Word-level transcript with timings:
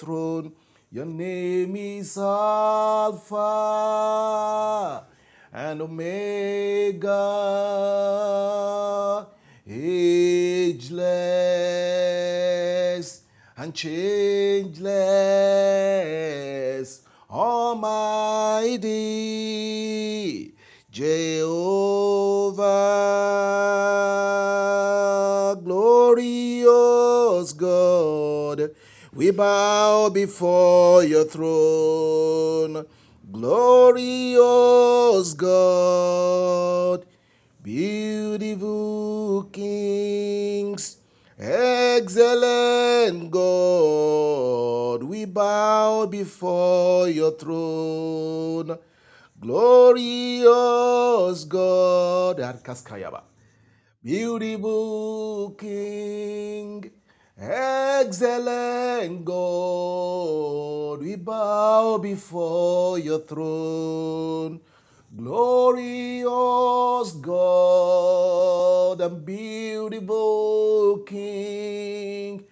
throne. 0.00 0.52
Your 0.90 1.04
name 1.04 1.76
is 1.76 2.18
Alpha 2.18 3.36
and 5.52 5.82
Omega, 5.82 7.10
ageless 9.68 11.10
and 13.56 13.74
changeless, 13.74 14.90
Almighty 17.30 18.80
Jehovah, 20.90 21.29
we 29.20 29.30
bow 29.32 30.08
before 30.08 31.04
your 31.04 31.24
throne. 31.24 32.86
Glorious 33.30 35.34
God, 35.34 37.04
beautiful 37.62 39.42
kings, 39.52 40.96
excellent 41.38 43.30
God, 43.30 45.02
we 45.02 45.26
bow 45.26 46.06
before 46.06 47.10
your 47.10 47.32
throne. 47.32 48.78
Glorious 49.38 51.44
God, 51.44 52.38
Arkaskayaba. 52.38 53.20
Beautiful 54.02 55.50
King, 55.58 56.90
excellent 57.40 59.24
God, 59.24 61.00
we 61.00 61.16
bow 61.16 61.96
before 61.98 62.98
your 62.98 63.20
throne. 63.20 64.60
Glorious 65.16 66.28
God 67.12 69.00
and 69.00 69.24
beautiful 69.24 70.98
King, 71.06 72.44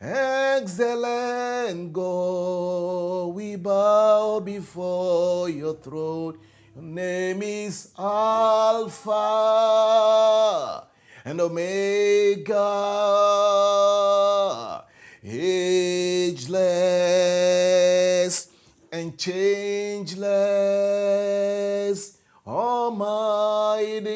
excellent 0.00 1.92
God, 1.92 3.34
we 3.34 3.56
bow 3.56 4.40
before 4.40 5.50
your 5.50 5.74
throne. 5.74 6.38
Your 6.74 6.84
name 6.84 7.42
is 7.42 7.92
Alpha 7.98 9.10
and 11.24 11.40
Omega, 11.40 12.54
changeless, 19.20 20.16
Almighty 22.46 24.10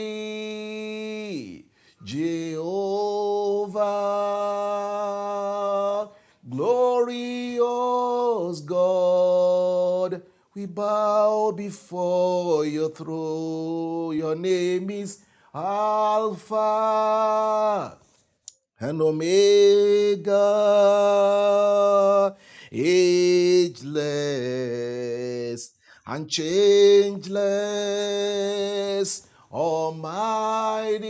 Jehovah, 2.03 3.83
glorious 6.49 7.61
God, 8.61 10.23
we 10.55 10.65
bow 10.65 11.53
before 11.55 12.65
your 12.65 12.89
throne. 12.89 14.17
Your 14.17 14.35
name 14.35 14.89
is 14.89 15.19
Alpha 15.55 16.55
and 18.81 19.03
Omega, 19.03 20.33
ageless 22.75 24.05
and 26.07 26.29
changeless, 26.29 27.39
Almighty 29.53 31.05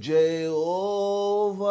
Jehovah, 0.00 1.68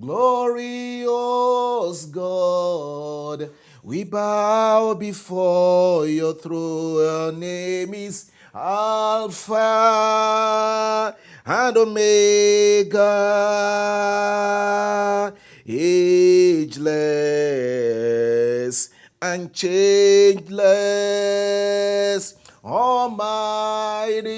glorious 0.00 2.04
God. 2.06 3.50
We 3.84 4.04
bow 4.04 4.94
before 4.94 6.06
your 6.06 6.34
throne. 6.34 7.28
Your 7.28 7.32
name 7.32 7.92
is 7.94 8.30
Alpha 8.54 9.58
and 11.50 11.78
Omega, 11.78 12.98
ageless 15.66 17.00
and 19.22 19.50
changeless, 19.54 20.64
Almighty 22.62 24.28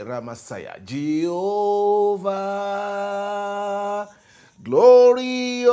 Ramasaya, 0.00 0.82
Jehovah, 0.86 2.38
glorious 4.64 5.68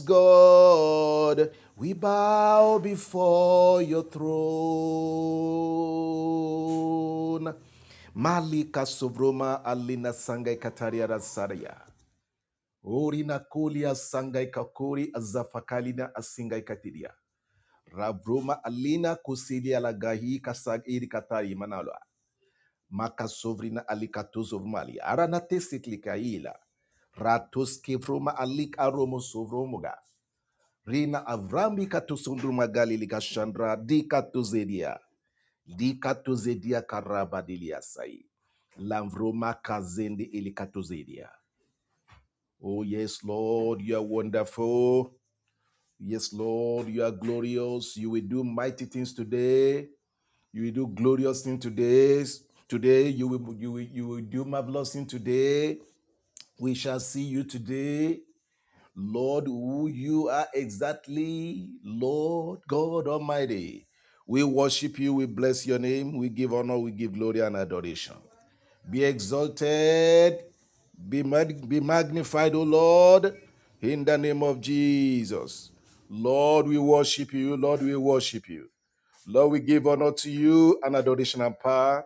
God, 0.00 1.52
we 1.76 1.92
bow 1.92 2.80
before 2.80 3.80
your 3.80 4.02
throne. 4.02 4.34
mali 8.14 8.64
kasovroma 8.64 9.64
alina 9.64 10.12
sangai 10.12 10.56
kataria 10.56 11.06
rasaria. 11.06 11.74
Orina 12.84 13.38
kolia 13.38 13.94
sangai 13.94 14.50
kakori 14.50 15.10
azafakalina 15.14 16.14
asingai 16.14 16.62
katiria. 16.62 17.10
Ravroma 17.92 18.64
alina 18.64 19.16
kusilia 19.16 19.80
lagahi 19.80 20.40
kasagiri 20.40 21.06
katari 21.08 21.54
manalwa. 21.54 21.98
Makasovrina 22.90 23.88
alikatuzovmali 23.88 25.00
aranatesitlikaila 25.00 26.54
ratuskivroma 27.16 28.36
alik 28.36 28.78
aromo 28.78 29.20
sovromoga 29.20 29.94
rina 30.86 31.26
avrambi 31.26 31.86
katusundrumagali 31.86 32.96
likashandra 32.96 33.76
katozedia 36.00 36.82
karabadilia 36.82 37.82
sai. 37.82 38.26
Lamvroma 38.78 39.54
kazendi 39.54 40.24
ili 40.24 40.52
katozedia. 40.52 41.30
Oh 42.62 42.84
yes, 42.84 43.24
Lord, 43.24 43.82
you 43.82 43.96
are 43.96 44.06
wonderful. 44.06 45.12
Yes, 46.00 46.32
Lord, 46.32 46.88
you 46.88 47.04
are 47.04 47.12
glorious. 47.12 47.96
You 47.96 48.10
will 48.10 48.28
do 48.28 48.44
mighty 48.44 48.86
things 48.86 49.14
today. 49.14 49.88
You 50.52 50.64
will 50.64 50.72
do 50.72 50.86
glorious 50.88 51.42
things 51.42 51.62
today. 51.62 52.24
Today, 52.68 53.08
you 53.08 53.28
will, 53.28 53.54
you 53.58 53.72
will, 53.72 53.82
you 53.82 54.08
will 54.08 54.22
do 54.22 54.44
marvelous 54.44 54.92
things 54.94 55.10
today. 55.10 55.78
We 56.60 56.74
shall 56.74 57.00
see 57.00 57.22
you 57.24 57.44
today. 57.44 58.20
Lord, 58.96 59.46
who 59.46 59.88
you 59.88 60.28
are 60.28 60.48
exactly, 60.54 61.70
Lord 61.84 62.60
God 62.68 63.08
Almighty. 63.08 63.88
We 64.26 64.44
worship 64.44 64.98
you, 64.98 65.14
we 65.14 65.26
bless 65.26 65.66
your 65.66 65.78
name, 65.78 66.16
we 66.18 66.28
give 66.30 66.54
honor, 66.54 66.78
we 66.78 66.92
give 66.92 67.14
glory 67.14 67.40
and 67.40 67.56
adoration. 67.56 68.16
Be 68.90 69.04
exalted, 69.04 70.44
be, 71.08 71.22
mag- 71.22 71.68
be 71.68 71.80
magnified, 71.80 72.54
O 72.54 72.62
Lord, 72.62 73.34
in 73.82 74.04
the 74.04 74.18
name 74.18 74.42
of 74.42 74.60
Jesus. 74.60 75.72
Lord, 76.10 76.66
we 76.68 76.78
worship 76.78 77.32
you, 77.32 77.56
Lord, 77.56 77.82
we 77.82 77.96
worship 77.96 78.48
you. 78.48 78.68
Lord, 79.26 79.52
we 79.52 79.60
give 79.60 79.86
honor 79.86 80.12
to 80.12 80.30
you 80.30 80.80
and 80.84 80.96
adoration 80.96 81.42
and 81.42 81.58
power. 81.58 82.04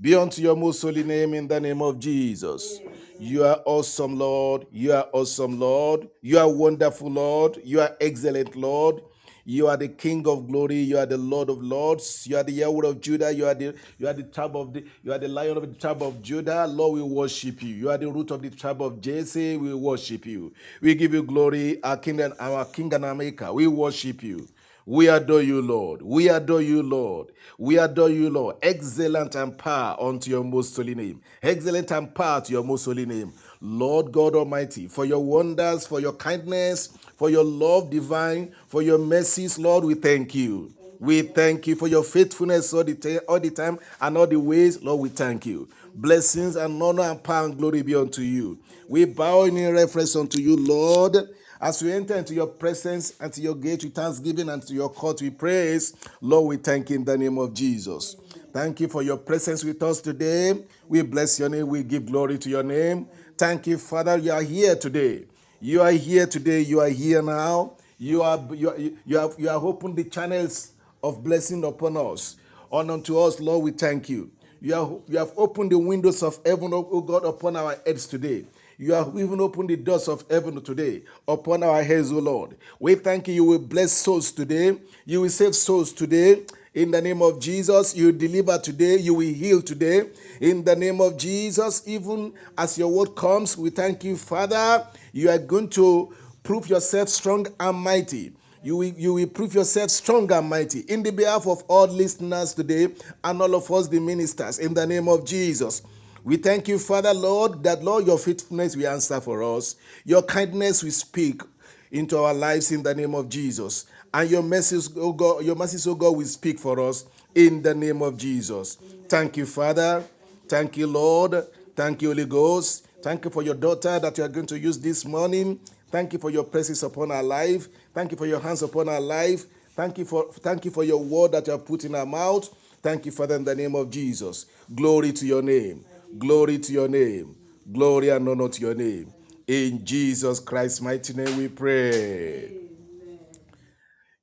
Be 0.00 0.14
unto 0.14 0.42
your 0.42 0.56
most 0.56 0.82
holy 0.82 1.04
name 1.04 1.34
in 1.34 1.48
the 1.48 1.60
name 1.60 1.82
of 1.82 1.98
Jesus. 1.98 2.80
You 3.18 3.44
are 3.44 3.60
awesome, 3.66 4.18
Lord. 4.18 4.66
You 4.72 4.92
are 4.92 5.08
awesome, 5.12 5.60
Lord. 5.60 6.08
You 6.22 6.38
are 6.38 6.50
wonderful, 6.50 7.10
Lord. 7.10 7.58
You 7.64 7.80
are 7.80 7.96
excellent, 8.00 8.56
Lord. 8.56 9.02
You 9.44 9.68
are 9.68 9.76
the 9.76 9.88
King 9.88 10.26
of 10.28 10.48
glory. 10.48 10.76
You 10.76 10.98
are 10.98 11.06
the 11.06 11.18
Lord 11.18 11.50
of 11.50 11.62
lords. 11.62 12.26
You 12.26 12.36
are 12.36 12.44
the 12.44 12.52
Yahweh 12.52 12.88
of 12.88 13.00
Judah. 13.00 13.32
You 13.34 13.46
are 13.46 13.54
the 13.54 13.74
you 13.98 14.08
are 14.08 14.12
the 14.12 14.24
tribe 14.24 14.56
of 14.56 14.72
the 14.72 14.84
you 15.02 15.12
are 15.12 15.18
the 15.18 15.28
Lion 15.28 15.56
of 15.56 15.62
the 15.68 15.74
tribe 15.80 16.02
of 16.02 16.22
Judah. 16.22 16.66
Lord, 16.66 16.94
we 16.94 17.02
worship 17.02 17.62
you. 17.62 17.74
You 17.74 17.90
are 17.90 17.98
the 17.98 18.10
root 18.10 18.30
of 18.30 18.42
the 18.42 18.50
tribe 18.50 18.82
of 18.82 19.00
Jesse. 19.00 19.56
We 19.56 19.74
worship 19.74 20.26
you. 20.26 20.52
We 20.80 20.94
give 20.94 21.14
you 21.14 21.24
glory, 21.24 21.82
our 21.82 21.96
King 21.96 22.20
and 22.20 22.34
our 22.40 22.64
King 22.66 22.94
and 22.94 23.04
our 23.04 23.14
Maker. 23.14 23.52
We 23.52 23.66
worship 23.66 24.22
you. 24.22 24.48
We 24.86 25.08
adore 25.08 25.42
you, 25.42 25.62
Lord. 25.62 26.02
We 26.02 26.28
adore 26.28 26.62
you, 26.62 26.82
Lord. 26.82 27.28
We 27.58 27.78
adore 27.78 28.10
you, 28.10 28.30
Lord. 28.30 28.56
Excellent 28.62 29.36
and 29.36 29.56
power 29.56 29.96
unto 30.00 30.30
your 30.30 30.44
most 30.44 30.76
holy 30.76 30.94
name. 30.94 31.22
Excellent 31.42 31.90
and 31.92 32.14
power 32.14 32.40
to 32.42 32.52
your 32.52 32.64
most 32.64 32.84
holy 32.86 33.06
name. 33.06 33.32
Lord 33.62 34.10
God 34.10 34.34
Almighty, 34.34 34.88
for 34.88 35.04
your 35.04 35.20
wonders, 35.24 35.86
for 35.86 36.00
your 36.00 36.12
kindness, 36.14 36.88
for 37.16 37.30
your 37.30 37.44
love 37.44 37.90
divine, 37.90 38.52
for 38.66 38.82
your 38.82 38.98
mercies, 38.98 39.56
Lord, 39.58 39.84
we 39.84 39.94
thank 39.94 40.34
you. 40.34 40.72
We 40.98 41.22
thank 41.22 41.66
you 41.68 41.76
for 41.76 41.86
your 41.88 42.02
faithfulness 42.02 42.72
all 42.74 42.84
the, 42.84 42.94
ta- 42.94 43.24
all 43.28 43.40
the 43.40 43.50
time 43.50 43.78
and 44.00 44.18
all 44.18 44.26
the 44.26 44.38
ways. 44.40 44.82
Lord, 44.82 45.00
we 45.00 45.08
thank 45.10 45.46
you. 45.46 45.68
Blessings 45.94 46.56
and 46.56 46.82
honor 46.82 47.02
and 47.02 47.22
power 47.22 47.46
and 47.46 47.56
glory 47.56 47.82
be 47.82 47.94
unto 47.94 48.22
you. 48.22 48.58
We 48.88 49.04
bow 49.04 49.44
in 49.44 49.72
reference 49.72 50.16
unto 50.16 50.40
you, 50.40 50.56
Lord. 50.56 51.16
As 51.60 51.80
we 51.82 51.92
enter 51.92 52.16
into 52.16 52.34
your 52.34 52.48
presence 52.48 53.14
and 53.20 53.32
to 53.32 53.40
your 53.40 53.54
gate 53.54 53.84
with 53.84 53.94
thanksgiving 53.94 54.48
and 54.48 54.62
to 54.66 54.74
your 54.74 54.90
court 54.90 55.22
with 55.22 55.38
praise, 55.38 55.94
Lord, 56.20 56.48
we 56.48 56.56
thank 56.56 56.90
you 56.90 56.96
in 56.96 57.04
the 57.04 57.16
name 57.16 57.38
of 57.38 57.54
Jesus. 57.54 58.16
Thank 58.52 58.80
you 58.80 58.88
for 58.88 59.02
your 59.02 59.16
presence 59.16 59.64
with 59.64 59.82
us 59.82 60.00
today. 60.00 60.64
We 60.88 61.02
bless 61.02 61.38
your 61.38 61.48
name. 61.48 61.68
We 61.68 61.84
give 61.84 62.06
glory 62.06 62.38
to 62.38 62.50
your 62.50 62.62
name. 62.64 63.08
Thank 63.38 63.66
you, 63.66 63.78
Father. 63.78 64.18
You 64.18 64.32
are 64.32 64.42
here 64.42 64.76
today. 64.76 65.24
You 65.60 65.82
are 65.82 65.92
here 65.92 66.26
today. 66.26 66.60
You 66.60 66.80
are 66.80 66.88
here 66.88 67.22
now. 67.22 67.74
You 67.98 68.22
are 68.22 68.40
you 68.54 68.70
are, 68.70 68.78
you 68.78 69.18
have 69.18 69.34
you 69.38 69.48
have 69.48 69.64
opened 69.64 69.96
the 69.96 70.04
channels 70.04 70.72
of 71.02 71.24
blessing 71.24 71.64
upon 71.64 71.96
us. 71.96 72.36
On 72.70 72.90
unto 72.90 73.18
us, 73.18 73.40
Lord, 73.40 73.64
we 73.64 73.72
thank 73.72 74.08
you. 74.08 74.30
You 74.60 74.74
have, 74.74 74.92
you 75.08 75.18
have 75.18 75.32
opened 75.36 75.72
the 75.72 75.78
windows 75.78 76.22
of 76.22 76.38
heaven, 76.46 76.72
O 76.74 77.00
God, 77.02 77.24
upon 77.24 77.56
our 77.56 77.76
heads 77.86 78.06
today. 78.06 78.46
You 78.78 78.92
have 78.94 79.08
even 79.18 79.40
opened 79.40 79.70
the 79.70 79.76
doors 79.76 80.08
of 80.08 80.24
heaven 80.30 80.60
today 80.62 81.02
upon 81.28 81.62
our 81.64 81.82
heads, 81.82 82.12
O 82.12 82.18
Lord. 82.18 82.56
We 82.80 82.94
thank 82.96 83.28
you. 83.28 83.34
You 83.34 83.44
will 83.44 83.58
bless 83.60 83.92
souls 83.92 84.32
today. 84.32 84.78
You 85.06 85.22
will 85.22 85.30
save 85.30 85.54
souls 85.56 85.92
today. 85.92 86.42
In 86.74 86.90
the 86.90 87.02
name 87.02 87.20
of 87.20 87.38
Jesus, 87.38 87.94
you 87.94 88.12
deliver 88.12 88.56
today. 88.56 88.96
You 88.96 89.12
will 89.12 89.34
heal 89.34 89.60
today. 89.60 90.08
In 90.40 90.64
the 90.64 90.74
name 90.74 91.02
of 91.02 91.18
Jesus, 91.18 91.82
even 91.86 92.32
as 92.56 92.78
your 92.78 92.88
word 92.88 93.14
comes, 93.14 93.58
we 93.58 93.68
thank 93.68 94.04
you, 94.04 94.16
Father. 94.16 94.86
You 95.12 95.28
are 95.28 95.38
going 95.38 95.68
to 95.70 96.14
prove 96.42 96.70
yourself 96.70 97.10
strong 97.10 97.46
and 97.60 97.76
mighty. 97.76 98.32
You 98.62 98.76
will, 98.76 98.94
you 98.96 99.12
will 99.12 99.26
prove 99.26 99.54
yourself 99.54 99.90
strong 99.90 100.32
and 100.32 100.48
mighty 100.48 100.80
in 100.80 101.02
the 101.02 101.10
behalf 101.10 101.46
of 101.46 101.62
all 101.68 101.88
listeners 101.88 102.54
today 102.54 102.88
and 103.22 103.42
all 103.42 103.54
of 103.54 103.70
us, 103.70 103.88
the 103.88 104.00
ministers, 104.00 104.58
in 104.58 104.72
the 104.72 104.86
name 104.86 105.08
of 105.08 105.26
Jesus. 105.26 105.82
We 106.24 106.38
thank 106.38 106.68
you, 106.68 106.78
Father, 106.78 107.12
Lord, 107.12 107.64
that 107.64 107.84
Lord, 107.84 108.06
your 108.06 108.18
faithfulness 108.18 108.76
will 108.76 108.86
answer 108.86 109.20
for 109.20 109.42
us. 109.42 109.76
Your 110.06 110.22
kindness 110.22 110.82
will 110.82 110.92
speak 110.92 111.42
into 111.90 112.16
our 112.18 112.32
lives 112.32 112.72
in 112.72 112.82
the 112.82 112.94
name 112.94 113.14
of 113.14 113.28
Jesus. 113.28 113.84
And 114.14 114.30
your 114.30 114.42
mercies, 114.42 114.90
oh 114.96 115.12
God, 115.12 115.44
your 115.44 115.56
mercies, 115.56 115.86
oh 115.86 115.94
God, 115.94 116.16
will 116.16 116.26
speak 116.26 116.58
for 116.58 116.78
us 116.80 117.06
in 117.34 117.62
the 117.62 117.74
name 117.74 118.02
of 118.02 118.18
Jesus. 118.18 118.76
Thank 119.08 119.36
you, 119.36 119.46
Father. 119.46 120.04
Thank 120.48 120.76
you, 120.76 120.86
Lord. 120.86 121.46
Thank 121.74 122.02
you, 122.02 122.08
Holy 122.08 122.26
Ghost. 122.26 122.86
Thank 123.02 123.24
you 123.24 123.30
for 123.30 123.42
your 123.42 123.54
daughter 123.54 123.98
that 123.98 124.18
you 124.18 124.24
are 124.24 124.28
going 124.28 124.46
to 124.46 124.58
use 124.58 124.78
this 124.78 125.04
morning. 125.04 125.58
Thank 125.90 126.12
you 126.12 126.18
for 126.18 126.30
your 126.30 126.44
presence 126.44 126.82
upon 126.82 127.10
our 127.10 127.22
life. 127.22 127.68
Thank 127.94 128.12
you 128.12 128.16
for 128.16 128.26
your 128.26 128.40
hands 128.40 128.62
upon 128.62 128.88
our 128.88 129.00
life. 129.00 129.46
Thank 129.74 129.98
you 129.98 130.04
for 130.04 130.30
thank 130.30 130.64
you 130.66 130.70
for 130.70 130.84
your 130.84 131.02
word 131.02 131.32
that 131.32 131.46
you 131.46 131.52
have 131.52 131.64
put 131.64 131.84
in 131.84 131.94
our 131.94 132.06
mouth. 132.06 132.48
Thank 132.82 133.06
you, 133.06 133.12
Father, 133.12 133.36
in 133.36 133.44
the 133.44 133.54
name 133.54 133.74
of 133.74 133.90
Jesus. 133.90 134.46
Glory 134.74 135.12
to 135.12 135.26
your 135.26 135.42
name. 135.42 135.84
Glory 136.18 136.58
to 136.58 136.72
your 136.72 136.88
name. 136.88 137.34
Glory 137.72 138.10
and 138.10 138.28
honor 138.28 138.48
to 138.48 138.60
your 138.60 138.74
name. 138.74 139.12
In 139.46 139.84
Jesus 139.84 140.40
Christ's 140.40 140.80
mighty 140.82 141.14
name 141.14 141.36
we 141.38 141.48
pray. 141.48 142.61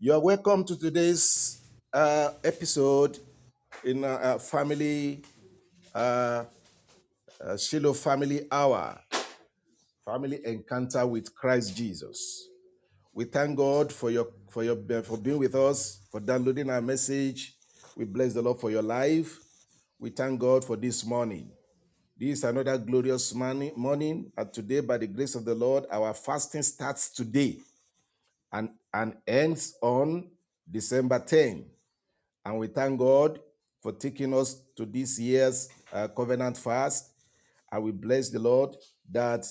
You 0.01 0.13
are 0.13 0.21
welcome 0.21 0.63
to 0.63 0.79
today's 0.79 1.59
uh, 1.91 2.31
episode 2.45 3.19
in 3.83 4.05
uh, 4.05 4.07
uh, 4.07 4.37
family 4.37 5.21
uh, 5.93 6.45
uh, 7.43 7.57
Shiloh 7.57 7.91
Family 7.91 8.47
Hour, 8.49 8.97
Family 10.05 10.39
Encounter 10.45 11.05
with 11.05 11.35
Christ 11.35 11.75
Jesus. 11.75 12.47
We 13.13 13.25
thank 13.25 13.57
God 13.57 13.91
for 13.91 14.09
your 14.09 14.29
for 14.49 14.63
your 14.63 14.77
for 15.03 15.17
being 15.17 15.37
with 15.37 15.55
us, 15.55 15.99
for 16.09 16.21
downloading 16.21 16.69
our 16.69 16.79
message. 16.81 17.57
We 17.97 18.05
bless 18.05 18.33
the 18.33 18.41
Lord 18.41 18.61
for 18.61 18.71
your 18.71 18.83
life. 18.83 19.37
We 19.99 20.11
thank 20.11 20.39
God 20.39 20.63
for 20.63 20.77
this 20.77 21.05
morning. 21.05 21.51
This 22.17 22.37
is 22.37 22.43
another 22.45 22.77
glorious 22.77 23.35
morning, 23.35 23.73
morning. 23.75 24.31
And 24.37 24.53
today, 24.53 24.79
by 24.79 24.97
the 24.97 25.07
grace 25.07 25.35
of 25.35 25.43
the 25.43 25.55
Lord, 25.55 25.87
our 25.91 26.13
fasting 26.13 26.63
starts 26.63 27.09
today 27.09 27.57
and, 28.53 28.69
and 28.93 29.15
ends 29.27 29.75
on 29.81 30.29
December 30.69 31.19
10. 31.19 31.65
And 32.45 32.57
we 32.59 32.67
thank 32.67 32.99
God 32.99 33.39
for 33.81 33.91
taking 33.91 34.33
us 34.33 34.61
to 34.75 34.85
this 34.85 35.19
year's 35.19 35.69
uh, 35.93 36.07
covenant 36.09 36.57
fast. 36.57 37.11
And 37.71 37.83
we 37.83 37.91
bless 37.91 38.29
the 38.29 38.39
Lord 38.39 38.75
that 39.11 39.45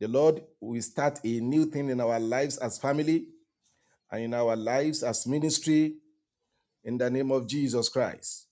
the 0.00 0.08
Lord 0.08 0.42
will 0.60 0.82
start 0.82 1.20
a 1.24 1.40
new 1.40 1.66
thing 1.66 1.88
in 1.88 2.00
our 2.00 2.20
lives 2.20 2.58
as 2.58 2.78
family 2.78 3.28
and 4.10 4.22
in 4.24 4.34
our 4.34 4.54
lives 4.56 5.02
as 5.02 5.26
ministry 5.26 5.96
in 6.84 6.98
the 6.98 7.10
name 7.10 7.30
of 7.32 7.48
Jesus 7.48 7.88
Christ. 7.88 8.46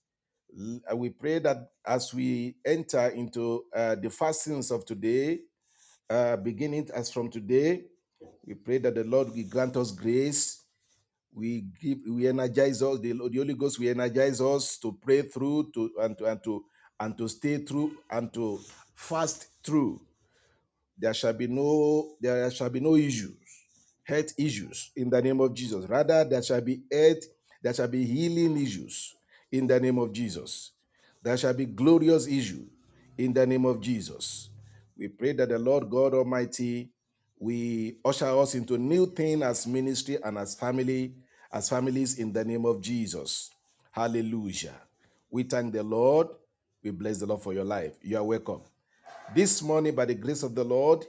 We 0.93 1.09
pray 1.09 1.39
that 1.39 1.69
as 1.85 2.13
we 2.13 2.55
enter 2.65 3.07
into 3.09 3.65
uh, 3.75 3.95
the 3.95 4.09
fastings 4.09 4.71
of 4.71 4.85
today, 4.85 5.39
uh, 6.09 6.37
beginning 6.37 6.89
as 6.93 7.11
from 7.11 7.29
today, 7.29 7.83
we 8.47 8.55
pray 8.55 8.79
that 8.79 8.95
the 8.95 9.03
Lord 9.05 9.29
will 9.35 9.43
grant 9.49 9.77
us 9.77 9.91
grace. 9.91 10.63
We 11.33 11.65
give 11.81 11.99
we 12.09 12.27
energize 12.27 12.81
us. 12.83 12.99
The, 12.99 13.13
the 13.13 13.37
holy 13.37 13.53
ghost 13.55 13.79
will 13.79 13.89
energize 13.89 14.41
us 14.41 14.77
to 14.79 14.97
pray 15.01 15.23
through 15.23 15.71
to 15.75 15.91
and 16.01 16.17
to 16.17 16.25
and 16.25 16.43
to 16.43 16.65
and 16.99 17.17
to 17.17 17.27
stay 17.29 17.59
through 17.59 17.97
and 18.11 18.33
to 18.33 18.59
fast 18.95 19.49
through. 19.63 20.01
There 20.97 21.13
shall 21.13 21.33
be 21.33 21.47
no 21.47 22.15
there 22.21 22.51
shall 22.51 22.69
be 22.69 22.79
no 22.81 22.95
issues 22.95 23.35
health 24.05 24.33
issues 24.39 24.91
in 24.95 25.09
the 25.09 25.21
name 25.21 25.41
of 25.41 25.53
jesus. 25.53 25.87
Rather 25.89 26.23
there 26.25 26.43
shall 26.43 26.61
be 26.61 26.81
health 26.91 27.23
there 27.63 27.73
shall 27.73 27.87
be 27.87 28.05
healing 28.05 28.61
issues 28.61 29.15
in 29.51 29.67
the 29.67 29.79
name 29.79 29.99
of 29.99 30.13
jesus. 30.13 30.71
There 31.23 31.37
shall 31.37 31.53
be 31.53 31.65
glorious 31.65 32.27
issue 32.27 32.65
in 33.17 33.33
the 33.33 33.47
name 33.47 33.65
of 33.65 33.81
jesus. 33.81 34.49
We 34.97 35.09
pray 35.09 35.33
that 35.33 35.49
the 35.49 35.59
lord 35.59 35.89
god 35.89 36.13
almighty 36.13 36.91
we 37.45 37.97
usher 38.03 38.25
us 38.25 38.55
into 38.55 38.75
new 38.75 39.05
thing 39.05 39.43
as 39.43 39.67
ministry 39.67 40.17
and 40.23 40.35
as 40.35 40.55
family 40.55 41.13
as 41.53 41.69
families 41.69 42.17
in 42.17 42.33
the 42.33 42.43
name 42.43 42.65
of 42.65 42.81
Jesus. 42.81 43.51
Hallelujah. 43.91 44.73
We 45.29 45.43
thank 45.43 45.71
the 45.71 45.83
Lord. 45.83 46.27
We 46.81 46.89
bless 46.89 47.19
the 47.19 47.27
Lord 47.27 47.43
for 47.43 47.53
your 47.53 47.63
life. 47.63 47.93
You 48.01 48.17
are 48.17 48.23
welcome. 48.23 48.61
This 49.35 49.61
morning, 49.61 49.93
by 49.93 50.05
the 50.05 50.15
grace 50.15 50.41
of 50.41 50.55
the 50.55 50.63
Lord, 50.63 51.05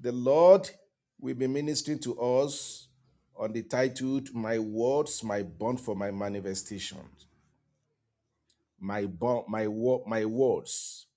the 0.00 0.10
Lord 0.10 0.70
will 1.20 1.34
be 1.34 1.46
ministering 1.46 1.98
to 1.98 2.18
us 2.18 2.88
on 3.36 3.52
the 3.52 3.62
title 3.62 4.22
My 4.32 4.58
Words, 4.58 5.22
My 5.22 5.42
Bond 5.42 5.82
for 5.82 5.94
My 5.94 6.10
Manifestation. 6.10 7.04
My 8.80 9.04
bond, 9.04 9.44
my 9.48 9.66
word, 9.66 10.00
my 10.06 10.24
words 10.24 11.08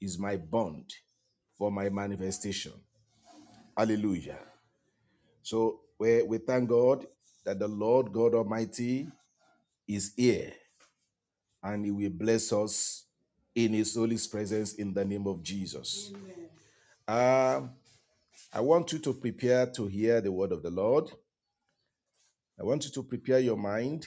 is 0.00 0.18
my 0.18 0.38
bond 0.38 0.94
for 1.58 1.70
my 1.70 1.90
manifestation. 1.90 2.72
Hallelujah. 3.76 4.38
So 5.42 5.80
we, 5.98 6.22
we 6.22 6.38
thank 6.38 6.68
God 6.68 7.06
that 7.44 7.58
the 7.58 7.68
Lord 7.68 8.12
God 8.12 8.34
Almighty 8.34 9.08
is 9.88 10.12
here 10.16 10.52
and 11.62 11.84
He 11.84 11.90
will 11.90 12.10
bless 12.10 12.52
us 12.52 13.06
in 13.54 13.72
His 13.72 13.94
Holy 13.94 14.18
presence 14.30 14.74
in 14.74 14.92
the 14.92 15.04
name 15.04 15.26
of 15.26 15.42
Jesus. 15.42 16.12
Um, 17.08 17.70
I 18.52 18.60
want 18.60 18.92
you 18.92 18.98
to 19.00 19.14
prepare 19.14 19.66
to 19.66 19.86
hear 19.86 20.20
the 20.20 20.30
word 20.30 20.52
of 20.52 20.62
the 20.62 20.70
Lord. 20.70 21.10
I 22.60 22.64
want 22.64 22.84
you 22.84 22.90
to 22.92 23.02
prepare 23.02 23.40
your 23.40 23.56
mind 23.56 24.06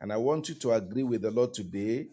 and 0.00 0.12
I 0.12 0.16
want 0.16 0.48
you 0.48 0.54
to 0.56 0.72
agree 0.72 1.02
with 1.02 1.22
the 1.22 1.30
Lord 1.30 1.54
today 1.54 2.08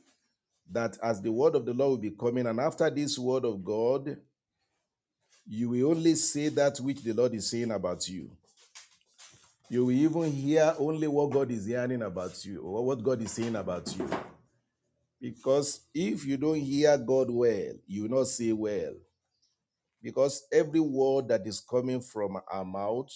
that 0.72 0.98
as 1.04 1.22
the 1.22 1.32
word 1.32 1.56
of 1.56 1.66
the 1.66 1.74
Lord 1.74 1.90
will 1.92 1.98
be 1.98 2.12
coming, 2.12 2.48
and 2.48 2.60
after 2.60 2.90
this 2.90 3.20
word 3.20 3.46
of 3.46 3.64
God, 3.64 4.18
you 5.48 5.70
will 5.70 5.92
only 5.92 6.16
say 6.16 6.50
that 6.50 6.80
which 6.80 7.02
the 7.04 7.14
Lord 7.14 7.34
is 7.34 7.50
saying 7.50 7.72
about 7.72 8.08
you. 8.10 8.32
You 9.70 9.86
will 9.86 9.92
even 9.94 10.32
hear 10.32 10.76
only 10.78 11.08
what 11.08 11.32
God 11.32 11.52
is 11.52 11.66
hearing 11.66 12.04
about 12.04 12.46
you 12.46 12.62
or 12.62 12.86
what 12.86 13.04
God 13.04 13.22
is 13.22 13.32
saying 13.32 13.56
about 13.56 13.96
you. 13.98 14.10
Because 15.20 15.82
if 15.94 16.26
you 16.26 16.38
don't 16.38 16.60
hear 16.60 16.98
God 16.98 17.30
well, 17.32 17.74
you 17.88 18.04
will 18.04 18.20
not 18.20 18.28
say 18.28 18.52
well. 18.52 18.94
Because 20.02 20.46
every 20.52 20.82
word 20.82 21.30
that 21.30 21.48
is 21.48 21.62
coming 21.62 22.02
from 22.02 22.40
our 22.52 22.66
mouth, 22.66 23.12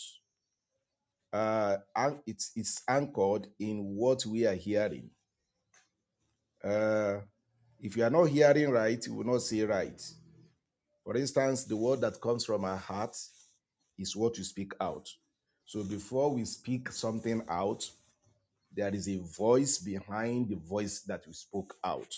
uh, 1.33 1.77
it's, 2.25 2.51
it's 2.55 2.81
anchored 2.87 3.47
in 3.59 3.95
what 3.95 4.25
we 4.25 4.45
are 4.47 4.55
hearing. 4.55 5.09
Uh, 6.63 7.17
if 7.81 7.97
you 7.97 8.03
are 8.03 8.09
not 8.09 8.25
hearing 8.25 8.71
right, 8.71 9.05
you 9.05 9.13
will 9.13 9.25
not 9.25 9.41
say 9.41 9.61
right. 9.63 10.01
For 11.07 11.15
instance, 11.15 11.63
the 11.63 11.77
word 11.77 12.01
that 12.01 12.19
comes 12.19 12.43
from 12.43 12.65
our 12.65 12.75
heart 12.75 13.15
is 13.97 14.13
what 14.13 14.37
you 14.37 14.43
speak 14.43 14.73
out. 14.81 15.07
So 15.63 15.81
before 15.85 16.33
we 16.33 16.43
speak 16.43 16.91
something 16.91 17.43
out, 17.47 17.89
there 18.75 18.93
is 18.93 19.07
a 19.07 19.15
voice 19.15 19.77
behind 19.77 20.49
the 20.49 20.57
voice 20.57 21.03
that 21.03 21.25
we 21.25 21.31
spoke 21.31 21.77
out. 21.81 22.13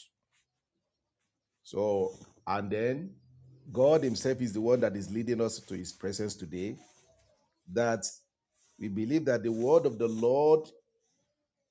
So, 1.61 2.17
and 2.47 2.71
then 2.71 3.11
God 3.71 4.03
Himself 4.03 4.41
is 4.41 4.53
the 4.53 4.61
one 4.61 4.79
that 4.79 4.95
is 4.95 5.11
leading 5.11 5.39
us 5.39 5.59
to 5.59 5.75
His 5.75 5.93
presence 5.93 6.33
today. 6.33 6.75
That 7.71 8.07
we 8.79 8.87
believe 8.87 9.25
that 9.25 9.43
the 9.43 9.51
word 9.51 9.85
of 9.85 9.99
the 9.99 10.07
Lord 10.07 10.67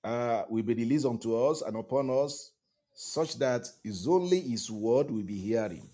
uh, 0.05 0.45
will 0.49 0.63
be 0.63 0.75
released 0.75 1.05
unto 1.05 1.37
us 1.37 1.63
and 1.63 1.77
upon 1.77 2.11
us, 2.11 2.53
such 2.95 3.41
that 3.41 3.69
it's 3.83 4.07
only 4.07 4.41
His 4.41 4.71
word 4.71 5.11
we'll 5.11 5.25
be 5.25 5.41
hearing 5.41 5.91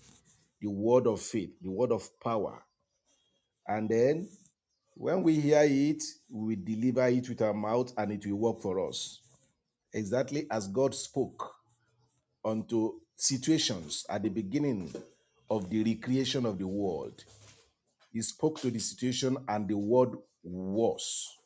the 0.65 0.71
word 0.71 1.07
of 1.07 1.21
faith, 1.21 1.51
the 1.61 1.69
word 1.71 1.91
of 1.91 2.09
power. 2.21 2.63
And 3.67 3.87
then 3.89 4.27
when 4.95 5.23
we 5.23 5.39
hear 5.39 5.61
it, 5.63 6.03
we 6.31 6.55
deliver 6.55 7.07
it 7.07 7.29
with 7.29 7.41
our 7.43 7.53
mouth 7.53 7.93
and 7.97 8.11
it 8.11 8.25
will 8.25 8.37
work 8.37 8.61
for 8.63 8.89
us. 8.89 9.19
Exactly 9.93 10.47
as 10.51 10.67
God 10.67 10.95
spoke 10.95 11.53
unto 12.45 12.93
situations 13.15 14.05
at 14.09 14.23
the 14.23 14.29
beginning 14.29 14.93
of 15.49 15.69
the 15.69 15.83
recreation 15.83 16.45
of 16.47 16.57
the 16.57 16.67
world. 16.67 17.23
He 18.13 18.21
spoke 18.23 18.59
to 18.61 18.71
the 18.71 18.79
situation 18.79 19.37
and 19.47 19.67
the 19.67 19.77
word 19.77 20.11
was, 20.43 21.37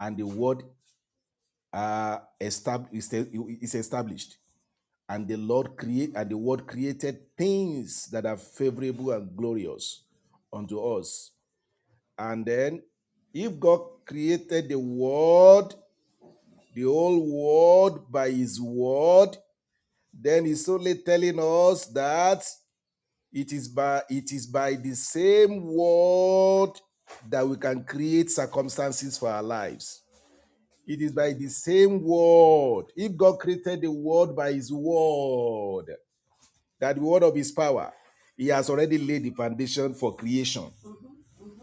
and 0.00 0.16
the 0.16 0.24
word 0.26 0.64
uh, 1.72 2.20
estab- 2.40 2.88
is 2.92 3.12
is 3.12 3.74
established. 3.74 4.36
And 5.08 5.28
the 5.28 5.36
Lord 5.36 5.76
create 5.76 6.12
and 6.16 6.30
the 6.30 6.38
word 6.38 6.66
created 6.66 7.20
things 7.36 8.06
that 8.08 8.26
are 8.26 8.36
favorable 8.38 9.12
and 9.12 9.36
glorious 9.36 10.04
unto 10.52 10.80
us. 10.80 11.32
And 12.18 12.46
then, 12.46 12.82
if 13.34 13.58
God 13.60 13.82
created 14.06 14.68
the 14.70 14.78
world, 14.78 15.76
the 16.74 16.82
whole 16.82 17.20
world 17.20 18.10
by 18.12 18.30
His 18.30 18.60
word, 18.60 19.36
then 20.12 20.46
He's 20.46 20.68
only 20.68 20.96
telling 20.96 21.38
us 21.40 21.86
that 21.86 22.46
It 23.32 23.52
is 23.52 23.68
by 23.68 24.02
it 24.10 24.32
is 24.32 24.48
by 24.48 24.74
the 24.74 24.94
same 24.96 25.66
word 25.66 26.72
that 27.30 27.48
we 27.48 27.56
can 27.58 27.84
create 27.84 28.30
circumstances 28.30 29.18
for 29.18 29.30
our 29.30 29.44
lives. 29.44 30.03
It 30.86 31.02
is 31.02 31.12
by 31.12 31.32
the 31.32 31.48
same 31.48 32.02
word. 32.02 32.86
If 32.96 33.16
God 33.16 33.38
created 33.40 33.82
the 33.82 33.90
world 33.90 34.36
by 34.36 34.52
his 34.52 34.72
word, 34.72 35.96
that 36.80 36.98
word 36.98 37.22
of 37.22 37.34
his 37.36 37.52
power, 37.52 37.92
he 38.36 38.48
has 38.48 38.70
already 38.70 38.98
laid 38.98 39.24
the 39.24 39.30
foundation 39.30 39.94
for 39.94 40.16
creation. 40.16 40.70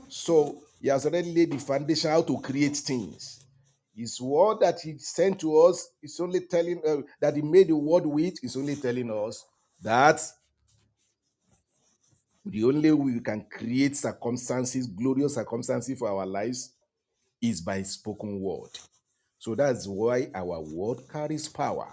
So 0.10 0.62
he 0.82 0.90
has 0.90 1.06
already 1.06 1.34
laid 1.34 1.52
the 1.52 1.60
foundation 1.60 2.12
how 2.12 2.24
to 2.24 2.40
create 2.42 2.78
things. 2.78 3.46
His 3.96 4.20
word 4.22 4.60
that 4.62 4.80
he 4.82 4.98
sent 5.00 5.40
to 5.42 5.58
us 5.64 5.90
is 6.04 6.20
only 6.20 6.42
telling 6.42 6.82
uh, 6.88 6.98
that 7.22 7.36
he 7.36 7.42
made 7.42 7.70
the 7.70 7.76
word 7.76 8.06
with 8.06 8.44
is 8.44 8.58
only 8.58 8.76
telling 8.76 9.12
us 9.12 9.46
that 9.82 10.22
The 12.46 12.64
only 12.66 12.92
way 12.92 13.14
we 13.14 13.20
can 13.22 13.46
create 13.52 13.96
circumstances, 13.98 14.88
glorious 14.88 15.36
circumstances 15.36 15.98
for 15.98 16.10
our 16.10 16.26
lives, 16.26 16.74
is 17.42 17.62
by 17.62 17.84
spoken 17.84 18.42
word. 18.42 18.72
So 19.42 19.56
that's 19.56 19.88
why 19.88 20.30
our 20.36 20.62
word 20.62 21.00
carries 21.12 21.50
power. 21.50 21.88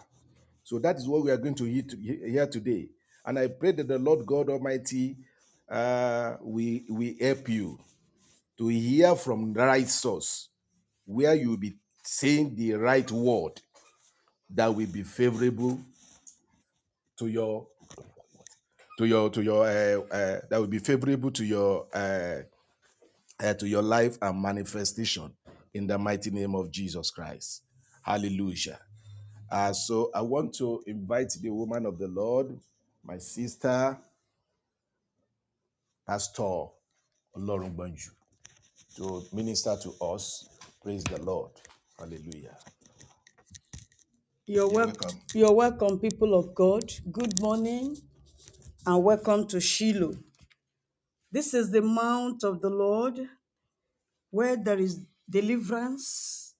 So 0.65 0.79
that 0.81 0.97
is 0.97 1.09
what 1.09 1.25
we 1.25 1.31
are 1.31 1.39
going 1.39 1.55
to 1.55 1.65
hear, 1.65 1.81
to, 1.83 1.97
hear 1.97 2.47
today. 2.47 2.91
And 3.25 3.39
I 3.39 3.47
pray 3.49 3.73
that 3.73 3.89
the 3.89 3.99
Lord 3.99 4.27
God 4.27 4.51
Almighty 4.51 5.17
uh, 5.67 6.37
we 6.43 6.85
we 6.91 7.17
help 7.19 7.49
you 7.49 7.79
to 8.59 8.69
hear 8.69 9.17
from 9.17 9.55
the 9.55 9.61
right 9.65 9.89
source, 9.89 10.51
where 11.07 11.35
you 11.35 11.49
will 11.49 11.57
be 11.57 11.79
saying 12.05 12.55
the 12.55 12.75
right 12.75 13.11
word 13.11 13.63
that 14.51 14.67
will 14.75 14.87
be 14.87 15.03
favorable 15.03 15.81
to 17.19 17.29
your 17.29 17.67
to 18.99 19.07
your 19.07 19.31
to 19.31 19.43
your 19.43 19.65
uh, 19.65 20.01
uh, 20.15 20.41
that 20.51 20.61
will 20.61 20.67
be 20.67 20.81
favorable 20.81 21.31
to 21.31 21.47
your 21.47 21.87
uh, 21.95 22.43
uh, 23.41 23.55
to 23.55 23.67
your 23.67 23.83
life 23.83 24.19
and 24.21 24.43
manifestation 24.43 25.33
in 25.75 25.87
the 25.87 25.99
mighty 25.99 26.31
name 26.31 26.55
of 26.55 26.71
Jesus 26.73 27.11
Christ. 27.11 27.65
Hallelujah. 28.03 28.81
Uh, 29.51 29.73
so 29.73 30.11
I 30.15 30.23
want 30.23 30.55
to 30.57 30.83
invite 30.87 31.33
the 31.41 31.51
woman 31.51 31.87
of 31.87 31.99
the 31.99 32.09
Lord, 32.09 32.59
my 33.05 33.19
sister, 33.19 33.99
Pastor 36.07 36.67
Lauren 37.37 37.77
Banju, 37.77 38.11
to 38.97 39.29
minister 39.33 39.77
to 39.83 39.93
us. 40.05 40.49
Praise 40.83 41.05
the 41.05 41.19
Lord. 41.23 41.53
Hallelujah. 41.99 42.59
You're, 44.47 44.69
You're 44.69 44.71
wel- 44.71 44.95
welcome. 44.95 45.23
you're 45.35 45.53
welcome, 45.55 46.01
people 46.01 46.35
of 46.39 46.55
God. 46.55 46.93
Good 47.13 47.41
morning 47.41 47.97
and 48.87 49.05
welcome 49.05 49.47
to 49.49 49.61
Shiloh. 49.61 50.19
This 51.33 51.55
is 51.55 51.71
the 51.73 51.83
mount 51.83 52.45
of 52.45 52.63
the 52.63 52.71
Lord 52.71 53.21
where 54.31 54.57
there 54.57 54.79
is 54.79 55.03
deliverance, 55.31 56.55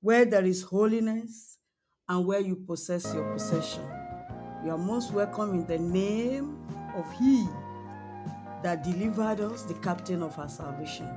where 0.00 0.24
there 0.24 0.44
is 0.44 0.62
holiness, 0.62 1.58
and 2.08 2.26
where 2.26 2.40
you 2.40 2.56
possess 2.56 3.12
your 3.14 3.30
possession. 3.32 3.84
You 4.64 4.70
are 4.70 4.78
most 4.78 5.12
welcome 5.12 5.54
in 5.54 5.66
the 5.66 5.78
name 5.78 6.58
of 6.96 7.10
He 7.18 7.46
that 8.62 8.82
delivered 8.82 9.40
us, 9.40 9.62
the 9.62 9.74
captain 9.74 10.22
of 10.22 10.38
our 10.38 10.48
salvation. 10.48 11.08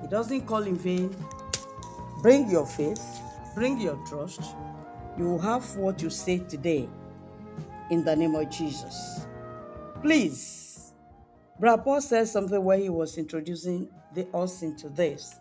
He 0.00 0.08
doesn't 0.08 0.46
call 0.46 0.64
in 0.64 0.76
vain. 0.76 1.14
Bring 2.22 2.50
your 2.50 2.66
faith, 2.66 3.20
bring 3.54 3.80
your 3.80 3.96
trust. 4.06 4.42
You 5.16 5.24
will 5.24 5.38
have 5.38 5.76
what 5.76 6.02
you 6.02 6.10
say 6.10 6.38
today 6.38 6.88
in 7.90 8.04
the 8.04 8.16
name 8.16 8.34
of 8.34 8.50
Jesus. 8.50 9.26
Please, 10.00 10.92
Brother 11.60 11.82
Paul 11.82 12.00
said 12.00 12.26
something 12.26 12.64
where 12.64 12.78
he 12.78 12.88
was 12.88 13.18
introducing 13.18 13.88
the, 14.14 14.26
us 14.34 14.62
into 14.62 14.88
this 14.88 15.38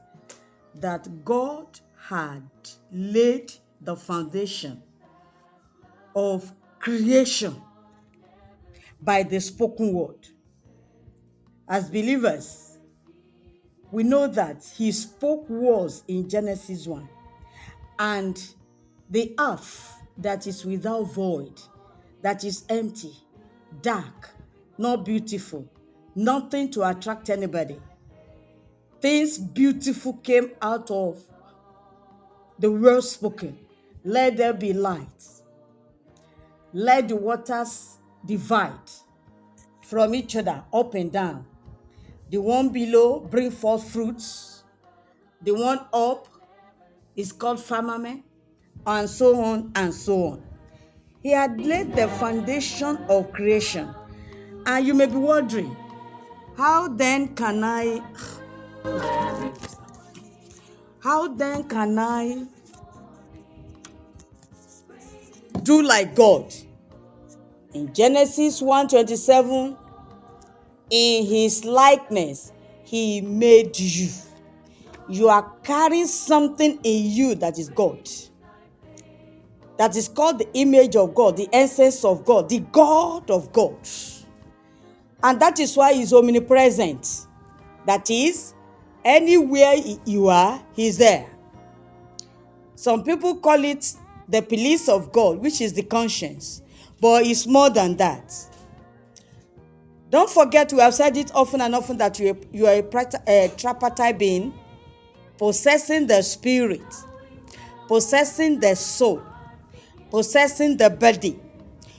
that 0.75 1.25
God 1.25 1.79
had 2.07 2.43
laid 2.91 3.51
the 3.81 3.95
foundation 3.95 4.81
of 6.15 6.51
creation 6.79 7.55
by 9.01 9.23
the 9.23 9.39
spoken 9.39 9.93
word. 9.93 10.27
As 11.67 11.89
believers, 11.89 12.77
we 13.91 14.03
know 14.03 14.27
that 14.27 14.63
he 14.75 14.91
spoke 14.91 15.49
words 15.49 16.03
in 16.07 16.29
Genesis 16.29 16.87
1. 16.87 17.07
And 17.99 18.41
the 19.09 19.33
earth 19.39 20.01
that 20.17 20.47
is 20.47 20.65
without 20.65 21.03
void, 21.03 21.59
that 22.21 22.43
is 22.43 22.63
empty, 22.69 23.13
dark, 23.81 24.29
not 24.77 25.05
beautiful, 25.05 25.67
nothing 26.15 26.71
to 26.71 26.87
attract 26.89 27.29
anybody. 27.29 27.79
Things 29.01 29.39
beautiful 29.39 30.13
came 30.13 30.51
out 30.61 30.91
of 30.91 31.23
the 32.59 32.71
word 32.71 33.03
spoken. 33.03 33.57
Let 34.03 34.37
there 34.37 34.53
be 34.53 34.73
light. 34.73 35.07
Let 36.73 37.07
the 37.07 37.15
waters 37.15 37.97
divide 38.25 38.91
from 39.81 40.13
each 40.13 40.35
other 40.35 40.63
up 40.71 40.93
and 40.93 41.11
down. 41.11 41.45
The 42.29 42.37
one 42.37 42.69
below 42.69 43.19
bring 43.19 43.49
forth 43.49 43.89
fruits. 43.89 44.63
The 45.41 45.51
one 45.51 45.79
up 45.91 46.27
is 47.15 47.31
called 47.31 47.59
firmament, 47.59 48.23
and 48.85 49.09
so 49.09 49.41
on 49.41 49.71
and 49.75 49.93
so 49.93 50.25
on. 50.25 50.43
He 51.23 51.31
had 51.31 51.59
laid 51.59 51.95
the 51.95 52.07
foundation 52.07 52.97
of 53.09 53.31
creation. 53.33 53.93
And 54.65 54.85
you 54.85 54.93
may 54.93 55.07
be 55.07 55.15
wondering, 55.15 55.75
how 56.55 56.87
then 56.87 57.35
can 57.35 57.63
I 57.63 58.01
how 60.99 61.27
then 61.27 61.63
can 61.67 61.97
I 61.97 62.45
do 65.63 65.81
like 65.81 66.15
God? 66.15 66.53
In 67.73 67.93
Genesis 67.93 68.61
1:27, 68.61 69.77
in 70.89 71.25
his 71.25 71.63
likeness, 71.65 72.51
he 72.83 73.21
made 73.21 73.79
you. 73.79 74.09
You 75.07 75.29
are 75.29 75.51
carrying 75.63 76.07
something 76.07 76.79
in 76.83 77.11
you 77.11 77.35
that 77.35 77.57
is 77.59 77.69
God. 77.69 78.09
That 79.77 79.95
is 79.95 80.07
called 80.07 80.39
the 80.39 80.47
image 80.53 80.95
of 80.95 81.15
God, 81.15 81.37
the 81.37 81.49
essence 81.51 82.05
of 82.05 82.23
God, 82.25 82.49
the 82.49 82.59
God 82.59 83.31
of 83.31 83.51
God. 83.51 83.77
And 85.23 85.39
that 85.39 85.59
is 85.59 85.75
why 85.75 85.93
he's 85.93 86.13
omnipresent. 86.13 87.27
That 87.85 88.09
is, 88.09 88.53
anywhere 89.03 89.75
you 90.05 90.27
are, 90.27 90.61
he's 90.73 90.97
there. 90.97 91.29
Some 92.75 93.03
people 93.03 93.35
call 93.35 93.63
it 93.63 93.93
the 94.27 94.41
police 94.41 94.89
of 94.89 95.11
God, 95.11 95.39
which 95.39 95.61
is 95.61 95.73
the 95.73 95.83
conscience, 95.83 96.61
but 96.99 97.25
it's 97.25 97.45
more 97.45 97.69
than 97.69 97.97
that. 97.97 98.33
Don't 100.09 100.29
forget, 100.29 100.73
we 100.73 100.79
have 100.79 100.93
said 100.93 101.15
it 101.15 101.31
often 101.33 101.61
and 101.61 101.73
often 101.73 101.97
that 101.97 102.19
you 102.19 102.31
are, 102.31 102.37
you 102.51 102.65
are 102.65 102.73
a, 102.73 103.21
a 103.27 103.47
tripartite 103.55 104.19
being, 104.19 104.53
possessing 105.37 106.07
the 106.07 106.21
spirit, 106.21 106.83
possessing 107.87 108.59
the 108.59 108.75
soul, 108.75 109.21
possessing 110.09 110.77
the 110.77 110.89
body. 110.89 111.39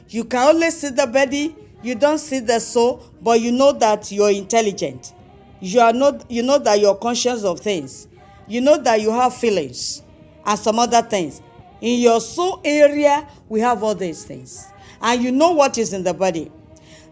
You 0.08 0.24
can 0.24 0.54
only 0.54 0.70
see 0.70 0.90
the 0.90 1.06
body, 1.06 1.56
you 1.82 1.94
don't 1.94 2.18
see 2.18 2.40
the 2.40 2.60
soul, 2.60 3.02
but 3.22 3.40
you 3.40 3.50
know 3.50 3.72
that 3.72 4.12
you're 4.12 4.30
intelligent. 4.30 5.14
You 5.62 5.80
are 5.80 5.92
not 5.92 6.30
you 6.30 6.42
know 6.42 6.58
that 6.58 6.80
you're 6.80 6.96
conscious 6.96 7.44
of 7.44 7.60
things. 7.60 8.08
You 8.46 8.60
know 8.60 8.76
that 8.82 9.00
you 9.00 9.10
have 9.10 9.34
feelings 9.34 10.02
and 10.44 10.58
some 10.58 10.78
other 10.78 11.00
things. 11.00 11.40
In 11.80 12.00
your 12.00 12.20
soul 12.20 12.60
area, 12.64 13.26
we 13.48 13.60
have 13.60 13.82
all 13.82 13.94
these 13.94 14.24
things. 14.24 14.66
And 15.00 15.22
you 15.22 15.32
know 15.32 15.52
what 15.52 15.78
is 15.78 15.92
in 15.92 16.04
the 16.04 16.12
body 16.12 16.50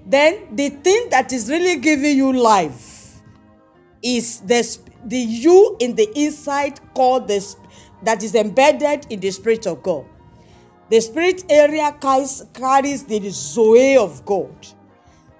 then 0.06 0.56
the 0.56 0.70
thing 0.70 1.08
that 1.10 1.32
is 1.32 1.48
really 1.48 1.76
giving 1.76 2.16
you 2.16 2.32
life 2.32 3.20
is 4.02 4.40
the, 4.40 4.78
the 5.06 5.18
you 5.18 5.76
in 5.80 5.94
the 5.94 6.08
inside 6.18 6.80
called 6.94 7.28
this 7.28 7.56
that 8.02 8.22
is 8.22 8.34
embedded 8.34 9.06
in 9.10 9.20
the 9.20 9.30
spirit 9.30 9.66
of 9.66 9.82
god 9.82 10.04
the 10.88 11.00
spirit 11.00 11.44
area 11.50 11.94
carries, 12.00 12.42
carries 12.54 13.04
the 13.04 13.28
zoe 13.30 13.96
of 13.96 14.24
god 14.24 14.66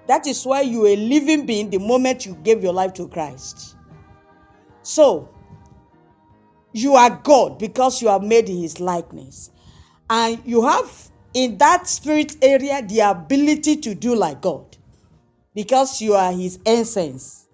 that 0.07 0.27
is 0.27 0.45
why 0.45 0.61
you 0.61 0.85
are 0.85 0.89
a 0.89 0.95
living 0.95 1.45
being 1.45 1.69
the 1.69 1.77
moment 1.79 2.25
you 2.25 2.35
gave 2.43 2.63
your 2.63 2.73
life 2.73 2.93
to 2.93 3.07
christ 3.07 3.75
so 4.81 5.29
you 6.73 6.95
are 6.95 7.09
god 7.23 7.59
because 7.59 8.01
you 8.01 8.09
are 8.09 8.19
made 8.19 8.49
in 8.49 8.57
his 8.57 8.79
likeness 8.79 9.51
and 10.09 10.41
you 10.45 10.63
have 10.63 11.11
in 11.33 11.57
that 11.57 11.87
spirit 11.87 12.35
area 12.41 12.81
the 12.87 12.99
ability 12.99 13.77
to 13.77 13.95
do 13.95 14.15
like 14.15 14.41
God 14.41 14.77
because 15.55 16.01
you 16.01 16.13
are 16.13 16.31
his 16.31 16.59
essence. 16.65 17.47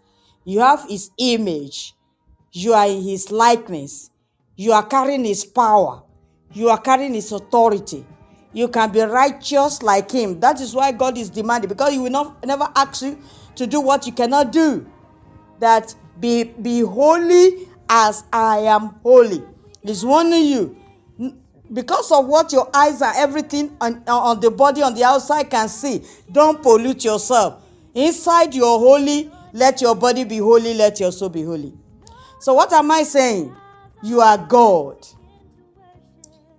You 0.46 0.60
have 0.62 0.88
his 0.90 1.12
image. 1.18 1.94
You 2.52 2.74
are 2.74 2.88
in 2.88 3.04
his 3.04 3.32
likeness. 3.32 4.10
You 4.56 4.72
are 4.72 4.86
carrying 4.86 5.26
his 5.26 5.46
power. 5.46 6.02
You 6.54 6.70
are 6.70 6.80
carrying 6.80 7.14
his 7.14 7.32
authority. 7.32 8.06
You 8.58 8.68
can 8.68 8.92
be 8.92 9.02
righteous 9.02 9.84
like 9.84 10.10
him. 10.10 10.40
That 10.40 10.60
is 10.60 10.74
why 10.74 10.92
God 10.92 11.16
is 11.16 11.30
demanding 11.30 11.70
because 11.70 11.92
he 11.92 12.00
will 12.00 12.10
not 12.10 12.44
never 12.44 12.68
ask 12.76 13.04
you 13.04 13.20
to 13.56 13.68
do 13.68 13.80
what 13.80 14.08
you 14.08 14.12
cannot 14.12 14.52
do. 14.52 14.84
That 15.60 15.94
be 16.20 16.46
be 16.46 16.80
holy 16.80 17.68
as 17.88 18.24
I 18.34 18.62
am 18.62 18.96
holy. 19.04 19.44
He's 19.84 20.04
warning 20.04 20.46
you 20.46 20.76
because 21.72 22.12
of 22.12 22.26
what 22.26 22.52
your 22.52 22.68
eyes 22.76 23.00
and 23.04 23.16
everything 23.18 23.78
on, 23.80 24.02
on 24.08 24.40
the 24.40 24.50
body 24.50 24.82
on 24.82 24.96
the 24.96 25.04
outside 25.04 25.52
can 25.52 25.70
see 25.70 26.04
don't 26.32 26.64
pollute 26.64 27.04
yourself 27.04 27.62
inside 27.94 28.56
you're 28.56 28.80
holy 28.80 29.30
let 29.54 29.82
your 29.82 29.94
body 29.94 30.24
be 30.24 30.38
holy 30.38 30.74
let 30.74 31.00
your 31.00 31.12
soul 31.12 31.28
be 31.28 31.44
holy 31.44 31.74
so 32.40 32.54
what 32.54 32.72
am 32.72 32.90
i 32.90 33.04
saying 33.04 33.54
you 34.02 34.22
are 34.22 34.38
god 34.38 34.96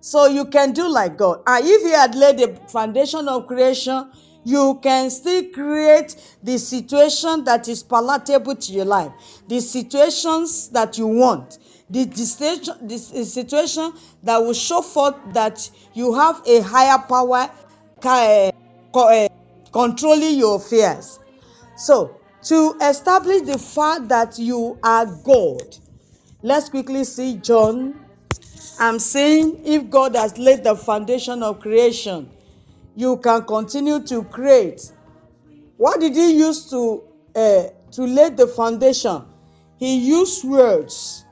so 0.09 0.25
you 0.25 0.45
can 0.45 0.71
do 0.71 0.87
like 0.89 1.17
god 1.17 1.39
and 1.45 1.65
if 1.67 1.81
he 1.83 1.91
had 1.91 2.15
laid 2.15 2.37
the 2.37 2.47
foundation 2.67 3.27
of 3.27 3.45
creation 3.45 4.09
you 4.43 4.79
can 4.81 5.09
still 5.09 5.43
create 5.51 6.15
the 6.41 6.57
situation 6.57 7.43
that 7.43 7.67
is 7.67 7.83
palatable 7.83 8.55
to 8.55 8.71
your 8.71 8.85
life 8.85 9.11
the 9.47 9.59
situations 9.59 10.69
that 10.69 10.97
you 10.97 11.05
want 11.05 11.59
the, 11.91 12.05
the, 12.05 12.25
situation, 12.25 12.87
the 12.87 12.97
situation 12.97 13.93
that 14.23 14.37
will 14.37 14.53
show 14.53 14.81
forth 14.81 15.15
that 15.33 15.69
you 15.93 16.13
have 16.13 16.41
a 16.47 16.61
higher 16.61 16.99
power 16.99 17.49
uh, 18.03 18.51
uh, 18.93 19.27
controlling 19.71 20.37
your 20.37 20.59
fears. 20.59 21.19
So, 21.75 22.15
to 22.43 22.77
establish 22.81 23.41
the 23.41 23.57
fact 23.57 24.07
that 24.09 24.37
you 24.37 24.77
are 24.83 25.05
God, 25.23 25.77
let's 26.43 26.69
quickly 26.69 27.03
see 27.03 27.37
John. 27.37 27.99
I'm 28.79 28.99
saying 28.99 29.61
if 29.65 29.89
God 29.89 30.15
has 30.15 30.37
laid 30.37 30.63
the 30.63 30.75
foundation 30.75 31.43
of 31.43 31.59
creation, 31.59 32.29
you 32.95 33.17
can 33.17 33.43
continue 33.43 34.01
to 34.03 34.23
create. 34.23 34.91
What 35.77 35.99
did 35.99 36.15
he 36.15 36.37
use 36.37 36.69
to 36.69 37.03
uh, 37.35 37.63
to 37.91 38.03
lay 38.03 38.29
the 38.29 38.47
foundation? 38.47 39.23
He 39.77 39.97
used 39.97 40.43
words 40.43 41.25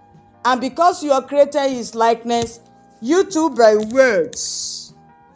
and 0.47 0.61
because 0.61 1.03
you 1.03 1.11
are 1.11 1.21
created 1.21 1.65
in 1.65 1.75
his 1.75 1.93
likeness, 1.93 2.61
you 3.01 3.29
too 3.29 3.49
by 3.49 3.75
words, 3.75 4.93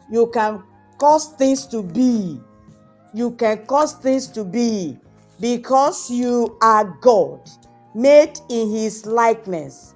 you 0.10 0.28
can 0.28 0.63
cause 0.97 1.34
things 1.34 1.67
to 1.67 1.84
be. 1.84 2.39
You 3.13 3.32
can 3.32 3.65
cause 3.65 3.93
things 3.93 4.28
to 4.28 4.45
be 4.45 4.97
because 5.41 6.10
you 6.10 6.58
are 6.62 6.97
God, 7.02 7.41
made 7.93 8.39
in 8.50 8.71
his 8.71 9.06
likeness. 9.06 9.95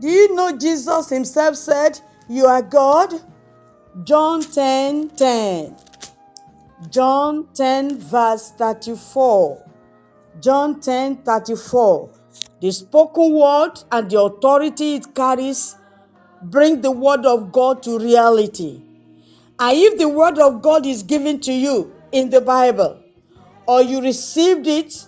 Do 0.00 0.08
you 0.08 0.34
know 0.34 0.56
Jesus 0.56 1.08
himself 1.08 1.56
said, 1.56 2.00
You 2.28 2.46
are 2.46 2.62
God? 2.62 3.14
John 4.04 4.42
10 4.42 5.10
10. 5.10 5.76
John 6.90 7.48
10, 7.54 7.98
verse 7.98 8.52
34. 8.52 9.64
John 10.40 10.80
10 10.80 11.22
34. 11.22 12.10
The 12.60 12.70
spoken 12.72 13.34
word 13.34 13.72
and 13.90 14.10
the 14.10 14.20
authority 14.20 14.96
it 14.96 15.14
carries 15.14 15.76
bring 16.42 16.82
the 16.82 16.90
word 16.90 17.24
of 17.24 17.50
God 17.52 17.82
to 17.84 17.98
reality. 17.98 18.82
And 19.58 19.78
if 19.78 19.98
the 19.98 20.08
word 20.08 20.38
of 20.38 20.60
God 20.60 20.84
is 20.84 21.02
given 21.02 21.40
to 21.40 21.52
you 21.52 21.94
in 22.12 22.28
the 22.28 22.42
Bible, 22.42 23.02
or 23.66 23.82
you 23.82 24.02
received 24.02 24.66
it 24.66 25.06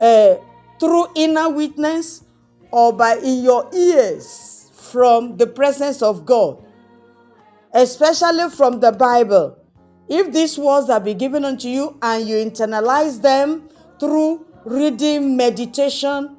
uh, 0.00 0.36
through 0.78 1.08
inner 1.16 1.50
witness 1.50 2.22
or 2.70 2.92
by 2.92 3.16
in 3.16 3.42
your 3.42 3.68
ears 3.74 4.70
from 4.72 5.36
the 5.36 5.46
presence 5.46 6.02
of 6.02 6.24
God, 6.26 6.62
especially 7.72 8.50
from 8.50 8.80
the 8.80 8.92
Bible, 8.92 9.58
if 10.08 10.32
these 10.32 10.58
words 10.58 10.88
are 10.90 11.00
be 11.00 11.14
given 11.14 11.44
unto 11.44 11.68
you 11.68 11.98
and 12.02 12.28
you 12.28 12.36
internalize 12.36 13.20
them 13.20 13.68
through 13.98 14.46
reading, 14.64 15.36
meditation, 15.36 16.36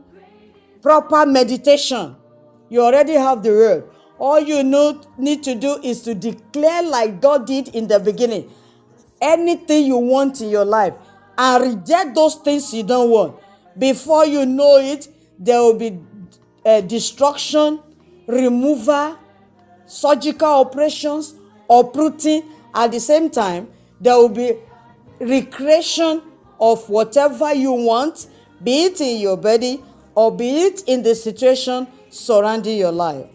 proper 0.82 1.26
meditation. 1.26 2.16
You 2.70 2.82
already 2.82 3.14
have 3.14 3.44
the 3.44 3.50
word. 3.50 3.90
All 4.20 4.40
you 4.40 4.64
need 5.18 5.44
to 5.44 5.56
do 5.56 5.80
is 5.84 6.02
to 6.02 6.16
declare 6.16 6.84
like 6.84 7.22
God 7.22 7.46
did 7.46 7.70
in 7.70 7.88
the 7.88 8.00
beginning 8.00 8.52
anything 9.22 9.86
you 9.86 9.98
want 9.98 10.42
in 10.42 10.50
your 10.50 10.66
life 10.66 10.94
and 11.38 11.64
reject 11.64 12.16
those 12.16 12.36
things 12.36 12.74
you 12.74 12.84
don't 12.84 13.10
want. 13.10 13.40
Before 13.78 14.26
you 14.26 14.46
know 14.46 14.78
it, 14.78 15.08
there 15.40 15.60
will 15.60 15.78
be 15.78 16.00
uh, 16.68 16.82
destruction, 16.82 17.80
removal, 18.28 19.18
surgical 19.86 20.48
operations, 20.48 21.36
uprooting. 21.70 22.44
At 22.76 22.92
the 22.92 23.00
same 23.00 23.30
time, 23.30 23.70
there 24.02 24.16
will 24.18 24.30
be 24.30 24.58
recreation 25.20 26.22
of 26.60 26.88
whatever 26.90 27.54
you 27.54 27.72
want, 27.72 28.28
be 28.64 28.84
it 28.84 29.02
in 29.02 29.20
your 29.20 29.38
body 29.38 29.82
or 30.16 30.36
be 30.36 30.64
it 30.64 30.84
in 30.88 31.04
the 31.04 31.16
situation 31.16 31.88
surrounding 32.10 32.78
your 32.78 32.92
life. 32.92 33.26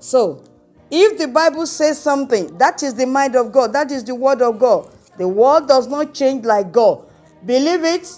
So, 0.00 0.42
if 0.90 1.18
the 1.18 1.28
Bible 1.28 1.66
says 1.66 2.00
something, 2.00 2.56
that 2.58 2.82
is 2.82 2.94
the 2.94 3.06
mind 3.06 3.36
of 3.36 3.52
God, 3.52 3.72
that 3.74 3.90
is 3.90 4.04
the 4.04 4.14
word 4.14 4.40
of 4.40 4.58
God. 4.58 4.90
The 5.18 5.28
word 5.28 5.66
does 5.66 5.86
not 5.88 6.14
change 6.14 6.44
like 6.46 6.72
God. 6.72 7.04
Believe 7.44 7.84
it, 7.84 8.10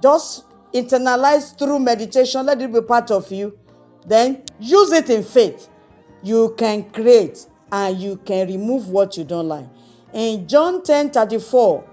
just 0.00 0.44
internalize 0.72 1.58
through 1.58 1.80
meditation, 1.80 2.46
let 2.46 2.62
it 2.62 2.72
be 2.72 2.80
part 2.80 3.10
of 3.10 3.30
you. 3.32 3.58
Then 4.06 4.42
use 4.58 4.92
it 4.92 5.10
in 5.10 5.22
faith. 5.22 5.68
You 6.22 6.54
can 6.58 6.90
create 6.90 7.46
and 7.72 7.98
you 7.98 8.16
can 8.16 8.48
remove 8.48 8.88
what 8.88 9.16
you 9.16 9.24
don't 9.24 9.48
like. 9.48 9.66
In 10.12 10.48
John 10.48 10.82
10 10.82 11.10
34, 11.10 11.84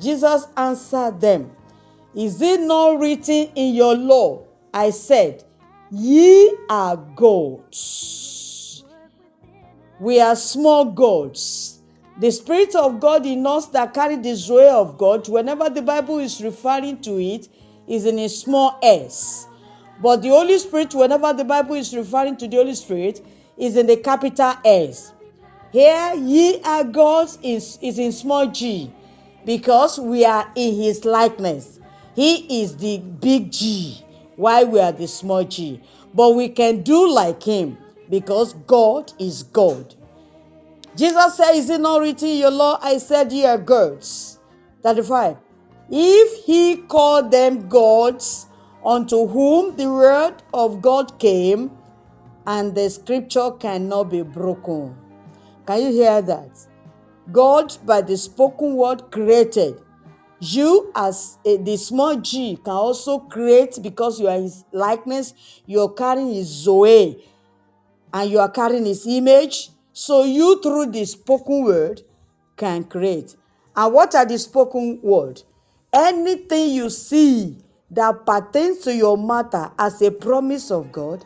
Jesus 0.00 0.46
answered 0.56 1.20
them, 1.20 1.50
Is 2.14 2.40
it 2.40 2.60
not 2.60 2.98
written 2.98 3.50
in 3.54 3.74
your 3.74 3.94
law? 3.94 4.44
I 4.72 4.90
said, 4.90 5.44
Ye 5.90 6.56
are 6.70 6.96
gods. 6.96 8.84
We 10.00 10.20
are 10.20 10.36
small 10.36 10.84
gods. 10.84 11.82
The 12.20 12.30
Spirit 12.30 12.74
of 12.74 13.00
God 13.00 13.26
in 13.26 13.46
us 13.46 13.66
that 13.66 13.94
carry 13.94 14.16
the 14.16 14.34
Zoe 14.34 14.68
of 14.68 14.96
God, 14.98 15.28
whenever 15.28 15.68
the 15.68 15.82
Bible 15.82 16.18
is 16.18 16.42
referring 16.42 17.00
to 17.02 17.20
it, 17.20 17.48
is 17.86 18.06
in 18.06 18.18
a 18.18 18.28
small 18.28 18.78
s. 18.82 19.47
But 20.00 20.22
the 20.22 20.28
Holy 20.28 20.58
Spirit, 20.58 20.94
whenever 20.94 21.32
the 21.32 21.44
Bible 21.44 21.74
is 21.74 21.94
referring 21.94 22.36
to 22.36 22.48
the 22.48 22.56
Holy 22.56 22.74
Spirit, 22.74 23.24
is 23.56 23.76
in 23.76 23.86
the 23.86 23.96
capital 23.96 24.54
S. 24.64 25.12
Here, 25.72 26.14
ye 26.16 26.60
are 26.62 26.84
gods 26.84 27.38
is, 27.42 27.78
is 27.82 27.98
in 27.98 28.12
small 28.12 28.46
g 28.46 28.90
because 29.44 29.98
we 29.98 30.24
are 30.24 30.50
in 30.54 30.74
his 30.74 31.04
likeness. 31.04 31.80
He 32.14 32.62
is 32.62 32.76
the 32.76 32.98
big 32.98 33.52
G, 33.52 34.02
while 34.36 34.66
we 34.66 34.80
are 34.80 34.92
the 34.92 35.06
small 35.06 35.44
g. 35.44 35.80
But 36.14 36.34
we 36.34 36.48
can 36.48 36.82
do 36.82 37.08
like 37.08 37.42
him 37.42 37.78
because 38.10 38.54
God 38.66 39.12
is 39.18 39.42
God. 39.42 39.94
Jesus 40.96 41.36
said, 41.36 41.52
Is 41.52 41.70
it 41.70 41.80
not 41.80 42.00
written 42.00 42.28
in 42.28 42.38
your 42.38 42.50
law? 42.50 42.78
I 42.82 42.98
said, 42.98 43.30
Ye 43.30 43.44
are 43.44 43.58
gods. 43.58 44.38
35. 44.82 45.36
If 45.90 46.44
he 46.44 46.76
called 46.76 47.30
them 47.30 47.68
gods 47.68 48.47
unto 48.88 49.26
whom 49.26 49.76
the 49.76 49.86
word 49.86 50.42
of 50.54 50.80
God 50.80 51.18
came, 51.18 51.70
and 52.46 52.74
the 52.74 52.88
scripture 52.88 53.50
cannot 53.50 54.04
be 54.04 54.22
broken. 54.22 54.96
Can 55.66 55.82
you 55.82 55.92
hear 55.92 56.22
that? 56.22 56.58
God, 57.30 57.76
by 57.84 58.00
the 58.00 58.16
spoken 58.16 58.76
word, 58.76 59.10
created. 59.10 59.82
You, 60.40 60.90
as 60.94 61.36
a, 61.44 61.58
the 61.58 61.76
small 61.76 62.16
g, 62.16 62.56
can 62.64 62.72
also 62.72 63.18
create 63.18 63.78
because 63.82 64.18
you 64.18 64.26
are 64.26 64.40
his 64.40 64.64
likeness, 64.72 65.34
you're 65.66 65.92
carrying 65.92 66.32
his 66.32 66.46
Zoe, 66.46 67.22
and 68.14 68.30
you 68.30 68.38
are 68.38 68.50
carrying 68.50 68.86
his 68.86 69.06
image. 69.06 69.68
So, 69.92 70.24
you, 70.24 70.62
through 70.62 70.92
the 70.92 71.04
spoken 71.04 71.64
word, 71.64 72.00
can 72.56 72.84
create. 72.84 73.36
And 73.76 73.92
what 73.92 74.14
are 74.14 74.24
the 74.24 74.38
spoken 74.38 74.98
word? 75.02 75.42
Anything 75.92 76.70
you 76.70 76.88
see 76.88 77.58
that 77.90 78.26
pertains 78.26 78.78
to 78.78 78.94
your 78.94 79.16
matter 79.16 79.70
as 79.78 80.00
a 80.02 80.10
promise 80.10 80.70
of 80.70 80.92
God 80.92 81.24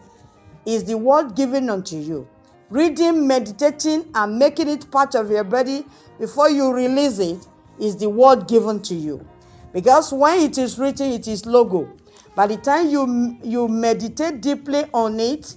is 0.64 0.84
the 0.84 0.96
word 0.96 1.34
given 1.34 1.68
unto 1.68 1.96
you. 1.96 2.28
Reading, 2.70 3.26
meditating, 3.26 4.06
and 4.14 4.38
making 4.38 4.68
it 4.68 4.90
part 4.90 5.14
of 5.14 5.30
your 5.30 5.44
body 5.44 5.84
before 6.18 6.48
you 6.48 6.72
release 6.72 7.18
it 7.18 7.46
is 7.78 7.96
the 7.96 8.08
word 8.08 8.46
given 8.48 8.80
to 8.82 8.94
you. 8.94 9.26
Because 9.72 10.12
when 10.12 10.40
it 10.40 10.56
is 10.58 10.78
written, 10.78 11.10
it 11.10 11.26
is 11.28 11.44
logo. 11.46 11.90
By 12.34 12.46
the 12.46 12.56
time 12.56 12.88
you, 12.88 13.36
you 13.42 13.68
meditate 13.68 14.40
deeply 14.40 14.84
on 14.94 15.20
it, 15.20 15.54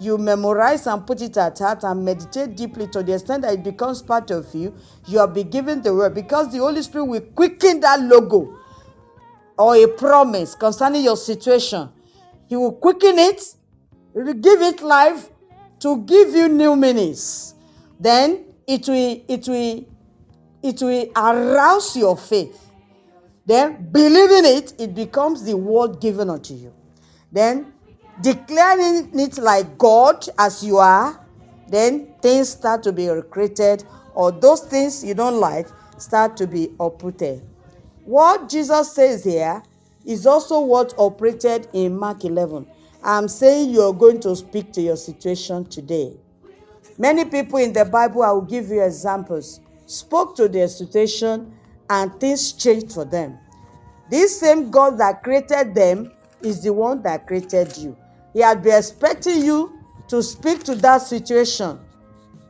you 0.00 0.18
memorize 0.18 0.86
and 0.86 1.06
put 1.06 1.22
it 1.22 1.36
at 1.36 1.58
heart 1.58 1.84
and 1.84 2.04
meditate 2.04 2.56
deeply 2.56 2.86
to 2.88 3.02
the 3.02 3.14
extent 3.14 3.42
that 3.42 3.54
it 3.54 3.62
becomes 3.62 4.02
part 4.02 4.30
of 4.30 4.54
you, 4.54 4.74
you 5.06 5.18
are 5.20 5.28
be 5.28 5.44
given 5.44 5.82
the 5.82 5.94
word 5.94 6.14
because 6.14 6.52
the 6.52 6.58
Holy 6.58 6.82
Spirit 6.82 7.04
will 7.06 7.20
quicken 7.20 7.80
that 7.80 8.00
logo 8.02 8.57
or 9.58 9.76
a 9.76 9.88
promise 9.88 10.54
concerning 10.54 11.02
your 11.02 11.16
situation. 11.16 11.88
He 12.48 12.56
will 12.56 12.72
quicken 12.72 13.18
it, 13.18 13.42
he 14.14 14.20
will 14.20 14.34
give 14.34 14.62
it 14.62 14.82
life 14.82 15.28
to 15.80 15.98
give 16.04 16.34
you 16.34 16.48
new 16.48 16.76
meanings. 16.76 17.54
Then 18.00 18.44
it 18.66 18.88
will 18.88 19.20
it 19.28 19.48
will 19.48 19.84
it 20.62 20.82
will 20.82 21.06
arouse 21.16 21.96
your 21.96 22.16
faith. 22.16 22.70
Then 23.46 23.88
believing 23.90 24.44
it, 24.44 24.74
it 24.78 24.94
becomes 24.94 25.42
the 25.44 25.56
word 25.56 26.00
given 26.00 26.28
unto 26.30 26.54
you. 26.54 26.72
Then 27.32 27.72
declaring 28.20 29.18
it 29.18 29.38
like 29.38 29.78
God 29.78 30.26
as 30.38 30.62
you 30.62 30.78
are, 30.78 31.24
then 31.68 32.14
things 32.20 32.48
start 32.50 32.82
to 32.82 32.92
be 32.92 33.08
recreated, 33.08 33.84
or 34.14 34.32
those 34.32 34.60
things 34.60 35.04
you 35.04 35.14
don't 35.14 35.40
like 35.40 35.66
start 35.98 36.36
to 36.38 36.46
be 36.46 36.70
uprooted. 36.80 37.42
What 38.08 38.48
Jesus 38.48 38.92
says 38.94 39.22
here 39.22 39.62
is 40.06 40.26
also 40.26 40.60
what 40.60 40.94
operated 40.96 41.68
in 41.74 41.94
Mark 41.94 42.24
11. 42.24 42.66
I'm 43.04 43.28
saying 43.28 43.68
you're 43.68 43.92
going 43.92 44.18
to 44.20 44.34
speak 44.34 44.72
to 44.72 44.80
your 44.80 44.96
situation 44.96 45.66
today. 45.66 46.16
Many 46.96 47.26
people 47.26 47.58
in 47.58 47.74
the 47.74 47.84
Bible, 47.84 48.22
I 48.22 48.32
will 48.32 48.40
give 48.40 48.70
you 48.70 48.82
examples, 48.82 49.60
spoke 49.84 50.34
to 50.36 50.48
their 50.48 50.68
situation 50.68 51.52
and 51.90 52.18
things 52.18 52.54
changed 52.54 52.92
for 52.92 53.04
them. 53.04 53.38
This 54.08 54.40
same 54.40 54.70
God 54.70 54.96
that 54.96 55.22
created 55.22 55.74
them 55.74 56.10
is 56.40 56.62
the 56.62 56.72
one 56.72 57.02
that 57.02 57.26
created 57.26 57.76
you. 57.76 57.94
He 58.32 58.40
had 58.40 58.62
been 58.62 58.78
expecting 58.78 59.44
you 59.44 59.82
to 60.08 60.22
speak 60.22 60.64
to 60.64 60.74
that 60.76 61.02
situation 61.02 61.78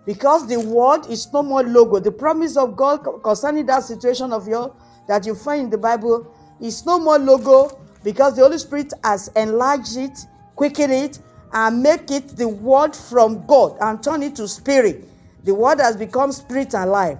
because 0.06 0.46
the 0.46 0.60
word 0.60 1.06
is 1.06 1.32
no 1.32 1.42
more 1.42 1.64
logo. 1.64 1.98
The 1.98 2.12
promise 2.12 2.56
of 2.56 2.76
God 2.76 2.98
concerning 3.24 3.66
that 3.66 3.82
situation 3.82 4.32
of 4.32 4.46
yours 4.46 4.70
that 5.08 5.26
you 5.26 5.34
find 5.34 5.64
in 5.64 5.70
the 5.70 5.78
Bible 5.78 6.32
is 6.60 6.86
no 6.86 6.98
more 7.00 7.18
logo 7.18 7.80
because 8.04 8.36
the 8.36 8.42
Holy 8.42 8.58
Spirit 8.58 8.92
has 9.02 9.28
enlarged 9.34 9.96
it, 9.96 10.18
quickened 10.54 10.92
it, 10.92 11.18
and 11.52 11.82
make 11.82 12.10
it 12.10 12.36
the 12.36 12.46
word 12.46 12.94
from 12.94 13.44
God 13.46 13.76
and 13.80 14.02
turn 14.02 14.22
it 14.22 14.36
to 14.36 14.46
spirit. 14.46 15.04
The 15.44 15.54
word 15.54 15.80
has 15.80 15.96
become 15.96 16.30
spirit 16.30 16.74
and 16.74 16.90
life. 16.90 17.18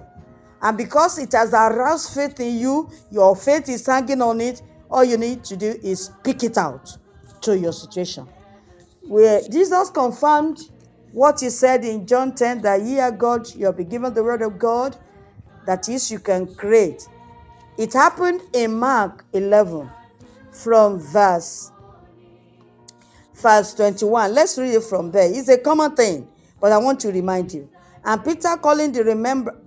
And 0.61 0.77
because 0.77 1.17
it 1.17 1.31
has 1.33 1.53
aroused 1.53 2.13
faith 2.13 2.39
in 2.39 2.57
you, 2.57 2.89
your 3.11 3.35
faith 3.35 3.69
is 3.69 3.85
hanging 3.85 4.21
on 4.21 4.39
it, 4.41 4.61
all 4.91 5.03
you 5.03 5.17
need 5.17 5.43
to 5.45 5.57
do 5.57 5.79
is 5.83 6.05
speak 6.05 6.43
it 6.43 6.57
out 6.57 6.95
to 7.41 7.57
your 7.57 7.73
situation. 7.73 8.27
Where 9.07 9.41
Jesus 9.49 9.89
confirmed 9.89 10.59
what 11.11 11.39
he 11.39 11.49
said 11.49 11.83
in 11.83 12.05
John 12.05 12.35
10 12.35 12.61
that 12.61 12.81
ye 12.81 12.99
are 12.99 13.11
God, 13.11 13.53
you 13.55 13.65
have 13.65 13.77
been 13.77 13.89
given 13.89 14.13
the 14.13 14.23
word 14.23 14.41
of 14.41 14.59
God, 14.59 14.95
that 15.65 15.89
is, 15.89 16.11
you 16.11 16.19
can 16.19 16.53
create. 16.55 17.07
It 17.79 17.93
happened 17.93 18.41
in 18.51 18.77
Mark 18.77 19.23
11 19.31 19.89
from 20.51 20.99
verse 20.99 21.71
verse 23.35 23.73
21. 23.73 24.33
Let's 24.35 24.57
read 24.57 24.73
it 24.73 24.83
from 24.83 25.11
there. 25.11 25.33
It's 25.33 25.47
a 25.47 25.57
common 25.57 25.95
thing, 25.95 26.27
but 26.59 26.73
I 26.73 26.77
want 26.77 26.99
to 26.99 27.07
remind 27.13 27.53
you. 27.53 27.69
And 28.03 28.21
Peter 28.21 28.57
calling 28.57 28.91
the 28.91 29.05
remember 29.05 29.57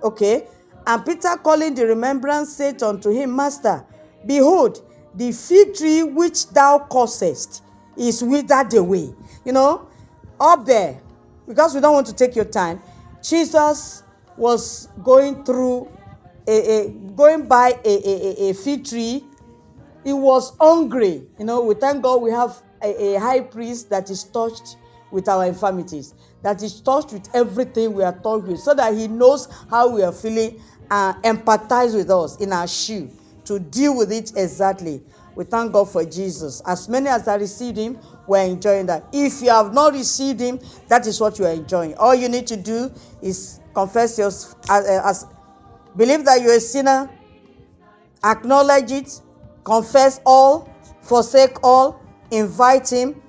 okay, 0.00 0.46
and 0.86 1.04
Peter 1.04 1.34
calling 1.42 1.74
the 1.74 1.88
remembrance 1.88 2.52
said 2.52 2.80
unto 2.84 3.10
him, 3.10 3.34
Master, 3.34 3.84
behold, 4.24 4.80
the 5.16 5.32
fig 5.32 5.74
tree 5.74 6.04
which 6.04 6.48
thou 6.50 6.86
causest 6.88 7.64
is 7.96 8.22
withered 8.22 8.72
away. 8.74 9.12
You 9.44 9.52
know, 9.54 9.88
up 10.38 10.64
there, 10.64 11.00
because 11.48 11.74
we 11.74 11.80
don't 11.80 11.94
want 11.94 12.06
to 12.06 12.14
take 12.14 12.36
your 12.36 12.44
time, 12.44 12.80
Jesus 13.24 14.04
was 14.36 14.86
going 15.02 15.42
through 15.42 15.88
a, 16.48 16.86
a 16.86 16.88
going 17.14 17.46
by 17.46 17.78
a, 17.84 17.88
a, 17.88 18.50
a 18.50 18.54
fig 18.54 18.84
tree. 18.84 19.24
He 20.04 20.12
was 20.12 20.56
hungry. 20.58 21.26
You 21.38 21.44
know, 21.44 21.62
we 21.62 21.74
thank 21.74 22.02
God 22.02 22.22
we 22.22 22.30
have 22.30 22.56
a, 22.82 23.16
a 23.16 23.20
high 23.20 23.40
priest 23.40 23.90
that 23.90 24.08
is 24.10 24.24
touched 24.24 24.76
with 25.10 25.28
our 25.28 25.46
infirmities, 25.46 26.14
that 26.42 26.62
is 26.62 26.80
touched 26.80 27.12
with 27.12 27.28
everything 27.34 27.92
we 27.92 28.02
are 28.02 28.18
touched 28.20 28.46
with, 28.46 28.60
so 28.60 28.74
that 28.74 28.94
he 28.94 29.08
knows 29.08 29.48
how 29.70 29.88
we 29.88 30.02
are 30.02 30.12
feeling 30.12 30.60
and 30.90 31.22
empathize 31.24 31.94
with 31.94 32.10
us 32.10 32.36
in 32.36 32.52
our 32.52 32.66
shoe 32.66 33.10
to 33.44 33.58
deal 33.58 33.96
with 33.96 34.12
it 34.12 34.32
exactly. 34.36 35.02
We 35.34 35.44
thank 35.44 35.72
God 35.72 35.88
for 35.90 36.04
Jesus. 36.04 36.60
As 36.66 36.88
many 36.88 37.08
as 37.08 37.28
are 37.28 37.38
received 37.38 37.78
him, 37.78 37.98
we're 38.26 38.44
enjoying 38.44 38.86
that. 38.86 39.04
If 39.12 39.40
you 39.40 39.50
have 39.50 39.72
not 39.72 39.92
received 39.92 40.40
him, 40.40 40.58
that 40.88 41.06
is 41.06 41.20
what 41.20 41.38
you 41.38 41.46
are 41.46 41.52
enjoying. 41.52 41.94
All 41.94 42.14
you 42.14 42.28
need 42.28 42.46
to 42.48 42.56
do 42.56 42.90
is 43.22 43.60
confess 43.72 44.18
your 44.18 44.28
uh, 44.28 44.82
uh, 44.82 45.02
as, 45.04 45.24
as 45.24 45.26
believe 45.98 46.24
that 46.24 46.40
you're 46.40 46.56
a 46.56 46.60
sinner, 46.60 47.10
acknowledge 48.24 48.90
it, 48.90 49.20
confess 49.64 50.20
all, 50.24 50.72
forsake 51.02 51.62
all, 51.62 52.00
invite 52.30 52.88
him. 52.88 53.20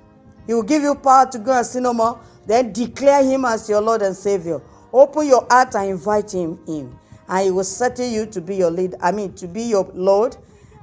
He 0.46 0.54
will 0.54 0.62
give 0.62 0.82
you 0.82 0.94
power 0.94 1.30
to 1.30 1.38
go 1.38 1.52
and 1.52 1.66
sin 1.66 1.82
no 1.82 1.92
more. 1.92 2.18
Then 2.46 2.72
declare 2.72 3.22
him 3.22 3.44
as 3.44 3.68
your 3.68 3.82
Lord 3.82 4.02
and 4.02 4.16
Savior. 4.16 4.62
Open 4.92 5.26
your 5.26 5.46
heart 5.50 5.74
and 5.74 5.90
invite 5.90 6.32
him 6.32 6.58
in. 6.66 6.96
And 7.28 7.44
he 7.44 7.50
will 7.50 7.64
settle 7.64 8.06
you 8.06 8.26
to 8.26 8.40
be 8.40 8.56
your 8.56 8.70
lead. 8.70 8.94
I 9.00 9.12
mean, 9.12 9.34
to 9.34 9.46
be 9.46 9.62
your 9.62 9.88
Lord 9.92 10.36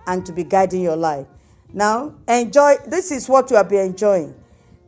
and 0.06 0.26
to 0.26 0.32
be 0.32 0.44
guiding 0.44 0.82
your 0.82 0.96
life. 0.96 1.28
Now, 1.74 2.14
enjoy. 2.28 2.76
This 2.86 3.12
is 3.12 3.28
what 3.28 3.50
you 3.50 3.58
have 3.58 3.70
been 3.70 3.88
enjoying. 3.88 4.34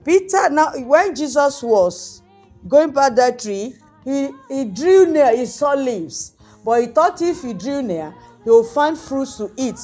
Peter, 0.06 0.50
now, 0.50 0.72
when 0.78 1.14
Jesus 1.16 1.62
was 1.62 2.22
going 2.68 2.92
by 2.92 3.10
that 3.10 3.40
tree, 3.40 3.76
he, 4.06 4.30
he 4.48 4.66
drew 4.66 5.06
near, 5.06 5.36
he 5.36 5.46
saw 5.46 5.74
leaves. 5.74 6.34
But 6.64 6.82
he 6.82 6.88
thought 6.88 7.22
if 7.22 7.42
he 7.44 7.54
drew 7.54 7.82
near, 7.82 8.14
he 8.44 8.50
would 8.50 8.68
find 8.68 8.98
fruits 8.98 9.38
to 9.38 9.52
eat 9.58 9.80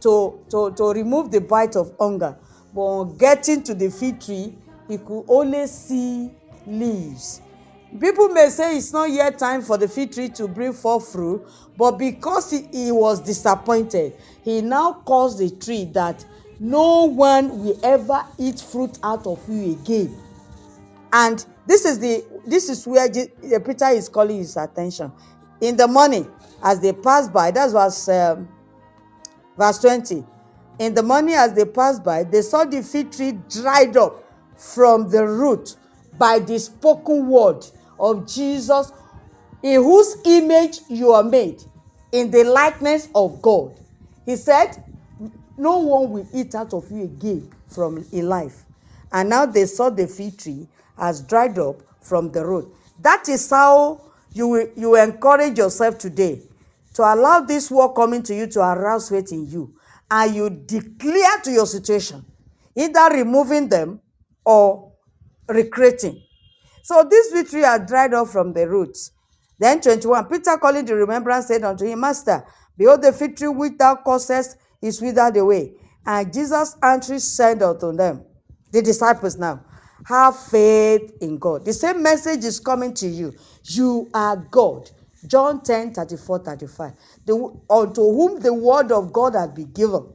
to, 0.00 0.40
to, 0.50 0.72
to 0.72 0.92
remove 0.92 1.30
the 1.30 1.40
bite 1.40 1.76
of 1.76 1.92
hunger. 1.98 2.36
But 2.74 2.80
on 2.82 3.16
getting 3.18 3.62
to 3.64 3.74
the 3.74 3.90
fig 3.90 4.20
tree, 4.20 4.54
he 4.88 4.98
could 4.98 5.24
only 5.28 5.66
see 5.66 6.30
leaves. 6.66 7.40
People 7.98 8.28
may 8.28 8.50
say 8.50 8.76
it's 8.76 8.92
not 8.92 9.10
yet 9.10 9.38
time 9.38 9.62
for 9.62 9.78
the 9.78 9.88
fig 9.88 10.12
tree 10.12 10.28
to 10.30 10.46
bring 10.46 10.72
forth 10.74 11.10
fruit, 11.10 11.46
but 11.76 11.92
because 11.92 12.50
he, 12.50 12.68
he 12.72 12.92
was 12.92 13.20
disappointed, 13.20 14.14
he 14.42 14.60
now 14.60 14.92
caused 15.06 15.38
the 15.38 15.50
tree 15.50 15.86
that 15.94 16.24
no 16.60 17.04
one 17.06 17.64
will 17.64 17.78
ever 17.84 18.24
eat 18.38 18.60
fruit 18.60 18.98
out 19.02 19.26
of 19.26 19.48
you 19.48 19.72
again. 19.72 20.16
And 21.12 21.44
this 21.66 21.84
is 21.84 21.98
the 22.00 22.24
this 22.46 22.68
is 22.68 22.86
where 22.86 23.08
Je- 23.08 23.30
Peter 23.64 23.88
is 23.88 24.08
calling 24.08 24.38
his 24.38 24.56
attention. 24.56 25.12
In 25.60 25.76
the 25.76 25.88
morning, 25.88 26.30
as 26.62 26.80
they 26.80 26.92
passed 26.92 27.32
by, 27.32 27.50
that's 27.50 27.72
verse 27.72 28.08
um, 28.08 28.48
verse 29.56 29.78
20. 29.78 30.24
In 30.78 30.94
the 30.94 31.02
morning, 31.02 31.34
as 31.34 31.52
they 31.54 31.64
passed 31.64 32.04
by, 32.04 32.22
they 32.22 32.42
saw 32.42 32.64
the 32.64 32.82
fig 32.82 33.10
tree 33.10 33.32
dried 33.50 33.96
up 33.96 34.24
from 34.56 35.08
the 35.08 35.26
root 35.26 35.76
by 36.16 36.38
the 36.38 36.58
spoken 36.58 37.28
word 37.28 37.66
of 37.98 38.26
Jesus, 38.26 38.92
in 39.62 39.82
whose 39.82 40.16
image 40.24 40.80
you 40.88 41.12
are 41.12 41.24
made, 41.24 41.62
in 42.12 42.30
the 42.30 42.44
likeness 42.44 43.08
of 43.14 43.42
God. 43.42 43.78
He 44.24 44.36
said, 44.36 44.76
No 45.56 45.78
one 45.78 46.10
will 46.12 46.28
eat 46.32 46.54
out 46.54 46.72
of 46.72 46.90
you 46.90 47.04
again 47.04 47.50
from 47.66 48.04
in 48.12 48.28
life. 48.28 48.64
And 49.12 49.28
now 49.28 49.46
they 49.46 49.66
saw 49.66 49.90
the 49.90 50.06
fig 50.06 50.38
tree 50.38 50.68
as 50.96 51.22
dried 51.22 51.58
up 51.58 51.82
from 52.00 52.30
the 52.30 52.44
root. 52.44 52.72
That 53.00 53.28
is 53.28 53.50
how 53.50 54.00
you 54.32 54.48
will, 54.48 54.68
you 54.76 54.96
encourage 54.96 55.58
yourself 55.58 55.98
today 55.98 56.42
to 56.94 57.02
allow 57.02 57.40
this 57.40 57.70
word 57.70 57.94
coming 57.94 58.22
to 58.24 58.34
you 58.34 58.46
to 58.48 58.60
arouse 58.60 59.08
faith 59.08 59.32
in 59.32 59.46
you. 59.46 59.74
And 60.10 60.34
you 60.34 60.50
declare 60.50 61.40
to 61.44 61.50
your 61.50 61.66
situation, 61.66 62.24
either 62.74 63.08
removing 63.12 63.68
them 63.68 64.00
or 64.44 64.92
recreating. 65.48 66.22
So 66.82 67.06
this 67.08 67.30
victory 67.32 67.62
had 67.62 67.86
dried 67.86 68.14
up 68.14 68.28
from 68.28 68.52
the 68.52 68.68
roots. 68.68 69.12
Then 69.58 69.80
21, 69.80 70.26
Peter 70.26 70.56
calling 70.56 70.86
the 70.86 70.94
remembrance 70.94 71.46
said 71.48 71.64
unto 71.64 71.84
him, 71.84 72.00
Master, 72.00 72.44
behold 72.76 73.02
the 73.02 73.12
fig 73.12 73.36
tree 73.36 73.48
which 73.48 73.76
thou 73.76 73.96
causest 73.96 74.56
is 74.80 75.02
withered 75.02 75.36
away. 75.36 75.74
And 76.06 76.32
Jesus 76.32 76.76
answering 76.82 77.18
said 77.18 77.62
unto 77.62 77.92
them, 77.92 78.24
the 78.70 78.82
disciples 78.82 79.36
now, 79.36 79.60
have 80.04 80.38
faith 80.38 81.12
in 81.20 81.38
God. 81.38 81.64
The 81.64 81.72
same 81.72 82.02
message 82.02 82.44
is 82.44 82.60
coming 82.60 82.94
to 82.94 83.08
you. 83.08 83.34
You 83.64 84.10
are 84.14 84.36
God. 84.36 84.90
John 85.26 85.62
10, 85.62 85.94
34, 85.94 86.40
35. 86.40 86.92
The, 87.26 87.56
unto 87.70 88.02
whom 88.02 88.40
the 88.40 88.54
word 88.54 88.92
of 88.92 89.12
God 89.12 89.34
has 89.34 89.50
been 89.50 89.72
given, 89.72 90.06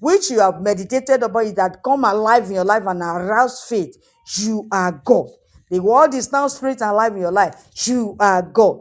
which 0.00 0.30
you 0.30 0.40
have 0.40 0.62
meditated 0.62 1.22
upon 1.22 1.54
that 1.56 1.82
come 1.84 2.04
alive 2.04 2.44
in 2.46 2.54
your 2.54 2.64
life 2.64 2.84
and 2.86 3.02
arouse 3.02 3.64
faith. 3.64 3.96
You 4.38 4.68
are 4.72 4.92
God. 5.04 5.28
The 5.70 5.80
word 5.80 6.14
is 6.14 6.32
now 6.32 6.48
spirit 6.48 6.82
and 6.82 6.96
life 6.96 7.12
in 7.12 7.18
your 7.20 7.32
life. 7.32 7.68
You 7.86 8.16
are 8.20 8.42
God. 8.42 8.80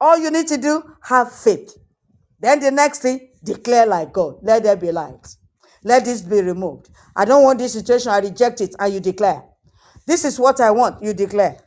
All 0.00 0.18
you 0.18 0.30
need 0.30 0.48
to 0.48 0.58
do, 0.58 0.82
have 1.02 1.32
faith. 1.32 1.76
Then 2.40 2.60
the 2.60 2.70
next 2.70 3.00
thing, 3.00 3.30
declare 3.44 3.86
like 3.86 4.12
God. 4.12 4.36
Let 4.42 4.64
there 4.64 4.76
be 4.76 4.92
light. 4.92 5.26
Let 5.84 6.06
this 6.06 6.22
be 6.22 6.40
removed. 6.40 6.88
I 7.14 7.24
don't 7.24 7.44
want 7.44 7.58
this 7.58 7.74
situation. 7.74 8.10
I 8.10 8.18
reject 8.18 8.60
it. 8.60 8.74
And 8.78 8.92
you 8.92 9.00
declare. 9.00 9.44
This 10.06 10.24
is 10.24 10.40
what 10.40 10.60
I 10.60 10.70
want. 10.70 11.02
You 11.02 11.14
declare. 11.14 11.58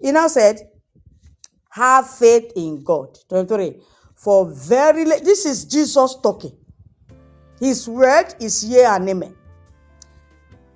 He 0.00 0.12
now 0.12 0.28
said, 0.28 0.58
have 1.70 2.08
faith 2.08 2.52
in 2.54 2.84
God. 2.84 3.18
23. 3.28 3.80
For 4.14 4.48
verily, 4.48 5.18
this 5.24 5.44
is 5.44 5.64
Jesus 5.64 6.16
talking. 6.22 6.56
His 7.58 7.88
word 7.88 8.34
is 8.40 8.64
yea 8.64 8.84
and 8.84 9.08
amen. 9.08 9.34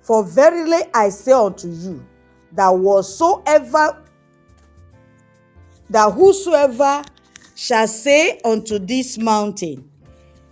For 0.01 0.25
verily 0.25 0.83
I 0.93 1.09
say 1.09 1.31
unto 1.31 1.69
you, 1.69 2.05
that 2.51 2.69
whatsoever, 2.69 4.03
that 5.89 6.13
whosoever 6.13 7.03
shall 7.55 7.87
say 7.87 8.39
unto 8.43 8.79
this 8.79 9.17
mountain, 9.17 9.89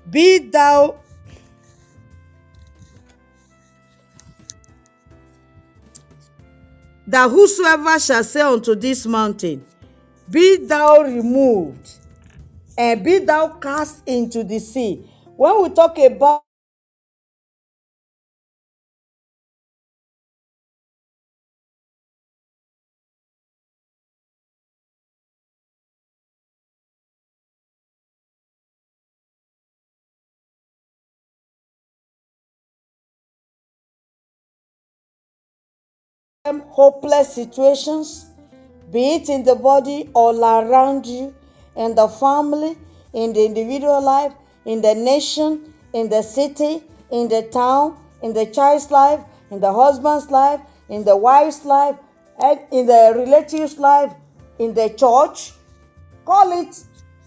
Be 0.09 0.37
thou 0.49 0.99
that 7.07 7.31
whosoever 7.31 7.99
shall 7.99 8.23
say 8.23 8.41
unto 8.41 8.75
this 8.75 9.05
mountain, 9.05 9.65
Be 10.29 10.57
thou 10.65 11.01
removed, 11.03 11.89
and 12.77 13.03
be 13.03 13.19
thou 13.19 13.49
cast 13.49 14.03
into 14.07 14.43
the 14.43 14.59
sea. 14.59 15.09
When 15.37 15.63
we 15.63 15.69
talk 15.71 15.97
about 15.99 16.43
hopeless 36.69 37.33
situations, 37.33 38.27
be 38.91 39.15
it 39.15 39.29
in 39.29 39.43
the 39.43 39.55
body 39.55 40.09
all 40.13 40.43
around 40.43 41.05
you, 41.05 41.33
in 41.75 41.95
the 41.95 42.07
family, 42.07 42.77
in 43.13 43.33
the 43.33 43.45
individual 43.45 44.01
life, 44.01 44.33
in 44.65 44.81
the 44.81 44.95
nation, 44.95 45.73
in 45.93 46.09
the 46.09 46.21
city, 46.21 46.83
in 47.11 47.27
the 47.27 47.43
town, 47.51 47.97
in 48.21 48.33
the 48.33 48.45
child's 48.45 48.91
life, 48.91 49.19
in 49.51 49.59
the 49.59 49.71
husband's 49.71 50.29
life, 50.29 50.59
in 50.89 51.03
the 51.03 51.15
wife's 51.15 51.65
life, 51.65 51.95
and 52.43 52.59
in 52.71 52.85
the 52.85 53.13
relative's 53.15 53.77
life, 53.77 54.13
in 54.59 54.73
the 54.73 54.89
church. 54.89 55.53
Call 56.25 56.61
it 56.61 56.83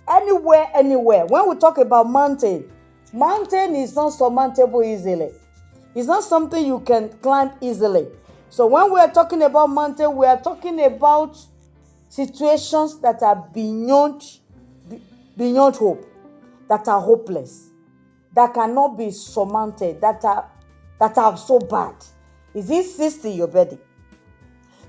anywhere, 0.09 0.68
anywhere. 0.74 1.26
When 1.26 1.48
we 1.48 1.56
talk 1.56 1.78
about 1.78 2.09
mountain, 2.09 2.70
mountain 3.12 3.74
is 3.74 3.94
not 3.94 4.11
surmountable 4.11 4.83
easily. 4.83 5.30
It's 5.94 6.06
not 6.06 6.22
something 6.22 6.64
you 6.64 6.80
can 6.80 7.09
climb 7.20 7.50
easily. 7.61 8.06
So 8.50 8.66
when 8.66 8.92
we 8.92 8.98
are 8.98 9.10
talking 9.10 9.42
about 9.42 9.68
mountain, 9.68 10.16
we 10.16 10.26
are 10.26 10.40
talking 10.40 10.84
about 10.84 11.38
situations 12.08 12.98
that 13.00 13.22
are 13.22 13.48
beyond 13.54 14.24
beyond 15.36 15.76
hope, 15.76 16.04
that 16.68 16.88
are 16.88 17.00
hopeless, 17.00 17.70
that 18.34 18.52
cannot 18.52 18.98
be 18.98 19.12
surmounted, 19.12 20.00
that 20.00 20.24
are 20.24 20.50
that 20.98 21.16
are 21.16 21.36
so 21.36 21.60
bad. 21.60 21.94
Is 22.52 22.68
it 22.70 22.86
cyst 22.86 23.24
in 23.24 23.34
your 23.34 23.46
body? 23.46 23.78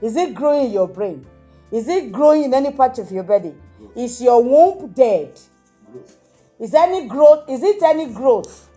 Is 0.01 0.15
it 0.15 0.33
growing 0.33 0.65
in 0.65 0.71
your 0.71 0.87
brain? 0.87 1.23
Is 1.71 1.87
it 1.87 2.11
growing 2.11 2.45
in 2.45 2.55
any 2.55 2.71
part 2.71 2.97
of 2.97 3.11
your 3.11 3.23
body? 3.23 3.53
Is 3.95 4.19
your 4.19 4.43
womb 4.43 4.91
dead? 4.91 5.39
Is 6.59 6.73
any 6.73 7.07
growth? 7.07 7.47
Is 7.47 7.61
it 7.61 7.81
any 7.83 8.07
growth? 8.07 8.69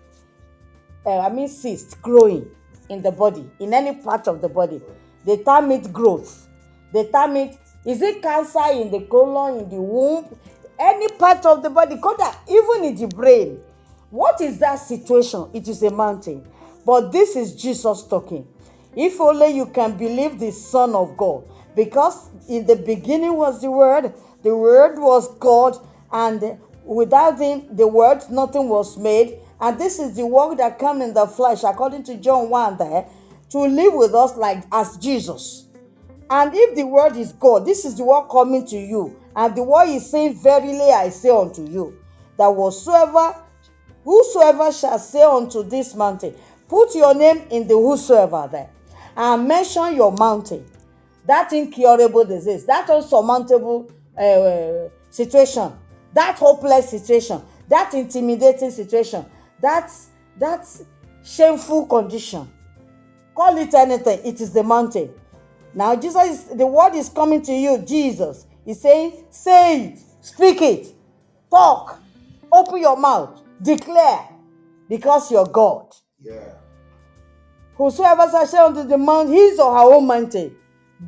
Uh, 1.06 1.20
I 1.20 1.30
mean 1.30 1.48
cyst 1.48 2.02
growing 2.02 2.50
in 2.88 3.02
the 3.02 3.12
body, 3.12 3.48
in 3.60 3.74
any 3.74 3.94
part 3.96 4.28
of 4.28 4.40
the 4.40 4.48
body. 4.48 4.80
They 5.24 5.38
term 5.38 5.70
it 5.70 5.92
growth. 5.92 6.48
They 6.92 7.04
term 7.10 7.36
it, 7.36 7.56
is 7.84 8.02
it 8.02 8.22
cancer 8.22 8.70
in 8.72 8.90
the 8.90 9.00
colon, 9.00 9.60
in 9.60 9.68
the 9.68 9.80
womb, 9.80 10.26
any 10.78 11.08
part 11.16 11.44
of 11.46 11.62
the 11.62 11.70
body, 11.70 11.96
Koda, 11.96 12.34
even 12.48 12.84
in 12.84 12.96
the 12.96 13.06
brain. 13.08 13.60
What 14.10 14.40
is 14.40 14.58
that 14.58 14.76
situation? 14.76 15.48
It 15.52 15.68
is 15.68 15.82
a 15.82 15.90
mountain. 15.90 16.46
But 16.84 17.10
this 17.12 17.36
is 17.36 17.54
Jesus 17.54 18.06
talking. 18.06 18.46
If 18.96 19.20
only 19.20 19.48
you 19.48 19.66
can 19.66 19.96
believe 19.96 20.38
the 20.38 20.52
Son 20.52 20.94
of 20.94 21.16
God. 21.16 21.44
Because 21.74 22.28
in 22.48 22.66
the 22.66 22.76
beginning 22.76 23.34
was 23.34 23.60
the 23.60 23.70
Word, 23.70 24.12
the 24.42 24.56
Word 24.56 24.98
was 24.98 25.36
God, 25.38 25.76
and 26.12 26.58
without 26.84 27.40
him, 27.40 27.74
the 27.74 27.88
Word, 27.88 28.22
nothing 28.30 28.68
was 28.68 28.96
made. 28.96 29.40
And 29.60 29.78
this 29.78 29.98
is 29.98 30.16
the 30.16 30.26
work 30.26 30.58
that 30.58 30.78
come 30.78 31.00
in 31.02 31.14
the 31.14 31.26
flesh, 31.26 31.62
according 31.64 32.02
to 32.04 32.16
John 32.16 32.50
1 32.50 32.76
there, 32.76 33.06
to 33.50 33.58
live 33.58 33.94
with 33.94 34.14
us 34.14 34.36
like 34.36 34.64
as 34.72 34.96
Jesus. 34.96 35.66
And 36.30 36.52
if 36.54 36.74
the 36.74 36.84
word 36.84 37.16
is 37.16 37.32
God, 37.32 37.64
this 37.64 37.84
is 37.84 37.96
the 37.96 38.04
word 38.04 38.28
coming 38.30 38.66
to 38.66 38.76
you. 38.76 39.16
And 39.36 39.54
the 39.54 39.62
word 39.62 39.88
is 39.88 40.10
saying, 40.10 40.34
Verily 40.42 40.90
I 40.90 41.08
say 41.10 41.30
unto 41.30 41.64
you, 41.68 41.96
that 42.36 42.48
whatsoever, 42.48 43.36
whosoever 44.04 44.72
shall 44.72 44.98
say 44.98 45.22
unto 45.22 45.62
this 45.62 45.94
mountain, 45.94 46.34
Put 46.68 46.94
your 46.94 47.14
name 47.14 47.42
in 47.50 47.68
the 47.68 47.74
whosoever 47.74 48.48
there 48.50 48.70
and 49.16 49.46
mention 49.46 49.94
your 49.94 50.12
mountain. 50.12 50.64
That 51.26 51.52
incurable 51.52 52.24
disease, 52.24 52.66
that 52.66 52.88
unsurmountable 52.90 53.90
uh, 54.18 54.90
situation, 55.10 55.72
that 56.12 56.36
hopeless 56.38 56.90
situation, 56.90 57.42
that 57.68 57.94
intimidating 57.94 58.70
situation, 58.70 59.24
that, 59.64 59.90
that 60.38 60.66
shameful 61.22 61.86
condition. 61.86 62.50
Call 63.34 63.56
it 63.58 63.74
anything, 63.74 64.20
it 64.24 64.40
is 64.40 64.52
the 64.52 64.62
mountain. 64.62 65.12
Now, 65.74 65.96
Jesus, 65.96 66.22
is, 66.22 66.44
the 66.56 66.66
word 66.66 66.94
is 66.94 67.08
coming 67.08 67.42
to 67.42 67.52
you, 67.52 67.78
Jesus. 67.78 68.46
He's 68.64 68.80
saying, 68.80 69.24
say 69.30 69.86
it, 69.86 69.98
speak 70.20 70.62
it, 70.62 70.94
talk, 71.50 72.00
open 72.52 72.80
your 72.80 72.96
mouth, 72.96 73.42
declare, 73.60 74.28
because 74.88 75.30
you're 75.32 75.46
God. 75.46 75.94
Yeah. 76.22 76.54
Whosoever 77.76 78.30
shall 78.30 78.46
say 78.46 78.58
unto 78.58 78.84
the 78.84 78.96
mount, 78.96 79.30
his 79.30 79.58
or 79.58 79.74
her 79.74 79.94
own 79.94 80.06
mountain, 80.06 80.54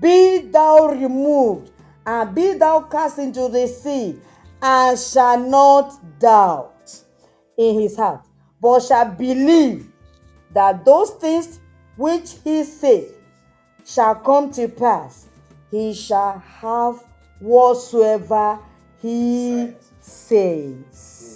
be 0.01 0.39
thou 0.39 0.89
removed, 0.89 1.71
and 2.05 2.35
be 2.35 2.55
thou 2.55 2.81
cast 2.81 3.19
into 3.19 3.49
the 3.49 3.69
sea, 3.69 4.19
and 4.61 4.99
shall 4.99 5.39
not 5.39 6.19
doubt 6.19 6.93
in 7.57 7.81
his 7.81 7.97
heart, 7.97 8.27
but 8.61 8.81
shall 8.81 9.11
believe 9.11 9.91
that 10.53 10.85
those 10.85 11.11
things 11.11 11.61
which 11.97 12.35
he 12.45 12.65
said 12.65 13.07
shall 13.85 14.15
come 14.17 14.51
to 14.53 14.69
pass. 14.69 15.29
He 15.71 15.95
shall 15.95 16.39
have 16.39 17.03
whatsoever 17.41 18.59
he 19.01 19.73
says. 20.01 21.35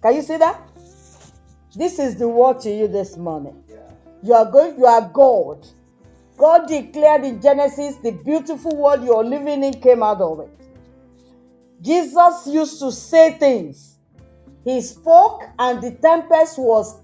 Can 0.00 0.14
you 0.14 0.22
see 0.22 0.36
that? 0.36 0.60
This 1.74 1.98
is 1.98 2.16
the 2.16 2.28
word 2.28 2.60
to 2.60 2.70
you 2.70 2.88
this 2.88 3.16
morning. 3.16 3.62
You 4.22 4.34
are 4.34 4.50
going, 4.50 4.78
you 4.78 4.86
are 4.86 5.08
God. 5.08 5.66
God 6.36 6.68
declared 6.68 7.24
in 7.24 7.40
Genesis 7.40 7.96
the 7.96 8.12
beautiful 8.12 8.76
world 8.76 9.04
you're 9.04 9.24
living 9.24 9.64
in 9.64 9.74
came 9.80 10.02
out 10.02 10.20
of 10.20 10.40
it. 10.40 10.50
Jesus 11.80 12.46
used 12.46 12.78
to 12.80 12.90
say 12.92 13.32
things. 13.32 13.97
He 14.68 14.82
spoke 14.82 15.44
and 15.58 15.80
the 15.80 15.92
tempest 15.92 16.58
was 16.58 17.00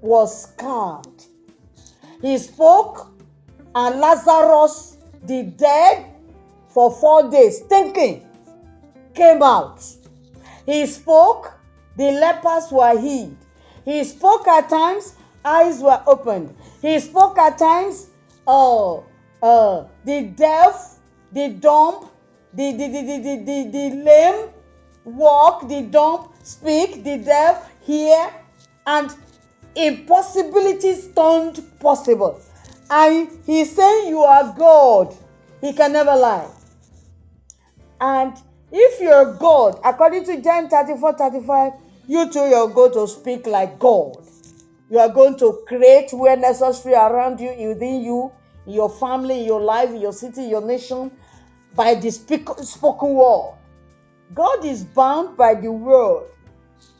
was 0.00 0.46
calmed. 0.56 1.26
He 2.22 2.38
spoke 2.38 3.12
and 3.74 4.00
Lazarus, 4.00 4.96
the 5.24 5.42
dead 5.42 6.06
for 6.68 6.90
four 6.90 7.28
days, 7.30 7.58
thinking, 7.68 8.26
came 9.12 9.42
out. 9.42 9.84
He 10.64 10.86
spoke, 10.86 11.52
the 11.98 12.12
lepers 12.12 12.72
were 12.72 12.98
healed. 12.98 13.36
He 13.84 14.04
spoke 14.04 14.48
at 14.48 14.70
times, 14.70 15.14
eyes 15.44 15.80
were 15.80 16.02
opened. 16.06 16.56
He 16.80 16.98
spoke 16.98 17.36
at 17.36 17.58
times, 17.58 18.06
uh, 18.46 18.96
uh, 19.42 19.84
the 20.06 20.32
deaf, 20.34 20.98
the 21.30 21.50
dumb, 21.50 22.08
the, 22.54 22.72
the, 22.72 22.88
the, 22.88 23.02
the, 23.02 23.18
the, 23.18 23.36
the, 23.44 23.70
the 23.70 24.02
lame 24.02 24.48
walk, 25.04 25.68
the 25.68 25.82
dumb 25.82 26.28
speak, 26.42 27.04
the 27.04 27.18
deaf 27.18 27.70
hear, 27.80 28.32
and 28.86 29.14
impossibilities 29.74 31.08
turned 31.14 31.62
possible. 31.80 32.40
And 32.90 33.28
he's 33.46 33.74
saying, 33.74 34.08
You 34.08 34.20
are 34.20 34.54
God. 34.56 35.14
He 35.60 35.72
can 35.72 35.92
never 35.92 36.14
lie. 36.16 36.48
And 38.00 38.36
if 38.70 39.00
you're 39.00 39.34
God, 39.34 39.78
according 39.84 40.24
to 40.24 40.42
John 40.42 40.68
34 40.68 41.14
35, 41.14 41.72
you 42.08 42.30
too 42.32 42.48
you're 42.48 42.68
going 42.68 42.92
to 42.92 43.06
speak 43.06 43.46
like 43.46 43.78
God. 43.78 44.16
You 44.90 44.98
are 44.98 45.08
going 45.08 45.38
to 45.38 45.62
create 45.66 46.12
where 46.12 46.36
necessary 46.36 46.94
around 46.94 47.40
you, 47.40 47.68
within 47.68 48.02
you, 48.02 48.30
your 48.66 48.90
family, 48.90 49.44
your 49.44 49.60
life, 49.60 49.90
your 49.98 50.12
city, 50.12 50.42
your 50.42 50.60
nation, 50.60 51.10
by 51.74 51.94
the 51.94 52.10
speak- 52.10 52.48
spoken 52.58 53.14
word. 53.14 53.54
God 54.34 54.64
is 54.64 54.84
bound 54.84 55.36
by 55.36 55.54
the 55.54 55.70
word 55.70 56.28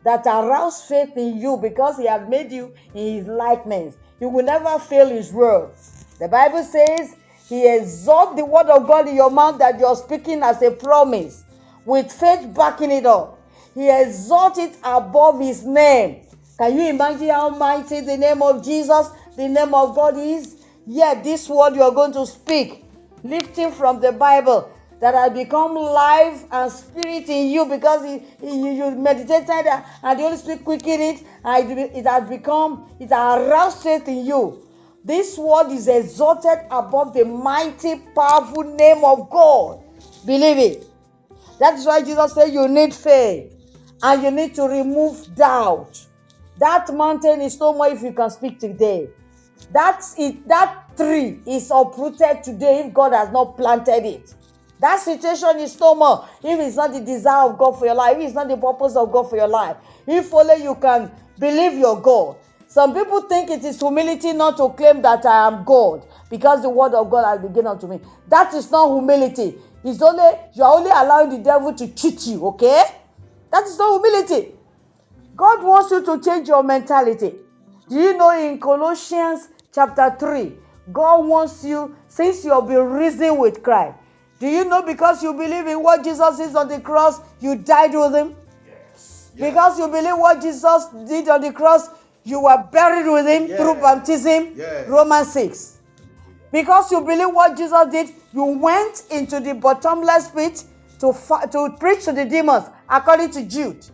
that 0.05 0.27
arouse 0.27 0.83
faith 0.83 1.17
in 1.17 1.39
you 1.39 1.57
because 1.57 1.97
he 1.97 2.07
has 2.07 2.29
made 2.29 2.51
you 2.51 2.75
in 2.95 3.17
his 3.19 3.27
likeness. 3.27 3.97
He 4.19 4.27
will 4.27 4.45
never 4.45 4.79
fail 4.79 5.09
his 5.09 5.33
word. 5.33 5.71
The 6.19 6.29
Bible 6.29 6.63
says 6.63 7.17
he 7.49 7.67
exalts 7.67 8.37
the 8.37 8.45
word 8.45 8.67
of 8.67 8.87
God 8.87 9.09
in 9.09 9.17
your 9.17 9.31
mouth 9.31 9.59
that 9.59 9.79
you're 9.79 9.97
speaking 9.97 10.43
as 10.43 10.63
a 10.63 10.71
promise 10.71 11.45
with 11.85 12.13
faith 12.13 12.53
backing 12.55 12.91
it 12.91 13.07
up. 13.07 13.39
He 13.75 13.89
exalts 13.89 14.59
it 14.59 14.77
above 14.85 15.41
his 15.41 15.65
name. 15.65 16.23
Can 16.59 16.77
you 16.77 16.89
imagine 16.89 17.31
how 17.31 17.51
mighty 17.51 18.01
the 18.01 18.17
name 18.17 18.43
of 18.43 18.65
Jesus, 18.65 19.09
the 19.37 19.49
name 19.49 19.75
of 19.75 19.95
God 19.95 20.17
is? 20.17 20.57
Yet 20.87 21.25
this 21.25 21.49
word 21.49 21.75
you 21.75 21.83
are 21.83 21.91
going 21.91 22.13
to 22.13 22.27
speak, 22.27 22.85
lifting 23.25 23.73
from 23.73 24.01
the 24.01 24.13
Bible, 24.13 24.71
that 25.03 25.15
has 25.15 25.33
become 25.33 25.75
life 25.75 26.45
and 26.53 26.71
spirit 26.71 27.29
in 27.29 27.51
you 27.51 27.67
because 27.67 28.07
you, 28.41 28.91
meditated 28.93 29.67
and 30.05 30.19
the 30.19 30.23
Holy 30.23 30.37
Spirit 30.37 30.65
quickened 30.65 31.03
it 31.03 31.27
and 31.45 31.77
it, 31.77 31.91
it 31.93 32.07
has 32.07 32.29
become, 32.29 32.89
it 33.01 33.11
has 33.11 33.41
aroused 33.41 33.79
faith 33.79 34.07
in 34.07 34.25
you. 34.25 34.63
This 35.05 35.37
word 35.37 35.73
is 35.73 35.89
exalted 35.89 36.61
above 36.71 37.15
the 37.15 37.25
mighty, 37.25 37.97
powerful 38.15 38.63
name 38.63 39.05
of 39.05 39.29
God. 39.29 39.81
Believe 40.25 40.59
it. 40.59 40.87
That's 41.59 41.85
why 41.85 42.03
Jesus 42.03 42.35
said 42.35 42.53
you 42.53 42.69
need 42.69 42.95
faith 42.95 43.53
and 44.05 44.23
you 44.23 44.31
need 44.31 44.55
to 44.55 44.69
remove 44.69 45.35
doubt. 45.35 46.01
That 46.59 46.95
mountain 46.95 47.41
is 47.41 47.59
no 47.59 47.73
more 47.75 47.89
if 47.89 48.03
you 48.03 48.13
can 48.13 48.31
speak 48.31 48.61
today. 48.61 49.09
That's 49.73 50.17
it. 50.17 50.47
That 50.47 50.97
tree 50.97 51.41
is 51.45 51.73
uprooted 51.75 52.45
today 52.45 52.85
if 52.87 52.95
God 52.95 53.13
has 53.15 53.33
not 53.33 53.57
planted 53.57 54.07
it. 54.07 54.35
That 54.83 54.99
situation 54.99 55.61
is 55.61 55.79
no 55.79 55.95
more 55.95 56.29
if 56.43 56.59
it's 56.59 56.75
not 56.75 56.93
the 56.93 57.01
desire 57.01 57.49
of 57.49 57.57
God 57.57 57.79
for 57.79 57.87
your 57.87 57.95
life, 57.95 58.17
if 58.17 58.25
it's 58.25 58.35
not 58.35 58.49
the 58.49 58.57
purpose 58.57 58.97
of 58.97 59.13
God 59.13 59.31
for 59.31 59.37
your 59.37 59.47
life. 59.47 59.77
If 60.09 60.35
only 60.35 60.65
you 60.65 60.75
can 60.75 61.09
believe 61.39 61.79
your 61.79 62.01
God. 62.01 62.37
Some 62.67 62.93
people 62.93 63.21
think 63.23 63.49
it 63.51 63.65
is 63.65 63.79
humility 63.79 64.33
not 64.33 64.57
to 64.57 64.71
claim 64.71 65.01
that 65.03 65.25
I 65.25 65.47
am 65.47 65.63
God 65.63 66.05
because 66.29 66.63
the 66.63 66.69
word 66.69 66.95
of 66.95 67.11
God 67.11 67.25
has 67.25 67.41
been 67.41 67.53
given 67.53 67.69
unto 67.69 67.87
me. 67.87 68.01
That 68.27 68.53
is 68.55 68.73
not 68.73 68.93
humility. 68.93 69.55
It's 69.85 70.03
only 70.03 70.37
you 70.55 70.65
are 70.65 70.75
only 70.75 70.91
allowing 70.91 71.31
the 71.31 71.39
devil 71.39 71.73
to 71.75 71.87
cheat 71.95 72.27
you, 72.27 72.45
okay? 72.49 72.83
That 73.53 73.65
is 73.65 73.79
not 73.79 74.03
humility. 74.03 74.53
God 75.37 75.63
wants 75.63 75.93
you 75.93 76.05
to 76.05 76.21
change 76.21 76.49
your 76.49 76.65
mentality. 76.65 77.35
Do 77.89 77.95
you 77.95 78.17
know 78.17 78.31
in 78.31 78.59
Colossians 78.59 79.47
chapter 79.73 80.17
3, 80.19 80.53
God 80.93 81.25
wants 81.25 81.65
you, 81.65 81.95
since 82.09 82.45
you 82.45 82.51
have 82.53 82.67
been 82.67 82.83
risen 82.83 83.39
with 83.39 83.63
Christ, 83.63 83.97
do 84.43 84.49
you 84.49 84.65
know 84.65 84.83
because 84.83 85.23
you 85.23 85.33
believe 85.35 85.69
in 85.69 85.81
what 85.85 86.03
Jesus 86.03 86.41
is 86.41 86.57
on 86.57 86.67
the 86.67 86.81
cross, 86.81 87.21
you 87.39 87.55
died 87.55 87.95
with 87.95 88.13
him? 88.13 88.35
Yes. 88.67 89.31
Because 89.37 89.79
you 89.79 89.87
believe 89.87 90.19
what 90.19 90.43
Jesus 90.43 90.87
did 91.07 91.29
on 91.29 91.43
the 91.43 91.53
cross, 91.53 91.89
you 92.25 92.41
were 92.43 92.59
buried 92.73 93.09
with 93.09 93.25
him 93.25 93.47
Yes. 93.47 93.61
through 93.61 93.77
baptism. 93.77 94.55
Yes. 94.57 94.89
Romans 94.89 95.33
6. 95.33 95.79
Because 96.51 96.91
you 96.91 97.03
believe 97.03 97.33
what 97.33 97.57
Jesus 97.57 97.87
did, 97.93 98.11
you 98.33 98.43
went 98.43 99.05
into 99.13 99.39
the 99.39 99.55
bottomless 99.55 100.31
pit 100.31 100.65
to, 100.99 101.15
to 101.53 101.77
preach 101.79 102.05
to 102.07 102.13
the 102.13 102.25
demons, 102.25 102.65
according 102.91 103.31
to 103.31 103.45
Jude. 103.45 103.87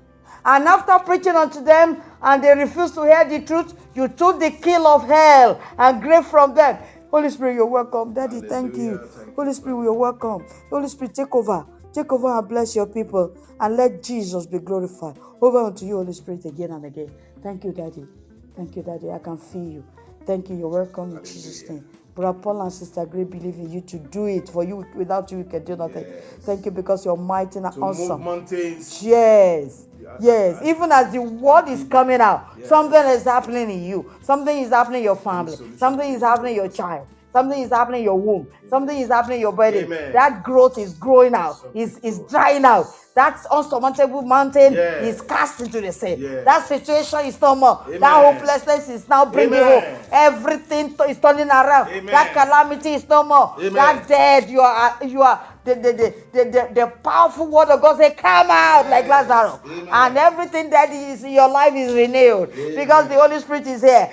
And 0.46 0.66
after 0.66 0.99
preaching 1.05 1.36
unto 1.36 1.62
them, 1.62 2.01
and 2.22 2.42
they 2.42 2.55
refused 2.55 2.94
to 2.94 3.03
hear 3.03 3.22
the 3.28 3.42
truth, 3.42 3.74
you 3.94 4.09
took 4.09 4.40
the 4.40 4.51
key 4.51 4.76
of 4.76 5.07
hell 5.07 5.61
and 5.76 6.01
grave 6.01 6.24
from 6.24 6.55
them. 6.55 6.78
Holy 7.11 7.30
Spirit, 7.30 7.54
you're 7.54 7.66
welcome. 7.66 8.12
Daddy, 8.12 8.40
thank 8.40 8.76
you. 8.76 8.98
Thank 8.98 9.28
you. 9.28 9.32
Holy 9.36 9.52
Spirit, 9.54 9.82
you're 9.82 9.92
welcome. 9.94 10.44
Holy 10.70 10.88
Spirit, 10.88 11.14
take 11.14 11.34
over. 11.34 11.66
Take 11.92 12.12
over 12.12 12.38
and 12.38 12.48
bless 12.48 12.76
your 12.76 12.86
people 12.86 13.34
and 13.61 13.76
let 13.76 14.02
Jesus 14.02 14.46
be 14.46 14.59
glorified. 14.59 15.16
Over 15.40 15.64
unto 15.66 15.86
you, 15.86 15.96
Holy 15.96 16.12
Spirit, 16.12 16.44
again 16.44 16.70
and 16.72 16.84
again. 16.84 17.11
Thank 17.42 17.64
you, 17.64 17.72
Daddy. 17.72 18.06
Thank 18.54 18.76
you, 18.76 18.82
Daddy. 18.82 19.11
I 19.11 19.18
can 19.18 19.38
feel 19.38 19.64
you. 19.64 19.84
Thank 20.26 20.50
you. 20.50 20.56
You're 20.56 20.68
welcome 20.68 21.16
in 21.16 21.24
Jesus' 21.24 21.68
name. 21.70 21.84
Brother 22.14 22.38
Paul 22.40 22.62
and 22.62 22.72
Sister 22.72 23.06
Grace 23.06 23.26
believe 23.26 23.54
in 23.54 23.70
you 23.70 23.80
to 23.82 23.98
do 23.98 24.26
it. 24.26 24.48
For 24.50 24.64
you, 24.64 24.84
without 24.94 25.30
you, 25.32 25.38
we 25.38 25.44
can 25.44 25.64
do 25.64 25.76
nothing. 25.76 26.04
Thank 26.40 26.66
you 26.66 26.72
because 26.72 27.06
you're 27.06 27.16
mighty 27.16 27.59
and 27.61 27.72
To 27.72 27.80
move 27.80 27.88
awesome. 27.90 28.24
mountains. 28.24 29.02
Yes. 29.02 29.86
Yes. 30.20 30.61
Even 30.64 30.92
as 30.92 31.12
the 31.12 31.20
word 31.22 31.68
is 31.68 31.84
coming 31.84 32.20
out, 32.20 32.46
something 32.64 33.00
is 33.06 33.24
happening 33.24 33.70
in 33.70 33.84
you. 33.84 34.11
Something 34.22 34.59
is 34.59 34.70
happening 34.70 34.98
in 35.00 35.04
your 35.04 35.16
family. 35.16 35.56
Something 35.76 36.12
is 36.14 36.22
happening 36.22 36.50
in 36.52 36.56
your 36.56 36.68
child. 36.68 37.06
Something 37.32 37.61
is 37.62 37.70
happening 37.70 38.00
in 38.00 38.04
your 38.04 38.18
womb. 38.18 38.48
Something 38.68 38.98
is 38.98 39.09
happening 39.09 39.36
in 39.36 39.40
your 39.42 39.52
body. 39.52 39.78
Amen. 39.80 40.12
That 40.12 40.42
growth 40.42 40.78
is 40.78 40.94
growing 40.94 41.34
out. 41.34 41.56
Is 41.74 41.98
is 41.98 42.20
drying 42.20 42.64
out. 42.64 42.86
That 43.14 43.44
unsurmountable 43.50 44.22
mountain 44.22 44.72
Yes. 44.74 45.04
is 45.16 45.20
cast 45.20 45.61
into 45.61 45.80
the 45.80 45.92
sea. 45.92 46.14
Yes. 46.18 46.44
That 46.44 46.66
situation 46.66 47.20
is 47.26 47.40
no 47.40 47.54
more. 47.54 47.84
That 47.98 48.24
hopelessness 48.24 48.88
is 48.88 49.09
now 49.09 49.24
bringing 49.26 49.54
Amen. 49.54 49.82
hope. 49.82 50.09
Everything 50.12 50.94
to- 50.96 51.04
is 51.04 51.18
turning 51.18 51.48
around. 51.48 51.88
Amen. 51.88 52.06
That 52.06 52.32
calamity 52.32 52.94
is 52.94 53.09
no 53.09 53.22
more. 53.24 53.54
Amen. 53.59 53.72
That 53.74 54.09
dead, 54.09 54.48
you 54.48 54.61
are 54.61 54.96
you 55.04 55.20
are 55.22 55.40
the 55.68 55.74
the, 55.74 55.92
the, 55.92 56.14
the, 56.32 56.44
the, 56.50 56.68
the 56.74 56.86
powerful 57.02 57.46
word 57.46 57.68
of 57.68 57.80
God 57.80 57.98
say, 57.98 58.10
come 58.12 58.48
out 58.50 58.88
like 58.88 59.06
Lazarus. 59.06 59.60
Amen. 59.64 59.88
And 59.90 60.16
everything 60.16 60.70
that 60.70 60.90
is 60.90 61.22
in 61.24 61.32
your 61.32 61.48
life 61.48 61.74
is 61.74 61.92
renewed 61.92 62.50
Amen. 62.50 62.74
because 62.76 63.08
the 63.08 63.14
Holy 63.14 63.38
Spirit 63.40 63.66
is 63.66 63.82
here. 63.82 64.10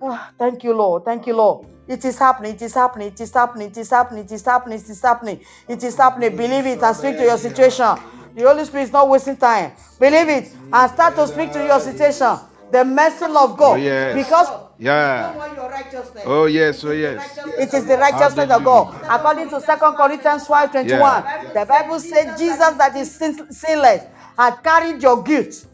Ah, 0.00 0.30
thank 0.38 0.62
you, 0.62 0.74
Lord. 0.74 1.04
Thank 1.04 1.26
you, 1.26 1.34
Lord. 1.34 1.66
It 1.88 2.04
is 2.04 2.18
happening. 2.18 2.54
It 2.54 2.62
is 2.62 2.74
happening. 2.74 3.08
It 3.08 3.20
is 3.20 3.32
happening. 3.32 3.68
It 3.68 3.76
is 3.78 3.90
happening. 3.90 4.24
It 4.24 4.32
is 4.32 4.44
happening. 4.44 4.78
It 4.78 4.88
is 4.90 5.02
happening. 5.02 5.40
It 5.68 5.82
is 5.82 5.96
happening. 5.96 6.36
Believe 6.36 6.66
it 6.66 6.82
and 6.82 6.96
speak 6.96 7.16
to 7.16 7.22
your 7.22 7.38
situation. 7.38 7.96
The 8.34 8.42
Holy 8.42 8.64
Spirit 8.64 8.84
is 8.84 8.92
not 8.92 9.08
wasting 9.08 9.36
time. 9.36 9.72
Believe 9.98 10.28
it 10.28 10.56
and 10.72 10.90
start 10.90 11.16
to 11.16 11.26
speak 11.26 11.52
to 11.52 11.64
your 11.64 11.80
situation. 11.80 12.38
The 12.70 12.84
mercy 12.84 13.24
of 13.24 13.56
God. 13.56 13.72
Oh, 13.72 13.76
yes. 13.76 14.14
Because 14.14 14.67
Yeah. 14.78 15.34
Oh, 16.24 16.46
yes. 16.46 16.84
Oh, 16.84 16.92
yes. 16.92 17.38
It 17.58 17.74
is 17.74 17.86
the 17.86 17.98
righteousness 17.98 18.50
of 18.50 18.64
God. 18.64 18.94
According 19.10 19.50
to 19.50 19.60
2 19.60 19.76
Corinthians 19.96 20.46
5 20.46 20.72
21, 20.72 21.24
the 21.54 21.66
Bible 21.66 22.00
said 22.00 22.36
Jesus 22.38 22.74
that 22.74 22.96
is 22.96 23.14
sin- 23.16 23.52
sinless 23.52 24.04
had 24.38 24.62
carried 24.62 25.02
your 25.02 25.22
guilt. 25.22 25.66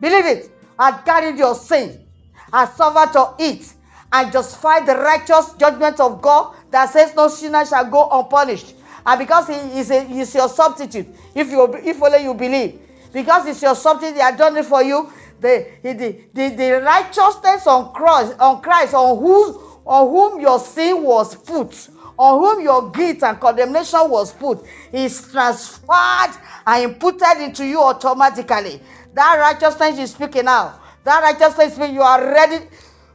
Believe 0.00 0.26
it. 0.26 0.50
Had 0.78 1.00
carried 1.04 1.38
your 1.38 1.54
sin. 1.54 2.06
Had 2.52 2.66
suffered 2.74 3.12
to 3.14 3.34
it. 3.38 3.74
And 4.12 4.32
justified 4.32 4.86
the 4.86 4.96
righteous 4.96 5.54
judgment 5.54 6.00
of 6.00 6.22
God 6.22 6.54
that 6.70 6.90
says 6.90 7.14
no 7.16 7.28
sinner 7.28 7.66
shall 7.66 7.90
go 7.90 8.08
unpunished. 8.10 8.74
And 9.06 9.18
because 9.18 9.48
he 9.48 9.54
is 9.78 9.90
a, 9.90 10.04
he 10.04 10.20
is 10.20 10.34
your 10.34 10.48
substitute, 10.48 11.08
if 11.34 11.50
you 11.50 11.64
if 11.84 12.02
only 12.02 12.22
you 12.24 12.34
believe, 12.34 12.80
because 13.12 13.46
it's 13.46 13.62
your 13.62 13.74
substitute, 13.74 14.14
he 14.16 14.20
had 14.20 14.36
done 14.38 14.56
it 14.56 14.64
for 14.66 14.82
you. 14.82 15.10
The, 15.40 15.66
the, 15.82 15.94
the, 16.34 16.48
the 16.56 16.82
righteousness 16.84 17.66
on 17.66 17.92
Christ, 17.94 18.34
on 18.40 18.62
Christ, 18.62 18.94
on 18.94 19.18
whose 19.18 19.56
on 19.86 20.08
whom 20.10 20.40
your 20.40 20.58
sin 20.60 21.02
was 21.02 21.36
put, 21.36 21.88
on 22.18 22.40
whom 22.40 22.62
your 22.64 22.90
guilt 22.92 23.22
and 23.22 23.40
condemnation 23.40 24.10
was 24.10 24.32
put, 24.34 24.64
is 24.92 25.30
transferred 25.32 26.36
and 26.66 26.84
imputed 26.92 27.38
into 27.40 27.64
you 27.66 27.80
automatically. 27.82 28.82
That 29.14 29.38
righteousness 29.40 29.98
is 29.98 30.12
speaking 30.12 30.46
now. 30.46 30.80
That 31.04 31.22
righteousness 31.22 31.78
means 31.78 31.94
you 31.94 32.02
are 32.02 32.22
ready. 32.22 32.66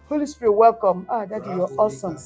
Holy 0.09 0.26
Spirit, 0.28 0.53
welcome. 0.53 1.05
Ah, 1.09 1.26
Daddy, 1.26 1.51
you're 1.51 1.71
awesome. 1.78 2.17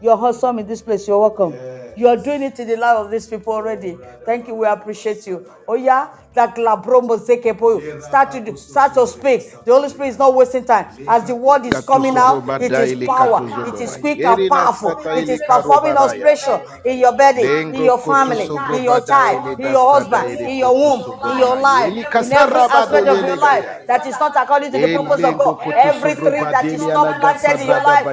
You're 0.00 0.16
awesome 0.18 0.58
in 0.58 0.66
this 0.66 0.82
place. 0.82 1.08
You're 1.08 1.20
welcome. 1.20 1.58
You 1.96 2.08
are 2.08 2.16
doing 2.16 2.42
it 2.42 2.58
in 2.60 2.68
the 2.68 2.76
life 2.76 2.98
of 2.98 3.10
these 3.10 3.26
people 3.26 3.52
already. 3.54 3.98
Thank 4.24 4.48
you. 4.48 4.54
We 4.54 4.66
appreciate 4.66 5.26
you. 5.26 5.46
Oh 5.68 5.74
yeah, 5.74 6.08
that 6.34 6.56
labromo 6.56 7.18
zekepo. 7.18 8.00
Start 8.00 8.32
to 8.32 8.40
do- 8.40 8.56
start 8.56 8.94
to 8.94 9.06
speak. 9.06 9.64
The 9.64 9.72
Holy 9.72 9.88
Spirit 9.88 10.08
is 10.10 10.18
not 10.18 10.34
wasting 10.34 10.64
time. 10.64 10.86
As 11.06 11.26
the 11.26 11.34
word 11.36 11.64
is 11.66 11.80
coming 11.80 12.16
out, 12.18 12.44
it 12.58 12.78
is 12.78 12.94
power. 12.94 13.46
It 13.64 13.80
is 13.80 13.96
quick 13.96 14.24
and 14.24 14.48
powerful. 14.48 15.00
It 15.14 15.28
is 15.28 15.42
performing 15.42 15.96
operation 15.96 16.60
in 16.84 16.98
your 16.98 17.16
body, 17.16 17.54
in 17.72 17.82
your 17.82 17.98
family, 17.98 18.52
in 18.70 18.82
your 18.84 19.00
child, 19.00 19.40
in 19.58 19.68
your 19.70 19.94
husband, 19.94 20.26
in 20.44 20.58
your 20.58 20.74
womb, 20.74 21.06
in 21.22 21.36
your 21.38 21.56
life, 21.56 21.94
in 22.20 22.32
every 22.32 22.62
aspect 22.70 23.08
of 23.08 23.22
your 23.22 23.36
life 23.38 23.66
that 23.86 24.06
is 24.06 24.18
not 24.20 24.34
according 24.36 24.72
to 24.72 24.78
the 24.80 24.88
purpose 24.88 25.22
of 25.24 25.38
God. 25.38 25.58
Every 25.74 26.16
tree 26.16 26.44
that 26.50 26.72
is 26.72 26.88
not 26.92 27.20
planted 27.20 27.60
in 27.60 27.68
your 27.68 27.80
life. 27.80 28.08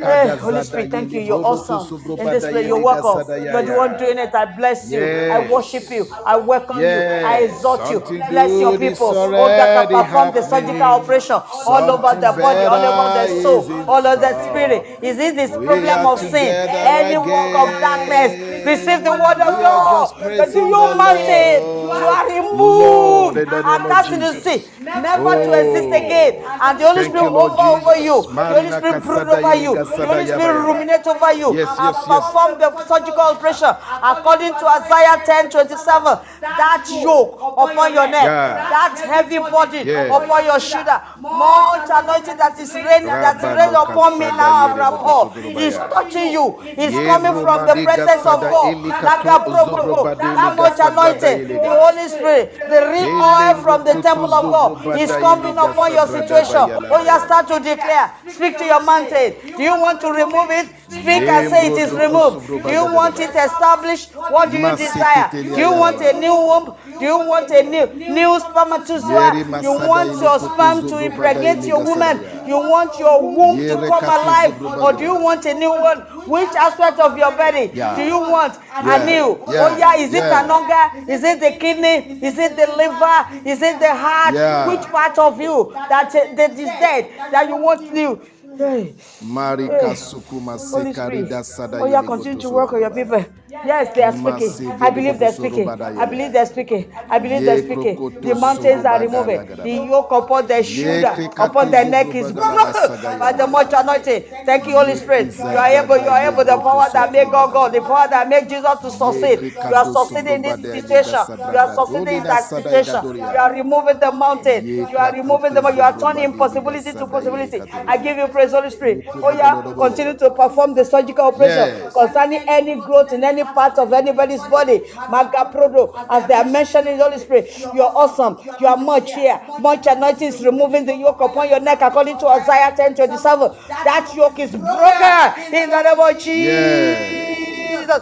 eh, 0.02 0.36
Holy 0.40 0.62
Spirit, 0.62 0.90
thank 0.90 1.12
you. 1.12 1.20
You're 1.20 1.40
awesome. 1.44 1.88
In 2.16 2.30
this 2.30 2.48
place, 2.48 2.66
you're 2.66 2.78
welcome. 2.78 3.24
You're 3.50 3.62
the 3.62 3.74
one 3.74 3.96
doing 3.96 4.18
it. 4.18 4.34
I 4.34 4.44
bless 4.46 4.92
you. 4.92 5.10
I 5.28 5.40
worship 5.40 5.90
you. 5.90 6.08
I 6.26 6.36
welcome 6.36 6.88
you. 6.88 7.04
I 7.22 7.40
Yes. 7.40 7.50
exalt 7.52 7.90
you. 7.90 8.00
Bless 8.28 8.60
your 8.60 8.74
people. 8.74 9.18
Oh, 9.36 9.48
that 9.56 9.72
can 9.72 9.88
perform 9.88 10.32
the 10.32 10.42
surgical 10.42 10.86
operation 10.86 11.40
all 11.66 11.90
over 11.90 12.14
the 12.20 12.32
body, 12.40 12.66
all 12.66 12.84
over 12.84 13.08
the 13.12 13.28
soul, 13.28 13.66
all 13.88 14.06
over 14.06 14.16
the 14.20 14.34
spirit. 14.34 14.84
Is 15.02 15.18
it 15.18 15.36
this 15.36 15.56
We 15.56 15.66
problem 15.66 16.06
of 16.06 16.20
sin? 16.20 16.56
Any 16.84 17.18
work 17.18 17.54
of 17.54 17.80
darkness? 17.80 18.34
Receive 18.64 19.04
the 19.04 19.12
word 19.12 19.40
of 19.40 19.60
God. 19.60 20.10
But 20.36 20.52
do 20.54 20.60
you 20.60 20.96
mountain? 20.96 21.68
You 21.92 22.06
are 22.08 22.26
removed. 22.28 23.38
in 23.38 23.50
the 23.50 23.62
name 23.62 23.66
And 23.66 23.84
of 23.86 23.90
that's 23.90 24.08
the 24.10 24.34
sea. 24.34 24.64
Never 25.02 25.36
to 25.44 25.52
exist 25.52 25.88
Oh. 25.90 25.96
again. 25.96 26.34
And 26.60 26.78
the 26.78 26.86
Holy 26.86 27.04
Spirit 27.04 27.26
over 27.26 27.40
over 27.60 27.96
you. 27.96 28.26
The 28.48 28.54
Holy 28.56 28.72
Spirit 28.72 29.02
brood 29.02 29.24
kasada 29.26 29.47
over 29.48 29.62
you. 29.62 29.74
The 29.74 30.06
Holy 30.06 30.26
Spirit 30.26 30.62
ruminate 30.66 31.06
over 31.06 31.32
you. 31.32 31.54
Yes, 31.54 31.68
And 31.78 31.94
yes, 31.94 31.96
yes. 31.96 32.04
perform 32.06 32.58
the 32.58 32.68
surgical 32.86 33.20
operation 33.20 33.72
according 34.02 34.52
to 34.52 34.64
Isaiah 34.66 35.16
10 35.24 35.50
27. 35.50 36.18
That 36.40 36.84
yoke 36.88 37.34
upon 37.40 37.92
your 37.92 38.08
neck, 38.08 38.24
Yeah. 38.24 38.68
that 38.70 38.98
heavy 39.06 39.38
burden 39.38 39.86
Yes. 39.86 40.10
upon 40.10 40.44
your 40.44 40.60
shoulder, 40.60 41.00
much 41.20 41.88
anointing 41.90 42.36
that 42.36 42.58
is 42.58 42.74
raining, 42.74 43.06
that 43.06 43.36
is 43.36 43.42
raining 43.42 43.74
upon 43.74 44.18
me 44.18 44.26
now, 44.26 44.74
Rapor, 44.76 45.36
is 45.58 45.76
touching 45.76 46.32
you. 46.32 46.58
It's 46.64 46.94
coming 46.94 47.42
from 47.42 47.66
the 47.66 47.74
presence 47.84 48.26
of 48.26 48.40
God. 48.40 48.74
That 48.98 50.54
much 50.56 50.78
anointing, 50.80 51.48
the 51.48 51.70
Holy 51.70 52.08
Spirit, 52.08 52.52
the 52.68 52.80
real 52.92 53.22
oil 53.22 53.54
from 53.62 53.84
the 53.84 54.02
temple 54.02 54.32
of 54.34 54.44
God 54.52 54.98
is 54.98 55.10
coming 55.10 55.56
upon 55.56 55.92
your 55.92 56.06
situation. 56.06 56.64
Oh, 56.90 57.02
you 57.02 57.18
start 57.26 57.48
to 57.48 57.58
declare. 57.60 58.12
Speak 58.28 58.58
to 58.58 58.64
your 58.64 58.82
mountain. 58.82 59.34
Do 59.56 59.62
you 59.62 59.80
want 59.80 60.00
to 60.00 60.10
remove 60.10 60.50
it? 60.50 60.66
Speak 60.88 61.22
and 61.28 61.50
say 61.50 61.66
it 61.68 61.78
is 61.78 61.92
removed. 61.92 62.46
Do 62.46 62.70
you 62.70 62.84
want 62.92 63.18
it 63.20 63.30
established? 63.34 64.14
What 64.14 64.50
do 64.50 64.58
you 64.58 64.76
desire? 64.76 65.28
Do 65.32 65.58
you 65.60 65.72
want 65.72 66.00
a 66.00 66.12
new 66.18 66.34
womb? 66.34 66.74
Do 66.98 67.04
you 67.04 67.18
want 67.18 67.50
a 67.50 67.62
new 67.62 67.86
new 68.08 68.40
spermatozoa? 68.40 69.34
You 69.62 69.72
want 69.72 70.20
your 70.20 70.38
sperm 70.38 70.88
to 70.88 70.98
impregnate 71.04 71.64
your 71.64 71.84
woman? 71.84 72.20
You 72.46 72.56
want 72.58 72.98
your 72.98 73.20
womb 73.22 73.58
to 73.58 73.76
come 73.88 74.04
alive? 74.04 74.62
Or 74.62 74.92
do 74.92 75.04
you 75.04 75.14
want 75.14 75.44
a 75.46 75.54
new 75.54 75.70
one? 75.70 75.98
Which 76.28 76.50
aspect 76.56 76.98
of 76.98 77.16
your 77.16 77.32
body 77.32 77.68
do 77.68 78.02
you 78.02 78.18
want 78.18 78.58
a 78.74 79.04
new? 79.04 79.38
Oh 79.46 79.76
yeah, 79.78 79.94
is 79.96 80.12
it 80.14 80.24
an 80.24 80.50
organ? 80.50 81.08
Is 81.08 81.22
it 81.22 81.40
the 81.40 81.52
kidney? 81.58 82.18
Is 82.26 82.38
it 82.38 82.56
the 82.56 82.66
liver? 82.76 83.48
Is 83.48 83.62
it 83.62 83.78
the 83.78 83.94
heart? 83.94 84.34
Which 84.68 84.86
part 84.90 85.18
of 85.18 85.40
you 85.40 85.72
that, 85.88 86.10
that 86.12 86.50
is 86.52 86.68
dead 86.80 87.10
that 87.32 87.48
you 87.48 87.56
want 87.56 87.92
new? 87.92 88.20
Hey. 88.58 88.94
Marika 89.20 89.96
sukuma 89.96 90.58
Holy 90.58 90.94
sekarida 90.94 90.94
Spirit. 90.94 91.44
sada 91.44 91.80
Oh, 91.80 91.86
yeah, 91.86 92.02
yini 92.02 92.06
continue 92.06 92.38
to 92.38 92.50
gotoso. 92.50 92.50
work 92.50 92.72
on 92.74 92.80
your 92.82 92.90
people. 92.90 93.24
Yes, 93.64 93.94
they 93.94 94.02
are 94.02 94.12
speaking. 94.12 94.54
I 94.80 94.90
believe 94.90 95.18
they're 95.18 95.32
speaking. 95.32 95.68
I 95.96 96.06
believe 96.06 96.32
they're 96.32 96.46
speaking. 96.46 96.92
I 97.10 97.18
believe 97.18 97.44
they're 97.44 97.58
speaking. 97.58 98.00
The 98.22 98.34
mountains 98.34 98.84
are 98.84 99.00
removing. 99.00 99.40
The 99.62 99.70
yoke 99.70 100.12
upon 100.12 100.46
their 100.46 100.64
shoulder, 100.64 101.18
upon 101.38 101.70
their 101.70 101.84
neck 101.84 102.14
is 102.14 102.32
broken 102.32 103.18
by 103.18 103.32
the 103.32 103.46
much 103.46 103.72
anointing. 103.72 104.24
Thank 104.46 104.66
you, 104.66 104.74
Holy 104.74 104.96
Spirit. 104.96 105.34
You 105.38 105.58
are 105.58 105.68
able, 105.68 105.96
you 105.98 106.08
are 106.08 106.26
able. 106.32 106.44
The 106.44 106.58
power 106.58 106.88
that 106.92 107.12
made 107.12 107.30
God 107.30 107.52
God, 107.52 107.72
the 107.72 107.80
power 107.82 108.08
that 108.08 108.28
made 108.28 108.48
Jesus 108.48 108.78
to 108.82 108.90
succeed. 108.90 109.40
You 109.70 109.76
are 109.76 109.86
succeeding 109.86 110.36
in 110.36 110.42
this 110.42 110.62
situation. 110.62 111.20
You 111.50 111.58
are 111.58 111.68
succeeding 111.68 112.18
in 112.18 112.26
that 112.26 112.44
situation. 112.54 113.02
You 113.30 113.38
are 113.38 113.52
removing 113.52 114.00
the 114.00 114.12
mountain. 114.12 114.66
You 114.90 114.98
are 114.98 115.12
removing 115.12 115.54
the 115.54 115.62
You 115.74 115.82
are 115.82 115.98
turning 115.98 116.24
impossibility 116.24 116.94
to 116.94 117.06
possibility. 117.06 117.62
I 117.86 117.96
give 117.98 118.16
you 118.16 118.28
praise, 118.28 118.52
Holy 118.52 118.70
Spirit. 118.70 119.04
Oh 119.22 119.30
yeah, 119.30 119.56
continue 119.76 120.16
to 120.18 120.30
perform 120.30 120.74
the 120.74 120.84
surgical 120.84 121.26
operation 121.26 121.70
concerning 121.94 122.42
any 122.48 122.76
growth 122.80 123.12
in 123.12 123.24
any 123.24 123.37
part 123.44 123.78
of 123.78 123.92
anybody's 123.92 124.42
body. 124.42 124.80
Magaprodo, 125.08 125.94
as 126.10 126.26
they 126.26 126.34
are 126.34 126.44
mentioning 126.44 126.98
the 126.98 127.04
Holy 127.04 127.18
Spirit, 127.18 127.50
you 127.74 127.82
are 127.82 127.92
awesome. 127.94 128.38
You 128.60 128.66
are 128.66 128.76
much 128.76 129.14
here. 129.14 129.40
Much 129.60 129.86
anointing 129.86 130.28
is 130.28 130.44
removing 130.44 130.86
the 130.86 130.94
yoke 130.94 131.20
upon 131.20 131.48
your 131.48 131.60
neck 131.60 131.80
according 131.82 132.18
to 132.18 132.26
Isaiah 132.26 132.72
10 132.76 132.94
27. 132.94 133.50
That 133.68 134.12
yoke 134.14 134.38
is 134.38 134.50
broken 134.50 135.54
in 135.54 135.70
the 135.70 135.82
name 135.82 136.00
of 136.00 136.18
Jesus. 136.18 137.27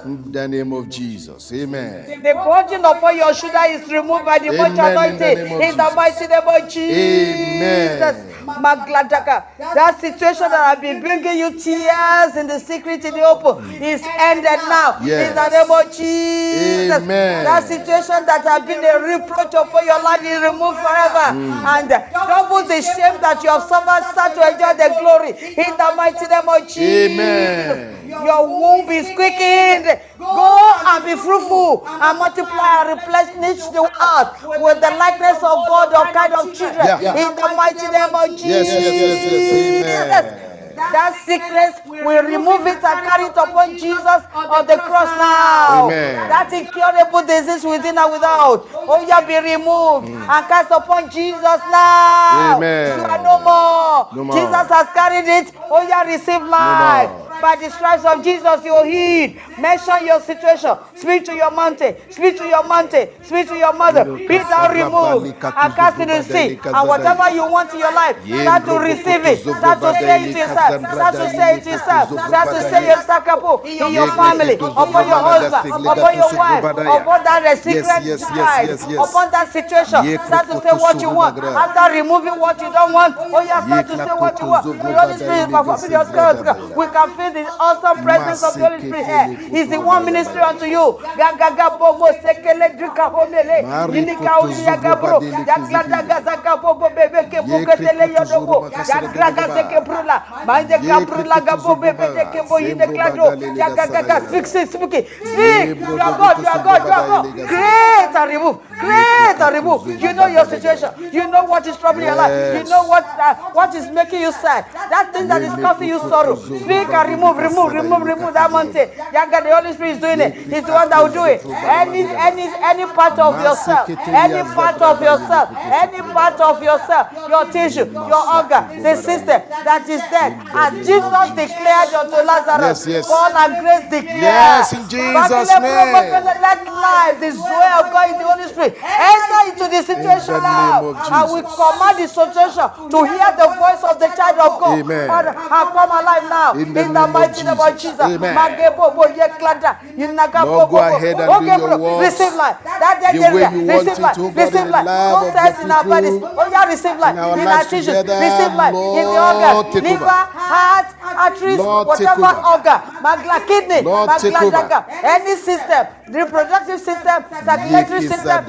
In 0.04 0.32
the 0.32 0.48
name 0.48 0.72
of 0.72 0.88
Jesus. 0.88 1.52
Amen. 1.52 2.06
The 2.22 2.34
burden 2.34 2.84
upon 2.84 3.16
your 3.16 3.32
shoulder 3.34 3.62
is 3.68 3.88
removed 3.90 4.24
by 4.24 4.38
the 4.38 4.50
much 4.50 4.72
Amen, 4.72 4.72
in 4.72 4.76
the 4.76 4.90
anointing 4.90 5.18
name 5.38 5.52
of 5.52 5.60
in 5.62 5.76
the 5.76 5.82
Jesus. 5.84 5.94
mighty 5.94 6.26
name 6.26 6.48
of 6.48 6.68
Jesus. 6.68 8.16
Amen. 8.16 8.32
Magladaka. 8.46 9.44
That 9.58 10.00
situation 10.00 10.50
that 10.50 10.64
have 10.70 10.80
been 10.80 11.00
bringing 11.00 11.38
you 11.38 11.50
tears 11.58 12.36
in 12.36 12.46
the 12.46 12.58
secret 12.58 13.04
in 13.04 13.14
the 13.14 13.22
open 13.22 13.64
is 13.82 14.02
ended 14.18 14.60
now 14.70 14.98
Yes. 15.02 15.30
in 15.30 15.34
the 15.34 15.48
name 15.50 15.70
of 15.70 15.84
Jesus. 15.90 17.02
Amen. 17.02 17.44
That 17.44 17.62
situation 17.66 18.26
that 18.26 18.42
has 18.46 18.62
been 18.66 18.82
a 18.84 18.98
reproach 19.02 19.54
upon 19.54 19.84
your 19.84 20.02
life 20.02 20.22
is 20.22 20.40
removed 20.42 20.78
forever. 20.78 21.26
Mm. 21.34 21.66
And 21.74 21.88
double 22.12 22.62
the 22.66 22.80
shame 22.82 23.18
that 23.20 23.42
you 23.42 23.50
have 23.50 23.62
suffered, 23.66 24.02
start 24.14 24.34
to 24.34 24.42
enjoy 24.46 24.74
the 24.78 24.94
glory 25.00 25.30
in 25.30 25.72
the 25.74 25.88
mighty 25.96 26.26
name 26.26 26.48
of 26.48 26.66
Jesus. 26.68 27.18
Amen. 27.18 28.08
Your 28.08 28.46
womb 28.46 28.88
is 28.90 29.10
quickened. 29.14 29.75
Go 30.18 30.72
and 30.86 31.04
be 31.04 31.14
fruitful 31.16 31.84
and 31.86 32.18
multiply 32.18 32.84
and 32.84 33.00
replenish 33.00 33.62
the 33.68 33.82
earth 33.82 34.42
with 34.60 34.80
the 34.80 34.90
likeness 34.96 35.38
of 35.42 35.58
God, 35.68 35.92
all 35.94 36.06
kind 36.12 36.32
of 36.34 36.54
children. 36.54 36.86
In 37.16 37.34
the 37.36 37.48
mighty 37.56 37.86
name 37.88 38.14
of 38.14 38.28
Jesus. 38.36 38.46
Yes, 38.46 38.68
yes, 38.72 38.94
yes, 39.00 39.32
yes. 39.32 39.52
Amen. 39.84 40.55
That 40.76 41.16
sickness 41.24 41.80
will 41.86 42.22
remove 42.24 42.66
it 42.66 42.84
and 42.84 43.00
carry 43.04 43.24
it 43.24 43.36
upon 43.36 43.76
Jesus 43.76 44.22
on 44.34 44.66
the 44.66 44.76
cross 44.76 45.08
now. 45.16 45.86
Amen. 45.88 46.28
That 46.28 46.52
incurable 46.52 47.22
disease 47.26 47.64
within 47.64 47.98
and 47.98 48.12
without. 48.12 48.68
Oh, 48.74 49.04
yeah, 49.08 49.20
be 49.26 49.36
removed 49.56 50.08
and 50.08 50.46
cast 50.48 50.70
upon 50.70 51.10
Jesus 51.10 51.60
now. 51.72 52.56
Amen. 52.56 52.98
You 52.98 53.04
are 53.04 53.22
no 53.22 53.38
more. 53.40 54.08
No 54.14 54.24
more. 54.24 54.36
Jesus 54.36 54.68
has 54.68 54.88
carried 54.94 55.26
it. 55.28 55.52
Oh, 55.70 55.82
yeah, 55.88 56.04
receive 56.04 56.42
life. 56.42 57.10
By 57.40 57.56
the 57.56 57.70
stripes 57.70 58.04
of 58.04 58.24
Jesus, 58.24 58.64
you're 58.64 58.84
healed. 58.86 59.34
Mention 59.58 60.06
your 60.06 60.20
situation. 60.20 60.76
Speak 60.94 61.24
to 61.26 61.34
your 61.34 61.50
mountain. 61.50 61.94
Speak 62.10 62.36
to 62.38 62.44
your 62.44 62.66
mountain. 62.66 63.08
Speak 63.22 63.48
to 63.48 63.54
your 63.56 63.74
mother. 63.74 64.08
Be 64.26 64.38
thou 64.38 64.72
removed 64.72 65.34
and 65.56 65.74
cast 65.74 66.00
in 66.00 66.08
the 66.08 66.22
sea. 66.22 66.56
And 66.72 66.88
whatever 66.88 67.30
you 67.30 67.44
want 67.50 67.72
in 67.74 67.80
your 67.80 67.92
life, 67.92 68.16
start 68.40 68.64
to 68.66 68.78
receive 68.78 69.24
it. 69.26 69.44
Start 69.58 69.80
to 69.82 69.94
say 69.94 70.24
it 70.24 70.32
to 70.32 70.38
yourself. 70.68 70.94
Start 70.94 71.16
to 71.16 71.28
say 71.30 71.56
it 71.56 71.64
to 71.64 71.70
yourself. 71.70 72.10
Start 72.28 72.50
to 72.50 72.62
say 72.64 72.86
your 72.86 72.96
sakapo 72.98 73.64
in 73.80 73.92
your 73.94 74.08
family, 74.08 74.58
upon 74.76 75.06
your 75.08 75.20
husband, 75.22 75.66
upon 75.86 76.16
your 76.16 76.34
wife, 76.34 76.66
upon 76.86 77.24
that 77.24 77.58
secret 77.58 78.04
child, 78.18 78.70
upon 78.98 79.30
that 79.30 79.52
situation. 79.52 80.04
Start 80.24 80.48
to 80.48 80.58
say 80.58 80.72
what 80.72 81.00
you 81.02 81.10
want. 81.10 81.36
After 81.54 81.92
removing 81.92 82.38
what 82.40 82.60
you 82.60 82.70
don't 82.70 82.92
want, 82.92 83.16
oh 83.32 83.42
yeah, 83.42 83.60
start 83.64 83.86
to 83.88 83.98
say 83.98 84.12
what 84.12 84.38
you 84.38 84.46
want. 84.46 84.66
The 84.82 84.92
Holy 84.92 85.18
Spirit 85.18 85.40
is 85.42 85.46
performing 85.48 85.90
your 85.92 86.02
skills. 86.04 86.40
We 86.74 86.86
can 86.88 87.10
feel 87.10 87.32
the 87.32 87.46
awesome 87.58 88.02
presence 88.02 88.42
of 88.42 88.54
the 88.56 88.62
Holy 88.64 88.80
Spirit 88.82 89.06
here. 89.06 89.28
He's 89.50 89.68
the 89.70 89.80
one 89.80 90.04
ministry 90.04 90.40
unto 90.42 90.64
you. 90.66 90.98
Gagaga 91.16 91.78
bobo 91.78 92.12
sekele 92.12 92.76
drika 92.76 93.10
homele. 93.10 93.68
Yinika 93.88 94.40
uliya 94.42 94.76
gabro. 94.80 95.22
Yaglada 95.46 96.02
gazaka 96.06 96.56
bobo 96.62 96.90
bebe 96.90 97.24
ke 97.30 97.42
buketele 97.48 98.12
yodobo. 98.14 98.66
Yagraga 98.86 99.48
seke 99.52 99.80
brula. 99.84 100.22
Mande 100.56 100.78
kabrula 100.88 101.40
gabo 101.40 101.74
bebe 101.76 102.06
de 102.14 102.24
ke 102.32 102.40
bo 102.48 102.56
yine 102.58 102.86
klado. 102.88 103.26
Yagaga 103.56 104.20
speak, 104.28 104.46
speak, 104.46 104.68
speak. 104.72 105.06
Speak. 105.20 105.76
You 105.80 106.00
are 106.00 106.16
God, 106.16 106.38
you 106.40 106.46
are 106.48 106.62
God, 106.64 106.82
you 106.84 106.92
are 106.92 107.06
God. 107.06 107.24
Create 107.46 108.16
and 108.16 108.30
remove. 108.30 108.56
Create 108.78 109.40
and 109.40 109.54
remove. 109.54 110.00
You 110.00 110.12
know 110.14 110.26
your 110.26 110.44
situation. 110.46 110.90
You 111.12 111.28
know 111.30 111.44
what 111.44 111.66
is 111.66 111.76
troubling 111.76 112.06
your 112.06 112.16
life. 112.16 112.32
You 112.56 112.64
know 112.70 112.84
what 112.88 113.04
uh, 113.04 113.34
what 113.52 113.74
is 113.74 113.90
making 113.90 114.22
you 114.22 114.32
sad. 114.32 114.64
That 114.72 115.12
thing 115.12 115.28
that 115.28 115.42
is 115.42 115.52
causing 115.60 115.88
you 115.88 115.98
sorrow. 115.98 116.36
Speak 116.36 116.88
and 116.88 117.08
remove, 117.10 117.36
remove, 117.36 117.72
remove, 117.72 118.02
remove 118.02 118.32
that 118.34 118.50
mountain. 118.50 118.88
Yaga, 119.12 119.42
the 119.44 119.52
Holy 119.54 119.72
Spirit 119.74 119.90
is 119.92 119.98
doing 120.00 120.20
it. 120.20 120.32
He's 120.48 120.64
the 120.64 120.72
one 120.72 120.88
that 120.88 121.02
will 121.04 121.12
do 121.12 121.24
it. 121.24 121.44
Any 121.44 122.02
any 122.08 122.48
any 122.64 122.86
part 122.96 123.18
of 123.18 123.36
yourself, 123.44 123.90
any 124.08 124.40
part 124.56 124.80
of 124.80 125.02
yourself, 125.02 125.50
any 125.52 126.00
part 126.00 126.40
of 126.40 126.62
yourself, 126.62 127.12
your 127.28 127.44
tissue, 127.52 127.84
your 127.92 128.24
organ, 128.40 128.82
the 128.82 128.96
system 128.96 129.42
that 129.64 129.84
is 129.88 130.00
dead. 130.08 130.32
And 130.54 130.84
Jesus 130.84 131.30
declared 131.34 131.94
unto 131.94 132.16
Lazarus, 132.22 132.84
Yes, 132.84 132.86
yes. 132.86 133.06
fall 133.06 133.32
and 133.36 133.58
grace 133.58 133.84
declare. 133.90 134.22
Yes, 134.22 134.72
in 134.72 134.88
Jesus' 134.88 135.58
name. 135.58 135.94
Let 136.40 136.64
life, 136.66 137.20
the 137.20 137.32
joy 137.32 137.68
of 137.80 137.92
God 137.92 138.10
in 138.12 138.18
the 138.18 138.24
Holy 138.26 138.48
Spirit, 138.48 138.78
enter 138.82 139.40
into 139.50 139.68
the 139.68 139.82
situation 139.82 140.42
now. 140.42 140.82
And 141.10 141.32
we 141.32 141.42
command 141.42 141.98
the 141.98 142.08
situation 142.08 142.66
to 142.90 142.98
hear 143.04 143.30
the 143.36 143.48
voice 143.58 143.82
of 143.84 143.98
the 143.98 144.08
child 144.16 144.38
of 144.38 144.60
God. 144.60 144.80
Amen. 144.80 145.08
Father, 145.08 145.32
have 145.32 145.68
come 145.72 145.90
alive 145.90 146.24
now. 146.30 146.52
In 146.54 146.68
In 146.68 146.74
the 146.74 146.82
the, 146.82 146.88
name 146.88 146.96
of 146.98 147.12
mighty 147.12 147.42
name 147.44 147.60
of 147.60 147.78
Jesus. 147.78 148.00
Amen. 148.00 148.34
Magebo 148.34 148.94
bo 148.94 149.06
ye 149.08 149.26
klada. 149.38 149.78
Yinaga 149.96 150.44
Lord, 150.44 150.70
go 150.70 150.78
ahead 150.78 151.20
and 151.20 151.38
Okay, 151.38 151.46
do 151.56 151.60
your 151.60 151.78
work 151.78 152.00
Receive 152.00 152.34
life. 152.34 152.58
That 152.64 153.00
dead 153.00 153.16
the 153.16 153.22
way 153.22 153.44
area. 153.44 153.50
you 153.50 153.60
want 153.60 153.88
Receive 153.88 153.98
it, 153.98 154.02
life. 154.02 154.18
oh 154.18 154.30
God, 154.30 154.54
Receive 154.54 154.66
in 154.66 154.68
the 154.68 154.84
No 155.08 155.18
of 155.20 155.34
in 155.62 155.68
bodies. 155.88 156.18
people, 156.18 156.32
Oh 156.36 156.48
yeah, 156.50 156.64
receive 156.66 156.98
life. 156.98 157.14
in 157.14 157.18
our 157.18 157.36
lives 157.38 157.66
tissues. 157.68 158.00
together, 158.00 158.14
Receive 158.18 158.54
life. 158.54 158.76
In 158.92 159.12
the 159.12 159.18
Lord, 159.20 159.20
organ. 159.20 159.70
take 159.70 159.90
over. 159.90 160.06
Heart, 160.36 160.86
arteries, 161.02 161.58
whatever 161.58 162.30
organ. 162.52 162.80
Magla 163.02 163.38
kidney. 163.46 163.80
Magla. 163.82 164.84
Any 165.02 165.36
system. 165.36 165.86
Reproductive 166.08 166.80
system. 166.80 167.24
Circulatory 167.30 168.02
system. 168.02 168.44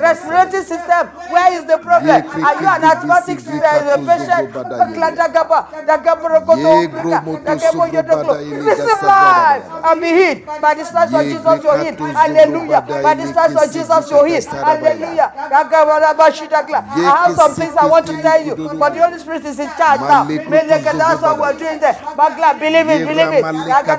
Respiratory 0.00 0.62
system. 0.64 1.08
Where 1.32 1.52
is 1.54 1.64
the 1.66 1.78
problem? 1.78 2.22
Are 2.44 2.54
you 2.60 2.68
an 2.68 2.84
asthmatic 2.84 3.38
patient? 3.44 3.72
tuzo 4.04 4.46
bada 4.52 4.76
Magla 4.78 5.08
yele. 5.10 5.16
dagaba. 5.16 5.68
Dagabro 5.86 6.40
koto 6.46 6.58
Ye 6.58 6.84
Africa. 6.84 7.02
gromoto 7.02 7.44
Dagabo 7.44 7.72
sobro 7.72 7.92
yodoklo. 7.92 8.24
bada 8.28 8.42
ile 8.42 8.58
Receive 8.60 9.02
life 9.02 9.64
and 9.84 10.00
be 10.00 10.06
healed. 10.08 10.40
By 10.60 10.74
the 10.74 10.84
stripes 10.84 11.14
of 11.14 11.28
Jesus, 11.28 11.62
you're 11.64 11.78
healed. 11.78 11.98
Hallelujah. 12.00 12.80
By 13.02 13.14
the 13.14 13.26
stripes 13.26 13.56
of 13.56 13.72
Jesus, 13.72 14.10
you're 14.10 14.26
healed. 14.26 14.44
Hallelujah. 14.46 15.32
I 16.96 17.16
have 17.22 17.32
some 17.34 17.54
things 17.54 17.76
I 17.76 17.86
want 17.86 18.06
to 18.06 18.14
tell 18.22 18.42
you, 18.44 18.56
but 18.78 18.94
the 18.94 19.00
Holy 19.02 19.18
Spirit 19.18 19.44
is 19.44 19.58
in 19.58 19.68
charge 19.76 20.00
now. 20.02 20.24
That's 20.24 21.22
what 21.22 21.38
we're 21.40 21.52
doing 21.58 21.80
there. 21.80 21.96
Believe 22.60 22.88
it, 22.90 23.04
believe 23.04 23.32
it. 23.32 23.44
ramaleka 23.44 23.96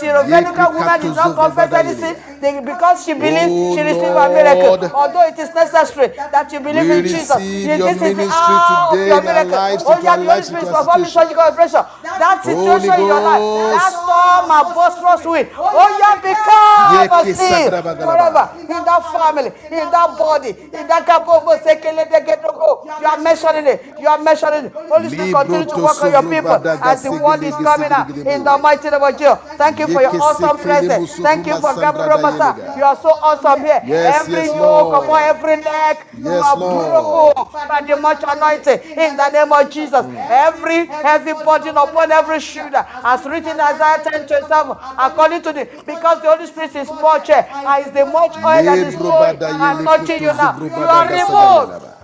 Syrophoenician 0.00 0.74
woman 0.74 1.00
did 1.00 1.14
not 1.14 1.34
confess 1.34 1.72
any 1.72 1.94
sin 1.94 2.16
They- 2.40 2.60
because 2.60 3.04
she 3.04 3.14
believed 3.14 3.52
Oh, 3.56 3.74
she 3.76 3.82
received 3.82 4.16
a 4.16 4.28
miracle. 4.28 4.76
Although 4.94 5.26
it 5.28 5.38
is 5.38 5.54
necessary 5.54 6.08
that 6.32 6.52
you 6.52 6.60
believe 6.60 6.88
We 6.88 6.98
in 6.98 7.04
Jesus. 7.04 7.36
This 7.64 8.02
is 8.02 8.14
the 8.16 8.32
hour 8.32 8.92
of 8.92 9.06
your 9.06 9.22
miracle. 9.22 9.58
lives, 9.58 9.84
Oh, 9.86 9.98
yeah, 10.02 10.16
the 10.16 10.28
Holy 10.30 10.42
Spirit 10.42 10.62
is 10.64 10.68
performing 10.70 11.10
surgical 11.10 11.42
operation. 11.42 11.84
That 12.02 12.44
situation 12.44 12.94
in 13.00 13.06
your 13.06 13.22
life, 13.22 13.44
that 13.54 13.92
storm 13.92 14.50
and 14.50 14.74
boisterous 14.74 15.24
wind. 15.24 15.48
Oh, 15.58 15.88
yeah, 16.00 16.14
become 16.20 17.20
a 17.20 17.24
sagrabagalaba. 17.34 18.06
forever 18.06 18.44
in 18.60 18.84
that 18.84 19.02
family, 19.12 19.52
in 19.70 19.90
that 19.90 20.18
body, 20.18 20.50
in 20.72 20.86
that 20.88 21.06
degedogo. 21.06 22.84
You 23.00 23.06
are 23.06 23.18
measuring 23.18 23.66
it. 23.66 23.82
You 24.00 24.08
are 24.08 24.18
measuring 24.18 24.66
it. 24.66 24.72
Holy 24.88 25.08
Spirit, 25.08 25.30
continue 25.32 25.66
to 25.66 25.76
work 25.78 26.00
on 26.02 26.10
your 26.12 26.22
people 26.22 26.58
as 26.82 27.02
the 27.02 27.10
word 27.12 27.42
is 27.42 27.54
coming 27.56 27.92
out 27.92 28.08
in 28.26 28.44
the 28.44 28.58
mighty 28.58 28.90
name 28.90 29.02
of 29.02 29.16
Jesus. 29.18 29.38
Thank 29.56 29.78
you 29.78 29.85
for 29.88 30.02
your 30.02 30.14
awesome 30.22 30.58
presence. 30.58 31.16
Thank 31.18 31.46
you 31.46 31.56
for 31.56 31.74
Gabriel 31.74 32.08
da 32.08 32.16
Masa. 32.18 32.76
You 32.76 32.84
are 32.84 32.96
so 32.96 33.10
awesome 33.22 33.60
here. 33.60 33.80
Yes, 33.86 34.22
every 34.22 34.34
yes, 34.46 34.56
yoke 34.56 34.92
upon 34.92 35.20
every 35.22 35.56
neck, 35.56 36.06
you 36.16 36.24
Yes, 36.30 36.44
are 36.44 36.56
Lord. 36.56 37.34
broken 37.34 37.68
by 37.68 37.80
the 37.82 37.96
much 37.96 38.22
anointing 38.26 38.80
in 38.96 39.16
the 39.16 39.28
name 39.30 39.52
of 39.52 39.70
Jesus. 39.70 40.04
Every 40.28 40.86
heavy 40.86 41.32
burden 41.32 41.76
upon 41.76 42.12
every 42.12 42.40
shoulder, 42.40 42.84
as 43.04 43.24
written 43.24 43.58
Isaiah 43.60 44.02
10 44.02 44.26
27, 44.26 44.76
according 44.98 45.42
to 45.42 45.52
the 45.52 45.64
because 45.86 46.22
the 46.22 46.28
Holy 46.28 46.46
Spirit 46.46 46.74
is 46.76 46.88
much 46.88 47.30
and 47.30 47.46
is 47.86 47.92
the 47.92 48.04
much 48.06 48.36
oil 48.44 48.62
that 48.62 48.82
is 48.82 48.94
flowing 48.96 49.36
bada 49.38 49.50
and 49.50 49.84
touching 49.84 50.22
you 50.22 50.34
now. 50.34 50.54
You 50.60 50.86
are 50.88 51.08
removed. 51.08 51.95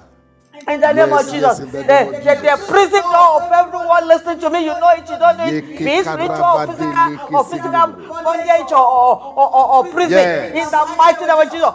In 0.69 0.81
the 0.81 0.93
name 0.93 1.13
of 1.13 1.27
Jesus, 1.27 1.59
the 1.59 1.83
the, 1.83 2.55
prison 2.71 3.03
door 3.03 3.43
of 3.43 3.51
everyone 3.51 4.07
listening 4.07 4.39
to 4.41 4.51
me, 4.51 4.61
you 4.65 4.75
know 4.79 4.91
it, 4.95 5.03
you 5.11 5.19
don't 5.19 5.37
know 5.37 5.47
it, 5.51 5.67
be 5.67 5.91
it 5.99 6.07
spiritual 6.07 6.39
or 6.39 6.67
physical, 6.71 7.35
or 7.35 7.45
physical 7.51 7.87
bondage 8.23 8.71
or, 8.71 8.87
or, 8.87 9.13
or, 9.43 9.67
or, 9.75 9.85
prison. 9.91 10.23
Yes. 10.23 10.55
In 10.55 10.67
the 10.71 10.83
mighty 10.95 11.25
name 11.27 11.41
of 11.43 11.49
Jesus, 11.51 11.73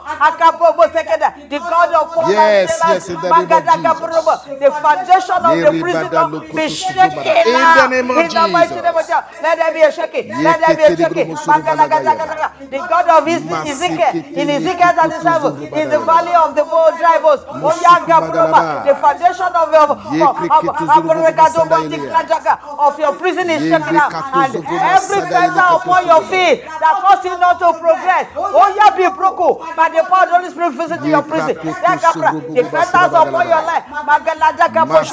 the 1.52 1.60
God 1.60 1.92
of 2.00 2.14
Paul 2.16 2.32
Yes, 2.32 2.80
yes, 2.88 3.10
in 3.10 3.16
the 3.20 3.28
name 3.28 3.52
of 3.52 3.60
Magadagaburubo, 3.68 4.34
the 4.60 4.72
foundation 4.72 5.40
of 5.44 5.56
the 5.60 5.72
prison 5.84 6.08
door 6.08 6.28
be 6.56 6.70
shaken 6.72 7.12
In 7.44 7.68
the 7.76 7.88
name 7.92 8.08
of 8.12 8.18
In 8.24 8.32
the 8.32 8.48
mighty 8.48 8.76
name 8.76 8.96
of 8.96 9.04
Jesus. 9.04 9.12
Jesus, 9.12 9.42
let 9.44 9.56
there 9.60 9.74
be 9.74 9.82
a 9.82 9.92
shaking. 9.92 10.28
Let 10.32 10.60
there 10.64 10.76
be 10.76 10.84
a 10.84 10.96
shaking. 10.96 11.28
libro 11.28 11.36
musurubada 11.36 11.88
Magadagadaga, 11.92 12.48
The 12.72 12.80
God 12.88 13.08
of 13.12 13.28
Ezekiel, 13.28 14.24
in 14.32 14.50
Ezekiel 14.50 14.94
37, 14.96 15.76
in 15.76 15.90
the 15.90 16.00
valley 16.00 16.36
of 16.36 16.56
the 16.56 16.64
bold 16.64 16.96
drivers, 16.98 17.42
Musukumagalaba. 17.52 18.76
The 18.84 18.95
foundation 18.95 19.49
of 19.55 19.71
your 19.71 19.88
of, 19.89 20.38
of, 22.80 22.99
your 22.99 23.13
prison 23.13 23.49
is 23.49 23.65
shaken 23.67 23.95
out, 23.97 24.13
and 24.34 24.55
every 24.55 25.21
fetter 25.30 25.63
upon 25.78 26.05
your 26.07 26.21
feet 26.23 26.63
that 26.65 26.97
cause 27.01 27.23
you 27.25 27.38
not 27.39 27.59
to 27.59 27.73
progress, 27.80 28.28
oh 28.36 28.69
yeah, 28.75 28.91
be 28.97 29.07
broken 29.15 29.57
by 29.75 29.89
the 29.89 30.03
power 30.09 30.23
of 30.25 30.30
the 30.30 30.36
Holy 30.38 30.49
Spirit 30.51 30.73
visiting 30.75 31.11
your 31.11 31.23
prison. 31.23 31.55
The 31.55 32.63
fetters 32.63 33.13
upon 33.13 33.47
your 33.47 33.63
life, 33.63 33.84
oh, 33.89 35.03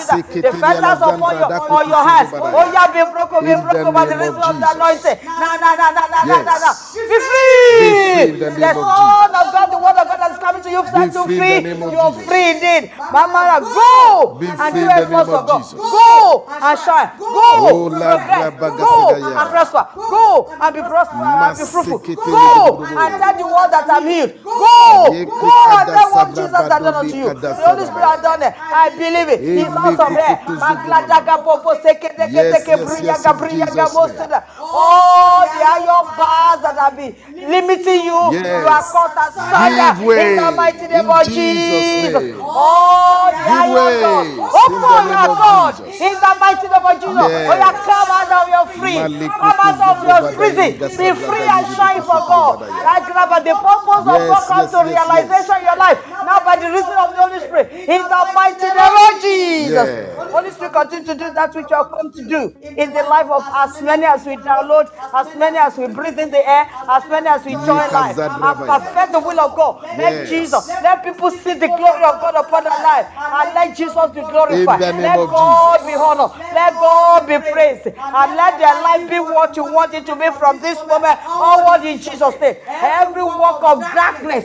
the 0.41 0.53
fetters 0.53 1.01
upon 1.03 1.37
your 1.39 1.53
on 1.71 1.89
your 1.89 2.05
hands, 2.09 2.31
oh 2.35 2.67
yeah, 2.73 2.87
be 2.93 3.03
broken, 3.13 3.41
be 3.45 3.55
broken 3.63 3.93
by 3.93 4.05
the 4.07 4.17
reason 4.17 4.43
of 4.43 4.59
the 4.61 4.67
anointing. 4.71 5.19
No, 5.25 5.49
no, 5.61 5.71
no, 5.77 5.87
no, 5.93 6.05
no, 6.09 6.21
no, 6.27 6.37
no, 6.43 6.55
no. 6.61 6.71
Be 7.09 7.19
free. 7.21 8.33
The 8.61 8.73
Son 8.75 9.31
of 9.35 9.47
God, 9.53 9.67
the 9.71 9.79
Word 9.79 9.97
of 9.99 10.07
God 10.09 10.19
that 10.21 10.33
is 10.33 10.39
coming 10.39 10.63
to 10.63 10.71
you, 10.71 10.83
set 10.87 11.15
you 11.15 11.25
free 11.27 11.37
in 11.37 11.43
free. 11.43 11.55
the 11.55 11.61
name 11.61 11.83
of 11.83 11.93
You're 11.93 12.13
free 12.13 12.51
indeed. 12.51 12.91
Mama, 13.13 13.54
go 13.61 14.37
Be 14.41 14.47
and 14.47 14.75
do 14.75 14.83
exploits 14.89 15.29
of 15.29 15.47
God. 15.47 15.59
Jesus. 15.59 15.79
Go 15.79 16.47
and 16.49 16.79
shine. 16.79 17.11
Go. 17.19 17.29
Oh, 17.35 17.89
progress. 17.91 18.55
Go 18.59 19.15
and 19.15 19.49
prosper. 19.51 19.83
Go 19.95 20.49
and 20.61 20.75
be 20.75 20.83
prosper 20.83 21.17
and 21.21 21.59
be 21.59 21.65
fruitful. 21.65 21.99
Go 21.99 22.83
and 22.85 23.11
tell 23.21 23.35
the 23.39 23.47
world 23.47 23.71
that 23.71 23.87
I'm 23.91 24.07
healed. 24.07 24.33
Go. 24.43 25.13
Go 25.25 25.55
and 25.79 25.87
tell 25.89 26.11
what 26.13 26.29
Jesus 26.35 26.51
has 26.55 26.69
done 26.69 26.95
unto 26.95 27.17
you. 27.17 27.29
The 27.35 27.55
Holy 27.55 27.85
Spirit 27.87 28.09
has 28.09 28.21
done 28.23 28.43
it. 28.43 28.55
I 28.57 28.91
believe 28.97 29.29
it. 29.29 29.41
He's 29.41 29.69
awesome 29.69 30.15
here. 30.15 30.35
kukutu 30.37 30.59
Magladaga 30.59 31.35
seke 31.83 32.09
deke 32.17 32.43
deke 32.51 32.75
yes, 32.75 32.87
bruyaga 32.87 33.05
yes, 33.05 33.27
in 33.27 33.37
bruyaga 33.39 33.85
Jesus' 33.85 33.95
mostida. 33.95 34.39
All 34.59 35.43
oh, 35.43 35.49
the 35.53 35.61
iron 35.61 36.07
bars 36.17 36.61
that 36.63 36.77
have 36.79 36.97
been 36.97 37.15
limiting 37.49 38.05
you, 38.05 38.21
Yes. 38.33 38.61
you 38.61 38.67
are 38.67 38.85
cut 38.93 39.15
asunder 39.17 39.91
Give 39.91 39.99
way 40.01 40.17
in 40.17 40.35
the 40.37 40.53
mighty 40.57 40.87
name 40.89 41.09
in 41.09 41.11
of 41.11 41.33
Jesus' 41.33 41.97
Jesus. 41.97 41.97
name. 41.97 42.37
Oh, 42.41 43.29
oh 43.29 43.31
the 43.31 43.39
Give 43.47 43.67
iron 43.67 43.73
way 43.73 44.01
door. 44.01 44.23
in 44.23 44.37
the 44.37 44.53
Open 44.67 45.09
your 45.11 45.29
God 45.37 45.75
in 46.01 46.15
the 46.21 46.33
mighty 46.41 46.69
name 46.69 46.87
of 46.87 46.97
Jesus. 47.01 47.21
Yes. 47.21 47.49
Oh, 47.49 47.57
yeah, 47.59 47.73
come 47.85 48.11
out 48.11 48.33
of 48.33 48.47
your 48.49 48.67
free. 48.79 49.01
Come 49.29 49.61
out 49.61 49.81
of 49.83 49.97
your 50.07 50.23
prison. 50.37 50.71
Be 50.97 51.09
free 51.15 51.47
and 51.49 51.67
shine 51.77 52.03
for 52.03 52.21
God. 52.27 52.61
badai. 52.61 52.85
Like 52.85 53.07
grab 53.07 53.31
at 53.33 53.45
the 53.45 53.55
purpose 53.57 54.07
of 54.07 54.21
God 54.29 54.43
comes 54.47 54.71
to 54.71 54.79
realization 54.87 55.57
in 55.59 55.65
your 55.65 55.77
life. 55.79 55.99
Now 56.25 56.39
by 56.45 56.57
the 56.57 56.71
reason 56.71 56.95
of 56.97 57.11
the 57.15 57.21
Holy 57.23 57.41
Spirit. 57.41 57.67
In 57.89 58.03
the 58.03 58.23
mighty 58.35 58.69
name 58.71 58.97
of 59.07 59.13
Jesus. 59.23 59.89
Holy 60.31 60.51
Spirit 60.51 60.73
continue 60.73 61.05
to 61.07 61.15
do 61.15 61.33
that 61.35 61.55
which 61.55 61.67
you 61.71 61.77
have 61.77 61.91
come 61.91 62.13
to 62.13 62.23
do 62.29 62.41
in 62.77 62.93
the 62.93 63.03
life 63.03 63.27
of 63.31 63.43
as 63.55 63.81
many 63.83 64.05
as 64.05 64.25
we 64.27 64.37
download, 64.37 64.87
as 65.15 65.35
many 65.37 65.57
as 65.59 65.77
we 65.77 65.87
breathe 65.89 66.19
in 66.19 66.31
the 66.31 66.39
air, 66.49 66.67
as 66.89 67.03
many 67.09 67.27
as 67.27 67.34
we 67.43 67.53
join 67.67 67.91
life. 67.91 68.19
And 68.19 68.57
perfect 68.67 69.13
the 69.13 69.21
will 69.21 69.41
of 69.41 69.57
God. 69.57 69.83
Let 69.83 70.13
Yes. 70.15 70.29
Jesus, 70.29 70.69
let 70.69 71.03
people 71.03 71.31
see 71.31 71.55
the 71.55 71.67
glory 71.69 72.05
of 72.05 72.21
God 72.23 72.35
upon 72.39 72.65
their 72.65 72.83
life. 72.83 73.07
And 73.17 73.55
let 73.55 73.77
Jesus 73.77 74.11
be 74.15 74.21
glorified. 74.23 74.81
In 74.83 74.87
the 74.87 74.93
name 74.93 75.03
Let 75.03 75.31
God 75.31 75.79
Jesus. 75.79 75.87
be 75.89 75.95
honored. 75.95 76.33
Let 76.55 76.73
God 76.75 77.21
be 77.27 77.39
praised. 77.51 77.87
And 77.97 78.37
let 78.37 78.53
their 78.59 78.77
life 78.83 79.05
be 79.11 79.19
what 79.21 79.57
you 79.57 79.65
want 79.65 79.95
it 79.95 80.07
to 80.07 80.15
be 80.17 80.29
from 80.39 80.61
this 80.61 80.79
moment 80.87 81.19
onward 81.27 81.83
in 81.87 81.99
Jesus' 81.99 82.39
name. 82.41 82.57
Every 82.69 83.23
work 83.25 83.63
of 83.63 83.81
darkness, 83.81 84.45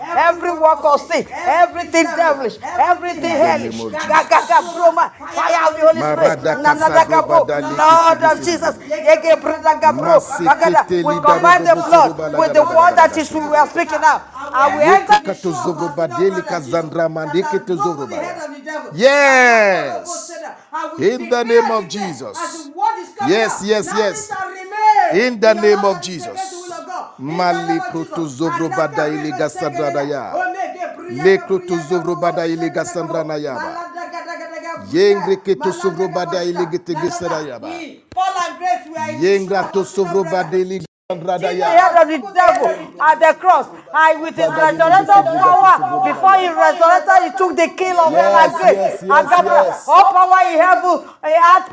every 0.00 0.52
work 0.52 0.84
of 0.84 1.00
sin, 1.00 1.26
everything 1.30 2.04
devilish, 2.04 2.58
everything 2.62 3.36
hellish, 3.38 3.76
fire 3.76 5.62
of 5.68 5.74
the 5.76 5.86
Holy 5.86 6.00
Spirit, 6.02 6.38
Marada 6.40 6.52
Nanadaga, 6.62 7.26
Bro, 7.26 7.40
Lord 7.76 8.22
of. 8.24 8.40
Jesus, 8.44 8.76
Yege, 8.88 9.36
Bradaga, 9.40 9.92
Bro, 9.92 10.20
Bagada. 10.20 10.72
Masikete 10.72 11.04
we 11.04 11.14
combine 11.20 11.64
the 11.64 11.70
lidabububu 11.70 11.88
blood 11.88 12.10
suruba 12.16 12.38
with 12.38 12.52
the 12.52 12.62
word 12.62 12.96
that 12.96 13.12
we 13.32 13.56
are 13.56 13.66
speaking 13.68 14.00
now. 14.00 14.22
And 14.52 14.76
we 14.76 14.82
enter 14.82 15.12
Yekakato 15.14 15.52
zogobadeli 15.52 16.42
kazandra 16.42 17.08
mandeke 17.08 17.66
to 17.66 17.76
zogobaya. 17.76 18.36
Yes. 18.94 20.32
In 20.98 21.28
the 21.30 21.44
name 21.44 21.70
of 21.70 21.88
Jesus. 21.88 22.70
Yes, 23.28 23.62
yes, 23.64 23.86
yes. 23.96 24.30
In 25.12 25.40
the 25.40 25.54
name 25.54 25.84
of 25.84 26.00
Jesus. 26.00 26.54
Malikroto 27.18 28.26
zobrobada 28.26 29.06
Yengra 34.92 35.36
keto 35.36 35.72
sovro 35.72 36.08
bada 36.08 36.42
ilegete 36.44 36.94
gesera 36.94 37.40
yaba. 37.48 37.68
Yengra 39.20 39.70
to 39.72 39.84
sovro 39.84 40.24
bada 40.24 40.56
ilegete. 40.58 40.89
Head 41.14 41.96
of 42.02 42.08
the 42.08 42.18
devil 42.34 42.78
at 43.00 43.20
the 43.20 43.34
cross. 43.40 43.66
And 43.92 44.22
with 44.22 44.36
his 44.36 44.54
resurrected 44.56 45.26
power, 45.34 45.76
before 46.02 46.36
he 46.38 46.48
resurrected, 46.48 47.18
he 47.24 47.30
took 47.38 47.56
the 47.56 47.68
kill 47.76 47.98
of 48.00 48.14
hell 48.14 48.36
and 48.36 48.52
Yes, 48.52 48.56
grave. 48.56 48.76
yes, 48.76 49.02
And 49.10 49.28
yes, 49.28 49.30
yes. 49.42 49.88
all 49.88 50.04
power 50.12 50.40
in 50.52 50.58
heaven, 50.58 51.08
he 51.24 51.32
had, 51.34 51.64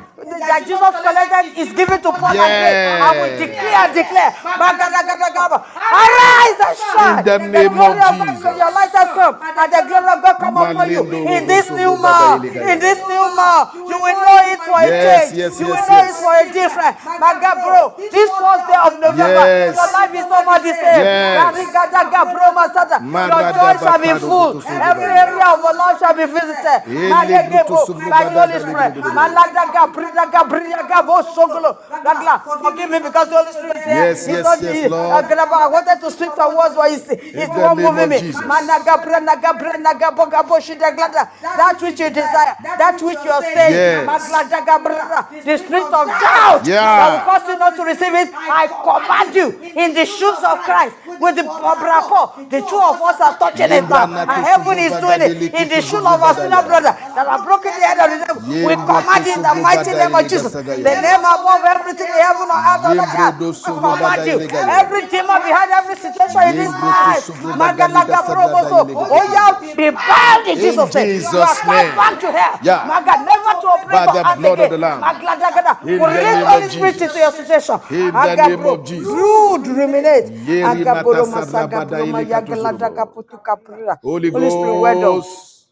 that 0.47 0.65
Jesus 0.67 0.95
collected 1.01 1.59
is 1.61 1.73
given 1.73 2.01
to 2.01 2.13
Paul 2.13 2.39
and 2.41 2.57
grave. 2.57 2.79
And 2.99 3.21
we 3.21 3.29
Yes. 3.29 3.39
declare 3.47 3.75
and 3.85 3.93
declare, 3.93 4.31
Magadagadaga, 4.57 5.63
arise 5.77 6.59
and 6.59 6.77
shine. 6.77 7.25
In 7.39 7.51
the 7.53 7.69
name 7.69 7.69
glory 7.69 7.99
of 8.01 8.01
of 8.01 8.17
God, 8.17 8.35
Jesus. 8.35 8.57
your 8.57 8.71
light 8.73 8.91
has 8.93 9.09
come, 9.13 9.38
and 9.41 9.73
the 9.73 9.83
glory 9.88 10.09
of 10.13 10.21
God 10.23 10.38
come 10.39 10.57
upon 10.57 10.89
you. 10.91 11.03
In 11.25 11.45
this 11.47 11.69
new 11.71 11.95
sobo 11.95 11.97
month, 11.97 12.43
in 12.55 12.79
this 12.79 12.99
new 13.07 13.25
month, 13.35 13.73
you 13.75 13.97
will 13.99 14.19
know 14.21 14.39
it 14.51 14.59
for 14.61 14.79
a 14.81 14.91
change. 14.99 15.33
yes, 15.33 15.59
You 15.59 15.67
will 15.69 15.75
yes, 15.75 15.88
know 15.88 16.01
yes. 16.01 16.09
it 16.09 16.15
for 16.17 16.33
a 16.35 16.45
different. 16.53 16.97
Magabro, 17.19 17.95
this 18.11 18.31
first 18.39 18.67
day 18.67 18.75
of 18.85 18.99
November, 18.99 19.26
Yes. 19.28 19.75
your 19.75 19.89
life 19.93 20.13
is 20.15 20.25
over 20.25 20.57
the 20.63 20.73
same. 20.73 21.03
Yes. 21.03 21.43
Rarigadaga, 21.43 22.21
bro, 22.34 22.47
masata. 22.57 22.97
Your 22.99 23.11
Marada 23.11 23.53
joy 23.53 23.73
shall 23.84 23.99
be 23.99 24.07
bakado 24.07 24.19
full. 24.19 24.53
kutu 24.53 24.61
sugu 24.61 24.82
Every 24.89 25.03
bada. 25.03 25.21
area 25.28 25.45
of 25.53 25.59
your 25.63 25.75
life 25.75 25.99
shall 25.99 26.13
be 26.15 26.25
visited. 26.25 26.80
Ele 26.88 27.09
Magege, 27.09 27.49
brutu 27.49 27.67
bro, 27.67 27.86
sugu 27.86 27.99
By 28.09 28.23
the 28.23 28.30
bada 28.32 28.39
Holy 28.41 28.53
da 28.53 28.59
Spirit. 28.59 28.93
ligidi 28.93 29.01
gudu. 29.01 29.13
Maladaga, 29.17 29.82
bridaga, 29.93 30.41
bridaga, 30.49 30.97
bo 31.07 31.15
sogolo. 31.36 31.71
Ragla, 32.05 32.36
Forgive 32.61 32.89
me 32.89 32.99
because 32.99 33.30
the 33.30 33.36
Holy 33.38 33.51
Spirit 33.51 33.78
is 33.78 33.84
here. 33.84 33.95
Yes, 33.95 34.17
It's 34.17 34.28
yes, 34.28 34.43
not 34.43 34.61
yes, 34.61 34.84
the- 34.84 34.89
Lord. 34.89 35.25
uh, 35.25 35.28
Graba, 35.28 35.55
I 35.61 35.67
wanted 35.67 35.99
to 36.01 36.11
speak 36.11 36.32
some 36.36 36.55
words, 36.57 36.75
but 36.75 36.91
it's, 36.91 37.07
it's 37.09 37.23
In 37.23 37.49
the 37.49 37.55
the 37.55 37.61
one 37.67 37.78
name 37.78 37.86
moving 37.88 38.03
of 38.03 38.09
me. 38.09 38.19
Jesus. 38.21 38.41
Managa, 38.41 38.93
branaga, 39.03 39.51
branaga, 39.59 40.07
boga, 40.15 40.41
bo, 40.47 40.55
shida, 40.59 40.89
glada. 40.95 41.30
That 41.41 41.78
which 41.82 41.99
you 41.99 42.09
desire, 42.09 42.55
that 42.78 42.97
which 43.01 43.19
you 43.23 43.32
are 43.32 43.41
saying. 43.43 43.73
Yes. 43.73 44.05
Magladaga, 44.07 44.75
brada. 44.84 45.19
The 45.43 45.57
spirit 45.57 45.91
of 45.93 46.07
doubt 46.07 46.61
Yeah. 46.65 46.84
that 46.86 47.09
will 47.13 47.25
cause 47.32 47.47
you 47.49 47.57
not 47.57 47.75
to 47.75 47.84
receive 47.84 48.13
it. 48.13 48.30
I 48.34 48.67
command 48.67 49.16
you 49.36 49.59
in 49.76 49.93
the 49.93 50.05
shoes 50.05 50.41
of 50.43 50.59
Christ 50.63 50.95
with 51.20 51.36
the 51.36 51.43
brapo. 51.43 52.49
The 52.49 52.61
two 52.61 52.80
of 52.80 53.01
us 53.01 53.20
are 53.22 53.38
touching 53.38 53.72
it 53.72 53.89
now. 53.89 54.05
And 54.28 54.43
heaven 54.45 54.78
is 54.80 54.97
doing 54.99 55.22
it 55.22 55.34
in 55.53 55.70
the 55.70 55.82
shoe 55.82 55.97
of 55.97 56.22
our 56.22 56.34
senior 56.36 56.61
brother 56.63 56.93
that 57.15 57.26
have 57.28 57.43
broken 57.43 57.72
the 57.74 57.86
head 57.86 57.99
of 57.99 58.09
the 58.11 58.20
devil. 58.26 58.43
We 58.61 58.76
command 58.86 59.28
in 59.28 59.41
the 59.41 59.53
mighty 59.55 59.93
name 59.93 60.13
of 60.15 60.28
Jesus. 60.28 60.53
The 60.53 60.93
name 61.01 61.24
above 61.26 61.63
everything 61.65 62.07
in 62.07 62.22
heaven 62.22 62.47
or 62.49 62.59
earth 62.61 62.86
on 62.86 62.97
the 62.97 63.07
earth. 63.07 63.38
We 63.65 63.74
command 63.82 64.26
you. 64.26 64.38
Every 64.70 65.01
demon 65.09 65.41
behind 65.41 65.72
every 65.72 65.95
situation 65.95 66.41
in 66.49 66.55
this 66.57 66.74
life. 66.82 67.26
Magalaga 67.57 67.88
iliga 67.89 68.18
sagrada 68.18 68.65
proboso. 68.68 68.86
iliga 68.86 69.07
Oh 69.09 69.24
yeah, 69.34 69.76
be 69.76 69.89
bound 69.91 70.47
in 70.47 70.59
Jesus' 70.59 70.93
name. 70.95 71.22
You 71.22 71.28
are 71.28 71.55
back 71.95 72.20
to 72.22 72.32
hell. 72.32 72.59
Yeah. 72.61 72.86
Maga 72.88 73.24
never 73.26 73.53
to 73.61 73.68
operate 73.68 73.91
By 73.91 74.07
the 74.07 74.24
blood 74.38 74.59
of 74.59 74.70
the 74.70 74.78
Lamb. 74.78 75.01
Magladaga. 75.01 75.82
In 75.84 75.99
We 75.99 76.05
the 76.05 76.05
release 76.07 76.45
Holy 76.45 76.70
Spirit 76.70 77.01
into 77.01 77.18
your 77.20 77.32
situation. 77.32 77.80
In 77.89 78.22
the 78.22 78.36
name 78.36 78.65
of 78.65 78.86
Jesus. 78.86 79.06
Brood, 79.07 79.67
ruminate. 79.67 80.31
Yeri 80.47 80.85
Aga 80.85 80.95
boro 80.95 81.25
makasa 81.25 81.27
masaga 81.27 81.67
rabada 81.69 81.87
bro 81.87 82.05
ile 82.05 82.25
mayagalada 82.25 82.89
katusurubo. 82.91 83.99
Holy 84.03 84.31
Holy 84.31 84.49
Spirit, 84.51 84.75
well 84.75 84.95
done. 84.99 85.21
Ghost, 85.21 85.67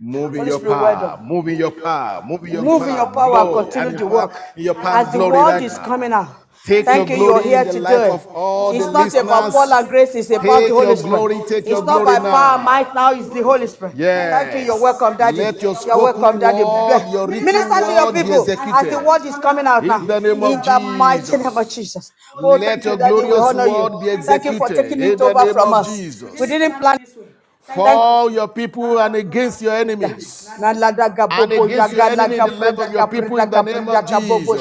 move 0.00 0.36
in 0.36 0.46
your 0.46 0.60
power, 0.60 1.20
move 1.22 1.48
in 1.48 1.56
your 1.58 1.72
power, 1.72 2.22
move 2.26 2.44
in 2.44 2.52
your 2.52 2.64
Move 2.64 2.82
power, 2.82 2.88
in 2.88 2.96
your 2.96 3.06
power 3.12 3.46
continue 3.52 3.96
the 3.98 4.06
work. 4.06 4.32
in 4.56 4.64
your 4.64 4.74
power 4.74 4.98
As 5.00 5.12
the 5.12 5.18
word 5.20 5.62
is 5.62 5.78
coming 5.78 6.12
out. 6.12 6.28
Take 6.64 6.92
Thank 6.92 6.94
your 6.94 7.08
you, 7.10 7.16
you're 7.16 7.42
here 7.42 7.64
to 7.66 7.80
do 7.80 8.02
it. 8.04 8.28
It's 8.70 8.90
not 8.92 9.14
about. 9.14 9.52
Paul 9.52 9.72
and 9.74 9.88
grace, 9.88 10.14
it's 10.14 10.30
about 10.30 10.66
Take 10.66 10.68
the 10.68 10.74
Holy 10.74 10.96
Spirit. 10.96 11.26
glory, 11.26 11.42
take 11.48 11.68
It's 11.68 11.70
your 11.70 11.82
not 11.82 12.04
glory 12.04 12.04
by 12.04 12.20
power 12.20 12.56
and 12.56 12.64
now. 12.64 12.64
might 12.64 12.94
now, 12.94 13.12
it's 13.12 13.30
the 13.30 13.42
Holy 13.42 13.66
Spirit. 13.66 13.96
Thank 14.30 14.54
you, 14.54 14.60
you're 14.60 14.80
welcome, 14.80 15.16
Daddy. 15.16 15.40
Let 15.40 15.62
your 15.62 15.74
You're 15.86 16.02
welcome, 16.02 16.38
Daddy. 16.38 16.64
word, 16.64 17.08
your 17.12 17.28
Minister 17.40 17.82
to 17.84 17.92
your 17.92 18.12
people 18.12 18.54
as 18.72 18.88
the 18.88 19.00
word 19.00 19.24
is 19.26 19.38
coming 19.38 19.66
out 19.66 19.86
now. 19.86 20.00
In 20.00 20.06
the 20.06 20.20
name 20.20 20.42
of 20.44 20.54
In 20.54 20.60
the 20.64 20.80
mighty 20.98 21.36
name 21.38 21.56
of 21.58 21.68
Jesus. 21.70 22.12
Oh, 22.42 22.58
Let 22.58 22.64
thank 22.64 22.86
you, 22.86 22.96
your. 22.96 22.98
We 22.98 23.12
glorious 23.14 23.52
you. 23.66 23.90
word 23.90 24.00
be 24.00 24.10
Thank 24.26 24.44
you 24.46 24.52
for 24.54 24.70
executed. 24.70 24.70
taking 24.70 25.02
In 25.02 25.02
it 25.02 25.20
over 25.20 25.46
from 25.46 25.74
us. 25.74 25.86
Jesus. 25.86 26.38
We 26.38 26.46
didn't 26.48 26.78
plan 26.80 26.98
For 27.74 27.88
all 27.88 28.30
your 28.30 28.48
people 28.48 28.98
and 28.98 29.14
against 29.16 29.60
your 29.62 29.74
enemies. 29.74 30.48
And 30.58 31.52
against 31.52 31.92
your 31.94 32.04
enemy 32.10 32.36
in 32.38 32.44
the 32.44 32.50
preda 32.52 32.86
of 32.86 32.92
your 32.92 33.08
people 33.08 33.38
in 33.38 33.50
the 33.50 33.62
name 33.62 33.88
of 33.88 34.06
Jesus. 34.06 34.58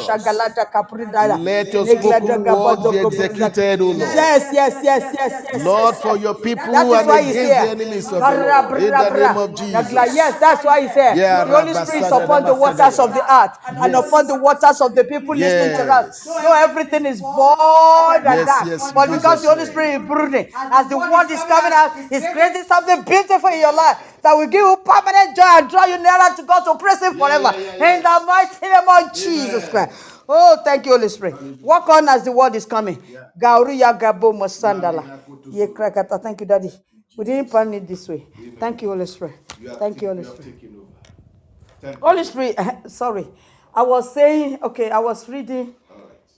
Let 1.43 1.73
your 1.73 1.85
spoken 1.85 2.43
word 2.43 2.91
be 2.91 2.97
executed, 2.99 3.81
O 3.81 3.85
Lord. 3.87 3.99
Yes, 3.99 4.49
yes, 4.53 4.75
yes, 4.83 5.13
yes, 5.17 5.43
yes. 5.53 5.63
Lord, 5.65 5.95
for 5.95 6.17
your 6.17 6.35
people 6.35 6.71
That 6.73 6.85
and 6.85 7.09
against 7.09 7.39
the 7.39 7.69
enemies 7.69 8.11
of 8.11 8.19
the. 8.19 8.77
In 8.77 8.91
the 8.91 9.09
name 9.09 9.37
of 9.37 9.55
Jesus. 9.55 10.15
Yes, 10.15 10.39
that's 10.39 10.63
why 10.65 10.81
he's 10.81 10.93
here. 10.93 11.13
Yeah, 11.15 11.45
The 11.45 11.51
Holy 11.51 11.73
Spirit 11.73 12.05
is 12.05 12.11
upon 12.11 12.45
the 12.45 12.53
waters 12.55 12.99
of 12.99 13.13
the 13.13 13.33
earth 13.33 13.57
and 13.67 13.93
Yes. 13.93 14.07
upon 14.07 14.27
the 14.27 14.35
waters 14.35 14.81
of 14.81 14.95
the 14.95 15.03
people 15.05 15.35
listening 15.35 15.77
to 15.77 15.93
us. 15.93 16.25
No, 16.25 16.53
everything 16.53 17.05
is 17.05 17.19
void 17.21 18.21
and 18.25 18.47
yes, 18.47 18.93
But 18.93 19.07
because 19.11 19.41
the 19.41 19.49
Holy. 19.49 19.65
Spirit 19.65 20.01
is 20.01 20.07
brooding, 20.07 20.47
as 20.55 20.87
the 20.89 20.97
word 20.97 21.29
is 21.31 21.43
coming 21.43 21.73
out, 21.73 21.91
He's 22.09 22.25
creating 22.33 22.63
something 22.63 22.96
beautiful 23.05 23.49
in 23.49 23.59
your 23.59 23.73
life 23.73 24.19
that 24.23 24.33
will 24.33 24.47
give 24.47 24.61
you 24.61 24.77
permanent 24.85 25.35
joy 25.35 25.43
and 25.59 25.69
draw 25.69 25.85
you 25.85 25.97
nearer 26.01 26.35
to 26.35 26.43
God 26.43 26.63
to 26.65 26.75
praise 26.77 27.01
Him 27.01 27.13
forever. 27.15 27.51
In 27.55 28.03
the 28.03 28.23
mighty 28.25 28.65
name 28.65 28.87
of 28.89 29.13
Jesus 29.13 29.69
Christ. 29.69 30.23
Oh, 30.29 30.57
thank 30.63 30.85
you, 30.85 30.93
Holy 30.93 31.09
Spirit. 31.09 31.35
Walk 31.61 31.87
on 31.89 32.09
as 32.09 32.23
the 32.25 32.31
word 32.31 32.55
is 32.55 32.65
coming. 32.65 32.97
Gauriya 33.39 33.97
Gabo 33.99 34.33
Masandala. 34.33 35.03
Ye 35.51 35.67
krakata. 35.67 36.21
Thank 36.21 36.41
you, 36.41 36.47
Daddy. 36.47 36.71
We 37.15 37.25
didn't 37.25 37.49
plan 37.51 37.73
it 37.73 37.87
this 37.87 38.07
way. 38.09 38.25
Thank 38.59 38.81
you, 38.81 38.89
Holy 38.89 39.05
Spirit. 39.05 39.35
Thank 39.79 40.01
you, 40.01 40.09
Holy 40.09 40.23
Spirit. 40.23 40.55
Holy 42.01 42.23
Spirit, 42.23 42.55
sorry. 42.91 43.27
I 43.73 43.83
was 43.83 44.13
saying, 44.13 44.59
okay, 44.63 44.89
I 44.91 44.99
was 44.99 45.29
reading 45.29 45.75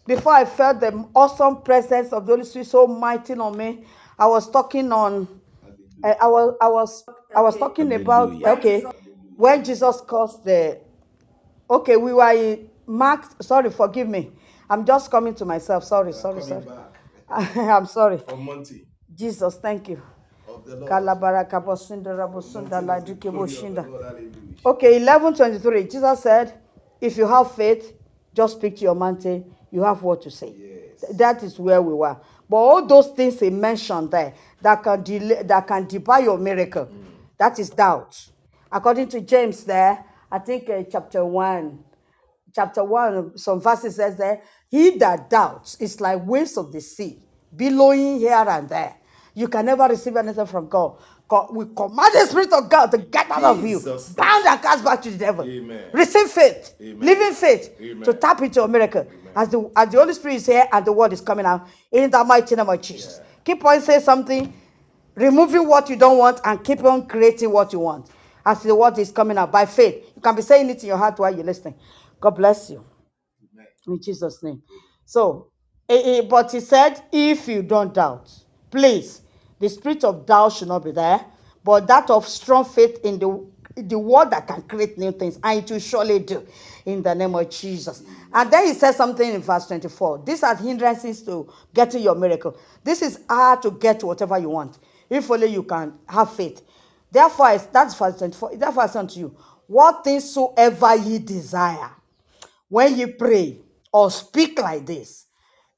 before 0.06 0.34
I 0.34 0.46
felt 0.46 0.80
the 0.82 1.08
awesome 1.16 1.62
presence 1.62 2.12
of 2.14 2.26
the 2.26 2.34
Holy 2.34 2.46
Spirit 2.46 2.68
so 2.68 2.88
mighty 2.88 3.34
on 3.34 3.58
me. 3.58 3.86
I 4.18 4.28
was 4.28 4.50
talking 4.52 4.92
on, 4.92 5.39
I, 6.04 6.14
I 6.22 6.28
was, 6.28 6.56
I 6.62 6.68
was, 6.70 7.06
I 7.36 7.42
was 7.42 7.58
talking 7.58 7.92
about, 7.94 8.30
Hallelujah. 8.30 8.48
okay, 8.50 8.84
when 9.38 9.64
Jesus 9.64 10.02
caused 10.02 10.44
the, 10.46 10.80
okay, 11.70 11.98
we 11.98 12.14
were 12.14 12.32
in 12.32 12.70
Mark, 12.88 13.26
sorry, 13.42 13.70
forgive 13.70 14.08
me. 14.08 14.32
I'm 14.70 14.86
just 14.86 15.12
coming 15.12 15.34
to 15.36 15.46
myself. 15.46 15.84
Sorry, 15.84 16.14
sorry, 16.14 16.42
sorry. 16.42 16.66
I'm 17.30 17.86
sorry. 17.86 18.22
Monty 18.38 18.88
Jesus, 19.16 19.58
thank 19.58 19.90
you. 19.90 20.02
of 20.48 20.66
the 20.66 20.78
Kalabaraka 20.78 21.64
bosunda 21.64 22.16
rabosunda 22.16 22.82
ladike 22.86 23.32
boshinda. 23.32 23.86
Okay, 24.66 25.00
11:23. 25.00 25.92
Jesus 25.92 26.22
said, 26.22 26.54
"If 27.02 27.18
you 27.18 27.28
have 27.28 27.52
faith, 27.52 27.94
just 28.34 28.58
speak 28.58 28.78
to 28.78 28.84
your 28.84 28.96
mountain, 28.96 29.54
you 29.72 29.84
have 29.84 30.04
what 30.04 30.22
to 30.24 30.32
say. 30.32 30.52
Th- 30.54 31.18
That 31.18 31.44
is 31.44 31.60
where 31.60 31.82
we 31.82 31.94
were. 31.94 32.18
But 32.50 32.58
all 32.58 32.86
those 32.88 33.10
things 33.10 33.40
he 33.40 33.52
mentioned 33.52 34.12
there 34.12 34.34
that 34.62 34.84
can 34.84 35.04
delay, 35.04 35.44
that 35.44 35.68
can 35.68 35.88
debar 35.88 36.22
your 36.22 36.38
miracle, 36.40 36.90
that 37.38 37.60
is 37.60 37.72
doubt. 37.72 38.18
According 38.72 39.10
to 39.10 39.22
James, 39.22 39.66
there, 39.66 40.04
I 40.32 40.40
think 40.40 40.70
uh, 40.70 40.84
chapter 40.92 41.26
one, 41.26 41.80
chapter 42.56 42.84
1, 42.84 43.38
some 43.38 43.62
verses 43.62 43.96
says 43.98 44.18
there, 44.18 44.42
he 44.70 44.98
that 44.98 45.30
doubts 45.30 45.78
is 45.82 46.02
like 46.02 46.26
waves 46.26 46.58
of 46.58 46.72
the 46.72 46.82
sea, 46.82 47.20
billowing 47.56 48.20
here 48.20 48.46
and 48.48 48.70
there. 48.70 48.96
You 49.36 49.48
can 49.48 49.66
never 49.68 49.86
receive 49.88 50.18
anything 50.18 50.46
from 50.48 50.68
God. 50.70 50.98
We 51.52 51.66
command 51.76 52.14
the 52.14 52.26
Spirit 52.28 52.54
of 52.54 52.70
God 52.70 52.92
to 52.92 52.98
get 52.98 53.30
out 53.30 53.44
of 53.44 53.62
you, 53.66 53.78
Jesus. 53.78 54.10
bound 54.14 54.46
and 54.48 54.62
cast 54.62 54.84
back 54.84 55.02
to 55.04 55.12
the 55.12 55.18
devil. 55.18 55.46
Amen. 55.46 55.86
Receive 55.94 56.28
faith, 56.28 56.76
Amen. 56.82 57.00
living 57.00 57.34
faith 57.34 57.76
Amen. 57.80 58.04
to 58.04 58.14
tap 58.14 58.42
into 58.42 58.64
a 58.64 58.68
miracle. 58.68 59.08
As 59.36 59.50
the, 59.50 59.72
as 59.76 59.90
the 59.90 59.98
Holy 60.00 60.14
Spirit 60.14 60.36
is 60.36 60.46
here 60.48 60.68
and 60.72 60.86
the 60.86 60.92
word 60.92 61.14
is 61.14 61.22
coming 61.22 61.46
out 61.46 61.68
in 61.92 62.10
the 62.10 62.24
mighty 62.24 62.56
name 62.56 62.68
of 62.68 62.82
Jesus. 62.82 63.22
Keep 63.44 63.64
on 63.64 63.82
saying 63.82 64.02
something, 64.02 64.54
removing 65.16 65.68
what 65.68 65.90
you 65.90 65.96
don't 65.96 66.18
want 66.18 66.42
and 66.46 66.64
keep 66.64 66.84
on 66.84 67.08
creating 67.08 67.52
what 67.52 67.74
you 67.74 67.80
want. 67.80 68.10
As 68.46 68.64
the 68.64 68.74
word 68.74 68.98
is 68.98 69.12
coming 69.12 69.38
out 69.38 69.52
by 69.52 69.66
faith, 69.66 70.12
you 70.16 70.22
can 70.22 70.36
be 70.36 70.42
saying 70.42 70.70
it 70.70 70.82
in 70.82 70.88
your 70.88 70.98
heart 70.98 71.20
while 71.20 71.34
you're 71.34 71.46
listening. 71.46 71.76
God 72.20 72.32
bless 72.32 72.70
you 72.70 72.84
in 73.88 74.02
Jesus' 74.02 74.42
name. 74.44 74.62
So, 75.06 75.48
eh, 75.88 76.20
eh, 76.20 76.22
but 76.22 76.52
he 76.52 76.60
said, 76.60 77.02
if 77.12 77.48
you 77.48 77.64
don't 77.64 77.94
doubt, 77.94 78.32
please, 78.72 79.22
the 79.60 79.70
spirit 79.70 80.04
of 80.04 80.26
doubt 80.26 80.54
should 80.54 80.70
not 80.70 80.84
be 80.86 80.92
there, 80.92 81.26
but 81.64 81.88
that 81.88 82.10
of 82.10 82.28
strong 82.28 82.66
faith 82.66 83.00
in 83.04 83.20
the 83.20 83.46
the 83.76 84.00
word 84.00 84.32
that 84.32 84.48
can 84.48 84.62
create 84.64 84.98
new 84.98 85.12
things, 85.14 85.40
and 85.44 85.60
it 85.64 85.72
will 85.72 85.80
surely 85.80 86.20
do 86.20 86.46
in 86.86 87.04
the 87.04 87.16
name 87.16 87.36
of 87.36 87.50
Jesus. 87.50 88.04
And 88.34 88.52
then 88.52 88.68
he 88.68 88.74
says 88.74 88.98
something 88.98 89.34
in 89.34 89.42
verse 89.42 89.68
24. 89.68 90.24
These 90.26 90.44
are 90.44 90.56
hindrances 90.56 91.24
to 91.24 91.52
getting 91.74 92.04
your 92.04 92.16
miracle. 92.16 92.58
This 92.84 93.02
is 93.02 93.22
hard 93.30 93.62
to 93.64 93.72
get 93.72 94.04
whatever 94.04 94.38
you 94.40 94.50
want. 94.50 94.80
If 95.10 95.32
only 95.32 95.48
you 95.48 95.64
can 95.64 95.94
have 96.10 96.34
faith. 96.34 96.64
Therefore, 97.12 97.58
that's 97.72 97.96
verse 97.98 98.18
24. 98.18 98.58
Therefore, 98.58 98.84
I 98.84 98.88
say 98.88 99.00
unto 99.00 99.20
you, 99.22 99.38
what 99.68 100.04
things 100.04 100.30
soever 100.30 100.96
ye 100.98 101.20
desire, 101.20 101.92
when 102.70 102.98
ye 102.98 103.08
pray 103.08 103.60
or 103.94 104.12
speak 104.12 104.60
like 104.62 104.86
this, 104.86 105.28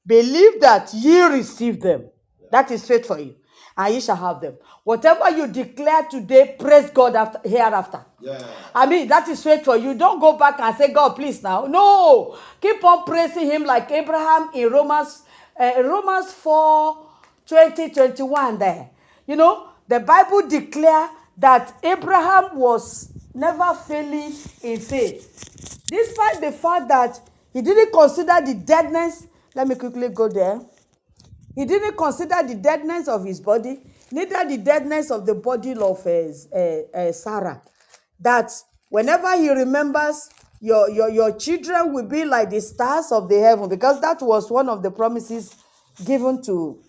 believe 0.06 0.60
that 0.62 0.92
ye 0.94 1.22
receive 1.26 1.80
them. 1.80 2.06
That 2.52 2.70
is 2.70 2.86
faith 2.86 3.06
for 3.06 3.18
you, 3.20 3.36
and 3.76 3.94
ye 3.94 4.00
shall 4.00 4.16
have 4.16 4.40
them. 4.40 4.56
Whatever 4.84 5.30
you 5.30 5.46
declare 5.48 6.04
today, 6.04 6.56
praise 6.58 6.90
God 6.90 7.16
after 7.16 7.48
hereafter. 7.48 8.04
Yeah. 8.20 8.42
I 8.74 8.86
mean, 8.86 9.08
that 9.08 9.28
is 9.28 9.42
faith 9.42 9.64
for 9.64 9.76
you. 9.76 9.94
Don't 9.94 10.20
go 10.20 10.34
back 10.38 10.60
and 10.60 10.76
say, 10.76 10.92
God, 10.92 11.10
please 11.14 11.42
now. 11.42 11.66
No. 11.66 12.38
Keep 12.60 12.84
on 12.84 13.04
praising 13.04 13.46
Him 13.46 13.64
like 13.64 13.90
Abraham 13.90 14.50
in 14.54 14.70
Romans, 14.70 15.22
uh, 15.58 15.72
Romans 15.84 16.32
4 16.32 17.06
20, 17.46 17.90
21 17.90 18.58
there. 18.58 18.90
You 19.26 19.36
know, 19.36 19.68
the 19.88 20.00
Bible 20.00 20.46
declare 20.48 21.10
that 21.38 21.74
Abraham 21.82 22.56
was 22.58 23.10
never 23.34 23.74
failing 23.74 24.44
in 24.62 24.80
faith. 24.80 25.28
Despite 25.90 26.40
the 26.40 26.52
fact 26.52 26.88
that 26.88 27.20
he 27.52 27.62
didn't 27.62 27.92
consider 27.92 28.40
the 28.44 28.54
deadness, 28.54 29.26
let 29.54 29.68
me 29.68 29.74
quickly 29.74 30.08
go 30.08 30.28
there. 30.28 30.60
He 31.54 31.66
didn't 31.66 31.96
consider 31.96 32.42
the 32.46 32.56
deadness 32.56 33.08
of 33.08 33.24
his 33.24 33.40
body, 33.40 33.80
neither 34.12 34.48
the 34.48 34.58
deadness 34.58 35.10
of 35.10 35.26
the 35.26 35.34
body 35.34 35.72
of 35.74 36.06
uh, 36.06 36.58
uh, 36.98 37.12
Sarah. 37.12 37.62
That 38.20 38.52
whenever 38.88 39.36
he 39.36 39.50
remembers, 39.50 40.30
your, 40.60 40.90
your, 40.90 41.10
your 41.10 41.36
children 41.38 41.92
will 41.92 42.08
be 42.08 42.24
like 42.24 42.50
the 42.50 42.60
stars 42.60 43.12
of 43.12 43.28
the 43.28 43.40
heaven, 43.40 43.68
because 43.68 44.00
that 44.00 44.22
was 44.22 44.50
one 44.50 44.68
of 44.68 44.82
the 44.82 44.90
promises 44.90 45.54
given 46.04 46.42
to 46.44 46.80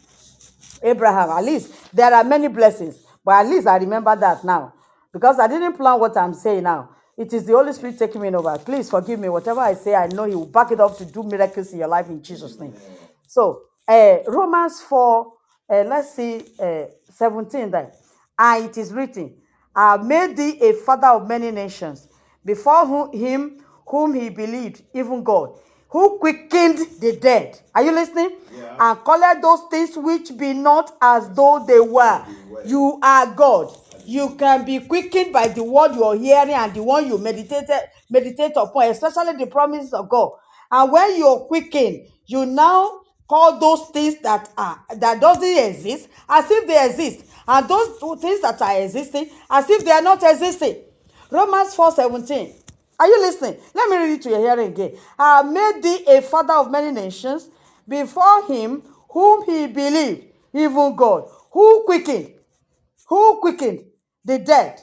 Abraham. 0.84 1.30
At 1.32 1.44
least 1.46 1.74
there 1.96 2.14
are 2.14 2.24
many 2.24 2.48
blessings, 2.50 3.04
but 3.26 3.46
at 3.46 3.50
least 3.50 3.68
I 3.68 3.78
remember 3.78 4.16
that 4.16 4.44
now 4.46 4.74
because 5.14 5.40
I 5.40 5.48
didn't 5.48 5.74
plan 5.78 6.00
what 6.00 6.18
I'm 6.18 6.34
saying 6.34 6.64
now. 6.64 6.92
It 7.18 7.34
is 7.34 7.46
the 7.46 7.54
Holy 7.54 7.74
Spirit 7.74 8.00
taking 8.00 8.22
me 8.22 8.30
over. 8.36 8.58
Please 8.60 8.90
forgive 8.90 9.20
me. 9.20 9.30
Whatever 9.30 9.62
I 9.62 9.76
say, 9.76 9.96
I 9.96 10.08
know 10.08 10.26
He 10.26 10.36
will 10.36 10.46
back 10.48 10.72
it 10.72 10.80
up 10.80 10.98
to 10.98 11.06
do 11.06 11.24
miracles 11.24 11.74
in 11.74 11.80
your 11.80 11.90
life 11.90 12.10
in 12.10 12.24
Jesus' 12.24 12.60
name. 12.60 12.74
So, 13.28 13.64
uh, 13.88 14.18
Romans 14.28 14.82
4, 14.82 15.34
uh, 15.70 15.84
let's 15.88 16.16
see, 16.16 16.42
uh, 16.60 16.86
17 17.12 17.72
there. 17.72 17.92
And 18.40 18.66
it 18.66 18.78
is 18.78 18.94
written, 18.94 19.36
I 19.76 19.98
made 19.98 20.38
thee 20.38 20.60
a 20.62 20.74
father 20.74 21.08
of 21.08 21.28
many 21.28 21.52
nations, 21.52 22.08
before 22.46 22.86
whom, 22.86 23.12
him 23.14 23.66
whom 23.88 24.14
he 24.14 24.30
believed, 24.30 24.84
even 24.94 25.24
God, 25.24 25.60
who 25.90 26.18
quickened 26.20 26.80
the 27.00 27.18
dead. 27.22 27.60
Are 27.76 27.84
you 27.84 27.92
listening? 27.92 28.38
Yeah. 28.56 28.78
And 28.80 29.00
called 29.04 29.42
those 29.44 29.62
things 29.70 29.96
which 29.96 30.36
be 30.38 30.54
not 30.54 30.96
as 31.02 31.30
though 31.36 31.64
they 31.68 31.80
were. 31.80 32.26
You 32.66 33.00
are 33.04 33.28
God. 33.34 33.76
You 34.06 34.36
can 34.36 34.66
be 34.66 34.80
quickened 34.80 35.32
by 35.32 35.48
the 35.48 35.64
word 35.64 35.96
you 35.96 36.04
are 36.04 36.16
hearing 36.16 36.54
and 36.54 36.74
the 36.74 36.84
one 36.84 37.08
you 37.08 37.18
meditated 37.18 37.80
meditate 38.10 38.54
upon, 38.56 38.86
especially 38.90 39.34
the 39.34 39.48
promises 39.48 39.94
of 39.94 40.10
God. 40.10 40.32
And 40.72 40.92
when 40.92 41.18
you're 41.18 41.42
quickened, 41.42 42.08
you 42.26 42.46
now 42.46 43.02
call 43.28 43.60
those 43.60 43.90
things 43.90 44.20
that 44.22 44.50
are 44.58 44.82
that 44.98 45.20
doesn't 45.22 45.70
exist 45.70 46.10
as 46.30 46.50
if 46.50 46.68
they 46.68 46.86
exist, 46.86 47.26
and 47.48 47.68
those 47.68 48.00
two 48.00 48.16
things 48.18 48.42
that 48.42 48.62
are 48.62 48.82
existing 48.82 49.30
as 49.50 49.70
if 49.70 49.84
they 49.86 49.92
are 49.92 50.02
not 50.02 50.24
existing. 50.24 50.78
Romans 51.32 51.74
4 51.76 51.92
17. 51.92 52.54
Are 53.00 53.08
you 53.08 53.22
listening? 53.22 53.58
Let 53.74 53.90
me 53.90 53.98
read 53.98 54.14
it 54.14 54.22
to 54.24 54.30
your 54.30 54.40
hearing 54.40 54.72
again. 54.72 54.98
I 55.18 55.42
made 55.44 55.82
thee 55.84 56.06
a 56.08 56.22
father 56.22 56.54
of 56.54 56.72
many 56.72 56.92
nations 56.92 57.50
before 57.88 58.46
him 58.46 58.84
whom 59.10 59.44
he 59.46 59.68
believed, 59.68 60.28
even 60.54 60.96
God, 60.96 61.30
who 61.52 61.84
quickened, 61.86 62.34
who 63.08 63.40
quickened 63.42 63.86
the 64.26 64.40
dead, 64.40 64.82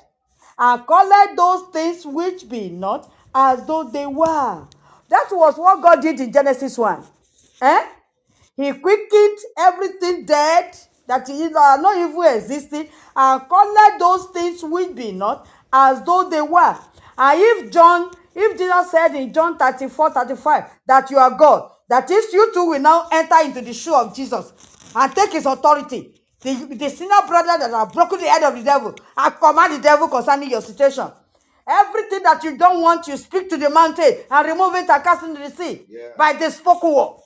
and 0.58 0.86
called 0.86 1.36
those 1.36 1.68
things 1.72 2.04
which 2.04 2.48
be 2.48 2.68
not 2.70 3.10
as 3.34 3.64
though 3.66 3.84
they 3.84 4.06
were. 4.06 4.66
That 5.08 5.28
was 5.32 5.56
what 5.56 5.82
God 5.82 6.02
did 6.02 6.20
in 6.20 6.32
Genesis 6.32 6.76
1. 6.76 7.04
Eh? 7.62 7.86
He 8.60 8.74
quickened 8.74 9.38
everything 9.56 10.26
dead 10.26 10.76
that 11.06 11.26
is 11.30 11.56
are 11.56 11.80
not 11.80 11.96
even 11.96 12.36
existing 12.36 12.88
and 13.16 13.48
called 13.48 13.74
those 13.98 14.26
things 14.34 14.62
which 14.62 14.94
be 14.94 15.12
not 15.12 15.48
as 15.72 16.02
though 16.02 16.28
they 16.28 16.42
were. 16.42 16.76
And 17.16 17.40
if 17.40 17.72
John, 17.72 18.14
if 18.34 18.58
Jesus 18.58 18.90
said 18.90 19.14
in 19.14 19.32
John 19.32 19.56
34, 19.56 20.10
35 20.12 20.64
that 20.86 21.10
you 21.10 21.16
are 21.16 21.30
God, 21.30 21.70
that 21.88 22.10
is, 22.10 22.34
you 22.34 22.52
too 22.52 22.66
will 22.66 22.80
now 22.80 23.08
enter 23.10 23.36
into 23.46 23.62
the 23.62 23.72
shoe 23.72 23.94
of 23.94 24.14
Jesus 24.14 24.52
and 24.94 25.14
take 25.16 25.32
his 25.32 25.46
authority. 25.46 26.20
The, 26.42 26.52
the 26.74 26.90
sinner 26.90 27.26
brother 27.26 27.56
that 27.60 27.70
have 27.70 27.94
broken 27.94 28.20
the 28.20 28.28
head 28.28 28.42
of 28.42 28.56
the 28.58 28.62
devil, 28.62 28.94
I 29.16 29.30
command 29.30 29.76
the 29.76 29.82
devil 29.82 30.06
concerning 30.08 30.50
your 30.50 30.60
situation. 30.60 31.10
Everything 31.66 32.22
that 32.24 32.44
you 32.44 32.58
don't 32.58 32.82
want, 32.82 33.06
you 33.08 33.16
speak 33.16 33.48
to 33.48 33.56
the 33.56 33.70
mountain 33.70 34.18
and 34.30 34.46
remove 34.48 34.74
it 34.74 34.90
and 34.90 35.02
cast 35.02 35.24
into 35.24 35.40
the 35.40 35.50
sea 35.50 35.86
Yeah. 35.88 36.08
by 36.18 36.34
the 36.34 36.50
spoken 36.50 36.92
word 36.94 37.16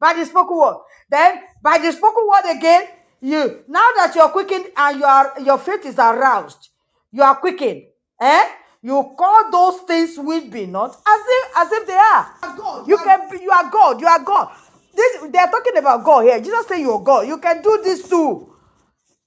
by 0.00 0.14
the 0.14 0.26
spoken 0.26 0.56
word. 0.58 0.78
Then 1.10 1.40
by 1.62 1.78
the 1.78 1.92
spoken 1.92 2.28
word 2.28 2.56
again, 2.58 2.88
you 3.22 3.64
now 3.68 3.88
that 3.96 4.14
you're 4.16 4.30
quickened 4.30 4.66
and 4.76 5.00
you 5.00 5.06
are 5.06 5.34
your 5.44 5.58
faith 5.58 5.86
is 5.86 5.98
aroused, 5.98 6.70
you 7.12 7.22
are 7.22 7.36
quickened. 7.36 7.84
Eh? 8.20 8.44
You 8.82 9.14
call 9.18 9.50
those 9.52 9.82
things 9.82 10.18
which 10.18 10.50
be 10.50 10.66
not 10.66 10.90
as 10.90 11.20
if 11.28 11.58
as 11.58 11.72
if 11.72 11.88
they 11.88 11.94
are. 11.94 12.34
God, 12.56 12.88
You 12.88 12.94
you 12.94 12.98
are- 12.98 13.04
can 13.04 13.30
be, 13.30 13.44
you 13.44 13.50
are 13.52 13.70
God, 13.70 14.00
you 14.00 14.08
are 14.08 14.24
God. 14.24 14.50
This 14.94 15.22
they 15.30 15.38
are 15.38 15.50
talking 15.50 15.76
about 15.78 16.04
God 16.04 16.24
here. 16.24 16.40
Jesus 16.40 16.66
said 16.68 16.78
you 16.78 16.92
are 16.92 17.00
God. 17.02 17.28
You 17.28 17.38
can 17.38 17.62
do 17.62 17.80
this 17.84 18.08
too. 18.08 18.48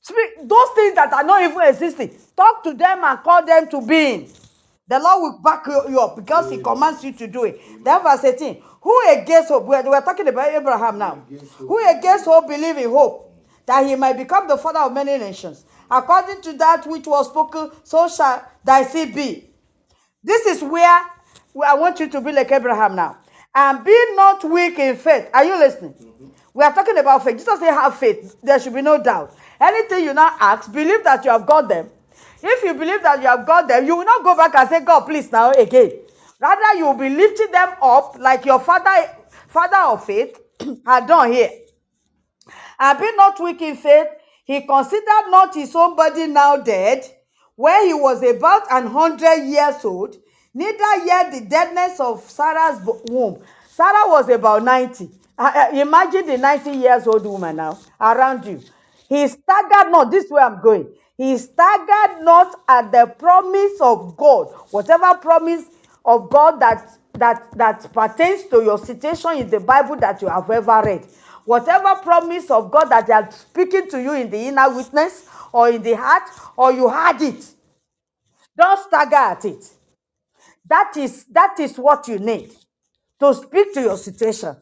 Speak 0.02 0.50
those 0.50 0.70
things 0.76 0.96
that 0.96 1.14
are 1.14 1.24
not 1.24 1.44
even 1.44 1.62
existing. 1.64 2.12
Talk 2.38 2.64
to 2.64 2.74
them 2.74 3.04
and 3.04 3.20
call 3.24 3.46
them 3.46 3.70
to 3.70 3.82
being. 3.82 4.30
The 4.94 5.00
Lord 5.00 5.22
will 5.24 5.40
back 5.40 5.66
you 5.66 6.00
up 6.00 6.16
because 6.16 6.52
He 6.52 6.60
commands 6.60 7.04
you 7.04 7.14
to 7.14 7.26
do 7.26 7.46
it. 7.46 7.60
Then 7.84 8.04
verse 8.04 8.24
18. 8.24 8.62
Who 8.82 9.02
against 9.10 9.50
hope? 9.50 9.66
We're, 9.66 9.82
we're 9.90 10.02
talking 10.02 10.28
about 10.28 10.54
Abraham 10.54 11.00
now. 11.00 11.26
Who 11.58 11.80
against 11.90 12.26
hope 12.26 12.48
believe 12.48 12.78
in 12.78 12.92
hope 12.92 13.34
that 13.66 13.88
he 13.88 13.96
might 13.96 14.18
become 14.18 14.48
the 14.48 14.56
father 14.56 14.82
of 14.82 14.94
many 14.94 15.18
nations. 15.18 15.66
According 15.90 16.42
to 16.44 16.54
that 16.58 16.86
which 16.86 17.08
was 17.08 17.28
spoken, 17.28 17.72
so 17.84 18.08
shall 18.08 18.48
thy 18.64 18.84
seed 18.84 19.16
be. 19.16 19.50
This 20.24 20.46
is 20.46 20.62
where, 20.62 21.02
where 21.54 21.70
I 21.72 21.74
want 21.74 22.00
you 22.00 22.08
to 22.10 22.22
be 22.22 22.32
like 22.32 22.52
Abraham 22.52 22.96
now. 22.96 23.18
And 23.56 23.84
be 23.84 23.98
not 24.14 24.44
weak 24.44 24.78
in 24.78 24.96
faith. 24.96 25.28
Are 25.34 25.44
you 25.44 25.58
listening? 25.58 25.96
We 26.54 26.64
are 26.64 26.72
talking 26.72 27.00
about 27.00 27.24
faith. 27.24 27.40
Jesus 27.40 27.60
said, 27.60 27.72
have 27.72 27.98
faith. 27.98 28.36
There 28.44 28.60
should 28.60 28.76
be 28.76 28.84
no 28.84 29.02
doubt. 29.02 29.36
Anything 29.60 30.04
you 30.04 30.14
now 30.14 30.36
ask, 30.40 30.72
believe 30.72 31.04
that 31.04 31.26
you 31.26 31.32
have 31.32 31.48
got 31.48 31.68
them. 31.68 31.90
If 32.44 32.64
you 32.66 32.76
believe 32.76 33.04
that 33.04 33.22
you 33.22 33.28
have 33.28 33.46
got 33.48 33.70
them, 33.70 33.86
you 33.88 33.98
will 33.98 34.06
not 34.06 34.24
go 34.24 34.36
back 34.38 34.56
and 34.56 34.70
say, 34.70 34.82
God, 34.82 35.02
please 35.02 35.32
now 35.32 35.52
again. 35.52 35.92
Rather, 36.42 36.78
you 36.78 36.86
will 36.88 36.96
be 36.98 37.10
lifting 37.10 37.52
them 37.52 37.70
up 37.82 38.18
like 38.20 38.46
your 38.46 38.60
father, 38.60 39.10
father 39.50 39.78
of 39.94 40.06
faith 40.06 40.40
had 40.88 41.08
done 41.08 41.34
here. 41.34 41.52
And 42.80 43.00
be 43.00 43.12
not 43.16 43.40
weak 43.42 43.62
in 43.62 43.78
faith, 43.78 44.08
he 44.46 44.62
considered 44.62 45.30
not 45.30 45.56
his 45.56 45.76
own 45.76 45.96
body 45.96 46.28
now 46.28 46.58
dead, 46.58 47.06
when 47.56 47.88
he 47.88 47.94
was 47.94 48.24
about 48.24 48.64
an 48.72 48.88
hundred 48.88 49.46
years 49.46 49.86
old, 49.86 50.18
neither 50.54 51.06
yet 51.06 51.32
the 51.34 51.42
deadness 51.50 52.00
of 52.00 52.22
Sarah's 52.24 52.82
womb. 53.10 53.42
Sarah 53.70 54.10
was 54.10 54.30
about 54.30 54.64
90. 54.64 55.10
Uh, 55.38 55.52
uh, 55.56 55.78
imagine 55.80 56.28
the 56.28 56.38
90 56.38 56.72
years 56.72 57.08
old 57.08 57.26
woman 57.26 57.58
now 57.58 57.80
around 58.02 58.46
you. 58.46 58.62
He 59.10 59.28
staggered 59.28 59.92
not. 59.92 60.12
This 60.12 60.26
is 60.26 60.32
where 60.32 60.46
I'm 60.46 60.62
going. 60.62 60.94
He 61.18 61.38
staggered 61.38 62.24
not 62.24 62.56
at 62.68 62.92
the 62.92 63.08
promise 63.20 63.80
of 63.82 64.18
God. 64.18 64.48
Whatever 64.72 65.16
promise 65.16 65.66
of 66.06 66.30
God 66.30 66.60
that 66.62 66.90
that 67.14 67.52
that 67.58 67.94
pertains 67.94 68.46
to 68.50 68.64
your 68.64 68.80
situation 68.80 69.38
in 69.38 69.50
the 69.50 69.60
Bible 69.62 69.96
that 69.98 70.22
you 70.22 70.28
have 70.30 70.50
ever 70.50 70.82
read. 70.86 71.06
Whatever 71.46 71.96
promise 72.02 72.52
of 72.52 72.72
God 72.72 72.86
that 72.86 73.08
they 73.08 73.14
are 73.14 73.32
speaking 73.32 73.90
to 73.90 74.02
you 74.02 74.14
in 74.14 74.30
the 74.30 74.48
inner 74.48 74.76
witness 74.76 75.28
or 75.54 75.70
in 75.70 75.84
the 75.84 75.94
heart, 75.96 76.24
or 76.58 76.74
you 76.74 76.90
had 76.90 77.22
it, 77.22 77.46
don't 78.58 78.80
stagger 78.88 79.16
at 79.16 79.46
it. 79.46 79.70
That 80.68 80.94
is 80.98 81.26
that 81.26 81.60
is 81.60 81.78
what 81.78 82.08
you 82.08 82.20
need 82.20 82.52
to 83.20 83.34
speak 83.34 83.74
to 83.76 83.82
your 83.82 83.98
situation. 83.98 84.58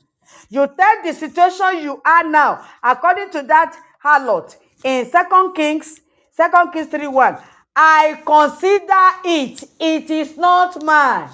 You 0.50 0.68
tell 0.68 1.04
the 1.04 1.14
situation 1.14 1.84
you 1.84 2.02
are 2.06 2.24
now, 2.30 2.66
according 2.84 3.32
to 3.32 3.44
that 3.44 3.76
harlot 4.04 4.56
in 4.84 5.06
Second 5.10 5.54
Kings, 5.56 6.00
Second 6.42 6.72
Kings 6.72 6.88
3 6.88 7.06
1. 7.06 7.38
I 7.76 8.20
consider 8.26 9.06
it, 9.24 9.64
it 9.80 10.10
is 10.10 10.38
not 10.38 10.84
mine. 10.84 11.30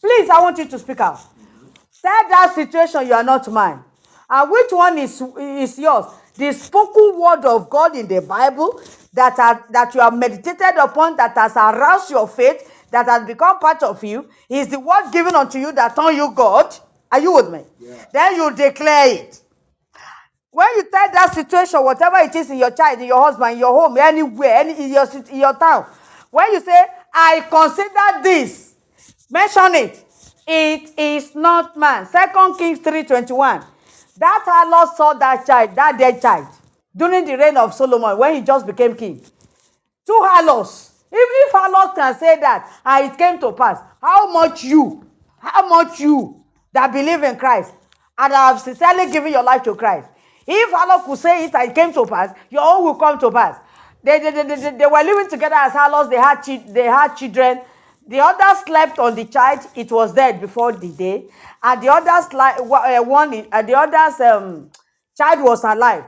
Please, 0.00 0.28
I 0.28 0.40
want 0.40 0.58
you 0.58 0.66
to 0.66 0.76
speak 0.76 0.98
out. 0.98 1.20
Tell 2.02 2.28
that 2.30 2.52
situation 2.56 3.06
you 3.06 3.12
are 3.12 3.22
not 3.22 3.46
mine. 3.48 3.78
And 4.28 4.50
which 4.50 4.72
one 4.72 4.98
is, 4.98 5.22
is 5.38 5.78
yours? 5.78 6.06
The 6.34 6.50
spoken 6.52 7.20
word 7.20 7.44
of 7.44 7.70
God 7.70 7.94
in 7.94 8.08
the 8.08 8.22
Bible 8.22 8.80
that, 9.12 9.38
are, 9.38 9.64
that 9.70 9.94
you 9.94 10.00
have 10.00 10.14
meditated 10.18 10.76
upon, 10.82 11.16
that 11.18 11.36
has 11.36 11.54
aroused 11.54 12.10
your 12.10 12.26
faith, 12.26 12.88
that 12.90 13.06
has 13.06 13.24
become 13.28 13.60
part 13.60 13.84
of 13.84 14.02
you, 14.02 14.28
is 14.48 14.66
the 14.66 14.80
word 14.80 15.12
given 15.12 15.36
unto 15.36 15.60
you 15.60 15.70
that 15.74 15.96
on 15.96 16.16
you 16.16 16.32
God. 16.34 16.74
Are 17.12 17.20
you 17.20 17.34
with 17.34 17.50
me? 17.52 17.60
Yeah. 17.78 18.04
Then 18.12 18.34
you 18.34 18.52
declare 18.56 19.14
it. 19.14 19.40
When 20.52 20.66
you 20.76 20.82
tell 20.90 21.10
that 21.12 21.32
situation, 21.34 21.84
whatever 21.84 22.16
it 22.18 22.34
is 22.34 22.50
in 22.50 22.58
your 22.58 22.72
child, 22.72 23.00
in 23.00 23.06
your 23.06 23.22
husband, 23.22 23.52
in 23.52 23.58
your 23.60 23.72
home, 23.72 23.96
anywhere, 23.96 24.56
any, 24.56 24.84
in, 24.84 24.92
your, 24.92 25.06
in 25.30 25.38
your 25.38 25.54
town, 25.54 25.86
when 26.30 26.52
you 26.52 26.60
say, 26.60 26.86
I 27.14 27.46
consider 27.48 28.22
this, 28.22 28.74
mention 29.30 29.74
it. 29.74 30.04
It 30.46 30.98
is 30.98 31.34
not 31.36 31.76
man. 31.76 32.06
Second 32.06 32.56
Kings 32.58 32.80
3.21. 32.80 33.64
That 34.18 34.44
harlot 34.46 34.96
saw 34.96 35.14
that 35.14 35.46
child, 35.46 35.76
that 35.76 35.96
dead 35.96 36.20
child, 36.20 36.48
during 36.96 37.24
the 37.24 37.38
reign 37.38 37.56
of 37.56 37.72
Solomon, 37.72 38.18
when 38.18 38.34
he 38.34 38.40
just 38.40 38.66
became 38.66 38.96
king. 38.96 39.20
Two 40.04 40.18
harlots. 40.22 41.04
Even 41.12 41.20
if 41.22 41.52
harlots 41.52 41.94
can 41.94 42.18
say 42.18 42.40
that, 42.40 42.68
and 42.84 43.12
it 43.12 43.16
came 43.16 43.38
to 43.40 43.52
pass, 43.52 43.80
how 44.02 44.32
much 44.32 44.64
you, 44.64 45.06
how 45.38 45.68
much 45.68 46.00
you 46.00 46.44
that 46.72 46.92
believe 46.92 47.22
in 47.22 47.36
Christ 47.36 47.72
and 48.18 48.32
have 48.32 48.60
sincerely 48.60 49.10
given 49.10 49.32
your 49.32 49.42
life 49.42 49.62
to 49.62 49.74
Christ, 49.74 50.08
if 50.52 50.70
harlot 50.72 51.04
could 51.06 51.18
say 51.18 51.44
it 51.46 51.54
and 51.54 51.70
it 51.70 51.74
came 51.74 51.92
to 51.94 52.06
pass, 52.06 52.34
your 52.50 52.62
own 52.62 52.84
will 52.84 52.96
come 52.96 53.18
to 53.20 53.30
pass. 53.30 53.58
They, 54.02 54.18
they, 54.20 54.30
they, 54.32 54.44
they, 54.44 54.56
they 54.78 54.86
were 54.86 55.02
living 55.04 55.28
together 55.30 55.56
as 55.56 55.72
harlots, 55.72 56.10
they 56.10 56.16
had, 56.16 56.42
they 56.74 56.84
had 56.84 57.14
children. 57.16 57.60
The 58.08 58.20
other 58.20 58.60
slept 58.66 58.98
on 58.98 59.14
the 59.14 59.26
child, 59.26 59.60
it 59.76 59.92
was 59.92 60.14
dead 60.14 60.40
before 60.40 60.72
the 60.72 60.88
day. 60.88 61.26
And 61.62 61.82
the 61.82 61.88
other 61.88 62.10
sli- 62.28 62.66
wa- 62.66 62.84
uh, 62.84 63.02
one, 63.04 63.46
uh, 63.52 63.62
the 63.62 63.74
other's 63.76 64.20
um, 64.20 64.70
child 65.16 65.42
was 65.44 65.64
alive. 65.64 66.04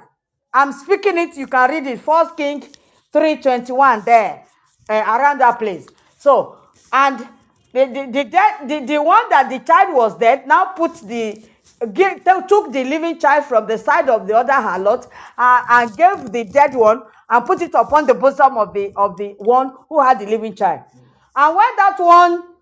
I'm 0.52 0.72
speaking 0.72 1.18
it, 1.18 1.36
you 1.36 1.46
can 1.46 1.70
read 1.70 1.86
it. 1.86 2.00
First 2.00 2.36
King 2.36 2.62
321 3.12 4.02
there, 4.04 4.44
uh, 4.88 4.94
around 4.94 5.38
that 5.40 5.58
place. 5.58 5.86
So, 6.18 6.58
and 6.92 7.18
the, 7.72 7.86
the, 7.86 8.06
the, 8.12 8.66
the, 8.66 8.86
the 8.86 9.02
one 9.02 9.28
that 9.30 9.50
the 9.50 9.60
child 9.60 9.94
was 9.94 10.18
dead 10.18 10.46
now 10.46 10.66
put 10.66 10.94
the, 11.02 11.42
give, 11.86 12.24
took 12.48 12.72
the 12.72 12.84
living 12.84 13.18
child 13.18 13.44
from 13.44 13.66
the 13.66 13.78
side 13.78 14.08
of 14.08 14.26
the 14.26 14.36
other 14.36 14.52
harlot 14.52 15.08
uh, 15.38 15.62
and 15.70 15.96
gave 15.96 16.32
the 16.32 16.44
dead 16.44 16.74
one 16.74 17.02
and 17.30 17.46
put 17.46 17.62
it 17.62 17.74
upon 17.74 18.06
the 18.06 18.14
bosom 18.14 18.56
of 18.56 18.74
the, 18.74 18.92
of 18.96 19.16
the 19.16 19.34
one 19.38 19.72
who 19.88 20.00
had 20.00 20.18
the 20.18 20.26
living 20.26 20.54
child. 20.54 20.80
And 21.34 21.56
when 21.56 21.76
that 21.76 21.96
one 21.98 22.52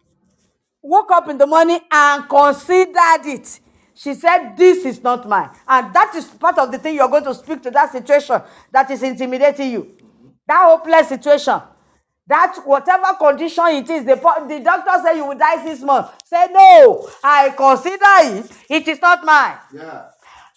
woke 0.83 1.11
up 1.11 1.29
in 1.29 1.39
the 1.39 1.47
morning 1.47 1.81
and 1.91 2.29
considered 2.29 3.27
it. 3.27 3.61
She 3.95 4.15
said, 4.15 4.55
This 4.57 4.85
is 4.85 5.03
not 5.03 5.29
mine. 5.29 5.51
And 5.69 5.93
that 5.95 6.15
is 6.15 6.25
part 6.27 6.59
of 6.59 6.73
the 6.73 6.79
thing 6.79 6.95
you're 6.95 7.09
going 7.09 7.25
to 7.25 7.35
speak 7.35 7.63
to 7.63 7.71
that 7.73 7.93
situation 7.93 8.41
that 8.73 8.91
is 8.91 9.03
intimidating 9.03 9.73
you. 9.73 9.97
That 10.47 10.63
hopeless 10.65 11.09
situation. 11.09 11.61
That 12.31 12.59
whatever 12.65 13.15
condition 13.19 13.65
it 13.71 13.91
is, 13.91 14.05
the, 14.05 14.15
the 14.15 14.61
doctor 14.61 15.03
said 15.03 15.15
you 15.15 15.27
will 15.27 15.37
die 15.37 15.65
six 15.65 15.81
months. 15.83 16.13
Say, 16.27 16.47
No, 16.53 17.11
I 17.25 17.51
consider 17.51 18.39
it. 18.39 18.47
It 18.69 18.87
is 18.87 19.01
not 19.03 19.25
mine. 19.25 19.59
Yeah. 19.75 20.05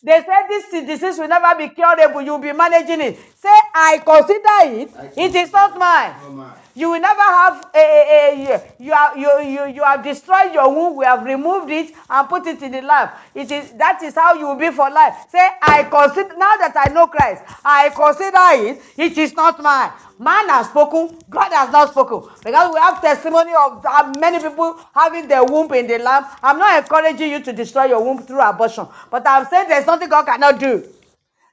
They 0.04 0.22
said 0.22 0.48
this 0.50 0.70
disease 0.86 1.18
will 1.18 1.28
never 1.28 1.58
be 1.58 1.70
curable. 1.70 2.22
You'll 2.22 2.38
be 2.38 2.54
managing 2.54 3.02
it. 3.02 3.18
Say, 3.42 3.50
I 3.74 3.98
consider 4.06 4.82
it. 4.82 4.96
I 4.96 5.20
It 5.20 5.34
is 5.34 5.52
not 5.52 5.72
mine. 5.80 6.14
Not 6.22 6.34
mine. 6.34 6.62
You 6.76 6.92
will 6.92 7.02
never 7.02 7.22
have 7.22 7.68
a, 7.76 7.80
a, 7.80 8.54
a 8.56 8.64
you 8.80 8.94
have 8.94 9.18
you, 9.18 9.30
you 9.42 9.68
you 9.76 9.84
have 9.84 10.04
destroyed 10.04 10.54
your 10.54 10.74
womb. 10.74 10.98
We 10.98 11.06
have 11.06 11.24
removed 11.24 11.72
it 11.72 11.94
and 12.10 12.30
put 12.30 12.48
it 12.48 12.62
in 12.64 12.72
the 12.72 12.82
lab. 12.82 13.12
It 13.36 13.52
is 13.52 13.72
that 13.74 14.02
is 14.04 14.16
how 14.16 14.34
you 14.36 14.48
will 14.48 14.56
be 14.56 14.72
for 14.72 14.90
life. 14.90 15.16
Say, 15.32 15.40
I 15.62 15.84
consider 15.84 16.36
now 16.38 16.58
that 16.58 16.74
I 16.76 16.90
know 16.94 17.08
Christ, 17.08 17.44
I 17.66 17.90
consider 17.90 18.70
it. 18.70 18.82
It 18.98 19.18
is 19.18 19.34
not 19.36 19.62
mine. 19.62 19.92
Man 20.20 20.50
has 20.50 20.68
spoken, 20.68 21.24
God 21.30 21.52
has 21.52 21.72
not 21.72 21.92
spoken. 21.92 22.30
Because 22.44 22.74
we 22.74 22.80
have 22.80 23.02
testimony 23.02 23.52
of 23.54 23.84
many 24.20 24.40
people 24.40 24.80
having 24.96 25.28
their 25.28 25.44
womb 25.46 25.74
in 25.74 25.88
the 25.88 26.00
lab. 26.00 26.26
I'm 26.44 26.58
not 26.60 26.84
encouraging 26.84 27.32
you 27.32 27.44
to 27.44 27.54
destroy 27.54 27.86
your 27.86 28.04
womb 28.04 28.20
through 28.24 28.42
abortion, 28.42 28.88
but 29.12 29.28
I'm 29.28 29.46
saying 29.48 29.70
there's 29.70 29.86
something 29.86 30.10
God 30.10 30.26
cannot 30.26 30.60
do. 30.60 30.84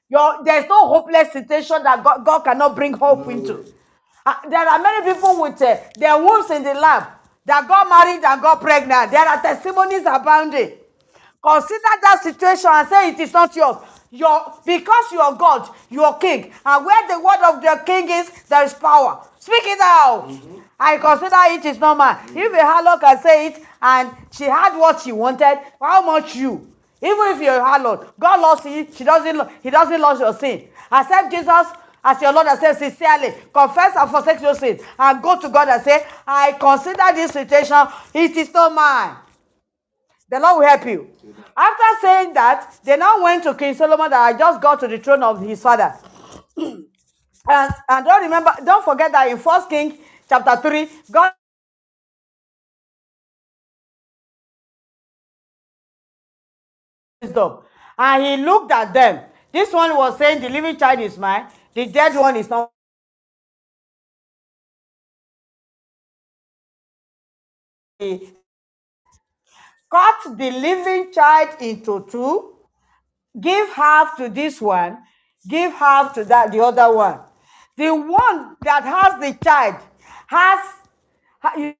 Your, 0.08 0.44
there's 0.44 0.68
no 0.68 0.88
hopeless 0.88 1.32
situation 1.32 1.82
that 1.84 2.04
God, 2.04 2.24
God 2.24 2.40
cannot 2.40 2.76
bring 2.76 2.94
hope 2.94 3.28
into. 3.28 3.64
Uh, 4.30 4.48
there 4.48 4.68
are 4.68 4.80
many 4.80 5.12
people 5.12 5.42
with 5.42 5.60
uh, 5.60 5.76
their 5.96 6.16
wombs 6.16 6.50
in 6.52 6.62
the 6.62 6.74
lab 6.74 7.04
that 7.46 7.66
got 7.66 7.88
married 7.88 8.24
and 8.24 8.40
got 8.40 8.60
pregnant. 8.60 9.10
There 9.10 9.26
are 9.26 9.42
testimonies 9.42 10.02
abounding. 10.06 10.72
Consider 11.42 11.92
that 12.02 12.20
situation 12.22 12.70
and 12.72 12.88
say 12.88 13.10
it 13.10 13.18
is 13.18 13.32
not 13.32 13.56
yours. 13.56 13.78
Your, 14.12 14.54
because 14.64 15.12
you 15.12 15.20
are 15.20 15.34
God, 15.34 15.68
you 15.90 16.04
are 16.04 16.16
king. 16.18 16.52
And 16.64 16.86
where 16.86 17.08
the 17.08 17.18
word 17.18 17.42
of 17.44 17.60
the 17.62 17.82
king 17.84 18.08
is, 18.08 18.30
there 18.44 18.64
is 18.64 18.74
power. 18.74 19.20
Speak 19.40 19.64
it 19.64 19.80
out. 19.82 20.30
I 20.78 20.98
consider 20.98 21.36
it 21.58 21.64
is 21.64 21.80
not 21.80 21.96
mine. 21.96 22.18
If 22.28 22.52
a 22.52 22.58
harlot 22.58 23.00
can 23.00 23.20
say 23.22 23.48
it 23.48 23.64
and 23.82 24.12
she 24.30 24.44
had 24.44 24.78
what 24.78 25.00
she 25.00 25.10
wanted, 25.12 25.58
how 25.80 26.02
much 26.06 26.36
you? 26.36 26.68
Even 27.02 27.26
if 27.34 27.40
you're 27.42 27.56
a 27.60 27.64
harlot, 27.64 28.12
God 28.20 28.40
loves 28.40 28.64
you. 28.64 28.86
She 28.94 29.02
doesn't. 29.04 29.50
He 29.62 29.70
doesn't 29.70 30.00
love 30.00 30.20
your 30.20 30.34
sin. 30.34 30.68
Accept 30.92 31.32
Jesus 31.32 31.66
as 32.04 32.22
your 32.22 32.32
Lord 32.32 32.48
and 32.48 32.58
Savior 32.60 32.90
sincerely. 32.90 33.34
Confess 33.54 33.96
and 33.96 34.10
forsake 34.10 34.42
your 34.42 34.54
sin, 34.54 34.80
and 34.98 35.22
go 35.22 35.40
to 35.40 35.48
God 35.50 35.68
and 35.68 35.82
say, 35.82 36.06
"I 36.26 36.52
consider 36.52 37.04
this 37.14 37.32
situation. 37.32 37.88
It 38.14 38.36
is 38.36 38.52
not 38.54 38.74
mine." 38.74 39.16
The 40.30 40.40
Lord 40.40 40.60
will 40.60 40.68
help 40.68 40.86
you. 40.86 41.08
After 41.56 41.84
saying 42.02 42.34
that, 42.34 42.78
they 42.84 42.96
now 42.98 43.22
went 43.22 43.44
to 43.44 43.54
King 43.54 43.74
Solomon 43.74 44.10
that 44.10 44.22
I 44.22 44.38
just 44.38 44.60
got 44.60 44.80
to 44.80 44.88
the 44.88 44.98
throne 44.98 45.22
of 45.22 45.40
his 45.40 45.62
father. 45.62 45.94
and, 46.58 46.86
and 47.48 48.06
don't 48.06 48.22
remember, 48.24 48.52
don't 48.64 48.84
forget 48.84 49.12
that 49.12 49.28
in 49.30 49.38
First 49.38 49.70
King 49.70 49.98
chapter 50.28 50.56
3, 50.56 50.88
God 51.12 51.32
wisdom. 57.22 57.58
And 57.98 58.24
he 58.24 58.44
looked 58.44 58.72
at 58.72 58.92
them. 58.94 59.24
This 59.52 59.72
one 59.72 59.96
was 59.96 60.18
saying, 60.18 60.42
The 60.42 60.50
living 60.50 60.76
child 60.78 61.00
is 61.00 61.18
mine, 61.18 61.46
the 61.74 61.86
dead 61.86 62.16
one 62.16 62.36
is 62.36 62.50
not. 62.50 62.72
Cut 69.90 70.38
the 70.38 70.50
living 70.52 71.12
child 71.12 71.50
into 71.60 72.06
two, 72.10 72.54
give 73.40 73.68
half 73.74 74.16
to 74.18 74.28
this 74.30 74.60
one, 74.60 74.98
give 75.48 75.72
half 75.74 76.14
to 76.14 76.24
that 76.26 76.52
the 76.52 76.60
other 76.60 76.94
one. 76.94 77.20
The 77.76 77.94
one 77.94 78.56
that 78.62 78.84
has 78.84 79.20
the 79.20 79.38
child 79.44 79.76
has 80.28 80.60
ha-. 81.42 81.74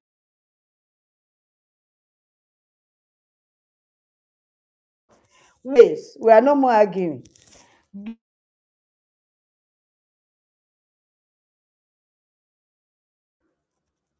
We 6.19 6.31
are 6.31 6.41
no 6.41 6.55
more 6.55 6.73
arguing. 6.73 7.25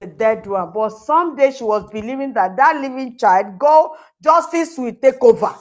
The 0.01 0.07
dead 0.07 0.47
one, 0.47 0.71
but 0.73 0.91
someday 0.91 1.51
she 1.51 1.63
was 1.65 1.89
believing 1.91 2.33
that 2.35 2.57
that 2.57 2.77
living 2.81 3.17
child, 3.17 3.59
God, 3.59 3.91
justice 4.23 4.77
will 4.77 4.95
take 4.95 5.23
over. 5.23 5.55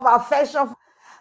Affection. 0.00 0.74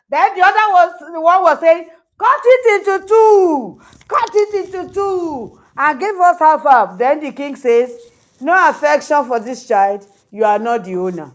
Then 0.09 0.35
the 0.35 0.41
other 0.43 0.73
was 0.73 0.93
the 1.13 1.21
one 1.21 1.43
was 1.43 1.59
saying, 1.61 1.89
Cut 2.19 2.41
it 2.45 2.89
into 2.89 3.07
two. 3.07 3.81
Cut 4.07 4.29
it 4.33 4.75
into 4.75 4.93
two. 4.93 5.61
And 5.77 5.99
give 5.99 6.15
us 6.17 6.39
half 6.39 6.63
half. 6.63 6.97
Then 6.99 7.21
the 7.21 7.31
king 7.33 7.55
says, 7.55 7.97
No 8.41 8.69
affection 8.69 9.25
for 9.25 9.39
this 9.39 9.67
child. 9.67 10.05
You 10.31 10.45
are 10.45 10.59
not 10.59 10.85
the 10.85 10.95
owner. 10.97 11.33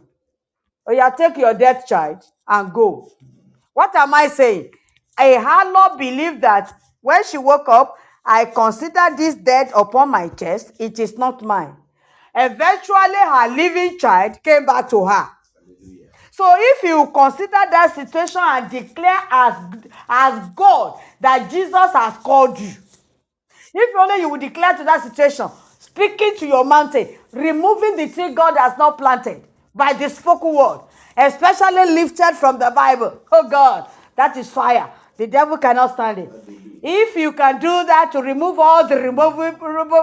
Oh, 0.86 0.92
or 0.92 0.94
you 0.94 1.12
take 1.18 1.36
your 1.38 1.54
dead 1.54 1.84
child 1.86 2.24
and 2.48 2.72
go. 2.74 3.10
What 3.74 3.94
am 3.96 4.14
I 4.14 4.28
saying? 4.28 4.72
A 5.18 5.36
harlot 5.36 5.98
believed 5.98 6.40
that 6.42 6.74
when 7.00 7.22
she 7.24 7.38
woke 7.38 7.68
up, 7.68 7.96
I 8.24 8.44
consider 8.46 9.16
this 9.16 9.34
death 9.34 9.72
upon 9.74 10.10
my 10.10 10.28
chest. 10.28 10.72
It 10.78 10.98
is 10.98 11.18
not 11.18 11.42
mine. 11.42 11.76
Eventually, 12.34 13.14
her 13.14 13.48
living 13.48 13.98
child 13.98 14.42
came 14.42 14.64
back 14.64 14.88
to 14.90 15.04
her. 15.06 15.28
So 16.30 16.54
if 16.58 16.82
you 16.82 17.10
consider 17.12 17.50
that 17.50 17.92
situation 17.94 18.40
and 18.42 18.70
declare 18.70 19.20
as, 19.30 19.54
as 20.08 20.48
God 20.56 20.98
that 21.20 21.50
Jesus 21.50 21.92
has 21.92 22.16
called 22.18 22.58
you, 22.58 22.72
if 23.74 23.96
only 23.96 24.20
you 24.22 24.28
will 24.30 24.40
declare 24.40 24.76
to 24.76 24.84
that 24.84 25.02
situation, 25.02 25.48
speaking 25.78 26.34
to 26.38 26.46
your 26.46 26.64
mountain, 26.64 27.08
removing 27.32 27.96
the 27.96 28.08
tree 28.08 28.34
God 28.34 28.56
has 28.56 28.78
not 28.78 28.98
planted 28.98 29.44
by 29.74 29.92
the 29.92 30.08
spoken 30.08 30.54
word, 30.54 30.80
especially 31.16 31.86
lifted 31.94 32.34
from 32.36 32.58
the 32.58 32.72
Bible. 32.74 33.20
Oh 33.30 33.48
God, 33.48 33.88
that 34.16 34.36
is 34.36 34.50
fire. 34.50 34.90
The 35.22 35.28
devil 35.28 35.56
cannot 35.56 35.92
stand 35.92 36.18
it. 36.18 36.32
If 36.82 37.14
you 37.14 37.30
can 37.30 37.60
do 37.60 37.68
that 37.86 38.10
to 38.10 38.20
remove 38.20 38.58
all 38.58 38.88
the 38.88 38.96
removable, 38.96 39.56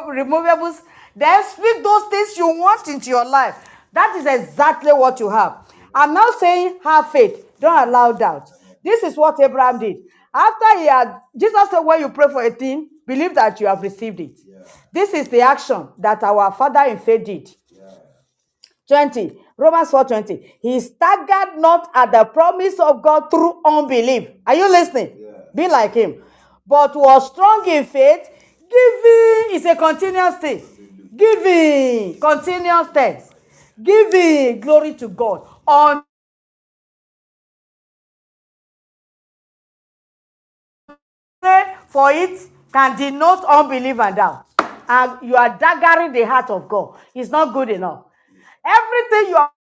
removables, 0.08 0.80
then 1.14 1.44
speak 1.44 1.84
those 1.84 2.04
things 2.06 2.38
you 2.38 2.48
want 2.48 2.88
into 2.88 3.10
your 3.10 3.26
life. 3.26 3.68
That 3.92 4.16
is 4.16 4.26
exactly 4.26 4.94
what 4.94 5.20
you 5.20 5.30
have. 5.30 5.58
I'm 5.94 6.14
now 6.14 6.30
saying 6.40 6.80
have 6.86 7.12
faith. 7.12 7.60
Don't 7.60 7.90
allow 7.90 8.14
doubt. 8.14 8.50
This 8.82 9.04
is 9.04 9.18
what 9.18 9.38
Abraham 9.42 9.80
did. 9.80 9.98
After 10.34 10.80
he 10.80 10.86
had, 10.86 11.20
Jesus 11.36 11.70
said, 11.70 11.82
when 11.82 12.00
you 12.00 12.08
pray 12.08 12.30
for 12.32 12.42
a 12.42 12.52
thing, 12.52 12.88
believe 13.06 13.36
that 13.36 13.60
you 13.60 13.68
have 13.68 13.82
received 13.82 14.22
it. 14.22 14.40
This 14.94 15.14
is 15.14 15.28
the 15.28 15.42
action 15.42 15.90
that 15.98 16.24
our 16.24 16.50
father 16.54 16.90
in 16.90 16.98
faith 16.98 17.26
did. 17.26 17.50
20 18.88 19.38
romans 19.60 19.92
4:20. 19.92 20.54
he 20.62 20.82
staggered 20.82 21.60
not 21.60 21.92
at 21.96 22.14
the 22.14 22.26
promise 22.26 22.80
of 22.80 23.04
god 23.04 23.32
through 23.32 23.62
unbelief. 23.66 24.30
Are 24.48 24.56
you 24.56 24.70
listening? 24.72 25.12
Be 25.56 25.70
like 25.70 25.96
him. 25.96 26.24
But 26.68 26.96
was 26.96 27.28
strong 27.28 27.68
in 27.70 27.86
faith 27.86 28.30
giving 28.72 29.58
is 29.58 29.66
a 29.68 29.76
continuous 29.78 30.38
thing. 30.38 30.64
Giving 31.18 32.20
continuous 32.22 32.90
tense 32.94 33.32
giving 33.84 34.62
glory 34.62 34.96
to 34.96 35.10
god. 35.10 35.48
On 35.68 36.04
for 41.90 42.12
it 42.12 42.42
can 42.74 42.98
denote 42.98 43.46
unbelief 43.46 44.00
and 44.00 44.18
doubt. 44.18 44.46
And 44.90 45.14
you 45.24 45.36
are 45.38 45.58
daggering 45.58 46.14
the 46.14 46.24
heart 46.26 46.50
of 46.52 46.70
god. 46.70 46.96
It's 47.16 47.32
not 47.32 47.54
good 47.54 47.70
enough 47.72 48.06
everything 48.70 49.32
you 49.32 49.38
are 49.38 49.52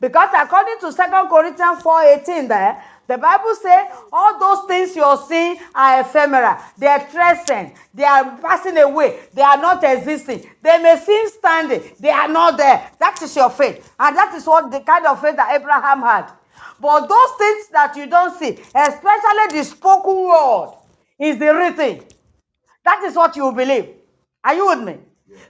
Because 0.00 0.30
according 0.36 0.78
to 0.80 0.92
Second 0.92 1.28
Corinthians 1.28 1.82
4:18 1.82 2.48
there, 2.48 2.82
the 3.08 3.18
Bible 3.18 3.54
says 3.56 3.88
all 4.12 4.38
those 4.38 4.66
things 4.68 4.96
you're 4.96 5.16
seeing 5.28 5.58
are 5.74 6.02
ephemeral, 6.02 6.56
they 6.78 6.88
are 6.88 7.00
transient, 7.10 7.74
they 7.94 8.04
are 8.04 8.36
passing 8.38 8.78
away, 8.78 9.20
they 9.34 9.42
are 9.42 9.58
not 9.58 9.84
existing. 9.84 10.48
They 10.62 10.78
may 10.78 10.98
seem 10.98 11.28
standing, 11.30 11.82
they 12.00 12.10
are 12.10 12.28
not 12.28 12.58
there. 12.58 12.90
That 13.00 13.22
is 13.22 13.36
your 13.36 13.50
faith. 13.50 13.92
And 14.00 14.16
that 14.16 14.34
is 14.34 14.46
what 14.46 14.70
the 14.70 14.80
kind 14.80 15.06
of 15.06 15.20
faith 15.22 15.36
that 15.36 15.54
Abraham 15.60 16.02
had. 16.02 16.30
But 16.80 17.08
those 17.08 17.32
things 17.38 17.68
that 17.70 17.96
you 17.96 18.06
don't 18.06 18.38
see, 18.38 18.52
especially 18.74 19.48
the 19.58 19.64
spoken 19.64 20.16
word, 20.28 20.74
is 21.20 21.38
the 21.38 21.54
written. 21.54 22.04
That 22.88 23.02
is 23.04 23.16
what 23.16 23.36
you 23.36 23.52
believe. 23.52 23.86
Are 24.42 24.54
you 24.54 24.66
with 24.68 24.80
me? 24.80 24.96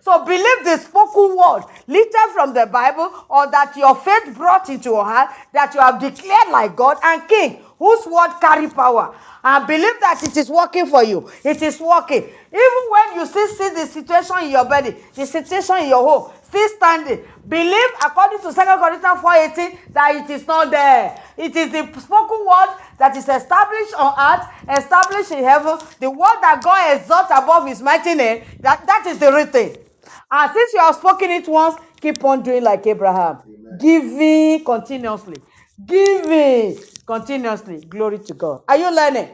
So 0.00 0.24
believe 0.24 0.64
the 0.64 0.76
spoken 0.78 1.36
word 1.36 1.62
lifted 1.86 2.30
from 2.34 2.52
the 2.52 2.66
Bible 2.66 3.12
or 3.28 3.48
that 3.48 3.76
your 3.76 3.94
faith 3.94 4.36
brought 4.36 4.68
into 4.68 4.88
your 4.90 5.04
heart 5.04 5.30
that 5.52 5.72
you 5.72 5.78
have 5.80 6.00
declared 6.00 6.48
like 6.50 6.74
God 6.74 6.96
and 7.04 7.28
King, 7.28 7.62
whose 7.78 8.04
word 8.06 8.30
carry 8.40 8.68
power. 8.68 9.14
And 9.44 9.68
believe 9.68 10.00
that 10.00 10.20
it 10.24 10.36
is 10.36 10.50
working 10.50 10.86
for 10.86 11.04
you. 11.04 11.30
It 11.44 11.62
is 11.62 11.78
working. 11.78 12.24
Even 12.24 12.82
when 12.90 13.14
you 13.20 13.26
still 13.26 13.46
see 13.46 13.70
the 13.70 13.86
situation 13.86 14.36
in 14.42 14.50
your 14.50 14.64
body, 14.64 14.96
the 15.14 15.24
situation 15.24 15.76
in 15.76 15.90
your 15.90 16.02
home, 16.02 16.32
still 16.48 16.68
standing. 16.76 17.24
Believe 17.48 17.90
according 18.04 18.38
to 18.40 18.52
2 18.52 18.54
Corinthians 18.54 19.20
4:18 19.20 19.78
that 19.94 20.14
it 20.16 20.30
is 20.30 20.46
not 20.46 20.70
there. 20.70 21.22
It 21.36 21.54
is 21.56 21.72
the 21.72 21.84
spoken 22.00 22.46
word 22.46 22.70
that 22.98 23.16
is 23.16 23.28
established 23.28 23.94
on 23.98 24.12
earth, 24.18 24.46
established 24.78 25.32
in 25.32 25.44
heaven, 25.44 25.78
the 26.00 26.10
word 26.10 26.38
that 26.42 26.62
God 26.64 26.96
exalts 26.96 27.30
above 27.34 27.66
his 27.68 27.82
mighty 27.82 28.14
name, 28.14 28.42
that, 28.62 28.86
that 28.86 29.06
is 29.06 29.18
the 29.18 29.32
written. 29.32 29.76
And 30.30 30.52
since 30.52 30.72
you 30.74 30.80
have 30.80 30.96
spoken 30.96 31.30
it 31.30 31.48
once, 31.48 31.76
keep 32.00 32.24
on 32.24 32.42
doing 32.42 32.64
like 32.64 32.86
Abraham. 32.86 33.40
Giving 33.78 34.64
continuously. 34.64 35.42
Giving 35.86 36.78
continuously. 37.06 37.80
Glory 37.82 38.18
to 38.20 38.34
God. 38.34 38.62
Are 38.68 38.76
you 38.76 38.94
learning? 38.94 39.30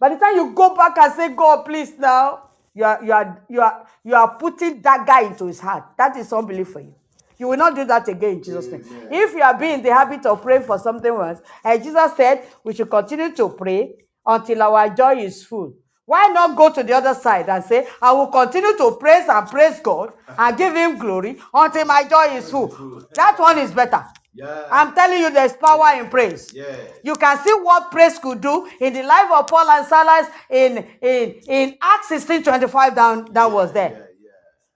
By 0.00 0.10
the 0.10 0.16
time 0.18 0.36
you 0.36 0.54
go 0.54 0.76
back 0.76 0.98
and 0.98 1.12
say, 1.14 1.30
God, 1.34 1.64
please 1.64 1.98
now, 1.98 2.47
you 2.78 2.84
are 2.84 3.04
you 3.04 3.12
are 3.12 3.42
you 3.48 3.60
are 3.60 3.86
you 4.04 4.14
are 4.14 4.36
putting 4.38 4.80
that 4.82 5.04
guy 5.04 5.22
into 5.22 5.46
his 5.46 5.58
heart. 5.58 5.84
That 5.96 6.16
is 6.16 6.32
unbelief 6.32 6.68
for 6.68 6.80
you. 6.80 6.94
You 7.36 7.48
will 7.48 7.56
not 7.56 7.74
do 7.74 7.84
that 7.84 8.06
again 8.06 8.34
in 8.34 8.42
Jesus' 8.42 8.68
name. 8.70 8.84
If 9.10 9.34
you 9.34 9.42
are 9.42 9.58
being 9.58 9.74
in 9.74 9.82
the 9.82 9.92
habit 9.92 10.24
of 10.26 10.42
praying 10.42 10.62
for 10.62 10.78
something 10.78 11.12
once, 11.12 11.40
and 11.64 11.82
Jesus 11.82 12.12
said 12.16 12.44
we 12.62 12.74
should 12.74 12.88
continue 12.88 13.34
to 13.34 13.48
pray 13.48 13.96
until 14.24 14.62
our 14.62 14.90
joy 14.90 15.16
is 15.16 15.44
full. 15.44 15.74
Why 16.06 16.28
not 16.28 16.56
go 16.56 16.72
to 16.72 16.82
the 16.84 16.92
other 16.94 17.14
side 17.14 17.48
and 17.48 17.64
say, 17.64 17.86
I 18.00 18.12
will 18.12 18.28
continue 18.28 18.76
to 18.78 18.96
praise 18.98 19.28
and 19.28 19.46
praise 19.48 19.80
God 19.80 20.12
and 20.38 20.56
give 20.56 20.74
him 20.74 20.98
glory 20.98 21.38
until 21.52 21.84
my 21.84 22.04
joy 22.04 22.36
is 22.36 22.48
full? 22.50 22.68
That 23.14 23.38
one 23.40 23.58
is 23.58 23.72
better. 23.72 24.04
Yeah. 24.38 24.68
I'm 24.70 24.94
telling 24.94 25.18
you, 25.18 25.30
there's 25.30 25.54
power 25.54 26.00
in 26.00 26.08
praise. 26.10 26.54
Yeah. 26.54 26.76
You 27.02 27.14
can 27.16 27.38
see 27.38 27.52
what 27.54 27.90
praise 27.90 28.18
could 28.20 28.40
do 28.40 28.68
in 28.80 28.92
the 28.92 29.02
life 29.02 29.30
of 29.32 29.48
Paul 29.48 29.68
and 29.68 29.86
Silas 29.86 30.28
in, 30.50 30.86
in, 31.02 31.40
in 31.48 31.76
Acts 31.82 32.08
16 32.08 32.44
25 32.44 32.94
down, 32.94 33.32
that 33.34 33.50
was 33.50 33.72
there. 33.72 33.90
Yeah, 33.90 33.98
yeah. 34.22 34.30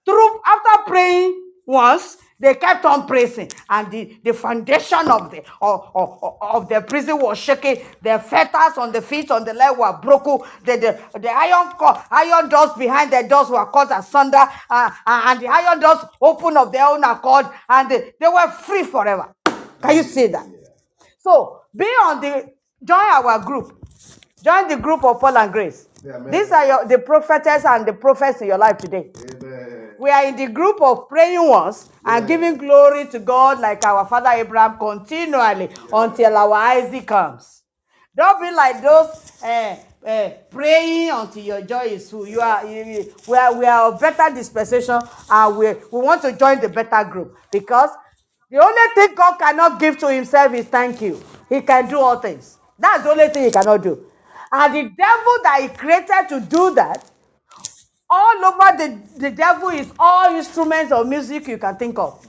Through 0.05 0.41
after 0.45 0.83
praying 0.91 1.43
once, 1.65 2.17
they 2.39 2.55
kept 2.55 2.85
on 2.85 3.07
praising, 3.07 3.49
and 3.69 3.89
the, 3.91 4.17
the 4.25 4.33
foundation 4.33 5.09
of 5.09 5.31
the 5.31 5.43
of, 5.61 5.91
of, 5.95 6.19
of 6.41 6.69
the 6.69 6.81
prison 6.81 7.19
was 7.19 7.37
shaking. 7.37 7.77
The 8.01 8.19
fetters 8.19 8.77
on 8.77 8.91
the 8.91 9.01
feet, 9.01 9.31
on 9.31 9.45
the 9.45 9.53
leg 9.53 9.77
were 9.77 9.97
broken. 10.01 10.39
The, 10.65 10.77
the, 11.13 11.19
the 11.19 11.29
iron 11.31 11.73
iron 12.11 12.49
doors 12.49 12.71
behind 12.77 13.13
the 13.13 13.25
doors 13.29 13.49
were 13.49 13.65
cut 13.71 13.97
asunder, 13.97 14.43
uh, 14.69 14.91
and 15.07 15.39
the 15.39 15.47
iron 15.47 15.79
doors 15.79 15.99
opened 16.21 16.57
of 16.57 16.73
their 16.73 16.87
own 16.87 17.03
accord, 17.05 17.45
and 17.69 17.89
they, 17.89 18.13
they 18.19 18.27
were 18.27 18.51
free 18.51 18.83
forever. 18.83 19.33
Can 19.83 19.97
you 19.97 20.03
see 20.03 20.27
that? 20.29 20.47
So 21.19 21.61
be 21.75 21.85
on 21.85 22.21
the 22.21 22.53
join 22.83 22.99
our 22.99 23.39
group. 23.45 23.85
Join 24.43 24.69
the 24.69 24.77
group 24.77 25.05
of 25.05 25.21
Paul 25.21 25.37
and 25.37 25.53
Grace. 25.53 25.89
Amen. 26.07 26.31
These 26.31 26.51
are 26.51 26.67
your, 26.67 26.87
the 26.87 26.99
prophetess 26.99 27.65
and 27.65 27.87
the 27.87 27.93
prophets 27.93 28.41
in 28.41 28.49
your 28.49 28.59
life 28.59 28.79
today. 28.79 29.11
Amen. 29.17 29.95
We 29.99 30.11
are 30.11 30.25
in 30.27 30.37
the 30.37 30.47
group 30.47 30.81
of 30.81 31.09
praying 31.09 31.47
ones 31.49 31.89
and 32.05 32.27
giving 32.27 32.57
glory 32.57 33.07
to 33.09 33.19
God 33.19 33.59
like 33.61 33.85
our 33.85 34.07
father 34.07 34.31
Abraham 34.31 34.79
continually 34.79 35.71
until 35.93 36.37
our 36.37 36.53
Isaac 36.55 37.07
comes. 37.07 37.63
Don't 38.17 38.41
be 38.41 38.51
like 38.51 38.81
those 38.83 39.09
uh, 39.43 39.77
uh, 40.07 40.31
praying 40.51 41.11
until 41.11 41.43
your 41.43 41.61
joy 41.63 41.85
is 41.85 42.11
full. 42.11 42.27
You 42.27 42.41
are, 42.41 42.65
you, 42.67 42.85
you- 42.85 43.13
we 43.27 43.37
are, 43.37 43.55
we 43.57 43.65
are 43.65 43.93
of 43.93 44.01
better 44.01 44.33
dispensation 44.35 45.01
and 45.29 45.57
we, 45.57 45.67
we 45.91 46.01
want 46.01 46.23
to 46.23 46.33
join 46.37 46.61
the 46.61 46.69
better 46.69 47.05
group 47.09 47.37
because 47.51 47.91
the 48.53 48.63
only 48.63 48.93
thing 48.93 49.15
God 49.15 49.39
cannot 49.39 49.79
give 49.79 49.97
to 49.97 50.13
himself 50.13 50.53
is 50.53 50.67
thank 50.67 51.01
you. 51.01 51.19
He 51.49 51.61
can 51.61 51.89
do 51.89 51.97
all 51.97 52.19
things. 52.19 52.59
That's 52.77 53.03
the 53.03 53.09
only 53.09 53.29
thing 53.29 53.45
he 53.45 53.51
cannot 53.51 53.81
do. 53.81 54.05
And 54.51 54.75
the 54.75 54.83
devil 54.95 55.33
that 55.41 55.59
he 55.63 55.69
created 55.69 56.29
to 56.29 56.39
do 56.39 56.75
that 56.75 57.03
all 58.07 58.45
over 58.45 58.77
the, 58.77 59.01
the 59.17 59.31
devil 59.31 59.69
is 59.69 59.91
all 59.97 60.35
instruments 60.35 60.91
of 60.91 61.07
music 61.07 61.47
you 61.47 61.57
can 61.57 61.77
think 61.77 61.97
of. 61.97 62.23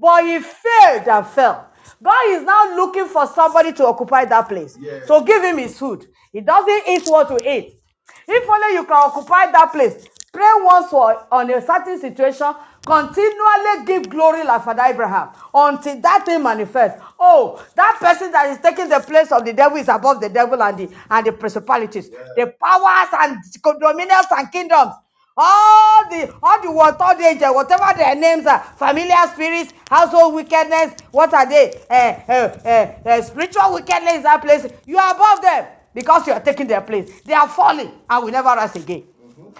But 0.00 0.24
he 0.24 0.40
failed 0.40 1.06
and 1.06 1.24
fell. 1.24 1.68
God 2.02 2.26
is 2.26 2.42
now 2.42 2.74
looking 2.74 3.06
for 3.06 3.28
somebody 3.28 3.72
to 3.74 3.86
occupy 3.86 4.24
that 4.24 4.48
place. 4.48 4.76
So 5.06 5.22
give 5.22 5.44
him 5.44 5.58
his 5.58 5.78
food. 5.78 6.08
He 6.32 6.40
doesn't 6.40 6.88
eat 6.88 7.06
what 7.06 7.28
to 7.28 7.36
eat. 7.48 7.80
If 8.26 8.50
only 8.50 8.74
you 8.74 8.82
can 8.82 8.94
occupy 8.96 9.52
that 9.52 9.70
place, 9.70 10.08
pray 10.32 10.50
once 10.56 10.90
for 10.90 11.24
on 11.30 11.48
a 11.52 11.64
certain 11.64 12.00
situation, 12.00 12.52
continually 12.88 13.86
give 13.86 14.08
glory 14.10 14.44
like 14.44 14.64
Father 14.64 14.84
Abraham 14.86 15.30
until 15.54 16.00
that 16.00 16.24
thing 16.26 16.42
manifests. 16.42 17.00
Oh, 17.20 17.64
that 17.76 17.98
person 18.00 18.32
that 18.32 18.50
is 18.50 18.58
taking 18.58 18.88
the 18.88 19.00
place 19.00 19.32
of 19.32 19.44
the 19.44 19.52
devil 19.52 19.78
is 19.78 19.88
above 19.88 20.20
the 20.20 20.30
devil 20.30 20.62
and 20.62 20.78
the 20.78 20.90
and 21.10 21.26
the 21.26 21.32
principalities, 21.32 22.10
the 22.10 22.54
powers 22.62 23.10
and 23.20 23.38
dominions 23.80 24.26
and 24.32 24.52
kingdoms 24.52 24.94
all 25.36 26.10
the 26.10 26.34
all 26.42 26.60
the 26.62 26.70
what 26.70 27.00
all 27.00 27.16
the 27.16 27.24
angels, 27.24 27.54
whatever 27.54 27.96
their 27.96 28.14
names 28.14 28.46
are, 28.46 28.60
familiar 28.76 29.14
spirits, 29.32 29.72
household 29.88 30.34
wickedness, 30.34 30.94
what 31.12 31.32
are 31.32 31.48
they? 31.48 31.74
Uh, 31.88 32.32
uh, 32.32 32.92
uh, 33.08 33.22
spiritual 33.22 33.74
wickedness 33.74 34.16
in 34.16 34.22
that 34.24 34.42
place. 34.42 34.66
You 34.86 34.98
are 34.98 35.14
above 35.14 35.42
them 35.42 35.66
because 35.94 36.26
you 36.26 36.32
are 36.34 36.40
taking 36.40 36.66
their 36.66 36.82
place. 36.82 37.22
They 37.22 37.34
are 37.34 37.48
falling 37.48 37.92
and 38.10 38.24
will 38.24 38.32
never 38.32 38.48
rise 38.48 38.76
again. 38.76 39.04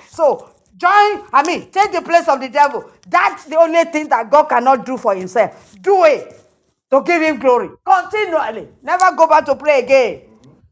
So 0.08 0.50
join, 0.78 1.24
I 1.32 1.42
mean, 1.46 1.70
take 1.70 1.92
the 1.92 2.02
place 2.02 2.28
of 2.28 2.40
the 2.40 2.48
devil. 2.48 2.90
That's 3.08 3.44
the 3.46 3.58
only 3.58 3.84
thing 3.84 4.08
that 4.10 4.30
God 4.30 4.44
cannot 4.44 4.86
do 4.86 4.96
for 4.96 5.14
himself. 5.14 5.76
Do 5.82 6.04
it 6.04 6.40
to 6.90 7.02
give 7.02 7.22
him 7.22 7.38
glory 7.40 7.70
continually. 7.84 8.68
Never 8.82 9.14
go 9.16 9.26
back 9.28 9.44
to 9.46 9.56
pray 9.56 9.80
again. 9.80 10.22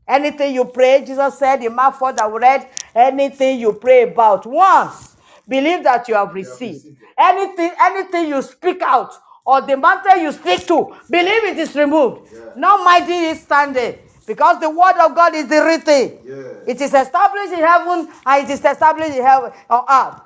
Anything 0.09 0.55
you 0.55 0.65
pray, 0.67 1.05
Jesus 1.05 1.39
said 1.39 1.63
in 1.65 1.75
Mark 1.75 1.97
4 1.97 2.15
that 2.15 2.33
we 2.33 2.39
read, 2.39 2.69
anything 2.95 3.61
you 3.61 3.73
pray 3.75 4.05
about 4.05 4.47
once, 4.47 5.17
believe 5.49 5.83
that 5.85 6.09
you 6.09 6.15
have 6.15 6.33
received. 6.35 6.87
Anything, 7.19 7.73
anything 7.81 8.29
you 8.29 8.41
speak 8.43 8.83
out 8.83 9.13
or 9.45 9.61
the 9.63 9.77
matter 9.77 10.17
you 10.19 10.33
speak 10.33 10.67
to, 10.69 10.95
believe 11.11 11.45
it 11.45 11.59
is 11.59 11.75
removed. 11.75 12.33
No 12.57 12.85
mighty 12.85 13.13
is 13.13 13.43
standing. 13.43 13.99
Because 14.27 14.61
the 14.61 14.71
word 14.71 14.97
of 15.01 15.15
God 15.15 15.35
is 15.35 15.49
the 15.49 15.63
written. 15.65 16.19
It 16.67 16.81
is 16.81 16.95
established 16.95 17.53
in 17.53 17.61
heaven 17.61 18.09
and 18.27 18.45
it 18.45 18.53
is 18.53 18.65
established 18.65 19.17
in 19.17 19.25
heaven 19.25 19.53
on 19.71 19.85
earth. 19.89 20.21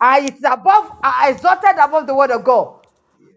And 0.00 0.28
it's 0.28 0.44
above, 0.44 0.92
uh, 1.02 1.26
exalted 1.28 1.76
above 1.80 2.06
the 2.06 2.14
word 2.14 2.30
of 2.30 2.44
God. 2.44 2.76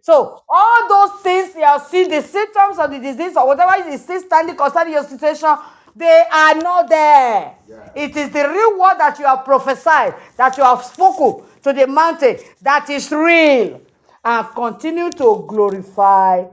So 0.02 0.44
all 0.50 0.90
those 0.90 1.22
things 1.22 1.56
you 1.56 1.64
have 1.64 1.84
seen, 1.88 2.10
the 2.10 2.22
symptoms 2.22 2.80
of 2.80 2.92
the 2.92 3.00
disease 3.00 3.36
or 3.38 3.48
whatever 3.48 3.90
is 3.90 4.02
still 4.04 4.22
standing 4.22 4.56
concerning 4.56 4.94
your 4.94 5.04
situation, 5.04 5.56
they 5.96 6.26
are 6.32 6.56
not 6.56 6.90
there. 6.90 7.56
It 7.96 8.16
is 8.16 8.30
the 8.32 8.48
real 8.50 8.80
word 8.80 8.98
that 9.00 9.18
you 9.20 9.26
have 9.26 9.46
prophesied, 9.46 10.16
that 10.38 10.58
you 10.58 10.64
have 10.64 10.84
spoken 10.84 11.46
to 11.64 11.74
the 11.74 11.88
mountain, 11.88 12.38
that 12.62 12.90
is 12.90 13.12
real, 13.12 13.82
and 14.24 14.48
continue 14.56 15.12
to 15.14 15.46
glorify 15.48 16.46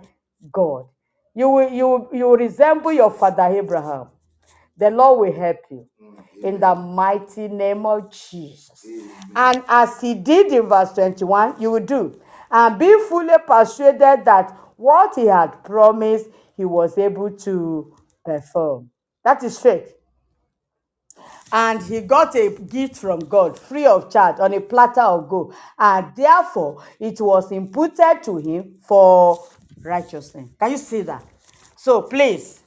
God. 0.52 0.86
You 1.34 1.48
will, 1.50 1.70
you, 1.70 1.88
will- 1.88 2.08
you 2.12 2.24
will 2.28 2.36
resemble 2.36 2.92
your 2.92 3.10
father 3.10 3.44
Abraham. 3.44 4.08
The 4.76 4.90
Lord 4.90 5.20
will 5.20 5.40
help 5.40 5.58
you 5.70 5.86
mm-hmm. 6.02 6.46
in 6.46 6.60
the 6.60 6.74
mighty 6.74 7.48
name 7.48 7.86
of 7.86 8.10
Jesus. 8.10 8.84
And 9.36 9.62
as 9.68 10.00
he 10.00 10.14
did 10.14 10.52
in 10.52 10.68
verse 10.68 10.92
21, 10.94 11.60
you 11.60 11.70
will 11.72 11.80
do. 11.84 12.20
And 12.50 12.78
be 12.78 12.92
fully 13.08 13.36
persuaded 13.46 14.24
that 14.24 14.56
what 14.76 15.14
he 15.14 15.26
had 15.26 15.62
promised, 15.64 16.26
he 16.56 16.64
was 16.64 16.98
able 16.98 17.30
to 17.30 17.94
perform. 18.24 18.90
That 19.24 19.42
is 19.44 19.58
faith. 19.58 19.94
And 21.52 21.82
he 21.82 22.00
got 22.00 22.34
a 22.34 22.50
gift 22.50 22.96
from 22.96 23.20
God 23.20 23.58
free 23.58 23.86
of 23.86 24.10
charge 24.10 24.40
on 24.40 24.54
a 24.54 24.60
platter 24.60 25.02
of 25.02 25.28
gold. 25.28 25.54
And 25.78 26.14
therefore, 26.16 26.82
it 26.98 27.20
was 27.20 27.52
imputed 27.52 28.22
to 28.24 28.38
him 28.38 28.76
for 28.82 29.38
righteousness. 29.84 30.48
Can 30.60 30.72
you 30.72 30.78
see 30.78 31.02
that? 31.02 31.24
So 31.76 32.02
please, 32.02 32.60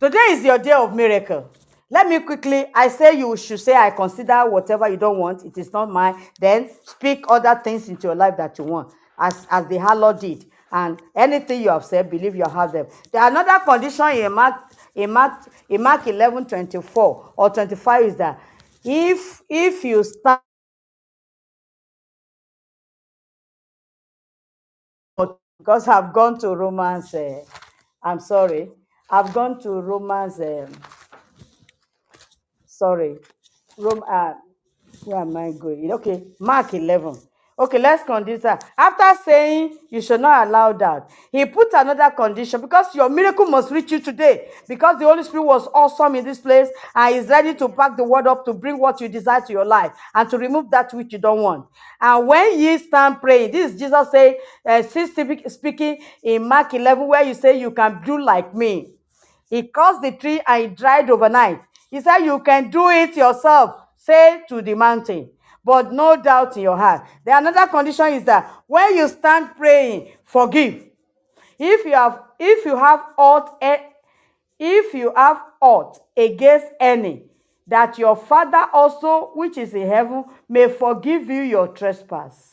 Today 0.00 0.18
is 0.30 0.44
your 0.44 0.58
day 0.58 0.72
of 0.72 0.94
miracle. 0.94 1.50
Let 1.90 2.06
me 2.08 2.20
quickly, 2.20 2.66
I 2.74 2.88
say 2.88 3.18
you 3.18 3.36
should 3.36 3.60
say, 3.60 3.74
I 3.74 3.90
consider 3.90 4.48
whatever 4.48 4.88
you 4.88 4.98
don't 4.98 5.18
want, 5.18 5.44
it 5.44 5.58
is 5.58 5.72
not 5.72 5.90
mine. 5.90 6.22
Then 6.40 6.70
speak 6.84 7.24
other 7.28 7.60
things 7.64 7.88
into 7.88 8.08
your 8.08 8.16
life 8.16 8.36
that 8.38 8.58
you 8.58 8.64
want, 8.64 8.92
as, 9.18 9.48
as 9.50 9.66
the 9.68 9.76
harlot 9.76 10.20
did. 10.20 10.46
And 10.72 11.02
anything 11.16 11.62
you 11.62 11.70
have 11.70 11.84
said, 11.84 12.10
believe 12.10 12.36
you 12.36 12.44
have 12.48 12.72
them. 12.72 12.86
There 13.12 13.26
another 13.26 13.64
condition 13.64 14.08
in 14.10 14.32
Mark, 14.34 14.56
in 14.94 15.12
Mark, 15.12 15.48
in 15.68 15.82
Mark 15.82 16.06
11, 16.06 16.46
24 16.46 17.34
or 17.36 17.50
25 17.50 18.04
is 18.04 18.16
that 18.16 18.40
if 18.84 19.42
if 19.50 19.84
you 19.84 20.04
stand 20.04 20.40
because 25.64 25.88
I've 25.88 26.12
gone 26.12 26.38
to 26.40 26.54
Romans, 26.54 27.14
uh, 27.14 27.42
I'm 28.02 28.20
sorry, 28.20 28.70
I've 29.08 29.32
gone 29.32 29.58
to 29.62 29.70
Romans. 29.70 30.38
Um, 30.38 30.70
sorry, 32.66 33.16
Rome, 33.78 34.04
uh, 34.06 34.34
where 35.06 35.22
am 35.22 35.34
I 35.34 35.52
going? 35.52 35.90
Okay, 35.92 36.22
Mark 36.38 36.74
11. 36.74 37.16
Okay, 37.56 37.78
let's 37.78 38.02
consider. 38.02 38.58
After 38.76 39.22
saying 39.24 39.78
you 39.88 40.00
should 40.00 40.20
not 40.20 40.48
allow 40.48 40.72
that, 40.72 41.08
he 41.30 41.46
put 41.46 41.68
another 41.72 42.10
condition 42.10 42.60
because 42.60 42.92
your 42.94 43.08
miracle 43.08 43.46
must 43.46 43.70
reach 43.70 43.92
you 43.92 44.00
today. 44.00 44.48
Because 44.68 44.98
the 44.98 45.04
Holy 45.04 45.22
Spirit 45.22 45.44
was 45.44 45.68
awesome 45.72 46.16
in 46.16 46.24
this 46.24 46.38
place 46.40 46.68
and 46.96 47.14
is 47.14 47.28
ready 47.28 47.54
to 47.54 47.68
pack 47.68 47.96
the 47.96 48.02
word 48.04 48.26
up 48.26 48.44
to 48.46 48.54
bring 48.54 48.78
what 48.78 49.00
you 49.00 49.08
desire 49.08 49.40
to 49.42 49.52
your 49.52 49.64
life 49.64 49.92
and 50.14 50.28
to 50.30 50.38
remove 50.38 50.70
that 50.72 50.92
which 50.92 51.12
you 51.12 51.18
don't 51.18 51.42
want. 51.42 51.66
And 52.00 52.26
when 52.26 52.58
ye 52.58 52.76
stand 52.78 53.20
praying, 53.20 53.52
this 53.52 53.72
is 53.72 53.78
Jesus 53.80 54.10
say, 54.10 54.38
uh, 54.66 54.82
speaking 54.82 56.02
in 56.24 56.48
Mark 56.48 56.74
11, 56.74 57.06
where 57.06 57.22
you 57.22 57.34
say 57.34 57.58
you 57.60 57.70
can 57.70 58.02
do 58.04 58.20
like 58.20 58.52
me. 58.52 58.94
He 59.48 59.62
caused 59.68 60.02
the 60.02 60.12
tree 60.12 60.40
and 60.46 60.64
it 60.64 60.76
dried 60.76 61.10
overnight. 61.10 61.60
He 61.90 62.00
said, 62.00 62.18
You 62.18 62.40
can 62.40 62.70
do 62.70 62.88
it 62.90 63.16
yourself. 63.16 63.80
Say 63.96 64.42
to 64.48 64.60
the 64.60 64.74
mountain, 64.74 65.30
but 65.64 65.92
no 65.92 66.16
doubt 66.16 66.56
in 66.56 66.64
your 66.64 66.76
heart. 66.76 67.06
The 67.24 67.36
another 67.36 67.66
condition 67.66 68.06
is 68.14 68.24
that 68.24 68.50
when 68.66 68.96
you 68.96 69.08
stand 69.08 69.56
praying, 69.56 70.12
forgive. 70.24 70.84
If 71.58 71.84
you 71.84 71.92
have 71.94 72.22
if 72.38 72.64
you 72.64 72.76
have 72.76 73.00
aught 73.16 73.58
if 74.58 74.94
you 74.94 75.12
have 75.16 75.42
aught 75.60 75.98
against 76.16 76.66
any, 76.78 77.24
that 77.66 77.98
your 77.98 78.16
Father 78.16 78.66
also 78.72 79.30
which 79.34 79.56
is 79.56 79.74
in 79.74 79.88
heaven 79.88 80.24
may 80.48 80.68
forgive 80.68 81.28
you 81.28 81.42
your 81.42 81.68
trespass. 81.68 82.50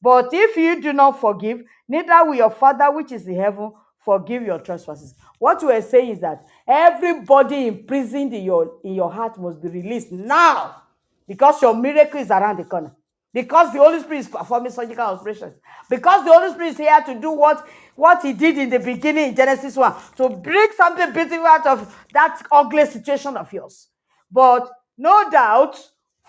But 0.00 0.30
if 0.32 0.56
you 0.56 0.80
do 0.80 0.92
not 0.92 1.20
forgive, 1.20 1.62
neither 1.86 2.24
will 2.24 2.34
your 2.34 2.50
Father 2.50 2.90
which 2.90 3.12
is 3.12 3.26
in 3.26 3.36
heaven 3.36 3.72
forgive 3.98 4.42
your 4.42 4.58
trespasses. 4.58 5.14
What 5.38 5.62
we 5.62 5.72
are 5.72 5.82
saying 5.82 6.10
is 6.10 6.20
that 6.20 6.46
everybody 6.66 7.68
imprisoned 7.68 8.34
in 8.34 8.42
your, 8.42 8.78
in 8.82 8.94
your 8.94 9.12
heart 9.12 9.38
must 9.38 9.62
be 9.62 9.68
released 9.68 10.10
now 10.10 10.81
because 11.26 11.60
your 11.62 11.74
miracle 11.74 12.20
is 12.20 12.30
around 12.30 12.58
the 12.58 12.64
corner. 12.64 12.94
Because 13.34 13.72
the 13.72 13.78
Holy 13.78 14.00
Spirit 14.00 14.18
is 14.20 14.28
performing 14.28 14.70
surgical 14.70 15.04
operations. 15.04 15.54
Because 15.88 16.24
the 16.24 16.32
Holy 16.32 16.52
Spirit 16.52 16.68
is 16.68 16.76
here 16.76 17.00
to 17.06 17.18
do 17.18 17.30
what, 17.30 17.66
what 17.94 18.22
He 18.22 18.34
did 18.34 18.58
in 18.58 18.68
the 18.68 18.78
beginning 18.78 19.30
in 19.30 19.34
Genesis 19.36 19.76
1 19.76 19.94
to 20.16 20.28
bring 20.28 20.68
something 20.76 21.12
beautiful 21.12 21.46
out 21.46 21.66
of 21.66 21.96
that 22.12 22.42
ugly 22.52 22.84
situation 22.86 23.36
of 23.36 23.50
yours. 23.52 23.88
But 24.30 24.70
no 24.98 25.30
doubt, 25.30 25.78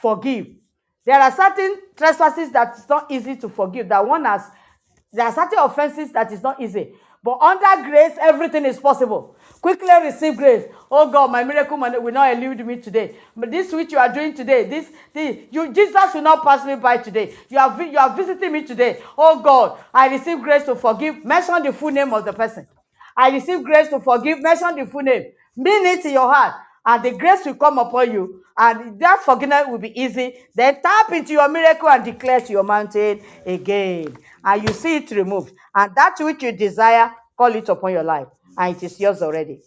forgive. 0.02 0.48
There 1.06 1.20
are 1.20 1.32
certain 1.32 1.78
trespasses 1.98 2.52
that 2.52 2.78
is 2.78 2.88
not 2.88 3.12
easy 3.12 3.36
to 3.38 3.50
forgive. 3.50 3.90
That 3.90 4.08
one 4.08 4.24
has 4.24 4.44
there 5.12 5.26
are 5.26 5.34
certain 5.34 5.60
offenses 5.60 6.12
that 6.14 6.32
is 6.32 6.42
not 6.42 6.60
easy. 6.60 6.94
But 7.24 7.40
under 7.40 7.90
grace, 7.90 8.18
everything 8.20 8.66
is 8.66 8.80
possible. 8.80 9.38
Quickly 9.64 9.88
receive 10.04 10.36
grace. 10.36 10.66
Oh 10.92 11.10
God, 11.10 11.32
my 11.32 11.46
miracle 11.46 11.78
will 11.78 12.12
not 12.12 12.36
elude 12.36 12.66
me 12.68 12.76
today. 12.82 13.16
But 13.36 13.50
this 13.50 13.72
which 13.72 13.94
you 13.94 13.98
are 13.98 14.14
doing 14.14 14.34
today, 14.34 14.66
this, 14.66 14.92
this 15.14 15.38
you 15.52 15.74
Jesus 15.74 16.14
will 16.14 16.22
not 16.22 16.44
pass 16.44 16.66
me 16.66 16.76
by 16.76 16.98
today. 16.98 17.34
You 17.50 17.58
are 17.60 17.82
you 17.82 17.98
are 17.98 18.14
visiting 18.14 18.52
me 18.52 18.64
today. 18.64 19.02
Oh 19.18 19.42
God, 19.42 19.80
I 19.94 20.10
receive 20.10 20.42
grace 20.42 20.66
to 20.66 20.76
forgive. 20.76 21.24
Mention 21.24 21.64
the 21.64 21.72
full 21.72 21.92
name 21.92 22.14
of 22.14 22.26
the 22.26 22.34
person. 22.34 22.68
I 23.16 23.30
receive 23.30 23.64
grace 23.64 23.88
to 23.88 24.02
forgive. 24.02 24.42
Mention 24.42 24.76
the 24.76 24.86
full 24.86 25.02
name. 25.02 25.32
Mean 25.56 25.86
it 25.86 26.06
in 26.06 26.12
your 26.12 26.34
heart 26.34 26.56
and 26.86 27.04
the 27.04 27.12
grace 27.12 27.46
will 27.46 27.56
come 27.56 27.80
upon 27.80 28.12
you, 28.12 28.44
and 28.58 29.00
that 29.00 29.22
forgiveness 29.24 29.66
will 29.68 29.78
be 29.78 29.98
easy. 30.00 30.36
Then 30.54 30.82
tap 30.82 31.12
into 31.14 31.32
your 31.34 31.48
miracle 31.50 31.90
and 31.90 32.04
declare 32.04 32.42
to 32.42 32.52
your 32.52 32.64
mountain 32.64 33.22
again, 33.46 34.18
and 34.44 34.64
you 34.64 34.74
see 34.74 34.98
it 34.98 35.12
removed. 35.12 35.54
And 35.74 35.96
that 35.96 36.16
which 36.20 36.44
you 36.44 36.52
desire, 36.52 37.12
call 37.38 37.56
it 37.56 37.70
upon 37.70 37.94
your 37.94 38.04
life, 38.04 38.28
and 38.58 38.76
it 38.76 38.84
is 38.84 39.00
yours 39.00 39.22
already. 39.22 39.62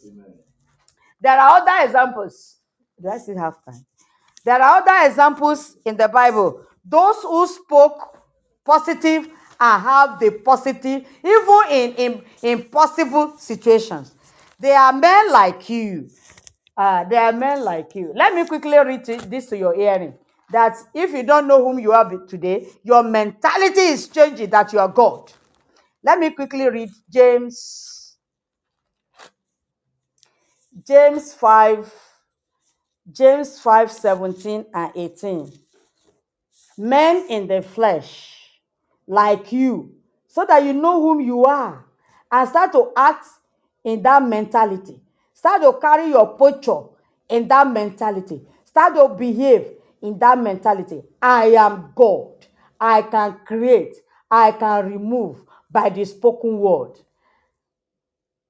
There 1.20 1.38
are 1.38 1.60
other 1.62 1.86
examples. 1.86 2.56
Do 3.02 3.08
I 3.08 3.18
still 3.18 3.38
have 3.38 3.64
time? 3.64 3.84
There 4.44 4.60
are 4.62 4.82
other 4.82 5.08
examples 5.10 5.76
in 5.84 5.96
the 5.96 6.08
Bible. 6.08 6.62
Those 6.84 7.16
who 7.22 7.46
spoke 7.46 8.18
positive 8.64 9.26
and 9.60 9.82
have 9.82 10.20
the 10.20 10.30
positive, 10.44 11.06
even 11.24 11.60
in, 11.70 11.94
in 11.94 12.22
impossible 12.42 13.36
situations. 13.38 14.14
They 14.60 14.72
are 14.72 14.92
men 14.92 15.32
like 15.32 15.68
you. 15.70 16.08
Uh, 16.76 17.04
are 17.16 17.32
men 17.32 17.64
like 17.64 17.94
you. 17.94 18.12
Let 18.14 18.34
me 18.34 18.46
quickly 18.46 18.78
read 18.78 19.04
this 19.06 19.46
to 19.48 19.56
your 19.58 19.74
hearing. 19.74 20.14
That 20.52 20.76
if 20.94 21.12
you 21.12 21.22
don't 21.24 21.48
know 21.48 21.64
whom 21.64 21.78
you 21.80 21.92
are 21.92 22.08
today, 22.28 22.68
your 22.84 23.02
mentality 23.02 23.80
is 23.80 24.08
changing 24.08 24.50
that 24.50 24.72
you 24.72 24.78
are 24.78 24.88
God. 24.88 25.32
Let 26.04 26.18
me 26.20 26.30
quickly 26.30 26.68
read 26.70 26.90
James, 27.10 27.95
James 30.84 31.34
5, 31.34 31.92
James 33.12 33.58
5, 33.60 33.92
17 33.92 34.66
and 34.74 34.92
18. 34.96 35.52
men 36.78 37.26
in 37.30 37.48
the 37.48 37.62
flesh 37.62 38.60
like 39.08 39.52
you 39.52 39.94
so 40.28 40.44
that 40.46 40.64
you 40.64 40.72
know 40.74 41.00
whom 41.00 41.20
you 41.20 41.44
are 41.44 41.86
and 42.32 42.48
start 42.48 42.72
to 42.72 42.92
act 42.96 43.26
in 43.84 44.02
that 44.02 44.22
mentality 44.22 45.00
start 45.34 45.62
to 45.62 45.72
carry 45.80 46.10
your 46.10 46.36
posture 46.36 46.82
in 47.30 47.48
that 47.48 47.66
mentality 47.68 48.42
start 48.64 48.94
to 48.94 49.08
behave 49.16 49.66
in 50.02 50.18
that 50.20 50.38
mentality. 50.38 51.02
I 51.22 51.46
am 51.46 51.92
God. 51.96 52.46
I 52.80 53.02
can 53.02 53.38
create. 53.46 53.96
I 54.30 54.52
can 54.52 54.92
remove 54.92 55.42
by 55.70 55.88
the 55.88 56.04
spoken 56.04 56.58
word. 56.58 57.00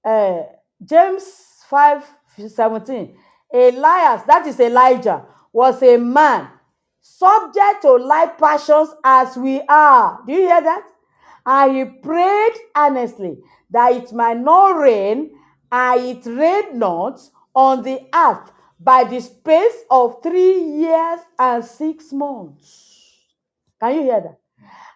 Uh, 0.05 0.45
James 0.85 1.56
5 1.69 2.05
17. 2.49 3.17
Elias, 3.53 4.23
that 4.25 4.47
is 4.47 4.61
Elijah, 4.61 5.25
was 5.53 5.83
a 5.83 5.97
man 5.97 6.49
subject 7.01 7.83
to 7.83 7.93
like 7.97 8.39
passions 8.39 8.91
as 9.05 9.37
we 9.37 9.63
are. 9.69 10.21
Do 10.27 10.33
you 10.33 10.41
hear 10.41 10.61
that? 10.61 10.87
And 11.47 11.77
he 11.77 11.85
prayed 11.85 12.55
earnestly 12.77 13.39
that 13.71 13.93
it 13.93 14.13
might 14.13 14.39
not 14.39 14.77
rain, 14.77 15.31
and 15.73 16.01
it 16.01 16.27
rained 16.27 16.79
not 16.79 17.21
on 17.55 17.83
the 17.83 18.01
earth 18.15 18.51
by 18.81 19.05
the 19.05 19.21
space 19.21 19.77
of 19.91 20.23
three 20.23 20.61
years 20.61 21.21
and 21.39 21.65
six 21.65 22.13
months. 22.13 23.15
Can 23.81 23.95
you 23.95 24.03
hear 24.03 24.21
that? 24.21 24.39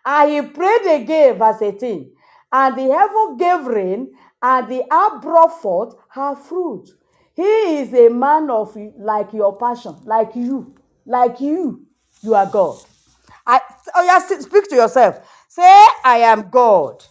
And 0.04 0.30
he 0.30 0.42
prayed 0.42 1.02
again, 1.02 1.38
verse 1.38 1.62
18. 1.62 2.12
And 2.52 2.76
the 2.76 2.92
heaven 2.92 3.36
gave 3.36 3.66
rain, 3.66 4.12
and 4.42 4.68
the 4.68 4.82
earth 4.92 5.22
brought 5.22 5.60
forth 5.60 5.94
her 6.10 6.36
fruit. 6.36 6.90
He 7.34 7.42
is 7.78 7.94
a 7.94 8.08
man 8.10 8.50
of 8.50 8.76
like 8.98 9.32
your 9.32 9.56
passion, 9.56 9.96
like 10.04 10.34
you, 10.36 10.74
like 11.06 11.40
you. 11.40 11.86
You 12.22 12.34
are 12.34 12.46
God. 12.46 12.78
I, 13.46 13.60
oh, 13.94 14.04
yeah, 14.04 14.18
speak 14.40 14.68
to 14.68 14.76
yourself. 14.76 15.20
Say, 15.48 15.62
I 16.04 16.18
am 16.22 16.50
God. 16.50 17.04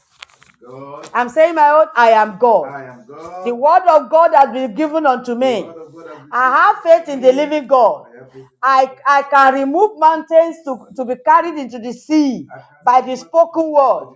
God, 0.66 1.10
I'm 1.14 1.30
saying 1.30 1.56
my 1.56 1.70
own, 1.72 1.88
I 1.96 2.12
am 2.12 2.38
God. 2.40 2.66
I 2.70 2.86
am 2.86 3.06
God. 3.08 3.46
The 3.48 3.56
word 3.56 3.84
of 3.90 4.10
God 4.12 4.32
has 4.36 4.52
been 4.52 4.76
given 4.76 5.06
unto 5.06 5.36
me. 5.36 5.62
The 5.62 5.68
word 5.68 5.78
of 5.78 5.94
God 5.94 6.08
has 6.08 6.18
been 6.18 6.30
I 6.32 6.74
have 6.74 6.84
faith 6.84 7.10
in 7.14 7.22
the 7.22 7.34
living 7.34 7.68
God. 7.68 8.08
I. 8.64 8.86
I, 9.08 9.20
I 9.20 9.24
can 9.24 9.56
remove 9.56 10.00
mountains 10.00 10.58
to, 10.66 10.88
to 10.98 11.06
be 11.06 11.16
carried 11.26 11.56
into 11.60 11.80
the 11.80 11.94
sea 11.94 12.48
by 12.86 13.02
the 13.02 13.16
spoken 13.18 13.72
word. 13.72 14.16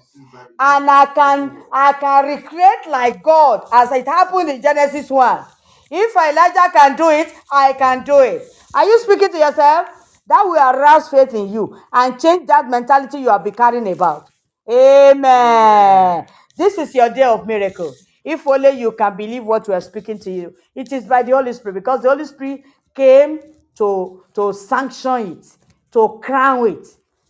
And 0.59 0.89
I 0.91 1.07
can 1.07 1.63
I 1.71 1.93
can 1.93 2.25
recreate 2.27 2.87
like 2.89 3.23
God 3.23 3.65
as 3.73 3.91
it 3.93 4.07
happened 4.07 4.49
in 4.49 4.61
Genesis 4.61 5.09
1. 5.09 5.45
If 5.91 6.15
Elijah 6.15 6.71
can 6.73 6.97
do 6.97 7.09
it, 7.11 7.33
I 7.51 7.73
can 7.73 8.03
do 8.05 8.19
it. 8.21 8.43
Are 8.75 8.85
you 8.85 8.99
speaking 9.01 9.31
to 9.31 9.39
yourself? 9.39 9.89
That 10.27 10.43
will 10.45 10.57
arouse 10.61 11.09
faith 11.09 11.33
in 11.35 11.53
you 11.53 11.77
and 11.93 12.19
change 12.21 12.47
that 12.47 12.69
mentality 12.69 13.19
you 13.19 13.29
have 13.29 13.43
been 13.43 13.55
carrying 13.55 13.91
about. 13.91 14.29
Amen. 14.69 16.27
This 16.57 16.77
is 16.79 16.95
your 16.95 17.09
day 17.09 17.23
of 17.23 17.47
miracle. 17.47 17.93
If 18.23 18.47
only 18.47 18.71
you 18.71 18.93
can 18.93 19.17
believe 19.17 19.43
what 19.45 19.67
we 19.67 19.73
are 19.75 19.81
speaking 19.81 20.19
to 20.19 20.31
you. 20.31 20.55
It 20.75 20.91
is 20.93 21.05
by 21.05 21.23
the 21.23 21.33
Holy 21.33 21.53
Spirit 21.53 21.75
because 21.75 22.01
the 22.03 22.09
Holy 22.09 22.25
Spirit 22.25 22.63
came 22.95 23.41
to, 23.77 24.23
to 24.35 24.53
sanction 24.53 25.33
it, 25.39 25.47
to 25.93 26.19
crown 26.23 26.67
it, 26.69 26.87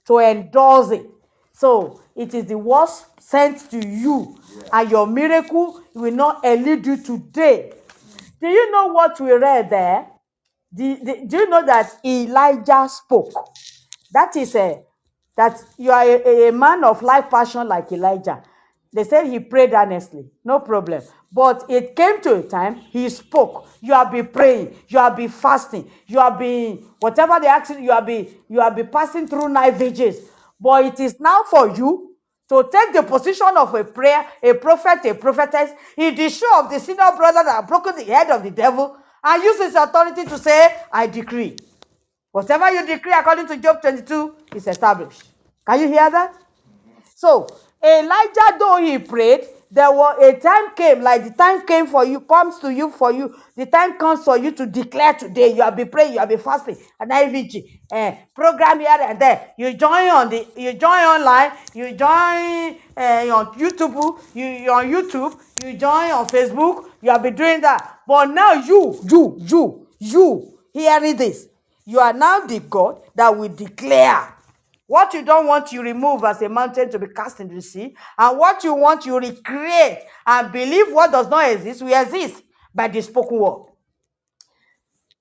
to 0.07 0.19
endorse 0.19 0.91
it. 0.91 1.07
So 1.53 2.01
it 2.15 2.33
is 2.35 2.45
the 2.45 2.57
word 2.57 2.89
sent 3.19 3.71
to 3.71 3.79
you, 3.87 4.37
and 4.71 4.91
your 4.91 5.07
miracle 5.07 5.81
will 5.95 6.13
not 6.13 6.45
elude 6.45 6.85
you 6.85 6.97
today. 6.97 7.73
Do 8.41 8.47
you 8.47 8.71
know 8.71 8.87
what 8.87 9.19
we 9.19 9.31
read 9.33 9.69
there? 9.71 10.07
The, 10.73 10.95
the, 11.03 11.25
do 11.27 11.37
you 11.37 11.49
know 11.49 11.65
that 11.65 11.91
Elijah 12.05 12.87
spoke? 12.89 13.49
That 14.13 14.35
is 14.35 14.55
a 14.55 14.83
that 15.37 15.59
you 15.77 15.91
are 15.91 16.03
a, 16.03 16.49
a 16.49 16.51
man 16.51 16.83
of 16.83 17.01
life 17.01 17.29
passion 17.29 17.67
like 17.67 17.91
Elijah. 17.91 18.43
They 18.93 19.03
said 19.03 19.25
he 19.27 19.39
prayed 19.39 19.73
earnestly, 19.73 20.29
no 20.45 20.59
problem. 20.59 21.01
But 21.31 21.65
it 21.69 21.95
came 21.95 22.21
to 22.21 22.35
a 22.35 22.43
time 22.43 22.75
he 22.75 23.09
spoke. 23.09 23.67
You 23.81 23.93
have 23.93 24.11
been 24.11 24.27
praying, 24.27 24.75
you 24.87 24.99
have 24.99 25.15
been 25.17 25.29
fasting, 25.29 25.89
you 26.07 26.19
have 26.19 26.37
been 26.39 26.85
whatever 26.99 27.39
the 27.39 27.47
ask 27.47 27.71
you, 27.79 27.91
have 27.91 28.05
been 28.05 28.27
you 28.49 28.59
have 28.61 28.75
been 28.75 28.87
passing 28.87 29.27
through 29.27 29.49
night 29.49 29.75
vigils. 29.75 30.17
But 30.59 30.85
it 30.85 30.99
is 30.99 31.19
now 31.19 31.43
for 31.49 31.75
you 31.75 32.15
to 32.49 32.69
take 32.71 32.93
the 32.93 33.03
position 33.03 33.47
of 33.57 33.73
a 33.73 33.83
prayer, 33.83 34.27
a 34.43 34.53
prophet, 34.53 35.05
a 35.09 35.15
prophetess, 35.15 35.71
in 35.97 36.15
the 36.15 36.29
show 36.29 36.59
of 36.59 36.69
the 36.69 36.79
senior 36.79 37.11
brother 37.17 37.43
that 37.43 37.67
broken 37.67 37.95
the 37.95 38.03
head 38.03 38.29
of 38.29 38.43
the 38.43 38.51
devil, 38.51 38.95
and 39.23 39.43
use 39.43 39.59
his 39.59 39.75
authority 39.75 40.25
to 40.25 40.37
say, 40.37 40.75
I 40.91 41.07
decree. 41.07 41.57
Whatever 42.31 42.71
you 42.71 42.85
decree 42.85 43.13
according 43.13 43.47
to 43.47 43.57
Job 43.57 43.81
22 43.81 44.35
is 44.55 44.67
established. 44.67 45.23
Can 45.65 45.79
you 45.81 45.87
hear 45.87 46.09
that? 46.09 46.35
So 47.15 47.47
Elijah, 47.83 48.57
though 48.59 48.77
he 48.77 48.97
prayed, 48.99 49.45
there 49.73 49.91
was 49.91 50.21
a 50.21 50.39
time 50.39 50.75
came, 50.75 51.01
like 51.01 51.23
the 51.23 51.31
time 51.31 51.65
came 51.65 51.87
for 51.87 52.05
you, 52.05 52.19
comes 52.21 52.59
to 52.59 52.71
you 52.71 52.91
for 52.91 53.11
you. 53.11 53.33
The 53.55 53.65
time 53.65 53.97
comes 53.97 54.23
for 54.23 54.37
you 54.37 54.51
to 54.51 54.67
declare 54.67 55.13
today. 55.15 55.51
You 55.53 55.63
have 55.63 55.75
been 55.75 55.89
praying, 55.89 56.13
you 56.13 56.19
have 56.19 56.29
been 56.29 56.37
fasting, 56.37 56.77
and 56.99 57.09
IVG, 57.09 57.79
eh, 57.91 58.15
program 58.35 58.81
here 58.81 58.97
and 59.01 59.19
there. 59.19 59.51
You 59.57 59.73
join 59.73 60.09
on 60.09 60.29
the, 60.29 60.45
you 60.55 60.73
join 60.73 61.03
online, 61.15 61.53
you 61.73 61.91
join 61.93 62.77
eh, 62.95 63.29
on 63.31 63.47
YouTube, 63.57 64.19
you 64.35 64.71
on 64.71 64.85
YouTube, 64.91 65.39
you 65.65 65.73
join 65.75 66.11
on 66.11 66.27
Facebook. 66.27 66.85
You 67.01 67.09
have 67.09 67.23
been 67.23 67.35
doing 67.35 67.61
that, 67.61 67.99
but 68.07 68.25
now 68.25 68.53
you, 68.53 68.99
you, 69.09 69.37
you, 69.39 69.87
you 69.97 70.59
hearing 70.71 71.15
this, 71.17 71.47
you 71.85 71.99
are 71.99 72.13
now 72.13 72.41
the 72.45 72.59
God 72.59 73.01
that 73.15 73.35
will 73.35 73.49
declare 73.49 74.32
what 74.93 75.11
you 75.15 75.25
don't 75.25 75.47
want, 75.47 75.71
you 75.71 75.81
remove 75.81 76.23
as 76.23 76.39
a 76.43 76.47
mountain 76.47 76.87
to 76.91 76.99
be 76.99 77.07
cast 77.07 77.39
into 77.39 77.55
the 77.55 77.63
sea. 77.63 77.95
And 78.15 78.37
what 78.37 78.63
you 78.63 78.75
want, 78.75 79.07
you 79.07 79.17
recreate 79.17 80.03
and 80.27 80.51
believe 80.51 80.93
what 80.93 81.11
does 81.11 81.27
not 81.29 81.49
exist 81.51 81.81
will 81.81 81.99
exist 81.99 82.43
by 82.75 82.89
the 82.89 83.01
spoken 83.01 83.39
word. 83.39 83.71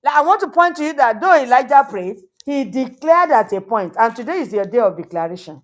Now, 0.03 0.11
I 0.19 0.21
want 0.21 0.41
to 0.41 0.49
point 0.49 0.75
to 0.75 0.83
you 0.83 0.93
that 0.93 1.19
though 1.19 1.35
Elijah 1.41 1.87
prayed, 1.89 2.17
he 2.45 2.65
declared 2.65 3.31
at 3.31 3.51
a 3.51 3.61
point, 3.61 3.95
and 3.97 4.15
today 4.15 4.41
is 4.41 4.53
your 4.53 4.65
day 4.65 4.77
of 4.77 4.95
declaration. 4.95 5.63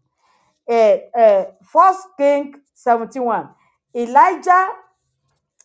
Uh, 0.68 0.98
uh, 1.15 1.45
First 1.72 2.07
King 2.18 2.56
71. 2.73 3.48
Elijah 3.95 4.69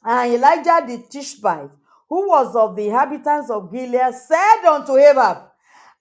and 0.05 0.35
Elijah 0.35 0.85
the 0.87 1.03
Tishbite, 1.09 1.71
who 2.11 2.29
was 2.29 2.55
of 2.55 2.77
the 2.77 2.89
inhabitants 2.89 3.49
of 3.49 3.73
Gilead, 3.73 4.13
said 4.13 4.67
unto 4.69 4.99
Ahab, 4.99 5.49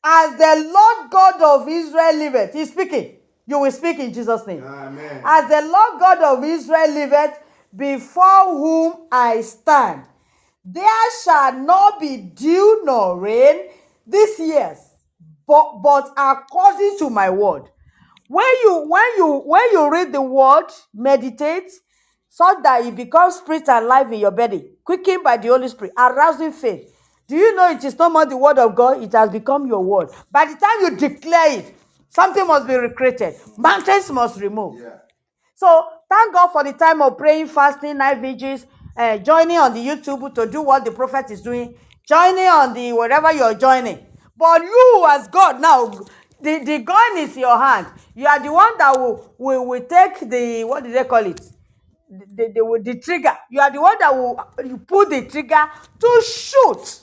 As 0.03 0.37
the 0.37 0.71
Lord 0.73 1.11
God 1.11 1.41
of 1.41 1.67
Israel 1.69 2.15
liveth, 2.17 2.53
he's 2.53 2.71
speaking. 2.71 3.17
You 3.47 3.59
will 3.59 3.71
speak 3.71 3.99
in 3.99 4.13
Jesus' 4.13 4.45
name. 4.47 4.63
Amen. 4.63 5.21
As 5.25 5.49
the 5.49 5.61
Lord 5.61 5.99
God 5.99 6.37
of 6.37 6.43
Israel 6.43 6.91
liveth, 6.91 7.39
before 7.75 8.51
whom 8.51 9.07
I 9.11 9.41
stand, 9.41 10.05
there 10.65 11.11
shall 11.23 11.53
not 11.53 11.99
be 11.99 12.17
dew 12.17 12.81
nor 12.85 13.19
rain 13.19 13.69
this 14.07 14.39
year, 14.39 14.77
but, 15.47 15.79
but 15.83 16.11
according 16.17 16.97
to 16.99 17.09
my 17.09 17.29
word. 17.29 17.63
When 18.27 18.45
you 18.63 18.85
when 18.87 19.05
you 19.17 19.41
when 19.45 19.71
you 19.71 19.91
read 19.91 20.13
the 20.13 20.21
word, 20.21 20.65
meditate, 20.93 21.71
so 22.29 22.59
that 22.63 22.85
it 22.85 22.95
becomes 22.95 23.35
spirit 23.35 23.67
and 23.69 23.87
life 23.87 24.11
in 24.11 24.19
your 24.19 24.31
body, 24.31 24.71
quickened 24.83 25.23
by 25.23 25.37
the 25.37 25.49
Holy 25.49 25.67
Spirit, 25.67 25.93
arousing 25.97 26.51
faith. 26.51 26.92
Do 27.27 27.35
you 27.37 27.55
know 27.55 27.69
it 27.71 27.83
is 27.83 27.97
no 27.99 28.09
more 28.09 28.25
the 28.25 28.37
word 28.37 28.59
of 28.59 28.75
God? 28.75 29.03
It 29.03 29.13
has 29.13 29.29
become 29.31 29.67
your 29.67 29.83
word. 29.83 30.09
By 30.31 30.45
the 30.45 30.55
time 30.55 30.81
you 30.81 30.97
declare 31.09 31.59
it, 31.59 31.75
something 32.09 32.47
must 32.47 32.67
be 32.67 32.75
recreated. 32.75 33.35
Mountains 33.57 34.11
must 34.11 34.39
remove. 34.39 34.79
Yeah. 34.81 34.97
So 35.55 35.87
thank 36.09 36.33
God 36.33 36.49
for 36.49 36.63
the 36.63 36.73
time 36.73 37.01
of 37.01 37.17
praying, 37.17 37.47
fasting, 37.47 37.97
night 37.97 38.19
vigils, 38.19 38.65
uh, 38.97 39.17
joining 39.19 39.57
on 39.57 39.73
the 39.73 39.85
YouTube 39.85 40.35
to 40.35 40.47
do 40.47 40.61
what 40.61 40.85
the 40.85 40.91
prophet 40.91 41.31
is 41.31 41.41
doing, 41.41 41.75
joining 42.07 42.47
on 42.47 42.73
the 42.73 42.93
wherever 42.93 43.31
you're 43.33 43.55
joining. 43.55 44.05
But 44.37 44.63
you, 44.63 45.05
as 45.09 45.27
God, 45.29 45.61
now 45.61 45.87
the, 46.41 46.59
the 46.65 46.79
gun 46.79 47.17
is 47.19 47.37
your 47.37 47.57
hand. 47.57 47.87
You 48.15 48.27
are 48.27 48.39
the 48.41 48.51
one 48.53 48.77
that 48.79 48.97
will, 48.99 49.33
will, 49.39 49.65
will 49.67 49.81
take 49.85 50.29
the 50.29 50.65
what 50.65 50.83
do 50.83 50.91
they 50.91 51.05
call 51.05 51.25
it? 51.25 51.41
The, 52.09 52.25
the, 52.35 52.53
the, 52.55 52.93
the 52.93 52.99
trigger. 52.99 53.37
You 53.51 53.61
are 53.61 53.71
the 53.71 53.81
one 53.81 53.97
that 53.99 54.15
will 54.15 54.39
you 54.65 54.77
pull 54.79 55.07
the 55.09 55.25
trigger 55.27 55.65
to 56.01 56.23
shoot. 56.25 57.01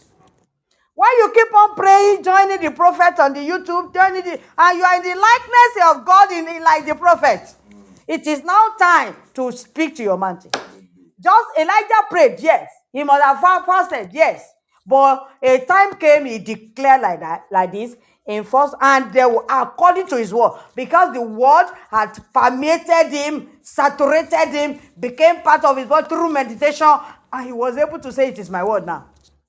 Why 1.01 1.17
you 1.19 1.33
keep 1.33 1.55
on 1.55 1.77
praying, 1.77 2.23
joining 2.25 2.61
the 2.61 2.73
prophet 2.73 3.19
on 3.21 3.33
the 3.33 3.41
YouTube, 3.41 3.95
joining 3.95 4.23
the, 4.23 4.39
and 4.59 4.79
you 4.79 4.85
are 4.85 4.97
in 4.97 5.03
the 5.03 5.17
likeness 5.17 5.97
of 5.97 6.05
God 6.05 6.31
in, 6.31 6.47
in 6.47 6.63
like 6.63 6.85
the 6.85 6.95
prophet. 6.95 7.41
It 8.07 8.27
is 8.27 8.45
now 8.45 8.75
time 8.79 9.17
to 9.33 9.51
speak 9.51 9.97
to 9.97 10.03
your 10.03 10.19
mountain. 10.19 10.51
Just 11.19 11.47
Elijah 11.59 12.05
prayed, 12.11 12.41
yes. 12.41 12.71
He 12.93 13.03
must 13.03 13.23
have 13.25 13.65
fasted, 13.65 14.11
yes. 14.13 14.47
But 14.87 15.27
a 15.43 15.61
time 15.65 15.95
came, 15.95 16.27
he 16.27 16.39
declared 16.39 17.01
like 17.01 17.21
that, 17.21 17.45
like 17.51 17.73
this, 17.73 17.97
in 18.27 18.45
first, 18.45 18.75
and 18.83 19.11
they 19.11 19.25
were 19.25 19.47
according 19.49 20.07
to 20.09 20.19
his 20.19 20.35
word, 20.35 20.53
because 20.77 21.15
the 21.15 21.23
word 21.23 21.73
had 21.91 22.13
permeated 22.35 23.11
him, 23.11 23.49
saturated 23.63 24.49
him, 24.51 24.79
became 25.01 25.41
part 25.41 25.65
of 25.65 25.79
his 25.79 25.89
word 25.89 26.11
through 26.11 26.31
meditation, 26.31 26.93
and 27.33 27.47
he 27.47 27.53
was 27.53 27.79
able 27.79 27.99
to 28.01 28.13
say, 28.13 28.29
It 28.29 28.39
is 28.39 28.51
my 28.51 28.63
word 28.63 28.85
now. 28.85 29.07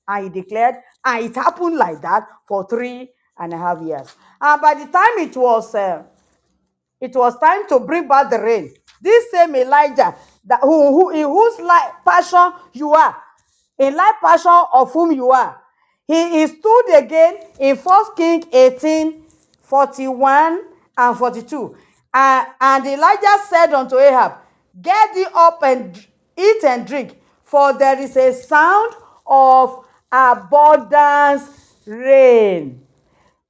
And 0.08 0.24
he 0.34 0.42
declared, 0.42 0.76
and 1.06 1.26
it 1.26 1.36
happened 1.36 1.78
like 1.78 2.02
that 2.02 2.28
for 2.48 2.68
three 2.68 3.10
and 3.40 3.54
a 3.54 3.58
half 3.58 3.82
years. 3.82 4.16
And 4.42 4.62
by 4.62 4.76
the 4.76 4.86
time 4.88 5.18
it 5.20 5.36
was 5.38 5.76
uh, 5.76 6.04
it 7.02 7.16
was 7.16 7.38
time 7.40 7.68
to 7.70 7.80
bring 7.80 8.08
back 8.08 8.30
the 8.32 8.40
rain. 8.40 8.74
This 9.02 9.32
same 9.32 9.56
Elijah, 9.56 10.16
that 10.46 10.62
who, 10.62 10.92
who 10.92 11.10
in 11.12 11.24
whose 11.26 11.60
life 11.60 11.94
passion 12.06 12.54
you 12.74 12.92
are, 12.94 13.16
in 13.80 13.96
life 13.96 14.16
passion 14.24 14.64
of 14.74 14.92
whom 14.94 15.12
you 15.14 15.32
are, 15.32 15.62
He, 16.08 16.32
he 16.42 16.48
stood 16.48 16.98
again 16.98 17.38
in 17.60 17.78
1 17.78 18.06
King 18.18 18.44
18, 18.54 19.24
41 19.62 20.62
and 20.98 21.18
42. 21.18 21.78
Uh, 22.14 22.46
and 22.62 22.86
Elijah 22.88 23.38
said 23.50 23.74
unto 23.74 23.98
Ahab, 23.98 24.34
Get 24.82 25.14
thee 25.16 25.28
up 25.34 25.64
and 25.64 25.96
eat 26.38 26.64
and 26.66 26.88
drink, 26.88 27.18
for 27.44 27.74
there 27.78 28.00
is 28.00 28.18
a 28.18 28.34
sound 28.34 28.94
of 29.28 29.86
abundance 30.12 31.76
rain. 31.88 32.82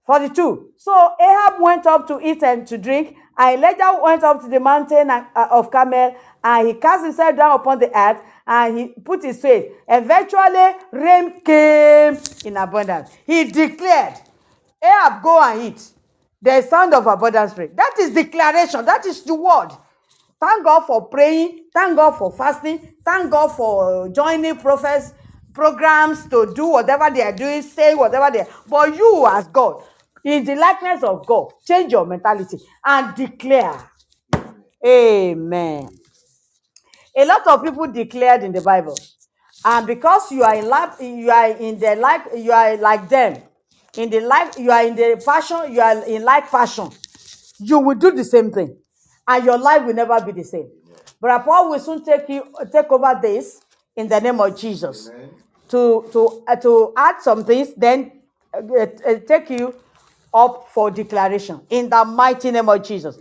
42. 0.06 0.72
So 0.78 1.16
Ahab 1.20 1.62
went 1.62 1.86
up 1.86 2.08
to 2.08 2.20
eat 2.22 2.44
and 2.44 2.68
to 2.68 2.78
drink, 2.78 3.16
and 3.38 3.60
Elijah 3.64 4.00
went 4.04 4.24
up 4.24 4.42
to 4.42 4.50
the 4.50 4.60
mountain 4.60 5.10
uh, 5.12 5.26
of 5.52 5.72
Carmel, 5.72 6.16
and 6.44 6.68
he 6.68 6.74
cast 6.76 7.06
himself 7.06 7.36
down 7.38 7.60
upon 7.60 7.80
the 7.80 7.96
earth, 7.98 8.18
and 8.48 8.78
he 8.78 8.88
put 9.06 9.24
his 9.24 9.42
faith. 9.42 9.72
Eventually, 9.88 10.76
rain 10.92 11.42
came 11.42 12.20
in 12.46 12.58
abundance. 12.58 13.12
He 13.26 13.46
declared, 13.46 14.16
Ahab, 14.84 15.24
go 15.24 15.42
and 15.42 15.62
eat. 15.62 15.84
The 16.42 16.62
sound 16.64 16.94
of 16.94 17.08
abundance 17.08 17.58
rain. 17.58 17.72
That 17.76 17.96
is 18.00 18.12
declaration. 18.14 18.84
That 18.86 19.06
is 19.06 19.24
the 19.24 19.36
word. 19.36 19.70
Thank 20.42 20.66
God 20.66 20.82
for 20.88 21.08
praying. 21.08 21.66
Thank 21.74 21.96
God 21.98 22.12
for 22.18 22.32
fasting. 22.32 22.80
Thank 23.06 23.32
God 23.32 23.50
for 23.50 24.10
joining 24.10 24.58
prophets 24.58 25.14
programs 25.54 26.28
to 26.30 26.54
do 26.56 26.68
whatever 26.68 27.10
they 27.14 27.22
are 27.22 27.36
doing, 27.36 27.62
say 27.62 27.96
whatever 27.96 28.32
they 28.32 28.42
are. 28.42 28.48
But 28.68 28.96
you, 28.96 29.28
as 29.30 29.48
God, 29.50 29.84
in 30.24 30.46
the 30.46 30.56
likeness 30.56 31.04
of 31.04 31.26
God, 31.28 31.54
change 31.68 31.92
your 31.92 32.06
mentality 32.06 32.60
and 32.86 33.16
declare. 33.16 33.92
Amen. 34.86 35.90
A 37.16 37.26
lot 37.26 37.48
of 37.48 37.64
people 37.64 37.88
declared 37.92 38.44
in 38.44 38.54
the 38.54 38.62
Bible, 38.62 38.98
and 39.66 39.88
because 39.88 40.32
you 40.32 40.44
are 40.44 40.56
in 40.56 40.68
life, 40.70 40.96
you 41.02 41.32
are 41.32 41.50
in 41.52 41.80
the 41.80 41.96
like, 41.98 42.24
you 42.38 42.52
are 42.52 42.78
like 42.78 43.10
them. 43.10 43.38
In 43.98 44.10
the 44.10 44.22
life, 44.22 44.56
you 44.60 44.72
are 44.72 44.86
in 44.86 44.96
the 44.96 45.22
fashion, 45.26 45.74
you 45.74 45.82
are 45.82 46.06
in 46.06 46.24
like 46.24 46.48
fashion 46.48 46.90
you 47.60 47.80
will 47.80 47.96
do 47.96 48.12
the 48.12 48.24
same 48.24 48.52
thing 48.52 48.78
and 49.28 49.46
your 49.46 49.58
life 49.58 49.86
will 49.86 49.94
never 49.94 50.20
be 50.26 50.32
the 50.34 50.44
same 50.44 50.70
but 51.22 51.44
paul 51.46 51.70
will 51.70 51.80
soon 51.80 52.04
take 52.04 52.28
you 52.30 52.44
take 52.72 52.92
over 52.92 53.20
this 53.22 53.62
in 53.98 54.08
the 54.10 54.20
name 54.22 54.40
of 54.42 54.58
jesus 54.58 55.12
to 55.70 56.10
to 56.12 56.44
uh, 56.48 56.56
to 56.58 56.94
add 56.98 57.22
some 57.22 57.46
things 57.46 57.70
then 57.78 58.12
uh, 58.56 58.60
uh, 59.08 59.16
take 59.28 59.50
you 59.52 59.76
up 60.34 60.68
for 60.74 60.92
declaration 60.92 61.62
in 61.70 61.90
the 61.90 62.06
mighty 62.06 62.52
name 62.52 62.70
of 62.70 62.84
jesus 62.84 63.18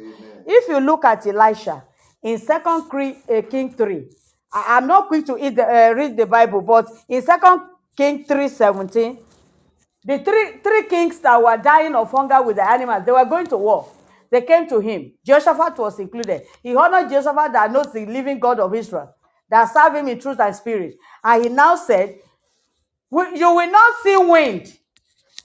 if 0.47 0.68
you 0.68 0.80
look 0.80 1.05
at 1.05 1.26
elisha 1.26 1.84
in 2.22 2.38
second 2.38 2.84
uh, 3.30 3.42
king 3.51 3.72
3 3.74 4.06
I- 4.52 4.78
i'm 4.78 4.86
not 4.88 5.09
quick 5.09 5.26
to 5.26 5.38
eat 5.44 5.56
the, 5.56 5.64
uh, 5.66 5.92
read 5.94 6.16
the 6.16 6.26
bible 6.26 6.62
but 6.62 6.88
in 7.09 7.22
second 7.22 7.62
king 7.97 8.24
3 8.26 8.48
17 8.48 9.18
the 10.05 10.18
three, 10.20 10.60
three 10.64 10.84
kings 10.88 11.20
that 11.20 11.42
were 11.42 11.56
dying 11.59 11.94
of 11.94 12.10
hunger 12.10 12.42
with 12.42 12.56
the 12.56 12.68
animals, 12.68 13.05
they 13.06 13.12
were 13.12 13.24
going 13.26 13.47
to 13.48 13.59
war. 13.59 13.88
They 14.32 14.42
came 14.42 14.68
to 14.70 14.80
him. 14.80 15.12
Jehoshaphat 15.24 15.78
was 15.78 16.01
included. 16.01 16.42
He 16.62 16.74
honored 16.76 17.10
Jehoshaphat 17.10 17.52
that 17.52 17.72
knows 17.72 17.92
the 17.92 18.06
living 18.06 18.40
God 18.40 18.60
of 18.60 18.74
Israel, 18.74 19.14
that 19.51 19.72
serve 19.72 19.94
him 19.97 20.09
in 20.09 20.18
truth 20.20 20.40
and 20.40 20.55
spirit. 20.55 20.98
And 21.22 21.44
he 21.44 21.48
now 21.51 21.77
said, 21.77 22.18
You 23.10 23.55
will 23.55 23.70
not 23.70 23.94
see 24.02 24.16
wind, 24.16 24.72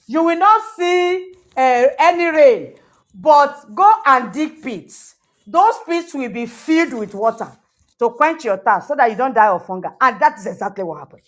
you 0.07 0.23
will 0.23 0.37
not 0.37 0.61
see 0.77 1.33
uh, 1.57 1.87
any 1.99 2.25
rain, 2.25 2.75
but 3.13 3.73
go 3.73 3.93
and 4.05 4.31
dig 4.31 4.61
pits. 4.61 5.15
Those 5.47 5.75
pits 5.85 6.13
will 6.13 6.29
be 6.31 6.45
filled 6.45 6.93
with 6.93 7.13
water 7.13 7.51
to 7.99 8.09
quench 8.11 8.45
your 8.45 8.57
thirst 8.57 8.87
so 8.87 8.95
that 8.95 9.09
you 9.09 9.15
don't 9.15 9.33
die 9.33 9.47
of 9.47 9.65
hunger. 9.65 9.93
And 10.01 10.19
that 10.19 10.37
is 10.37 10.47
exactly 10.47 10.83
what 10.83 10.99
happened. 10.99 11.23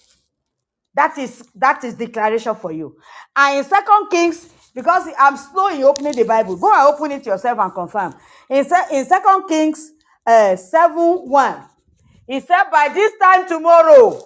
That 0.94 1.18
is 1.18 1.48
that 1.56 1.84
is 1.84 1.94
declaration 1.94 2.56
for 2.56 2.72
you. 2.72 2.98
And 3.36 3.60
in 3.60 3.64
Second 3.64 4.10
Kings, 4.10 4.50
because 4.74 5.08
I'm 5.20 5.38
slow 5.38 5.68
in 5.70 5.84
opening 5.84 6.16
the 6.16 6.24
Bible, 6.24 6.56
go 6.56 6.74
and 6.74 6.94
open 6.94 7.12
it 7.12 7.26
yourself 7.26 7.60
and 7.60 7.74
confirm. 7.74 8.16
In, 8.50 8.66
in 8.92 9.06
Second 9.06 9.48
Kings 9.48 9.92
uh, 10.26 10.56
7 10.56 11.30
1, 11.30 11.64
he 12.28 12.40
said, 12.42 12.66
By 12.72 12.90
this 12.94 13.14
time 13.22 13.48
tomorrow, 13.48 14.22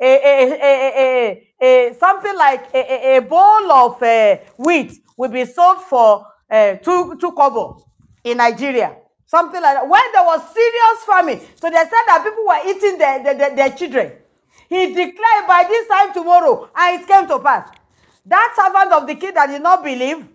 a, 0.00 0.04
a, 0.04 0.58
a, 0.60 1.48
a, 1.90 1.94
something 1.94 2.36
like 2.36 2.74
a, 2.74 3.20
bowl 3.20 3.70
of 3.70 4.02
uh, 4.02 4.36
wheat 4.58 4.98
will 5.16 5.30
be 5.30 5.44
sold 5.44 5.80
for 5.82 6.26
uh, 6.50 6.74
two, 6.76 7.16
two 7.20 7.30
kobo 7.32 7.84
in 8.24 8.38
Nigeria. 8.38 8.96
Something 9.26 9.62
like 9.62 9.76
that. 9.76 9.88
When 9.88 10.02
there 10.12 10.24
was 10.24 10.42
serious 10.52 11.04
famine, 11.06 11.40
so 11.54 11.70
they 11.70 11.76
said 11.76 11.88
that 11.88 12.22
people 12.24 12.44
were 12.46 12.60
eating 12.68 12.98
their, 12.98 13.22
their, 13.22 13.54
their, 13.56 13.70
children. 13.70 14.12
He 14.68 14.88
declared 14.88 15.46
by 15.46 15.64
this 15.68 15.86
time 15.88 16.12
tomorrow, 16.12 16.68
and 16.76 17.00
it 17.00 17.06
came 17.06 17.26
to 17.28 17.38
pass. 17.38 17.70
That 18.26 18.54
servant 18.56 18.92
of 18.92 19.06
the 19.06 19.14
king 19.14 19.34
that 19.34 19.46
did 19.46 19.62
not 19.62 19.82
believe, 19.84 20.26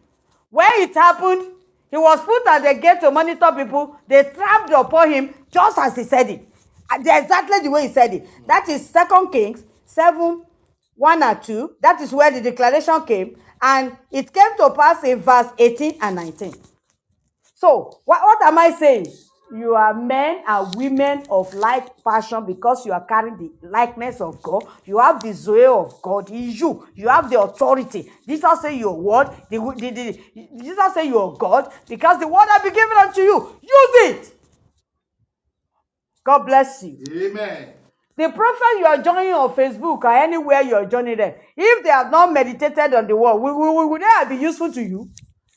when 0.49 0.69
it 0.75 0.93
happened, 0.93 1.51
he 1.91 1.97
was 1.97 2.19
put 2.21 2.47
at 2.47 2.63
the 2.63 2.79
gate 2.81 3.01
to 3.01 3.11
monitor 3.11 3.51
people. 3.55 3.95
They 4.07 4.23
tramped 4.23 4.71
upon 4.71 5.11
him 5.11 5.33
just 5.51 5.77
as 5.77 5.95
he 5.95 6.03
said 6.03 6.29
it. 6.29 6.47
Uh, 6.91 6.95
and 6.95 7.07
Exactly 7.07 7.59
the 7.61 7.71
way 7.71 7.87
he 7.87 7.93
said 7.93 8.13
it. 8.13 8.27
That 8.47 8.69
is 8.69 8.87
Second 8.89 9.31
Kings 9.31 9.63
7 9.85 10.43
1 10.95 11.23
and 11.23 11.43
2. 11.43 11.75
That 11.81 12.01
is 12.01 12.13
where 12.13 12.31
the 12.31 12.41
declaration 12.41 13.05
came. 13.05 13.37
And 13.61 13.97
it 14.11 14.33
came 14.33 14.57
to 14.57 14.71
pass 14.71 15.03
in 15.03 15.21
verse 15.21 15.47
18 15.59 15.99
and 16.01 16.15
19. 16.17 16.53
So, 17.55 18.01
what, 18.05 18.21
what 18.23 18.43
am 18.43 18.57
I 18.57 18.71
saying? 18.71 19.07
You 19.55 19.75
are 19.75 19.93
men 19.93 20.43
and 20.47 20.75
women 20.75 21.23
of 21.29 21.53
like 21.55 22.03
passion 22.03 22.45
because 22.45 22.85
you 22.85 22.93
are 22.93 23.05
carrying 23.05 23.37
the 23.37 23.51
likeness 23.69 24.21
of 24.21 24.41
God. 24.43 24.65
You 24.85 24.99
have 24.99 25.23
the 25.23 25.33
Zoe 25.33 25.65
of 25.65 26.01
God 26.01 26.29
in 26.31 26.51
you. 26.51 26.87
You 26.95 27.09
have 27.09 27.29
the 27.29 27.39
authority. 27.41 28.11
Jesus 28.27 28.61
say 28.61 28.77
your 28.79 28.99
word. 28.99 29.29
The, 29.51 29.59
the, 29.77 29.91
the, 29.91 30.19
Jesus 30.63 30.93
say 30.95 31.07
you 31.07 31.19
are 31.19 31.37
God 31.37 31.71
because 31.87 32.19
the 32.19 32.27
word 32.27 32.47
has 32.49 32.63
been 32.63 32.73
given 32.73 32.97
unto 32.97 33.21
you. 33.21 33.59
Use 33.61 34.17
it. 34.17 34.36
God 36.27 36.45
bless 36.45 36.83
you. 36.83 36.97
Amen. 37.09 37.69
The 38.17 38.27
prophet 38.29 38.79
you 38.79 38.85
are 38.85 39.01
joining 39.01 39.31
on 39.31 39.55
Facebook 39.55 40.03
or 40.03 40.11
anywhere 40.11 40.61
you 40.61 40.75
are 40.75 40.85
joining 40.85 41.15
them, 41.15 41.35
if 41.55 41.83
they 41.85 41.89
have 41.89 42.11
not 42.11 42.33
meditated 42.33 42.93
on 42.93 43.07
the 43.07 43.15
word, 43.15 43.35
will, 43.37 43.57
will, 43.57 43.89
will, 43.89 43.97
they 43.97 44.35
be 44.35 44.41
useful 44.41 44.69
to 44.73 44.81
you? 44.81 45.09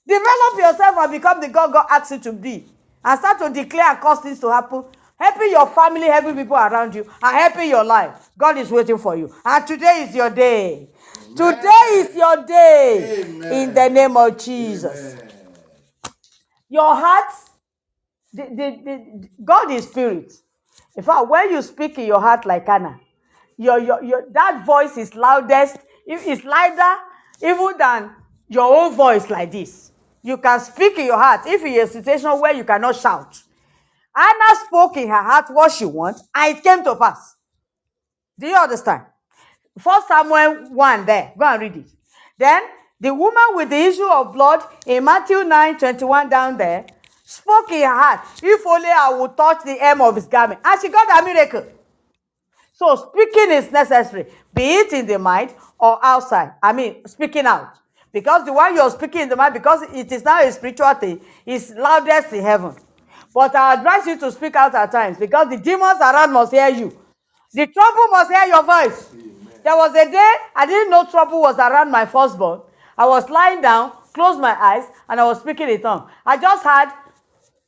Develop 0.06 0.58
yourself 0.58 0.96
and 0.96 1.10
become 1.10 1.40
the 1.40 1.48
God 1.48 1.72
God 1.72 1.86
asks 1.90 2.12
you 2.12 2.18
to 2.20 2.32
be. 2.32 2.66
And 3.04 3.18
start 3.18 3.40
to 3.40 3.50
declare 3.50 3.90
and 3.90 4.00
cause 4.00 4.20
things 4.20 4.38
to 4.40 4.48
happen. 4.52 4.84
Helping 5.18 5.50
your 5.50 5.66
family, 5.66 6.06
helping 6.06 6.36
people 6.36 6.56
around 6.56 6.94
you, 6.94 7.02
and 7.20 7.36
helping 7.36 7.68
your 7.68 7.82
life. 7.84 8.30
God 8.38 8.56
is 8.56 8.70
waiting 8.70 8.98
for 8.98 9.16
you. 9.16 9.34
And 9.44 9.66
today 9.66 10.06
is 10.08 10.14
your 10.14 10.30
day. 10.30 10.88
Today 11.34 11.82
is 11.94 12.14
your 12.14 12.46
day. 12.46 13.24
Amen. 13.24 13.52
In 13.52 13.74
the 13.74 13.88
name 13.88 14.16
of 14.16 14.38
Jesus. 14.38 15.14
Amen. 15.14 15.32
Your 16.68 16.94
heart, 16.94 17.32
the, 18.32 18.44
the, 18.44 18.78
the, 18.84 19.28
God 19.44 19.72
is 19.72 19.88
spirit. 19.88 20.32
In 20.96 21.02
fact, 21.02 21.28
when 21.28 21.50
you 21.50 21.62
speak 21.62 21.98
in 21.98 22.06
your 22.06 22.20
heart 22.20 22.46
like 22.46 22.68
Anna, 22.68 22.98
your, 23.56 23.78
your, 23.78 24.02
your, 24.02 24.24
that 24.32 24.64
voice 24.64 24.96
is 24.96 25.14
loudest, 25.14 25.76
it's 26.06 26.44
louder 26.44 27.00
even 27.42 27.78
than 27.78 28.10
your 28.48 28.74
own 28.74 28.94
voice 28.94 29.30
like 29.30 29.52
this. 29.52 29.92
You 30.22 30.36
can 30.36 30.60
speak 30.60 30.98
in 30.98 31.06
your 31.06 31.18
heart 31.18 31.42
if 31.46 31.62
you're 31.62 31.82
in 31.82 31.88
a 31.88 31.90
situation 31.90 32.30
where 32.40 32.54
you 32.54 32.64
cannot 32.64 32.96
shout. 32.96 33.40
Anna 34.16 34.56
spoke 34.66 34.96
in 34.96 35.08
her 35.08 35.22
heart 35.22 35.46
what 35.50 35.72
she 35.72 35.84
wants, 35.84 36.22
and 36.34 36.56
it 36.56 36.62
came 36.62 36.82
to 36.84 36.96
pass. 36.96 37.36
Do 38.38 38.48
you 38.48 38.56
understand? 38.56 39.02
First 39.78 40.08
Samuel 40.08 40.70
1 40.70 41.06
there. 41.06 41.32
Go 41.38 41.44
and 41.44 41.60
read 41.62 41.76
it. 41.76 41.90
Then 42.36 42.62
the 43.00 43.14
woman 43.14 43.42
with 43.52 43.70
the 43.70 43.76
issue 43.76 44.10
of 44.10 44.32
blood 44.32 44.62
in 44.86 45.04
Matthew 45.04 45.44
9 45.44 45.78
21 45.78 46.28
down 46.28 46.58
there 46.58 46.86
spoke 47.30 47.70
in 47.70 47.82
her 47.82 47.94
heart, 47.94 48.20
if 48.42 48.66
only 48.66 48.88
I 48.88 49.14
would 49.14 49.36
touch 49.36 49.62
the 49.64 49.74
hem 49.74 50.00
of 50.00 50.16
his 50.16 50.26
garment. 50.26 50.60
And 50.64 50.80
she 50.80 50.88
got 50.88 51.22
a 51.22 51.24
miracle. 51.24 51.64
So 52.72 52.96
speaking 52.96 53.52
is 53.52 53.70
necessary, 53.70 54.26
be 54.52 54.62
it 54.62 54.92
in 54.92 55.06
the 55.06 55.18
mind 55.18 55.54
or 55.78 55.98
outside. 56.02 56.52
I 56.62 56.72
mean, 56.72 57.06
speaking 57.06 57.46
out. 57.46 57.74
Because 58.12 58.44
the 58.44 58.52
one 58.52 58.74
you're 58.74 58.90
speaking 58.90 59.22
in 59.22 59.28
the 59.28 59.36
mind, 59.36 59.54
because 59.54 59.82
it 59.94 60.10
is 60.10 60.24
now 60.24 60.40
a 60.40 60.50
spiritual 60.50 60.92
thing, 60.94 61.20
is 61.46 61.72
loudest 61.76 62.32
in 62.32 62.42
heaven. 62.42 62.74
But 63.32 63.54
I 63.54 63.74
advise 63.74 64.06
you 64.06 64.18
to 64.18 64.32
speak 64.32 64.56
out 64.56 64.74
at 64.74 64.90
times 64.90 65.16
because 65.16 65.48
the 65.50 65.56
demons 65.56 66.00
around 66.00 66.32
must 66.32 66.50
hear 66.50 66.68
you. 66.68 66.98
The 67.52 67.68
trouble 67.68 68.08
must 68.10 68.30
hear 68.32 68.44
your 68.46 68.64
voice. 68.64 69.10
There 69.62 69.76
was 69.76 69.94
a 69.94 70.10
day 70.10 70.34
I 70.56 70.66
didn't 70.66 70.90
know 70.90 71.04
trouble 71.04 71.40
was 71.40 71.58
around 71.58 71.92
my 71.92 72.06
firstborn. 72.06 72.62
I 72.98 73.06
was 73.06 73.30
lying 73.30 73.60
down, 73.60 73.92
closed 74.14 74.40
my 74.40 74.60
eyes, 74.60 74.84
and 75.08 75.20
I 75.20 75.24
was 75.24 75.40
speaking 75.40 75.68
in 75.68 75.80
tongue. 75.80 76.08
I 76.26 76.36
just 76.36 76.64
had 76.64 76.92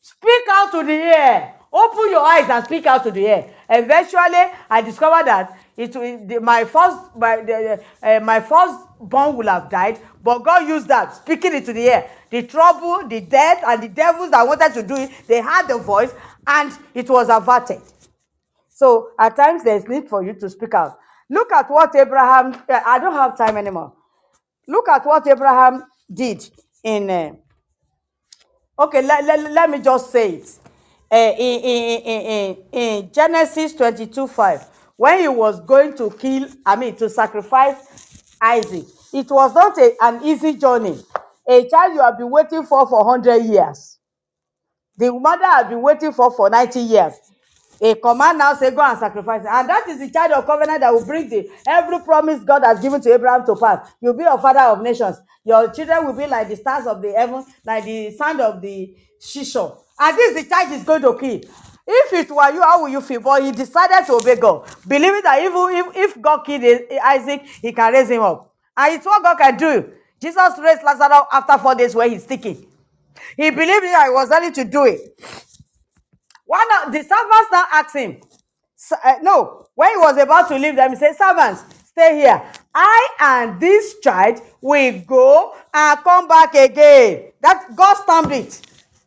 Speak 0.03 0.45
out 0.51 0.73
to 0.73 0.83
the 0.85 0.93
air. 0.93 1.55
Open 1.73 2.11
your 2.11 2.21
eyes 2.21 2.51
and 2.51 2.65
speak 2.65 2.87
out 2.87 3.05
to 3.05 3.11
the 3.13 3.27
air. 3.27 3.51
Eventually, 3.71 4.53
I 4.69 4.83
discovered 4.83 5.27
that 5.27 5.57
it 5.77 5.93
the, 5.93 6.41
my 6.41 6.65
first 6.65 6.99
my 7.17 7.37
the, 7.37 7.83
uh, 8.03 8.21
my 8.21 8.41
first 8.41 8.79
born 9.01 9.37
will 9.37 9.47
have 9.47 9.71
died, 9.71 9.99
but 10.23 10.41
God 10.41 10.69
used 10.69 10.89
that 10.89 11.15
speaking 11.15 11.55
it 11.55 11.65
to 11.67 11.73
the 11.73 11.89
air. 11.89 12.11
The 12.31 12.43
trouble, 12.43 13.09
the 13.09 13.21
death, 13.21 13.63
and 13.67 13.83
the 13.83 13.89
devils 13.89 14.33
that 14.33 14.47
wanted 14.47 14.75
to 14.75 14.83
do 14.83 14.97
it, 14.97 15.11
they 15.29 15.41
had 15.41 15.69
the 15.69 15.79
voice, 15.79 16.13
and 16.47 16.73
it 16.95 17.09
was 17.09 17.29
averted. 17.31 17.81
So 18.69 19.11
at 19.19 19.37
times 19.37 19.65
there 19.65 19.77
is 19.77 19.89
need 19.89 20.09
for 20.09 20.23
you 20.25 20.35
to 20.35 20.51
speak 20.51 20.75
out. 20.75 20.99
Look 21.31 21.53
at 21.53 21.71
what 21.71 21.95
Abraham, 21.95 22.55
uh, 22.69 22.81
I 22.85 22.99
don't 22.99 23.15
have 23.15 23.39
time 23.39 23.57
anymore. 23.57 23.93
Look 24.69 24.89
at 24.89 25.07
what 25.07 25.27
Abraham 25.27 25.85
did 26.13 26.49
in, 26.85 27.09
uh, 27.09 27.33
okay, 28.79 29.03
let, 29.03 29.25
let, 29.25 29.51
let 29.53 29.71
me 29.71 29.81
just 29.81 30.11
say 30.11 30.35
it. 30.37 30.59
Uh, 31.11 31.35
in, 31.39 31.61
in, 31.61 32.03
in, 32.03 32.57
in, 32.73 33.13
Genesis 33.13 33.75
22 33.75 34.27
5, 34.27 34.67
when 34.97 35.21
he 35.21 35.29
was 35.29 35.61
going 35.61 35.95
to 35.97 36.11
kill, 36.11 36.49
I 36.65 36.77
mean, 36.77 36.97
to 36.97 37.11
sacrifice 37.11 38.35
Isaac, 38.41 38.87
it 39.13 39.31
was 39.31 39.55
not 39.55 39.77
a, 39.79 39.95
an 40.01 40.23
easy 40.25 40.55
journey. 40.55 40.99
A 41.49 41.69
child 41.69 41.95
you 41.95 42.01
have 42.01 42.17
been 42.17 42.31
waiting 42.31 42.63
for 42.63 42.87
for 42.87 43.05
100 43.05 43.45
years. 43.45 43.99
The 44.97 45.13
mother 45.13 45.45
had 45.45 45.69
been 45.69 45.83
waiting 45.83 46.13
for 46.13 46.31
for 46.31 46.49
90 46.49 46.81
years. 46.81 47.32
A 47.83 47.97
command 47.97 48.39
now 48.39 48.55
say, 48.55 48.71
Go 48.73 48.83
and 48.83 48.99
sacrifice. 48.99 49.45
And 49.49 49.69
that 49.69 49.89
is 49.89 50.01
the 50.01 50.11
child 50.11 50.33
of 50.33 50.47
covenant 50.47 50.81
that 50.83 50.95
will 50.95 51.07
bring 51.07 51.29
the 51.31 51.51
every 51.69 52.01
promise 52.01 52.43
God 52.45 52.65
has 52.65 52.81
given 52.81 53.01
to 53.03 53.15
Abraham 53.15 53.47
to 53.47 53.57
pass. 53.57 53.91
You'll 54.01 54.15
be 54.15 54.25
a 54.25 54.39
father 54.39 54.61
of 54.61 54.83
nations. 54.83 55.19
Your 55.45 55.73
children 55.73 56.07
will 56.07 56.15
be 56.15 56.27
like 56.29 56.49
the 56.49 56.57
stars 56.57 56.87
of 56.87 57.03
the 57.03 57.13
heaven, 57.13 57.45
like 57.67 57.85
the 57.85 58.13
sand 58.13 58.41
of 58.41 58.63
the 58.63 58.97
seashore. 59.19 59.79
And 60.01 60.17
this 60.19 60.43
the 60.45 60.49
child 60.49 60.73
is 60.73 60.85
going 60.85 61.03
to 61.03 61.19
kill. 61.19 61.41
If 61.87 62.15
it 62.15 62.31
were 62.31 62.53
you, 62.53 62.63
how 62.63 62.83
will 62.83 62.91
you 62.91 63.03
feel? 63.03 63.21
But 63.21 63.43
he 63.45 63.53
decided 63.53 64.07
to 64.07 64.15
obey 64.15 64.37
God, 64.37 64.67
believing 64.89 65.23
that 65.25 65.43
even 65.43 65.77
if, 65.95 65.97
if 66.17 66.23
God 66.23 66.41
killed 66.47 66.65
Isaac, 67.05 67.43
he 67.63 67.73
can 67.73 67.93
raise 67.93 68.11
him 68.11 68.23
up. 68.23 68.55
And 68.77 68.95
it's 68.95 69.07
what 69.07 69.23
God 69.23 69.37
can 69.39 69.59
do. 69.59 69.93
Jesus 70.21 70.59
raised 70.61 70.85
Lazarus 70.85 71.27
after 71.33 71.59
four 71.59 71.75
days 71.75 71.95
where 71.95 72.09
he's 72.09 72.25
sticking. 72.25 72.67
He 73.37 73.51
believed 73.51 73.85
that 73.85 74.07
he 74.07 74.13
was 74.15 74.31
ready 74.31 74.53
to 74.53 74.65
do 74.65 74.85
it. 74.87 75.19
One 76.53 76.69
of 76.87 76.93
the 76.93 76.99
servants 77.03 77.51
now 77.53 77.65
asked 77.73 77.97
him, 77.97 78.21
"S- 78.79 78.93
uh, 79.05 79.15
no, 79.23 79.67
when 79.75 79.91
he 79.93 79.97
was 79.99 80.19
about 80.19 80.49
to 80.49 80.57
leave 80.59 80.77
them, 80.77 80.91
he 80.91 80.97
said, 80.97 81.17
Servants, 81.17 81.65
stay 81.87 82.17
here. 82.17 82.43
I 82.75 83.09
and 83.21 83.61
this 83.61 84.01
child 84.01 84.43
will 84.61 85.01
go 85.07 85.55
and 85.73 86.01
come 86.05 86.29
back 86.29 86.55
again. 86.55 87.33
That 87.41 87.75
God 87.77 87.95
stamped 87.97 88.33
it. 88.33 88.61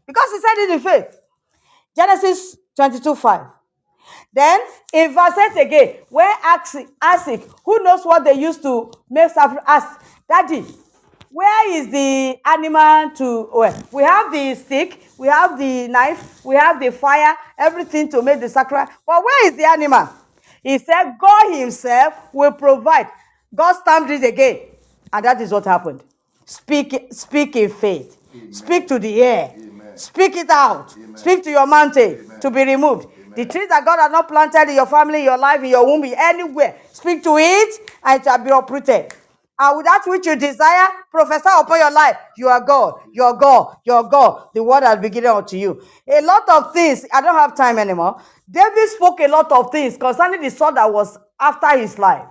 Because 0.07 0.31
he 0.31 0.39
said 0.41 0.55
it 0.65 0.71
in 0.71 0.79
faith. 0.79 1.19
Genesis 1.95 2.57
22 2.77 3.15
5. 3.15 3.47
Then 4.33 4.61
in 4.93 5.13
verse 5.13 5.37
8 5.37 5.61
again, 5.67 5.95
where 6.09 6.35
Isaac, 6.45 6.87
Isaac, 7.01 7.43
who 7.65 7.83
knows 7.83 8.05
what 8.05 8.23
they 8.25 8.33
used 8.33 8.63
to 8.63 8.91
make 9.09 9.31
sacrifice, 9.31 9.65
asked, 9.67 10.01
Daddy, 10.29 10.65
where 11.35 11.73
is 11.73 11.91
the 11.91 12.39
animal 12.45 13.11
to 13.11 13.49
well, 13.53 13.83
we 13.91 14.03
have 14.03 14.31
the 14.31 14.55
stick, 14.55 15.05
we 15.17 15.27
have 15.27 15.59
the 15.59 15.89
knife, 15.89 16.45
we 16.45 16.55
have 16.55 16.79
the 16.79 16.89
fire, 16.93 17.35
everything 17.57 18.07
to 18.09 18.21
make 18.21 18.39
the 18.39 18.47
sacrifice. 18.47 18.87
But 19.05 19.21
where 19.21 19.47
is 19.51 19.57
the 19.57 19.65
animal? 19.65 20.07
He 20.63 20.77
said, 20.77 21.17
God 21.19 21.59
Himself 21.59 22.13
will 22.31 22.53
provide. 22.53 23.07
God 23.53 23.73
stamped 23.73 24.11
it 24.11 24.23
again. 24.23 24.61
And 25.11 25.25
that 25.25 25.41
is 25.41 25.51
what 25.51 25.65
happened. 25.65 26.03
Speak, 26.45 27.07
speak 27.11 27.57
in 27.57 27.69
faith. 27.69 28.17
Speak 28.51 28.87
to 28.87 28.97
the 28.97 29.21
air. 29.21 29.53
Speak 29.95 30.37
it 30.37 30.49
out. 30.49 30.95
Speak 31.15 31.43
to 31.43 31.49
your 31.49 31.67
mountain 31.67 32.31
to 32.39 32.49
be 32.49 32.63
removed. 32.63 33.07
The 33.35 33.45
trees 33.45 33.67
that 33.67 33.83
God 33.83 33.99
has 33.99 34.09
not 34.09 34.29
planted 34.29 34.69
in 34.69 34.75
your 34.75 34.85
family, 34.85 35.19
in 35.19 35.25
your 35.25 35.37
life, 35.37 35.61
in 35.61 35.69
your 35.69 35.85
womb, 35.85 36.05
anywhere, 36.05 36.77
speak 36.93 37.23
to 37.23 37.35
it 37.37 37.91
and 38.05 38.21
it 38.21 38.23
shall 38.23 38.37
be 38.41 38.51
uprooted. 38.51 39.13
And 39.59 39.77
with 39.77 39.85
that 39.85 40.03
which 40.07 40.25
you 40.25 40.35
desire, 40.35 40.87
prophesy 41.11 41.49
upon 41.59 41.79
your 41.79 41.91
life. 41.91 42.17
You 42.37 42.47
are 42.49 42.61
God. 42.61 42.95
You 43.13 43.23
are 43.23 43.33
God. 43.35 43.77
God. 43.87 44.49
The 44.53 44.63
word 44.63 44.83
has 44.83 44.99
been 44.99 45.11
given 45.11 45.31
unto 45.31 45.57
you. 45.57 45.81
A 46.07 46.21
lot 46.21 46.47
of 46.49 46.73
things, 46.73 47.05
I 47.13 47.21
don't 47.21 47.35
have 47.35 47.55
time 47.55 47.77
anymore. 47.79 48.21
David 48.49 48.89
spoke 48.89 49.19
a 49.21 49.27
lot 49.27 49.51
of 49.51 49.71
things 49.71 49.97
concerning 49.97 50.41
the 50.41 50.51
sword 50.51 50.75
that 50.75 50.91
was 50.91 51.17
after 51.39 51.77
his 51.79 51.97
life 51.99 52.27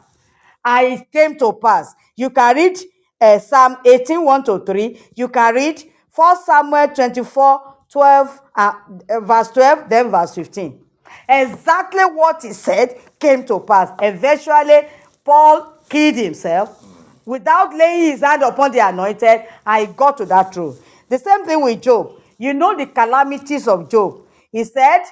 and 0.64 0.94
it 1.00 1.12
came 1.12 1.38
to 1.38 1.52
pass. 1.54 1.94
You 2.16 2.30
can 2.30 2.56
read 2.56 2.78
uh, 3.20 3.38
Psalm 3.38 3.78
18, 3.84 4.24
1 4.24 4.44
to 4.44 4.60
3. 4.60 5.00
You 5.16 5.28
can 5.28 5.54
read 5.54 5.82
1 6.14 6.44
Samuel 6.44 6.88
24, 6.88 7.74
12, 7.90 8.42
uh, 8.56 8.72
uh, 9.10 9.20
verse 9.20 9.50
12, 9.50 9.88
then 9.88 10.10
verse 10.10 10.34
15. 10.34 10.80
Exactly 11.28 12.04
what 12.04 12.42
he 12.42 12.52
said 12.52 12.98
came 13.18 13.44
to 13.46 13.60
pass. 13.60 13.90
Eventually, 14.02 14.88
Paul 15.24 15.74
killed 15.88 16.16
himself 16.16 16.84
without 17.26 17.74
laying 17.74 18.12
his 18.12 18.20
hand 18.20 18.42
upon 18.42 18.72
the 18.72 18.80
anointed, 18.80 19.42
I 19.66 19.86
got 19.86 20.18
to 20.18 20.26
that 20.26 20.52
truth. 20.52 20.84
The 21.08 21.18
same 21.18 21.46
thing 21.46 21.62
with 21.62 21.82
Job. 21.82 22.12
You 22.38 22.54
know 22.54 22.76
the 22.76 22.86
calamities 22.86 23.68
of 23.68 23.90
Job. 23.90 24.22
He 24.52 24.64
said, 24.64 25.04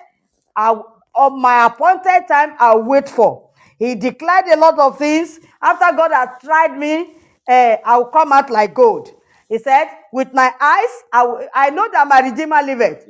on 1.14 1.40
my 1.40 1.66
appointed 1.66 2.26
time, 2.28 2.54
I'll 2.58 2.82
wait 2.84 3.08
for. 3.08 3.50
He 3.78 3.94
declared 3.96 4.46
a 4.52 4.56
lot 4.58 4.78
of 4.78 4.98
things. 4.98 5.40
After 5.62 5.96
God 5.96 6.12
had 6.12 6.40
tried 6.42 6.78
me, 6.78 7.16
eh, 7.48 7.78
I'll 7.84 8.06
come 8.06 8.32
out 8.32 8.50
like 8.50 8.74
gold. 8.74 9.10
He 9.48 9.58
said, 9.58 9.86
With 10.12 10.32
my 10.34 10.52
eyes, 10.60 10.90
I, 11.12 11.24
will- 11.24 11.48
I 11.54 11.70
know 11.70 11.88
that 11.92 12.08
my 12.08 12.20
Redeemer 12.20 12.62
liveth. 12.62 13.06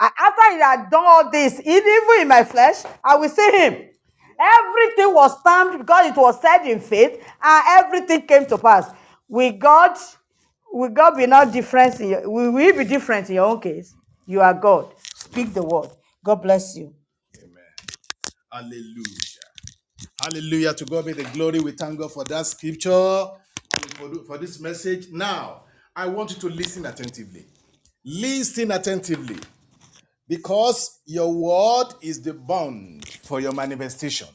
I- 0.00 0.10
After 0.18 0.54
he 0.56 0.60
had 0.62 0.90
done 0.90 1.04
all 1.06 1.30
this, 1.30 1.60
even 1.64 2.20
in 2.20 2.28
my 2.28 2.44
flesh, 2.44 2.84
I 3.04 3.16
will 3.16 3.28
see 3.30 3.50
him. 3.52 3.90
Everything 4.40 5.14
was 5.14 5.38
stamped 5.40 5.78
because 5.78 6.06
it 6.06 6.16
was 6.16 6.40
said 6.42 6.66
in 6.66 6.80
faith, 6.80 7.22
and 7.42 7.64
everything 7.84 8.26
came 8.26 8.46
to 8.46 8.58
pass. 8.58 8.90
With 9.28 9.58
God, 9.60 9.96
will 10.72 10.90
God 10.90 11.16
be 11.16 11.26
not 11.26 11.52
different? 11.52 12.00
In 12.00 12.10
your, 12.10 12.30
will 12.30 12.52
we 12.52 12.72
be 12.72 12.84
different 12.84 13.28
in 13.30 13.36
your 13.36 13.46
own 13.46 13.60
case? 13.60 13.96
You 14.26 14.40
are 14.42 14.54
God. 14.54 14.94
Speak 15.14 15.54
the 15.54 15.64
word. 15.64 15.90
God 16.24 16.36
bless 16.42 16.76
you. 16.76 16.94
Amen. 17.38 17.64
Hallelujah. 18.52 19.42
Hallelujah. 20.20 20.74
To 20.74 20.86
God 20.86 21.06
be 21.06 21.12
the 21.14 21.24
glory. 21.34 21.60
We 21.60 21.72
thank 21.72 21.98
God 21.98 22.12
for 22.12 22.24
that 22.26 22.46
scripture, 22.46 23.26
for 24.26 24.38
this 24.38 24.60
message. 24.60 25.08
Now, 25.12 25.64
I 25.96 26.06
want 26.08 26.32
you 26.32 26.38
to 26.42 26.48
listen 26.48 26.86
attentively. 26.86 27.46
Listen 28.04 28.72
attentively. 28.72 29.38
Because 30.28 31.00
your 31.06 31.32
word 31.32 31.94
is 32.02 32.20
the 32.22 32.34
bond 32.34 33.08
for 33.22 33.40
your 33.40 33.52
manifestation. 33.52 34.28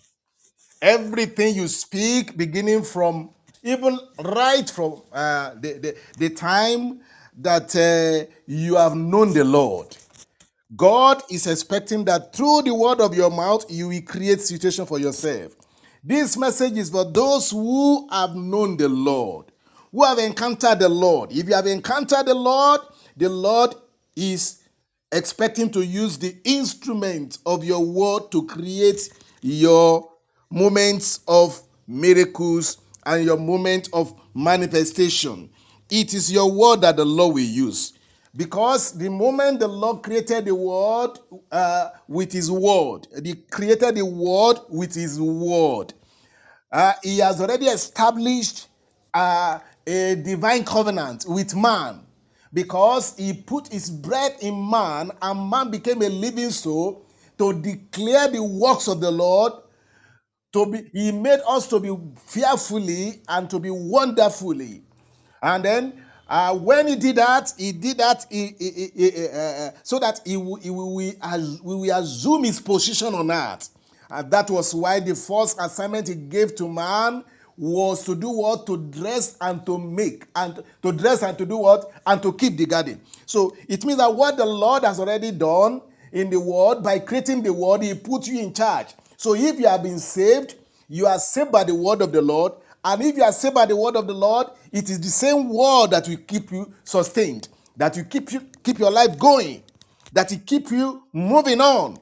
Everything 0.81 1.55
you 1.55 1.67
speak, 1.67 2.35
beginning 2.35 2.83
from 2.83 3.29
even 3.63 3.97
right 4.23 4.69
from 4.69 5.01
uh, 5.13 5.51
the, 5.61 5.73
the, 5.73 5.97
the 6.17 6.29
time 6.29 6.99
that 7.37 7.75
uh, 7.75 8.29
you 8.47 8.75
have 8.75 8.95
known 8.95 9.33
the 9.33 9.43
Lord, 9.43 9.95
God 10.75 11.21
is 11.29 11.47
expecting 11.47 12.03
that 12.05 12.35
through 12.35 12.63
the 12.63 12.73
word 12.73 12.99
of 12.99 13.15
your 13.15 13.29
mouth, 13.29 13.65
you 13.69 13.87
will 13.89 14.01
create 14.01 14.41
situation 14.41 14.85
for 14.85 14.99
yourself. 14.99 15.55
This 16.03 16.35
message 16.35 16.77
is 16.77 16.89
for 16.89 17.09
those 17.09 17.51
who 17.51 18.09
have 18.11 18.35
known 18.35 18.75
the 18.77 18.89
Lord, 18.89 19.45
who 19.91 20.03
have 20.03 20.17
encountered 20.17 20.79
the 20.79 20.89
Lord. 20.89 21.31
If 21.31 21.47
you 21.47 21.53
have 21.53 21.67
encountered 21.67 22.25
the 22.25 22.33
Lord, 22.33 22.81
the 23.15 23.29
Lord 23.29 23.75
is 24.15 24.62
expecting 25.13 25.69
to 25.71 25.85
use 25.85 26.17
the 26.17 26.35
instrument 26.43 27.37
of 27.45 27.63
your 27.63 27.85
word 27.85 28.31
to 28.31 28.45
create 28.47 29.09
your 29.41 30.09
moments 30.49 31.21
of 31.27 31.61
miracles 31.87 32.79
and 33.05 33.23
your 33.23 33.37
moment 33.37 33.89
of 33.93 34.13
manifestation. 34.33 35.49
It 35.89 36.13
is 36.13 36.31
your 36.31 36.51
word 36.51 36.81
that 36.81 36.97
the 36.97 37.05
Lord 37.05 37.35
will 37.35 37.41
use. 37.41 37.93
Because 38.35 38.93
the 38.93 39.09
moment 39.09 39.59
the 39.59 39.67
Lord 39.67 40.01
created 40.01 40.45
the 40.45 40.55
world 40.55 41.19
uh, 41.51 41.89
with 42.07 42.31
His 42.31 42.49
word, 42.49 43.07
He 43.23 43.35
created 43.35 43.95
the 43.95 44.05
world 44.05 44.65
with 44.69 44.95
His 44.95 45.21
word. 45.21 45.93
Uh, 46.71 46.93
he 47.03 47.19
has 47.19 47.39
already 47.39 47.67
established 47.67 48.67
uh, 49.13 49.59
a 49.85 50.15
divine 50.15 50.65
covenant 50.65 51.25
with 51.27 51.55
man 51.55 52.02
because 52.53 53.15
he 53.17 53.33
put 53.33 53.67
his 53.69 53.89
breath 53.89 54.41
in 54.43 54.69
man 54.69 55.11
and 55.21 55.49
man 55.49 55.71
became 55.71 56.01
a 56.03 56.09
living 56.09 56.51
soul 56.51 57.05
to 57.37 57.53
declare 57.61 58.29
the 58.29 58.43
works 58.43 58.87
of 58.87 59.01
the 59.01 59.11
Lord. 59.11 59.53
To 60.53 60.65
be, 60.67 60.89
he 60.93 61.11
made 61.11 61.41
us 61.47 61.67
to 61.69 61.79
be 61.79 61.95
fearfully 62.27 63.21
and 63.29 63.49
to 63.49 63.59
be 63.59 63.69
wonderfully. 63.71 64.83
And 65.41 65.65
then 65.65 66.05
uh, 66.27 66.57
when 66.57 66.87
he 66.87 66.95
did 66.95 67.17
that, 67.17 67.53
he 67.57 67.71
did 67.71 67.97
that 67.99 68.25
he- 68.29 68.55
he- 68.59 68.91
he- 68.95 69.27
uh, 69.27 69.37
uh, 69.39 69.71
so 69.83 69.99
that 69.99 70.21
he, 70.25 70.37
we 70.37 70.69
we 71.63 71.91
assume 71.91 72.43
his 72.45 72.61
position 72.61 73.15
on 73.15 73.31
earth. 73.31 73.69
And 74.09 74.31
that 74.31 74.49
was 74.51 74.73
why 74.75 74.99
the 74.99 75.15
first 75.15 75.57
assignment 75.59 76.07
he 76.07 76.15
gave 76.15 76.55
to 76.57 76.69
man 76.69 77.23
was 77.57 78.03
to 78.05 78.15
do 78.15 78.29
what? 78.29 78.65
To 78.67 78.77
dress 78.77 79.37
and 79.41 79.65
to 79.65 79.77
make. 79.77 80.27
And 80.35 80.63
to 80.81 80.91
dress 80.91 81.23
and 81.23 81.37
to 81.37 81.45
do 81.45 81.57
what? 81.57 81.91
And 82.05 82.21
to 82.23 82.33
keep 82.33 82.57
the 82.57 82.65
garden. 82.65 83.01
So 83.25 83.55
it 83.67 83.85
means 83.85 83.99
that 83.99 84.13
what 84.13 84.37
the 84.37 84.45
Lord 84.45 84.83
has 84.83 84.99
already 84.99 85.31
done 85.31 85.81
in 86.11 86.29
the 86.29 86.39
world, 86.39 86.83
by 86.83 86.99
creating 86.99 87.43
the 87.43 87.53
world, 87.53 87.83
he 87.83 87.93
put 87.93 88.27
you 88.27 88.39
in 88.39 88.53
charge. 88.53 88.87
So 89.17 89.35
if 89.35 89.59
you 89.59 89.67
have 89.67 89.83
been 89.83 89.99
saved, 89.99 90.55
you 90.87 91.07
are 91.07 91.19
saved 91.19 91.51
by 91.51 91.63
the 91.63 91.73
word 91.73 92.01
of 92.01 92.11
the 92.11 92.21
Lord. 92.21 92.53
And 92.85 93.01
if 93.01 93.15
you 93.15 93.23
are 93.23 93.31
saved 93.31 93.55
by 93.55 93.65
the 93.65 93.75
word 93.75 93.95
of 93.95 94.07
the 94.07 94.13
Lord, 94.13 94.47
it 94.71 94.89
is 94.89 94.99
the 94.99 95.07
same 95.07 95.49
word 95.49 95.91
that 95.91 96.07
will 96.07 96.17
keep 96.17 96.51
you 96.51 96.73
sustained, 96.83 97.47
that 97.77 97.95
will 97.95 98.03
keep 98.03 98.31
you 98.31 98.41
keep 98.63 98.79
your 98.79 98.91
life 98.91 99.17
going, 99.17 99.63
that 100.11 100.29
will 100.29 100.41
keep 100.45 100.69
you 100.69 101.03
moving 101.13 101.61
on. 101.61 101.97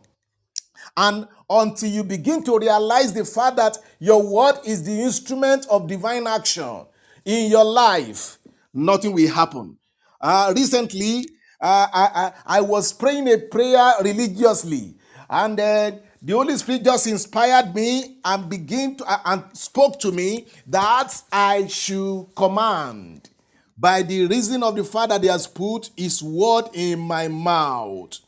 And 0.97 1.27
until 1.51 1.89
you 1.89 2.03
begin 2.03 2.43
to 2.43 2.57
realize 2.57 3.11
the 3.13 3.25
fact 3.25 3.57
that 3.57 3.77
your 3.99 4.23
word 4.23 4.55
is 4.65 4.83
the 4.83 5.01
instrument 5.01 5.67
of 5.69 5.87
divine 5.87 6.25
action 6.25 6.85
in 7.25 7.51
your 7.51 7.65
life, 7.65 8.39
nothing 8.73 9.11
will 9.11 9.29
happen. 9.29 9.77
Uh, 10.21 10.53
recently, 10.55 11.25
uh, 11.59 11.87
I, 11.93 12.31
I, 12.47 12.57
I 12.57 12.61
was 12.61 12.93
praying 12.93 13.27
a 13.27 13.37
prayer 13.37 13.93
religiously, 14.01 14.95
and 15.29 15.57
the 15.57 15.99
Holy 16.33 16.55
Spirit 16.57 16.83
just 16.85 17.07
inspired 17.07 17.75
me 17.75 18.17
and 18.23 18.49
began 18.49 18.95
to 18.95 19.05
uh, 19.05 19.19
and 19.25 19.43
spoke 19.53 19.99
to 19.99 20.11
me 20.11 20.47
that 20.67 21.21
I 21.31 21.67
should 21.67 22.27
command 22.35 23.29
by 23.77 24.03
the 24.03 24.27
reason 24.27 24.63
of 24.63 24.75
the 24.75 24.83
fact 24.83 25.09
that 25.09 25.21
He 25.21 25.27
has 25.27 25.47
put 25.47 25.89
His 25.97 26.23
word 26.23 26.65
in 26.73 26.99
my 26.99 27.27
mouth. 27.27 28.19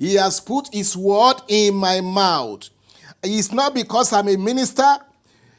He 0.00 0.14
has 0.14 0.40
put 0.40 0.70
His 0.72 0.96
word 0.96 1.36
in 1.46 1.76
my 1.76 2.00
mouth. 2.00 2.70
It's 3.22 3.52
not 3.52 3.74
because 3.74 4.14
I'm 4.14 4.28
a 4.28 4.36
minister. 4.36 4.96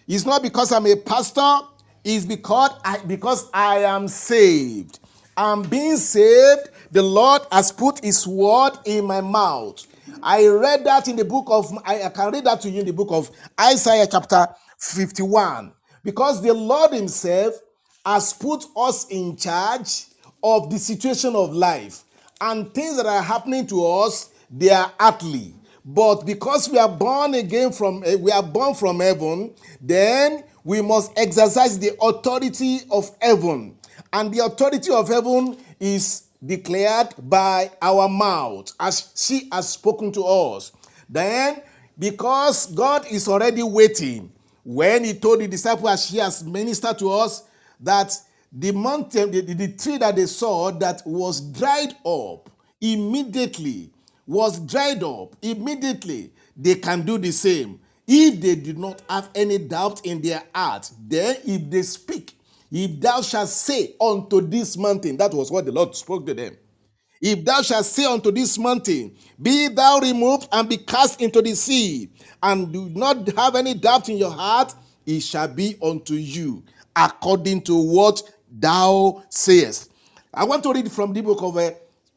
It's 0.08 0.26
not 0.26 0.42
because 0.42 0.72
I'm 0.72 0.88
a 0.88 0.96
pastor. 0.96 1.60
It's 2.04 2.26
because 2.26 2.72
I, 2.84 2.98
because 3.06 3.52
I 3.54 3.84
am 3.84 4.08
saved. 4.08 5.00
I'm 5.38 5.62
being 5.62 5.96
saved. 5.96 6.70
The 6.92 7.04
Lord 7.04 7.44
has 7.52 7.72
put 7.72 8.04
His 8.04 8.26
word 8.26 8.72
in 8.86 9.06
my 9.06 9.22
mouth. 9.22 9.86
I 10.24 10.48
read 10.48 10.86
that 10.86 11.08
in 11.08 11.18
the 11.18 11.26
book 11.26 11.46
of, 11.48 11.72
I, 11.86 12.02
I 12.04 12.10
can 12.10 12.32
read 12.34 12.46
that 12.46 12.62
to 12.62 12.70
you 12.72 12.80
in 12.80 12.88
the 12.88 12.94
book 12.94 13.10
of 13.12 13.30
Isaiah 13.60 14.08
chapter 14.10 14.48
51. 14.80 15.72
Because 16.04 16.42
the 16.42 16.54
Lord 16.54 16.94
Himself 16.94 17.54
has 18.08 18.34
put 18.34 18.66
us 18.76 19.06
in 19.10 19.38
charge 19.38 20.06
of 20.42 20.72
the 20.72 20.80
situation 20.80 21.36
of 21.36 21.54
life. 21.54 22.04
And 22.42 22.74
things 22.74 22.98
that 22.98 23.06
are 23.06 23.22
happening 23.22 23.68
to 23.68 23.86
us, 23.86 24.31
they 24.52 24.70
are 24.70 24.92
earthly. 25.00 25.56
But 25.84 26.26
because 26.26 26.70
we 26.70 26.78
are 26.78 26.90
born 26.90 27.34
again 27.34 27.72
from 27.72 28.04
eh, 28.06 28.16
we 28.16 28.32
are 28.32 28.44
born 28.44 28.76
from 28.76 29.00
heaven, 29.00 29.54
then 29.82 30.44
we 30.64 30.82
must 30.82 31.12
exercise 31.18 31.80
the 31.80 31.92
authority 32.02 32.82
of 32.92 33.10
heaven. 33.22 33.78
And 34.14 34.32
the 34.32 34.46
authority 34.46 34.92
of 34.92 35.08
heaven 35.08 35.58
is 35.80 36.24
declared 36.46 37.14
by 37.18 37.72
our 37.82 38.08
mouth 38.08 38.72
as 38.80 39.12
she 39.16 39.48
has 39.52 39.70
spoken 39.70 40.12
to 40.12 40.24
us. 40.24 40.72
Then, 41.10 41.62
because 41.98 42.68
God 42.68 43.06
is 43.10 43.28
already 43.28 43.64
waiting, 43.64 44.32
when 44.64 45.04
He 45.04 45.14
told 45.14 45.40
the 45.40 45.48
disciples, 45.48 45.90
as 45.90 46.06
she 46.06 46.18
has 46.18 46.44
ministered 46.44 47.00
to 47.00 47.12
us, 47.12 47.44
that 47.80 48.16
the 48.52 48.72
mountain, 48.72 49.32
the, 49.32 49.42
the 49.42 49.74
tree 49.74 49.98
that 49.98 50.16
they 50.16 50.26
saw 50.26 50.72
that 50.72 51.02
was 51.06 51.42
dried 51.42 51.96
up 52.06 52.50
immediately, 52.82 53.92
was 54.28 54.60
dried 54.60 55.04
up 55.04 55.36
immediately, 55.42 56.32
they 56.56 56.76
can 56.76 57.06
do 57.06 57.18
the 57.18 57.32
same. 57.32 57.80
If 58.08 58.42
they 58.42 58.56
do 58.56 58.74
not 58.74 59.02
have 59.10 59.30
any 59.36 59.58
doubt 59.58 60.06
in 60.06 60.22
their 60.22 60.44
heart, 60.54 60.92
then 61.08 61.38
if 61.46 61.70
they 61.70 61.82
speak, 61.84 62.36
if 62.72 63.00
thou 63.00 63.22
shalt 63.22 63.50
say 63.50 63.96
unto 64.00 64.42
this 64.42 64.78
mountain, 64.78 65.18
that 65.18 65.34
was 65.34 65.52
what 65.52 65.66
the 65.66 65.72
Lord 65.72 65.96
spoke 65.96 66.26
to 66.28 66.34
them. 66.34 66.58
If 67.22 67.46
thou 67.46 67.62
shalt 67.62 67.86
say 67.86 68.06
unto 68.06 68.32
this 68.32 68.58
mountain, 68.58 69.16
Be 69.42 69.68
thou 69.68 70.00
removed 70.00 70.48
and 70.52 70.68
be 70.68 70.78
cast 70.78 71.22
into 71.22 71.42
the 71.42 71.54
sea, 71.56 72.10
and 72.42 72.72
do 72.74 72.90
not 72.90 73.28
have 73.38 73.56
any 73.56 73.76
doubt 73.76 74.10
in 74.10 74.18
your 74.18 74.32
heart, 74.32 74.74
it 75.06 75.22
shall 75.22 75.48
be 75.48 75.78
unto 75.84 76.16
you 76.16 76.64
according 76.96 77.62
to 77.64 77.76
what 77.76 78.24
thou 78.52 79.24
sayest. 79.30 79.92
I 80.34 80.46
want 80.46 80.64
to 80.64 80.74
read 80.74 80.92
from 80.92 81.14
the 81.14 81.22
book 81.22 81.42
of 81.44 81.58
uh, 81.58 81.72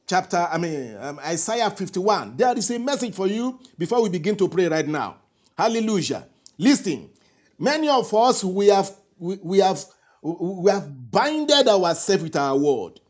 chapter, 0.07 0.37
I 0.37 0.59
mean, 0.59 0.97
um, 0.99 1.19
Isaiah 1.21 1.71
51. 1.71 2.37
There 2.37 2.57
is 2.57 2.71
a 2.71 2.79
message 2.79 3.15
for 3.15 3.27
you 3.27 3.59
before 3.79 4.03
we 4.03 4.09
begin 4.09 4.37
to 4.37 4.49
pray 4.49 4.69
right 4.69 4.87
now. 4.87 5.17
Hallelujah. 5.57 6.27
Listen, 6.59 7.11
many 7.59 7.89
of 7.89 8.13
us, 8.15 8.45
we 8.45 8.69
have, 8.69 8.91
we, 9.19 9.39
we 9.43 9.59
have, 9.59 9.85
we 10.23 10.71
have 10.71 11.11
binded 11.11 11.69
ourselves 11.69 12.23
with 12.23 12.37
our 12.37 12.57
word. 12.57 13.01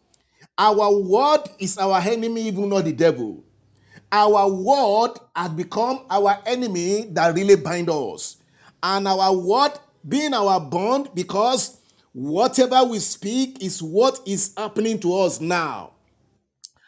Our 0.56 1.00
word 1.00 1.42
is 1.58 1.78
our 1.78 2.00
enemy, 2.00 2.42
even 2.42 2.68
not 2.68 2.84
the 2.84 2.92
devil. 2.92 3.42
Our 4.12 4.48
word 4.48 5.18
has 5.34 5.50
become 5.50 6.06
our 6.10 6.38
enemy 6.46 7.06
that 7.12 7.34
really 7.34 7.56
bind 7.56 7.90
us. 7.90 8.36
And 8.82 9.08
our 9.08 9.32
word 9.34 9.72
being 10.08 10.34
our 10.34 10.60
bond 10.60 11.10
because 11.14 11.80
whatever 12.12 12.84
we 12.84 13.00
speak 13.00 13.62
is 13.62 13.82
what 13.82 14.20
is 14.26 14.54
happening 14.56 15.00
to 15.00 15.14
us 15.16 15.40
now. 15.40 15.93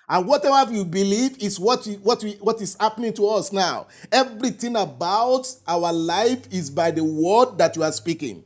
And 0.08 0.26
whatever 0.26 0.72
you 0.72 0.84
believe 0.84 1.42
is 1.42 1.58
what, 1.58 1.84
what, 2.02 2.22
we, 2.22 2.34
what 2.34 2.60
is 2.62 2.76
happening 2.78 3.12
to 3.14 3.26
us 3.26 3.52
now. 3.52 3.88
Everything 4.12 4.76
about 4.76 5.52
our 5.66 5.92
life 5.92 6.46
is 6.52 6.70
by 6.70 6.92
the 6.92 7.02
word 7.02 7.58
that 7.58 7.74
you 7.74 7.82
are 7.82 7.92
speaking. 7.92 8.44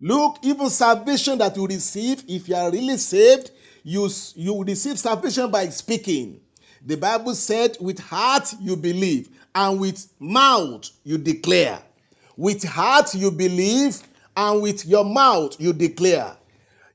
Look, 0.00 0.38
even 0.42 0.68
salvation 0.68 1.38
that 1.38 1.56
you 1.56 1.66
receive, 1.66 2.24
if 2.28 2.48
you 2.48 2.56
are 2.56 2.70
really 2.70 2.98
saved, 2.98 3.52
you, 3.84 4.10
you 4.34 4.62
receive 4.64 4.98
salvation 4.98 5.50
by 5.50 5.68
speaking. 5.68 6.40
The 6.84 6.96
Bible 6.96 7.34
said, 7.34 7.76
with 7.80 7.98
heart 7.98 8.52
you 8.60 8.76
believe, 8.76 9.30
and 9.54 9.80
with 9.80 10.12
mouth 10.18 10.90
you 11.04 11.16
declare. 11.16 11.80
With 12.36 12.64
heart 12.64 13.14
you 13.14 13.30
believe, 13.30 14.02
and 14.36 14.60
with 14.60 14.84
your 14.84 15.04
mouth 15.04 15.58
you 15.60 15.72
declare. 15.72 16.36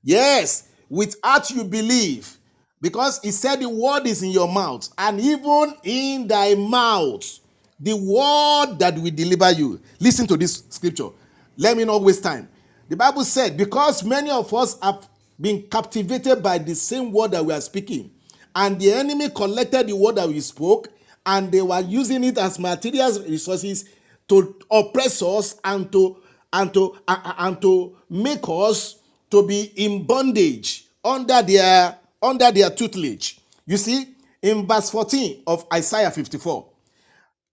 Yes, 0.03 0.69
with 0.89 1.15
heart 1.23 1.49
you 1.51 1.63
believe, 1.63 2.36
because 2.81 3.19
he 3.23 3.31
said 3.31 3.59
the 3.59 3.69
word 3.69 4.05
is 4.05 4.23
in 4.23 4.31
your 4.31 4.51
mouth, 4.51 4.89
and 4.97 5.19
even 5.19 5.75
in 5.83 6.27
thy 6.27 6.55
mouth, 6.55 7.39
the 7.79 7.93
word 7.95 8.79
that 8.79 8.95
will 8.97 9.11
deliver 9.11 9.51
you. 9.51 9.79
Listen 9.99 10.27
to 10.27 10.37
this 10.37 10.63
scripture. 10.69 11.09
Let 11.57 11.77
me 11.77 11.85
not 11.85 12.01
waste 12.01 12.23
time. 12.23 12.49
The 12.89 12.95
Bible 12.95 13.23
said, 13.23 13.57
because 13.57 14.03
many 14.03 14.29
of 14.29 14.53
us 14.53 14.79
have 14.81 15.07
been 15.39 15.63
captivated 15.63 16.41
by 16.41 16.57
the 16.57 16.73
same 16.75 17.11
word 17.11 17.31
that 17.31 17.45
we 17.45 17.53
are 17.53 17.61
speaking, 17.61 18.11
and 18.55 18.79
the 18.79 18.93
enemy 18.93 19.29
collected 19.29 19.87
the 19.87 19.95
word 19.95 20.15
that 20.15 20.27
we 20.27 20.39
spoke, 20.39 20.89
and 21.25 21.51
they 21.51 21.61
were 21.61 21.81
using 21.81 22.23
it 22.23 22.37
as 22.37 22.57
material 22.57 23.11
resources 23.27 23.89
to 24.29 24.55
oppress 24.71 25.21
us 25.21 25.59
and 25.63 25.91
to 25.91 26.17
and 26.53 26.73
to 26.73 26.97
and 27.07 27.61
to 27.61 27.95
make 28.09 28.43
us 28.47 28.99
to 29.29 29.45
be 29.45 29.73
in 29.75 30.05
bondage 30.05 30.85
under 31.03 31.41
their 31.41 31.97
under 32.21 32.51
their 32.51 32.69
tutelage. 32.69 33.39
You 33.65 33.77
see, 33.77 34.15
in 34.41 34.67
verse 34.67 34.89
14 34.89 35.43
of 35.47 35.65
Isaiah 35.73 36.11
54, 36.11 36.67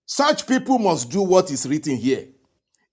such 0.07 0.47
people 0.47 0.79
must 0.79 1.11
do 1.11 1.23
what 1.23 1.51
is 1.51 1.67
written 1.67 1.97
here. 1.97 2.27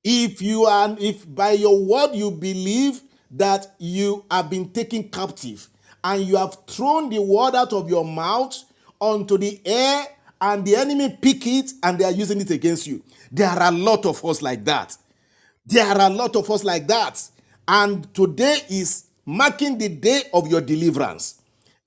If 0.04 0.42
you 0.42 0.64
are, 0.66 0.96
if 1.00 1.34
by 1.34 1.52
your 1.52 1.86
word 1.86 2.16
you 2.16 2.32
believe 2.32 3.02
that 3.32 3.76
you 3.80 4.26
have 4.32 4.50
been 4.50 4.70
taken 4.70 5.10
captive 5.10 5.68
and 6.04 6.24
you 6.24 6.38
have 6.38 6.58
thrown 6.68 7.10
the 7.10 7.22
word 7.22 7.56
out 7.56 7.74
of 7.74 7.90
your 7.90 8.04
mouth 8.04 8.58
onto 9.00 9.38
the 9.38 9.62
air 9.66 10.06
and 10.42 10.66
the 10.66 10.76
enemy 10.76 11.18
pick 11.22 11.46
it 11.46 11.72
and 11.84 12.00
they 12.00 12.04
are 12.04 12.12
using 12.12 12.42
it 12.42 12.50
against 12.50 12.88
you. 12.88 13.04
There 13.32 13.48
are 13.48 13.70
a 13.70 13.72
lot 13.72 14.06
of 14.06 14.24
us 14.26 14.42
like 14.42 14.66
that. 14.66 14.98
There 15.66 15.86
are 15.86 16.02
a 16.02 16.10
lot 16.10 16.36
of 16.36 16.50
us 16.50 16.64
like 16.64 16.88
that. 16.88 17.22
And 17.68 18.12
today 18.14 18.58
is 18.70 19.06
marking 19.26 19.78
the 19.78 19.90
day 19.90 20.24
of 20.34 20.48
your 20.48 20.62
deliverance. 20.62 21.41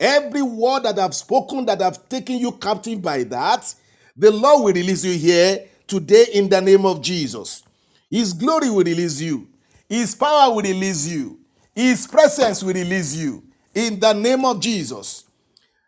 Every 0.05 0.43
word 0.43 0.83
that 0.83 0.99
I've 0.99 1.15
spoken 1.15 1.65
that 1.65 1.81
I've 1.81 2.11
taken 2.11 2.37
you 2.37 2.53
captive 2.53 3.01
by 3.01 3.23
that, 3.25 3.75
the 4.15 4.31
Lord 4.31 4.63
will 4.63 4.75
release 4.75 5.03
you 5.03 5.17
here 5.17 5.65
today 5.87 6.27
in 6.35 6.51
the 6.51 6.61
name 6.61 6.85
of 6.85 7.01
Jesus. 7.01 7.63
His 8.11 8.35
glory 8.35 8.69
will 8.69 8.85
release 8.85 9.19
you. 9.19 9.49
His 9.89 10.15
power 10.15 10.55
will 10.55 10.61
release 10.63 11.07
you. 11.07 11.39
His 11.75 12.07
presence 12.07 12.63
will 12.63 12.75
release 12.75 13.17
you 13.17 13.45
in 13.75 13.99
the 13.99 14.13
name 14.13 14.45
of 14.45 14.61
Jesus. 14.61 15.25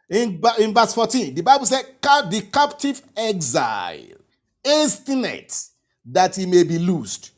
In, 0.09 0.43
in 0.61 0.73
verse 0.73 0.95
14, 0.95 1.35
the 1.35 1.43
Bible 1.43 1.67
said, 1.67 1.85
The 2.01 2.49
captive 2.51 3.03
exile 3.19 4.17
hasteneth 4.65 5.73
that 6.07 6.37
he 6.37 6.47
may 6.47 6.63
be 6.63 6.79
loosed, 6.79 7.33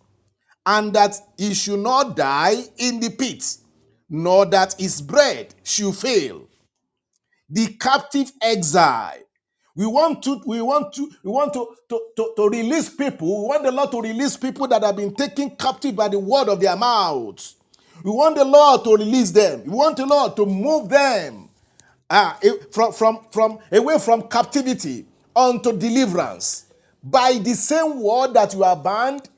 and 0.65 0.93
that 0.93 1.17
he 1.37 1.55
should 1.55 1.81
not 1.81 2.17
die 2.17 2.55
in 2.77 3.01
the 3.01 3.11
pit, 3.11 3.57
nor 4.09 4.47
that 4.47 4.77
his 4.79 5.03
bread 5.03 5.53
should 5.65 5.97
fail. 5.97 6.48
The 7.51 7.69
captive 7.81 8.33
exile. 8.43 9.19
We 9.77 9.87
want 9.87 10.23
to, 10.25 10.41
we 10.47 10.63
want 10.63 10.93
to, 10.95 11.11
we 11.25 11.31
want 11.31 11.53
to, 11.55 11.69
to, 11.91 12.01
to, 12.17 12.33
to 12.37 12.49
release 12.51 12.91
people. 12.91 13.43
We 13.45 13.49
want 13.49 13.65
the 13.65 13.73
Lord 13.73 13.91
to 13.93 14.03
release 14.03 14.37
people 14.37 14.69
that 14.69 14.83
have 14.85 14.97
been 14.97 15.15
taken 15.15 15.51
captive 15.57 15.97
by 15.97 16.09
the 16.09 16.19
word 16.19 16.49
of 16.49 16.61
their 16.61 16.77
mouths. 16.77 17.57
We 18.05 18.11
want 18.13 18.37
the 18.37 18.45
Lord 18.45 18.85
to 18.85 18.97
release 18.97 19.31
them. 19.33 19.65
We 19.65 19.71
want 19.71 19.97
the 19.99 20.07
Lord 20.07 20.37
to 20.37 20.47
move 20.47 20.89
them 20.91 21.51
ah, 22.11 22.39
from, 22.73 22.93
from, 22.93 23.21
from 23.33 23.59
away 23.73 23.99
from 23.99 24.23
captivity 24.29 25.07
unto 25.37 25.77
deliverance. 25.77 26.67
By 27.03 27.39
the 27.39 27.55
same 27.55 28.01
word 28.03 28.35
that 28.35 28.55
you 28.55 28.65
are 28.65 28.77
bound, 28.77 29.29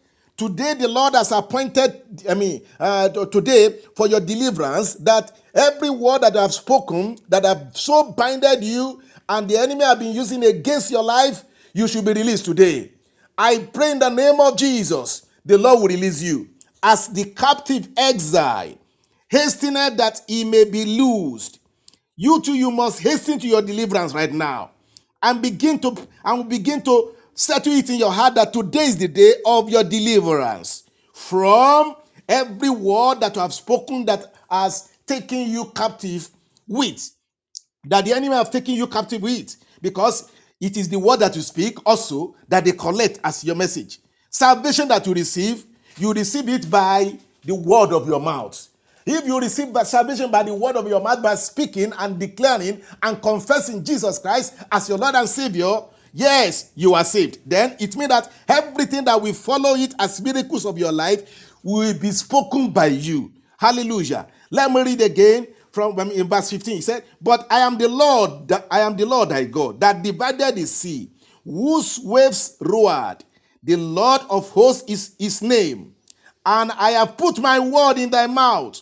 today 0.40 0.72
the 0.72 0.88
Lord 0.88 1.14
has 1.16 1.32
appointed, 1.32 2.00
I 2.26 2.32
mean, 2.32 2.62
uh, 2.78 3.10
today 3.26 3.76
for 3.94 4.06
your 4.08 4.20
deliverance, 4.20 4.94
that 4.94 5.38
every 5.54 5.90
word 5.90 6.22
that 6.22 6.34
I 6.34 6.40
have 6.40 6.54
spoken, 6.54 7.18
that 7.28 7.44
have 7.44 7.72
so 7.74 8.12
binded 8.12 8.64
you, 8.64 9.02
and 9.28 9.50
the 9.50 9.58
enemy 9.58 9.84
have 9.84 9.98
been 9.98 10.14
using 10.14 10.42
against 10.42 10.90
your 10.90 11.02
life, 11.02 11.44
you 11.74 11.86
should 11.86 12.06
be 12.06 12.14
released 12.14 12.46
today. 12.46 12.90
I 13.36 13.68
pray 13.74 13.90
in 13.90 13.98
the 13.98 14.08
name 14.08 14.40
of 14.40 14.56
Jesus, 14.56 15.26
the 15.44 15.58
Lord 15.58 15.80
will 15.80 15.88
release 15.88 16.22
you 16.22 16.48
as 16.82 17.08
the 17.08 17.26
captive 17.26 17.88
exile, 17.98 18.78
hastened 19.28 19.76
that 19.76 20.22
he 20.26 20.44
may 20.44 20.64
be 20.64 20.86
loosed. 20.86 21.58
You 22.16 22.40
too, 22.40 22.54
you 22.54 22.70
must 22.70 23.00
hasten 23.00 23.38
to 23.40 23.46
your 23.46 23.60
deliverance 23.60 24.14
right 24.14 24.32
now 24.32 24.70
and 25.22 25.42
begin 25.42 25.78
to 25.80 25.96
and 26.24 26.48
begin 26.48 26.80
to 26.82 27.14
settle 27.40 27.72
it 27.72 27.88
in 27.88 27.98
your 27.98 28.12
heart 28.12 28.34
that 28.34 28.52
today 28.52 28.84
is 28.84 28.98
the 28.98 29.08
day 29.08 29.32
of 29.46 29.70
your 29.70 29.82
deliverance 29.82 30.84
from 31.14 31.96
every 32.28 32.68
word 32.68 33.20
that 33.20 33.34
you 33.34 33.40
have 33.40 33.54
spoken 33.54 34.04
that 34.04 34.34
has 34.50 34.92
taken 35.06 35.48
you 35.48 35.64
captive 35.74 36.28
with. 36.68 37.10
That 37.86 38.04
the 38.04 38.12
enemy 38.12 38.34
have 38.34 38.50
taken 38.50 38.74
you 38.74 38.86
captive 38.86 39.22
with. 39.22 39.56
Because 39.80 40.30
it 40.60 40.76
is 40.76 40.90
the 40.90 40.98
word 40.98 41.20
that 41.20 41.34
you 41.34 41.40
speak 41.40 41.78
also 41.86 42.36
that 42.48 42.66
they 42.66 42.72
collect 42.72 43.20
as 43.24 43.42
your 43.42 43.56
message. 43.56 44.00
Salvation 44.28 44.88
that 44.88 45.06
you 45.06 45.14
receive 45.14 45.64
you 45.96 46.12
receive 46.12 46.48
it 46.48 46.70
by 46.70 47.18
the 47.44 47.54
word 47.54 47.92
of 47.92 48.06
your 48.06 48.20
mouth. 48.20 48.68
If 49.06 49.26
you 49.26 49.40
receive 49.40 49.74
salvation 49.84 50.30
by 50.30 50.42
the 50.42 50.54
word 50.54 50.76
of 50.76 50.86
your 50.86 51.00
mouth 51.00 51.22
by 51.22 51.34
speaking 51.36 51.92
and 51.98 52.18
declaring 52.18 52.82
and 53.02 53.20
confessing 53.20 53.82
jesus 53.82 54.18
christ 54.18 54.54
as 54.70 54.88
your 54.88 54.98
lord 54.98 55.14
and 55.14 55.28
savior 55.28 55.82
yes 56.12 56.72
you 56.74 56.94
are 56.94 57.04
saved. 57.04 57.38
Then 57.46 57.76
it 57.80 57.96
means 57.96 58.08
that 58.10 58.30
everything 58.48 59.04
that 59.04 59.20
will 59.20 59.34
follow 59.34 59.74
it 59.74 59.94
as 59.98 60.20
miracles 60.20 60.66
of 60.66 60.78
your 60.78 60.92
life 60.92 61.54
will 61.62 61.96
be 61.98 62.10
spoken 62.10 62.70
by 62.70 62.86
you. 62.86 63.32
Hallelujah. 63.58 64.26
Let 64.50 64.70
me 64.70 64.82
read 64.82 65.00
again 65.00 65.46
from 65.72 65.98
in 66.10 66.28
verse 66.28 66.50
15 66.50 66.74
he 66.76 66.80
said 66.82 67.04
but 67.20 67.46
i 67.48 67.60
am 67.60 67.78
the 67.78 67.88
lord 67.88 68.48
that 68.48 68.66
i 68.72 68.80
am 68.80 68.96
the 68.96 69.06
lord 69.06 69.28
thy 69.28 69.44
god 69.44 69.78
that 69.78 70.02
divided 70.02 70.56
the 70.56 70.66
sea 70.66 71.08
whose 71.44 71.98
waves 72.02 72.56
roared. 72.60 73.24
The 73.62 73.76
lord 73.76 74.22
of 74.30 74.48
hosts 74.50 74.90
is 74.90 75.14
his 75.18 75.42
name. 75.42 75.94
And 76.46 76.72
i 76.72 76.90
have 76.92 77.16
put 77.16 77.38
my 77.38 77.58
word 77.58 77.98
in 77.98 78.10
thy 78.10 78.26
mouth. 78.26 78.80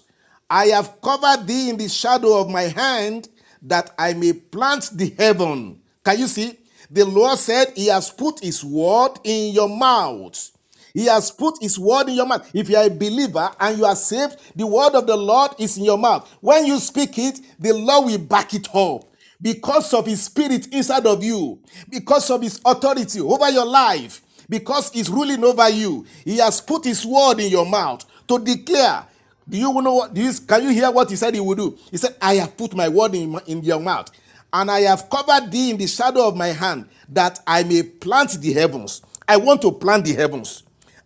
I 0.50 0.66
have 0.66 1.00
covered 1.02 1.46
thee 1.46 1.70
in 1.70 1.76
the 1.76 1.88
shadow 1.88 2.38
of 2.40 2.48
my 2.48 2.62
hand 2.62 3.28
that 3.62 3.90
i 3.98 4.14
may 4.14 4.32
plant 4.32 4.90
the 4.94 5.14
heaven. 5.18 5.80
Can 6.04 6.18
you 6.18 6.26
see 6.26 6.58
the 6.90 7.04
lord 7.04 7.38
said 7.38 7.72
he 7.76 7.86
has 7.86 8.10
put 8.10 8.40
his 8.40 8.64
word 8.64 9.12
in 9.24 9.52
your 9.54 9.68
mouth 9.68 10.50
he 10.94 11.06
has 11.06 11.30
put 11.30 11.58
his 11.60 11.78
word 11.78 12.08
in 12.08 12.16
your 12.16 12.26
mouth. 12.26 12.50
If 12.52 12.68
you 12.68 12.76
are 12.76 12.86
a 12.86 12.90
believer 12.90 13.50
and 13.60 13.78
you 13.78 13.84
are 13.84 13.94
saved, 13.96 14.36
the 14.56 14.66
word 14.66 14.94
of 14.96 15.06
the 15.06 15.16
Lord 15.16 15.52
is 15.58 15.78
in 15.78 15.84
your 15.84 15.98
mouth. 15.98 16.28
When 16.40 16.66
you 16.66 16.78
speak 16.80 17.18
it, 17.18 17.40
the 17.58 17.72
Lord 17.72 18.06
will 18.06 18.18
back 18.18 18.54
it 18.54 18.66
up 18.74 19.04
because 19.40 19.94
of 19.94 20.06
his 20.06 20.24
spirit 20.24 20.66
inside 20.74 21.06
of 21.06 21.22
you, 21.22 21.60
because 21.88 22.30
of 22.30 22.42
his 22.42 22.60
authority 22.64 23.20
over 23.20 23.48
your 23.50 23.66
life, 23.66 24.22
because 24.48 24.90
he's 24.90 25.08
ruling 25.08 25.44
over 25.44 25.68
you. 25.68 26.04
He 26.24 26.38
has 26.38 26.60
put 26.60 26.84
his 26.84 27.06
word 27.06 27.38
in 27.40 27.50
your 27.50 27.66
mouth 27.66 28.04
to 28.26 28.38
declare. 28.38 29.06
Do 29.48 29.56
you 29.56 29.72
know 29.80 29.94
what? 29.94 30.14
Do 30.14 30.20
you, 30.20 30.32
can 30.46 30.62
you 30.64 30.70
hear 30.70 30.90
what 30.90 31.08
he 31.08 31.16
said 31.16 31.34
he 31.34 31.40
would 31.40 31.58
do? 31.58 31.78
He 31.90 31.96
said, 31.96 32.16
I 32.20 32.34
have 32.34 32.56
put 32.56 32.74
my 32.74 32.88
word 32.88 33.14
in, 33.14 33.38
in 33.46 33.62
your 33.62 33.80
mouth, 33.80 34.10
and 34.52 34.70
I 34.70 34.80
have 34.82 35.10
covered 35.10 35.50
thee 35.52 35.70
in 35.70 35.76
the 35.76 35.86
shadow 35.86 36.26
of 36.26 36.36
my 36.36 36.48
hand, 36.48 36.88
that 37.10 37.40
I 37.46 37.62
may 37.64 37.82
plant 37.82 38.40
the 38.40 38.52
heavens. 38.52 39.02
I 39.28 39.36
want 39.36 39.62
to 39.62 39.72
plant 39.72 40.06
the 40.06 40.14
heavens. 40.14 40.62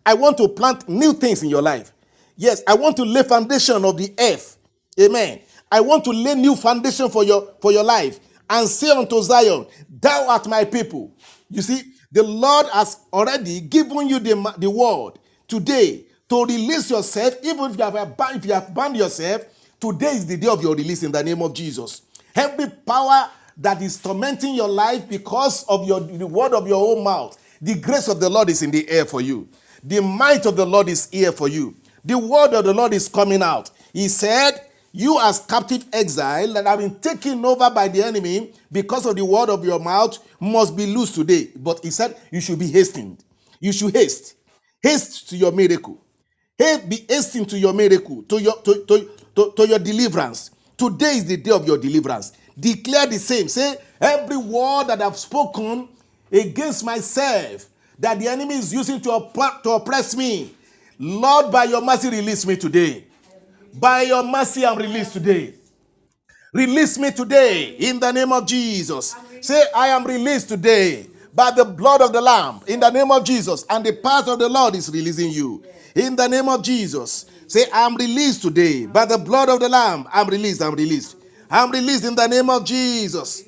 I 0.06 0.14
want 0.14 0.36
to 0.38 0.48
plant 0.48 0.88
new 0.88 1.12
things 1.12 1.42
in 1.42 1.50
your 1.50 1.62
life. 1.62 1.92
Yes, 2.36 2.62
I 2.66 2.74
want 2.74 2.96
to 2.96 3.04
lay 3.04 3.22
foundation 3.22 3.84
of 3.84 3.96
the 3.96 4.12
earth. 4.18 4.58
Amen. 5.00 5.40
I 5.70 5.80
want 5.80 6.04
to 6.04 6.10
lay 6.10 6.34
new 6.34 6.56
foundation 6.56 7.08
for 7.08 7.24
your 7.24 7.54
for 7.60 7.72
your 7.72 7.84
life 7.84 8.20
and 8.50 8.68
say 8.68 8.90
unto 8.90 9.20
Zion, 9.22 9.66
Thou 10.00 10.28
art 10.28 10.46
my 10.48 10.64
people. 10.64 11.12
You 11.50 11.62
see, 11.62 11.82
the 12.12 12.22
Lord 12.22 12.66
has 12.72 12.98
already 13.12 13.60
given 13.60 14.08
you 14.08 14.18
the, 14.18 14.54
the 14.58 14.70
word 14.70 15.14
today 15.48 16.04
to 16.28 16.44
release 16.44 16.90
yourself, 16.90 17.34
even 17.42 17.70
if 17.70 17.78
you 17.78 17.84
have 17.84 18.14
if 18.36 18.44
you 18.46 18.52
have 18.52 18.74
bound 18.74 18.96
yourself. 18.96 19.44
Today 19.80 20.12
is 20.12 20.26
the 20.26 20.36
day 20.36 20.46
of 20.48 20.62
your 20.62 20.74
release 20.76 21.02
in 21.02 21.12
the 21.12 21.22
name 21.24 21.42
of 21.42 21.54
Jesus. 21.54 22.02
Every 22.36 22.68
power 22.86 23.30
that 23.58 23.82
is 23.82 23.98
tormenting 24.00 24.54
your 24.54 24.68
life 24.68 25.08
because 25.08 25.64
of 25.68 25.86
your 25.86 26.00
the 26.00 26.26
word 26.26 26.54
of 26.54 26.66
your 26.66 26.96
own 26.96 27.04
mouth, 27.04 27.38
the 27.60 27.74
grace 27.74 28.08
of 28.08 28.20
the 28.20 28.30
Lord 28.30 28.50
is 28.50 28.62
in 28.62 28.70
the 28.70 28.88
air 28.88 29.04
for 29.04 29.20
you. 29.20 29.48
The 29.84 30.00
might 30.00 30.46
of 30.46 30.56
the 30.56 30.66
Lord 30.66 30.88
is 30.88 31.08
here 31.10 31.32
for 31.32 31.48
you. 31.48 31.74
The 32.04 32.18
word 32.18 32.54
of 32.54 32.64
the 32.64 32.74
Lord 32.74 32.94
is 32.94 33.08
coming 33.08 33.42
out. 33.42 33.70
He 33.92 34.08
said, 34.08 34.52
You 34.92 35.20
as 35.20 35.40
captive 35.40 35.84
exile 35.92 36.52
that 36.54 36.66
have 36.66 36.78
been 36.80 36.98
taken 37.00 37.44
over 37.44 37.70
by 37.70 37.88
the 37.88 38.02
enemy 38.02 38.52
because 38.72 39.06
of 39.06 39.16
the 39.16 39.24
word 39.24 39.50
of 39.50 39.64
your 39.64 39.78
mouth 39.80 40.18
must 40.40 40.76
be 40.76 40.86
loose 40.86 41.14
today. 41.14 41.50
But 41.56 41.80
he 41.84 41.90
said, 41.90 42.16
You 42.30 42.40
should 42.40 42.58
be 42.58 42.68
hastened. 42.68 43.24
You 43.60 43.72
should 43.72 43.94
haste. 43.94 44.36
Haste 44.82 45.28
to 45.30 45.36
your 45.36 45.52
miracle. 45.52 46.04
Hey, 46.58 46.82
be 46.88 47.04
hastened 47.08 47.48
to 47.50 47.58
your 47.58 47.72
miracle, 47.72 48.22
to 48.24 48.40
your 48.40 48.56
to, 48.62 48.84
to, 48.86 49.10
to, 49.36 49.52
to 49.56 49.68
your 49.68 49.78
deliverance. 49.78 50.50
Today 50.82 51.18
is 51.18 51.26
the 51.26 51.36
day 51.36 51.52
of 51.52 51.64
your 51.64 51.78
deliverance. 51.78 52.32
Declare 52.58 53.06
the 53.06 53.18
same. 53.20 53.46
Say, 53.46 53.76
every 54.00 54.36
word 54.36 54.88
that 54.88 55.00
I've 55.00 55.16
spoken 55.16 55.86
against 56.32 56.84
myself 56.84 57.66
that 58.00 58.18
the 58.18 58.26
enemy 58.26 58.56
is 58.56 58.72
using 58.74 59.00
to, 59.02 59.12
opp- 59.12 59.62
to 59.62 59.70
oppress 59.70 60.16
me. 60.16 60.52
Lord, 60.98 61.52
by 61.52 61.64
your 61.64 61.82
mercy, 61.82 62.10
release 62.10 62.44
me 62.44 62.56
today. 62.56 63.04
By 63.74 64.02
your 64.02 64.24
mercy, 64.24 64.66
I'm 64.66 64.76
released 64.76 65.12
today. 65.12 65.54
Release 66.52 66.98
me 66.98 67.12
today 67.12 67.76
in 67.78 68.00
the 68.00 68.10
name 68.10 68.32
of 68.32 68.48
Jesus. 68.48 69.14
Say, 69.40 69.62
I 69.76 69.86
am 69.86 70.04
released 70.04 70.48
today 70.48 71.06
by 71.32 71.52
the 71.52 71.64
blood 71.64 72.02
of 72.02 72.12
the 72.12 72.20
Lamb 72.20 72.60
in 72.66 72.80
the 72.80 72.90
name 72.90 73.12
of 73.12 73.22
Jesus. 73.22 73.64
And 73.70 73.86
the 73.86 73.92
path 73.92 74.26
of 74.26 74.40
the 74.40 74.48
Lord 74.48 74.74
is 74.74 74.90
releasing 74.90 75.30
you 75.30 75.62
in 75.94 76.16
the 76.16 76.26
name 76.26 76.48
of 76.48 76.64
Jesus. 76.64 77.26
Say, 77.52 77.66
I 77.70 77.84
am 77.84 77.96
released 77.96 78.40
today 78.40 78.86
by 78.86 79.04
the 79.04 79.18
blood 79.18 79.50
of 79.50 79.60
the 79.60 79.68
Lamb. 79.68 80.08
I'm 80.10 80.26
released. 80.26 80.62
I'm 80.62 80.74
released. 80.74 81.16
I'm 81.50 81.70
released 81.70 82.02
in 82.02 82.14
the 82.14 82.26
name 82.26 82.48
of 82.48 82.64
Jesus 82.64 83.44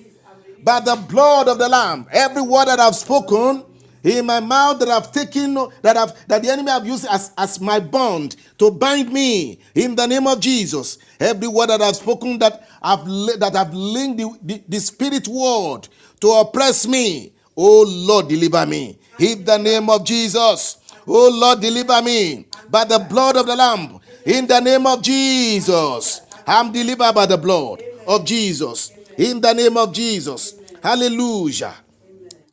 by 0.65 0.81
the 0.81 0.97
blood 1.09 1.47
of 1.47 1.59
the 1.59 1.69
lamb 1.69 2.07
every 2.11 2.41
word 2.41 2.67
that 2.67 2.81
i've 2.81 2.95
spoken 2.95 3.63
in 4.03 4.25
my 4.25 4.41
mouth 4.41 4.79
that 4.79 4.89
i've 4.89 5.13
taken 5.13 5.55
that 5.83 5.97
i've 5.97 6.27
that 6.27 6.43
the 6.43 6.51
enemy 6.51 6.71
have 6.71 6.87
used 6.87 7.07
as 7.11 7.33
as 7.37 7.61
my 7.61 7.79
bond 7.79 8.37
to 8.59 8.71
bind 8.71 9.13
me 9.13 9.59
in 9.75 9.95
the 9.95 10.07
name 10.07 10.27
of 10.27 10.41
jesus 10.41 10.99
every 11.21 11.49
word 11.49 11.69
that 11.69 11.83
i've 11.83 11.97
spoken 11.97 12.39
that 12.39 12.67
i've 12.83 13.05
that 13.39 13.55
i've 13.55 13.75
linked 13.75 14.17
the, 14.17 14.39
the, 14.43 14.63
the 14.69 14.81
spirit 14.81 15.29
word 15.29 15.87
to 16.21 16.29
oppress 16.29 16.87
me 16.87 17.33
oh 17.57 17.85
lord 17.87 18.27
deliver 18.29 18.65
me 18.65 18.99
in 19.19 19.45
the 19.45 19.59
name 19.59 19.91
of 19.91 20.03
jesus 20.05 20.79
oh 21.07 21.31
lord 21.31 21.61
deliver 21.61 22.01
me 22.01 22.47
by 22.71 22.85
the 22.85 22.99
blood 22.99 23.37
of 23.37 23.47
the 23.47 23.57
lamb 23.57 23.99
in 24.27 24.47
the 24.47 24.61
name 24.61 24.87
of 24.87 25.03
jesus 25.03 26.23
i'm 26.47 26.73
delivered 26.73 27.15
by 27.15 27.27
the 27.27 27.37
blood 27.39 27.83
of 28.07 28.25
jesus 28.25 28.93
in 29.19 29.41
the 29.41 29.53
name 29.53 29.77
of 29.77 29.93
Jesus. 29.93 30.55
Hallelujah. 30.83 31.75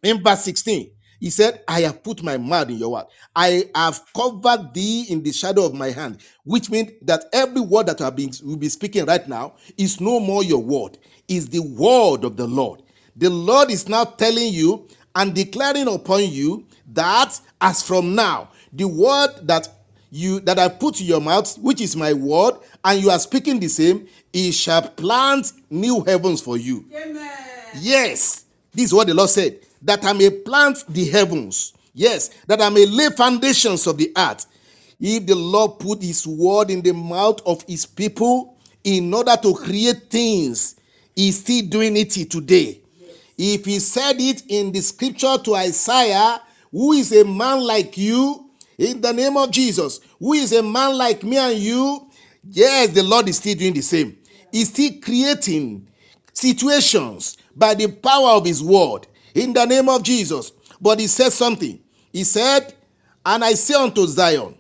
In 0.04 0.22
verse 0.24 0.44
16, 0.44 0.92
he 1.20 1.30
said, 1.30 1.62
I 1.68 1.82
have 1.82 2.04
put 2.04 2.24
my 2.24 2.38
mouth 2.38 2.70
in 2.70 2.78
your 2.78 2.92
word. 2.94 3.06
I 3.36 3.66
have 3.76 4.02
covered 4.16 4.74
thee 4.74 5.06
in 5.10 5.22
the 5.22 5.32
shadow 5.32 5.66
of 5.66 5.74
my 5.74 5.92
hand, 5.92 6.20
which 6.44 6.70
means 6.70 6.92
that 7.04 7.26
every 7.34 7.62
word 7.62 7.88
that 7.88 8.02
I 8.02 8.10
will 8.10 8.58
be 8.58 8.70
speaking 8.70 9.06
right 9.06 9.28
now 9.28 9.56
is 9.78 10.02
no 10.02 10.20
more 10.20 10.44
your 10.44 10.62
word, 10.62 10.98
is 11.28 11.50
the 11.50 11.60
word 11.62 12.24
of 12.24 12.38
the 12.38 12.48
Lord. 12.48 12.82
The 13.16 13.30
Lord 13.30 13.70
is 13.70 13.88
now 13.88 14.06
telling 14.06 14.52
you 14.54 14.88
and 15.16 15.36
declaring 15.36 15.88
upon 15.88 16.30
you 16.30 16.66
that 16.94 17.40
as 17.60 17.84
from 17.84 18.16
now, 18.16 18.50
the 18.74 18.88
word 18.88 19.30
that 19.44 19.68
you 20.12 20.42
that 20.42 20.60
I 20.60 20.68
put 20.68 21.00
in 21.00 21.08
your 21.08 21.22
mouth, 21.22 21.58
which 21.60 21.82
is 21.82 21.96
my 21.96 22.14
word, 22.14 22.56
and 22.84 23.02
you 23.02 23.10
are 23.10 23.20
speaking 23.20 23.60
the 23.60 23.70
same, 23.70 24.08
it 24.34 24.52
shall 24.52 24.82
plant 24.82 25.54
new 25.70 26.04
heavens 26.04 26.42
for 26.42 26.58
you. 26.58 26.86
Yes, 27.80 28.46
this 28.74 28.86
is 28.86 28.94
what 28.94 29.08
the 29.08 29.14
Lord 29.14 29.30
said 29.30 29.60
that 29.84 30.06
I 30.06 30.14
may 30.14 30.30
plant 30.30 30.84
the 30.90 31.10
heavens. 31.10 31.74
Yes, 31.94 32.30
that 32.48 32.62
I 32.62 32.70
may 32.70 32.86
lay 32.86 33.10
foundations 33.10 33.88
of 33.88 33.98
the 33.98 34.12
earth. 34.16 34.46
If 35.00 35.26
the 35.26 35.36
Lord 35.36 35.80
put 35.80 36.04
his 36.04 36.28
word 36.28 36.70
in 36.70 36.82
the 36.82 36.94
mouth 36.94 37.42
of 37.46 37.64
his 37.64 37.86
people 37.86 38.56
in 38.84 39.14
order 39.14 39.36
to 39.42 39.56
create 39.56 40.10
things, 40.10 40.76
he's 41.16 41.40
still 41.40 41.66
doing 41.66 41.98
it 41.98 42.12
today. 42.12 42.80
If 43.38 43.66
he 43.66 43.80
said 43.80 44.20
it 44.20 44.44
in 44.50 44.72
the 44.72 44.82
scripture 44.82 45.38
to 45.44 45.56
Isaiah, 45.56 46.42
who 46.72 46.94
is 46.94 47.12
a 47.12 47.26
man 47.26 47.62
like 47.62 47.98
you, 47.98 48.51
in 48.82 49.02
the 49.02 49.14
name 49.14 49.38
of 49.38 49.52
Jesus, 49.52 50.02
who 50.20 50.34
is 50.34 50.52
a 50.54 50.64
man 50.64 50.98
like 50.98 51.24
me 51.24 51.38
and 51.38 51.58
you, 51.60 52.10
yes, 52.50 52.90
the 52.90 53.04
Lord 53.04 53.30
is 53.30 53.38
still 53.38 53.56
doing 53.56 53.74
the 53.76 53.82
same. 53.82 54.18
He's 54.52 54.70
still 54.70 54.92
creating 55.04 55.88
situations 56.34 57.38
by 57.56 57.76
the 57.76 57.88
power 57.92 58.30
of 58.32 58.46
his 58.46 58.64
word 58.64 59.08
in 59.36 59.54
the 59.54 59.66
name 59.66 59.88
of 59.88 60.04
Jesus. 60.04 60.52
But 60.82 61.00
he 61.00 61.08
said 61.08 61.32
something. 61.32 61.80
He 62.12 62.24
said, 62.24 62.74
And 63.26 63.44
I 63.46 63.54
say 63.54 63.76
unto 63.76 64.08
Zion, 64.08 64.56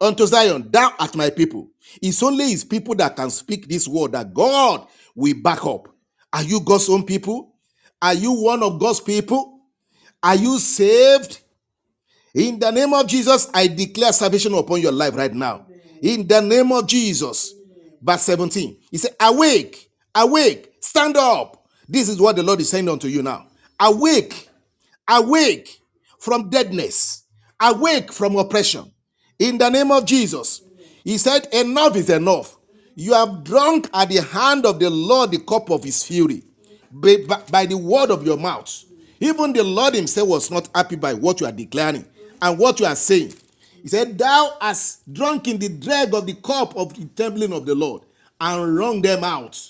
unto 0.00 0.26
Zion, 0.26 0.68
thou 0.70 0.92
art 0.98 1.16
my 1.16 1.30
people. 1.30 1.70
It's 2.02 2.22
only 2.22 2.50
his 2.50 2.64
people 2.64 2.94
that 2.96 3.16
can 3.16 3.30
speak 3.30 3.68
this 3.68 3.88
word 3.88 4.12
that 4.12 4.34
God 4.34 4.86
will 5.14 5.34
back 5.42 5.66
up. 5.66 5.88
Are 6.32 6.42
you 6.42 6.60
God's 6.60 6.90
own 6.90 7.04
people? 7.04 7.54
Are 8.02 8.14
you 8.14 8.32
one 8.32 8.62
of 8.62 8.80
God's 8.80 9.00
people? 9.00 9.60
Are 10.22 10.36
you 10.36 10.58
saved? 10.58 11.40
In 12.34 12.58
the 12.58 12.70
name 12.72 12.92
of 12.92 13.06
Jesus, 13.06 13.48
I 13.54 13.68
declare 13.68 14.12
salvation 14.12 14.54
upon 14.54 14.80
your 14.80 14.90
life 14.92 15.14
right 15.14 15.32
now. 15.32 15.66
In 16.02 16.26
the 16.26 16.40
name 16.40 16.72
of 16.72 16.86
Jesus. 16.88 17.54
Verse 18.02 18.22
17. 18.22 18.76
He 18.90 18.98
said, 18.98 19.14
Awake, 19.20 19.88
awake, 20.14 20.74
stand 20.80 21.16
up. 21.16 21.68
This 21.88 22.08
is 22.08 22.20
what 22.20 22.36
the 22.36 22.42
Lord 22.42 22.60
is 22.60 22.68
saying 22.68 22.88
unto 22.88 23.06
you 23.06 23.22
now. 23.22 23.46
Awake, 23.78 24.48
awake 25.08 25.80
from 26.18 26.50
deadness, 26.50 27.24
awake 27.60 28.12
from 28.12 28.36
oppression. 28.36 28.90
In 29.38 29.58
the 29.58 29.68
name 29.70 29.92
of 29.92 30.04
Jesus. 30.04 30.62
He 31.04 31.18
said, 31.18 31.46
Enough 31.52 31.96
is 31.96 32.10
enough. 32.10 32.56
You 32.96 33.14
have 33.14 33.44
drunk 33.44 33.88
at 33.94 34.08
the 34.08 34.22
hand 34.22 34.66
of 34.66 34.80
the 34.80 34.90
Lord 34.90 35.30
the 35.30 35.38
cup 35.38 35.70
of 35.70 35.84
his 35.84 36.02
fury 36.02 36.42
by, 36.90 37.66
the 37.66 37.76
word 37.76 38.10
of 38.10 38.24
your 38.24 38.36
mouth. 38.36 38.84
Even 39.20 39.52
the 39.52 39.64
Lord 39.64 39.94
himself 39.94 40.28
was 40.28 40.50
not 40.50 40.68
happy 40.74 40.96
by 40.96 41.14
what 41.14 41.40
you 41.40 41.46
are 41.46 41.52
declaring 41.52 42.04
and 42.42 42.58
what 42.58 42.80
you 42.80 42.86
are 42.86 42.96
saying. 42.96 43.34
He 43.82 43.88
said, 43.88 44.18
Thou 44.18 44.56
hast 44.60 45.12
drunk 45.12 45.46
in 45.48 45.58
the 45.58 45.68
drag 45.68 46.14
of 46.14 46.26
the 46.26 46.34
cup 46.34 46.76
of 46.76 46.94
the 46.94 47.04
templing 47.04 47.52
of 47.52 47.66
the 47.66 47.74
Lord 47.74 48.02
and 48.40 48.76
wrung 48.76 49.02
them 49.02 49.24
out. 49.24 49.60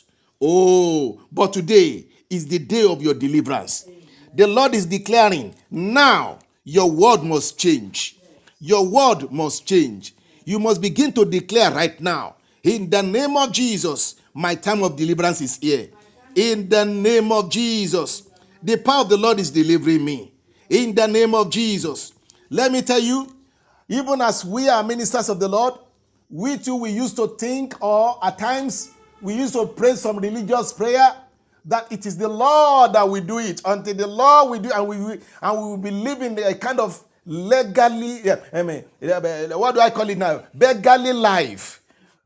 Oh, 0.40 1.20
but 1.32 1.52
today 1.52 2.06
is 2.30 2.46
the 2.46 2.58
day 2.58 2.86
of 2.86 3.02
your 3.02 3.14
deliverance. 3.14 3.88
The 4.34 4.46
Lord 4.46 4.74
is 4.74 4.86
declaring, 4.86 5.54
Now 5.70 6.38
your 6.64 6.90
word 6.90 7.22
must 7.22 7.58
change. 7.58 8.16
Your 8.60 8.86
word 8.86 9.30
must 9.30 9.66
change. 9.66 10.14
You 10.44 10.58
must 10.58 10.80
begin 10.80 11.12
to 11.12 11.24
declare 11.24 11.70
right 11.70 12.00
now, 12.00 12.36
in 12.62 12.88
the 12.88 13.02
name 13.02 13.36
of 13.36 13.52
Jesus, 13.52 14.16
my 14.32 14.54
time 14.54 14.82
of 14.82 14.96
deliverance 14.96 15.40
is 15.40 15.56
here. 15.56 15.88
In 16.34 16.68
the 16.68 16.84
name 16.84 17.30
of 17.30 17.50
Jesus, 17.50 18.24
the 18.62 18.76
power 18.76 19.02
of 19.02 19.08
the 19.08 19.16
Lord 19.16 19.38
is 19.38 19.50
delivering 19.50 20.04
me. 20.04 20.32
In 20.70 20.94
the 20.94 21.06
name 21.06 21.34
of 21.34 21.50
Jesus. 21.50 22.13
Let 22.50 22.72
me 22.72 22.82
tell 22.82 23.00
you, 23.00 23.34
even 23.88 24.20
as 24.20 24.44
we 24.44 24.68
are 24.68 24.82
ministers 24.82 25.28
of 25.28 25.40
the 25.40 25.48
Lord, 25.48 25.74
we 26.30 26.58
too 26.58 26.76
we 26.76 26.90
used 26.90 27.16
to 27.16 27.28
think, 27.28 27.80
or 27.82 28.18
at 28.24 28.38
times 28.38 28.90
we 29.20 29.34
used 29.34 29.54
to 29.54 29.66
pray 29.66 29.94
some 29.94 30.18
religious 30.18 30.72
prayer 30.72 31.14
that 31.66 31.90
it 31.90 32.06
is 32.06 32.16
the 32.16 32.28
Lord 32.28 32.92
that 32.92 33.08
we 33.08 33.20
do 33.20 33.38
it. 33.38 33.60
Until 33.64 33.94
the 33.94 34.06
Lord 34.06 34.50
we 34.50 34.58
do, 34.58 34.72
and 34.74 34.86
we 34.86 34.98
will, 34.98 35.18
and 35.42 35.58
we 35.58 35.64
will 35.64 35.76
be 35.76 35.90
living 35.90 36.38
a 36.42 36.54
kind 36.54 36.80
of 36.80 37.02
legally, 37.26 38.20
yeah, 38.22 38.36
I 38.52 38.62
mean, 38.62 38.84
uh, 39.02 39.48
what 39.58 39.74
do 39.74 39.80
I 39.80 39.90
call 39.90 40.08
it 40.10 40.18
now? 40.18 40.44
Beggarly 40.54 41.12
life 41.12 41.82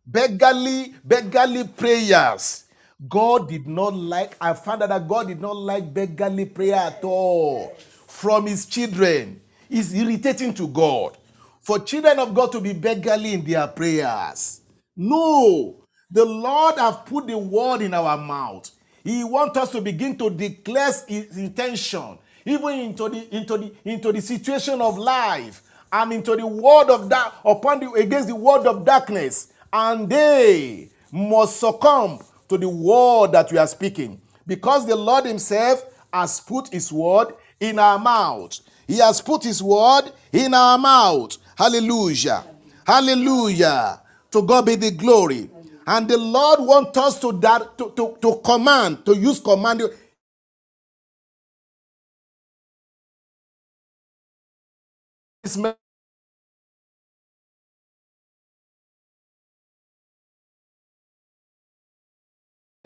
beggarly, 0.08 0.94
beggarly 1.04 1.64
prayers. 1.64 2.64
God 3.08 3.48
did 3.48 3.66
not 3.68 3.94
like, 3.94 4.36
I 4.40 4.54
found 4.54 4.82
out 4.82 4.88
that 4.88 5.06
God 5.06 5.28
did 5.28 5.40
not 5.40 5.56
like 5.56 5.94
beggarly 5.94 6.46
prayer 6.46 6.74
at 6.74 7.04
all 7.04 7.76
from 8.06 8.46
his 8.46 8.66
children. 8.66 9.40
It's 9.70 9.92
irritating 9.92 10.54
to 10.54 10.68
God. 10.68 11.16
For 11.60 11.78
children 11.78 12.18
of 12.18 12.34
God 12.34 12.52
to 12.52 12.60
be 12.60 12.72
beggarly 12.72 13.34
in 13.34 13.44
their 13.44 13.66
prayers. 13.66 14.62
No, 14.96 15.76
the 16.10 16.24
Lord 16.24 16.78
have 16.78 17.04
put 17.06 17.26
the 17.26 17.36
word 17.36 17.82
in 17.82 17.94
our 17.94 18.16
mouth. 18.16 18.70
He 19.04 19.22
wants 19.24 19.58
us 19.58 19.70
to 19.72 19.80
begin 19.80 20.16
to 20.18 20.30
declare 20.30 20.92
his 21.06 21.36
intention, 21.36 22.18
even 22.44 22.78
into 22.80 23.08
the 23.08 23.36
into 23.36 23.58
the 23.58 23.72
into 23.84 24.12
the 24.12 24.20
situation 24.20 24.80
of 24.80 24.98
life 24.98 25.62
and 25.92 26.12
into 26.12 26.36
the 26.36 26.46
word 26.46 26.90
of 26.90 27.08
that 27.10 27.34
upon 27.44 27.80
the 27.80 27.90
against 27.92 28.28
the 28.28 28.34
word 28.34 28.66
of 28.66 28.84
darkness, 28.84 29.52
and 29.72 30.08
they 30.08 30.90
must 31.12 31.60
succumb 31.60 32.20
to 32.48 32.58
the 32.58 32.68
word 32.68 33.32
that 33.32 33.52
we 33.52 33.58
are 33.58 33.66
speaking, 33.66 34.20
because 34.46 34.86
the 34.86 34.96
Lord 34.96 35.24
Himself 35.26 35.84
has 36.12 36.40
put 36.40 36.68
His 36.68 36.92
word 36.92 37.34
in 37.60 37.78
our 37.78 37.98
mouth. 37.98 38.58
He 38.88 38.98
has 38.98 39.22
put 39.22 39.44
His 39.44 39.62
word 39.62 40.12
in 40.32 40.54
our 40.54 40.78
mouth. 40.78 41.38
Hallelujah. 41.58 42.44
Hallelujah. 42.86 44.02
To 44.32 44.42
God 44.44 44.66
be 44.66 44.76
the 44.76 44.92
glory. 44.92 45.50
And 45.88 46.08
the 46.08 46.18
Lord 46.18 46.60
wants 46.62 46.98
us 46.98 47.20
to, 47.22 47.32
that, 47.40 47.78
to, 47.78 47.92
to, 47.96 48.18
to 48.22 48.42
command, 48.44 49.06
to 49.06 49.16
use 49.16 49.40
command. 49.40 49.82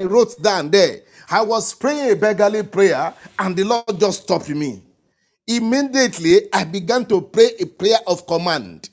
I 0.01 0.05
wrote 0.05 0.41
down 0.43 0.70
there. 0.73 1.03
I 1.31 1.43
was 1.43 1.74
praying 1.74 2.12
a 2.12 2.16
beggarly 2.16 2.65
prayer, 2.65 3.15
and 3.41 3.57
the 3.57 3.65
Lord 3.65 3.99
just 3.99 4.24
stopped 4.24 4.51
me. 4.51 4.83
Immediately, 5.47 6.52
I 6.52 6.64
began 6.64 7.06
to 7.06 7.20
pray 7.23 7.51
a 7.60 7.66
prayer 7.66 7.98
of 8.06 8.27
command. 8.27 8.90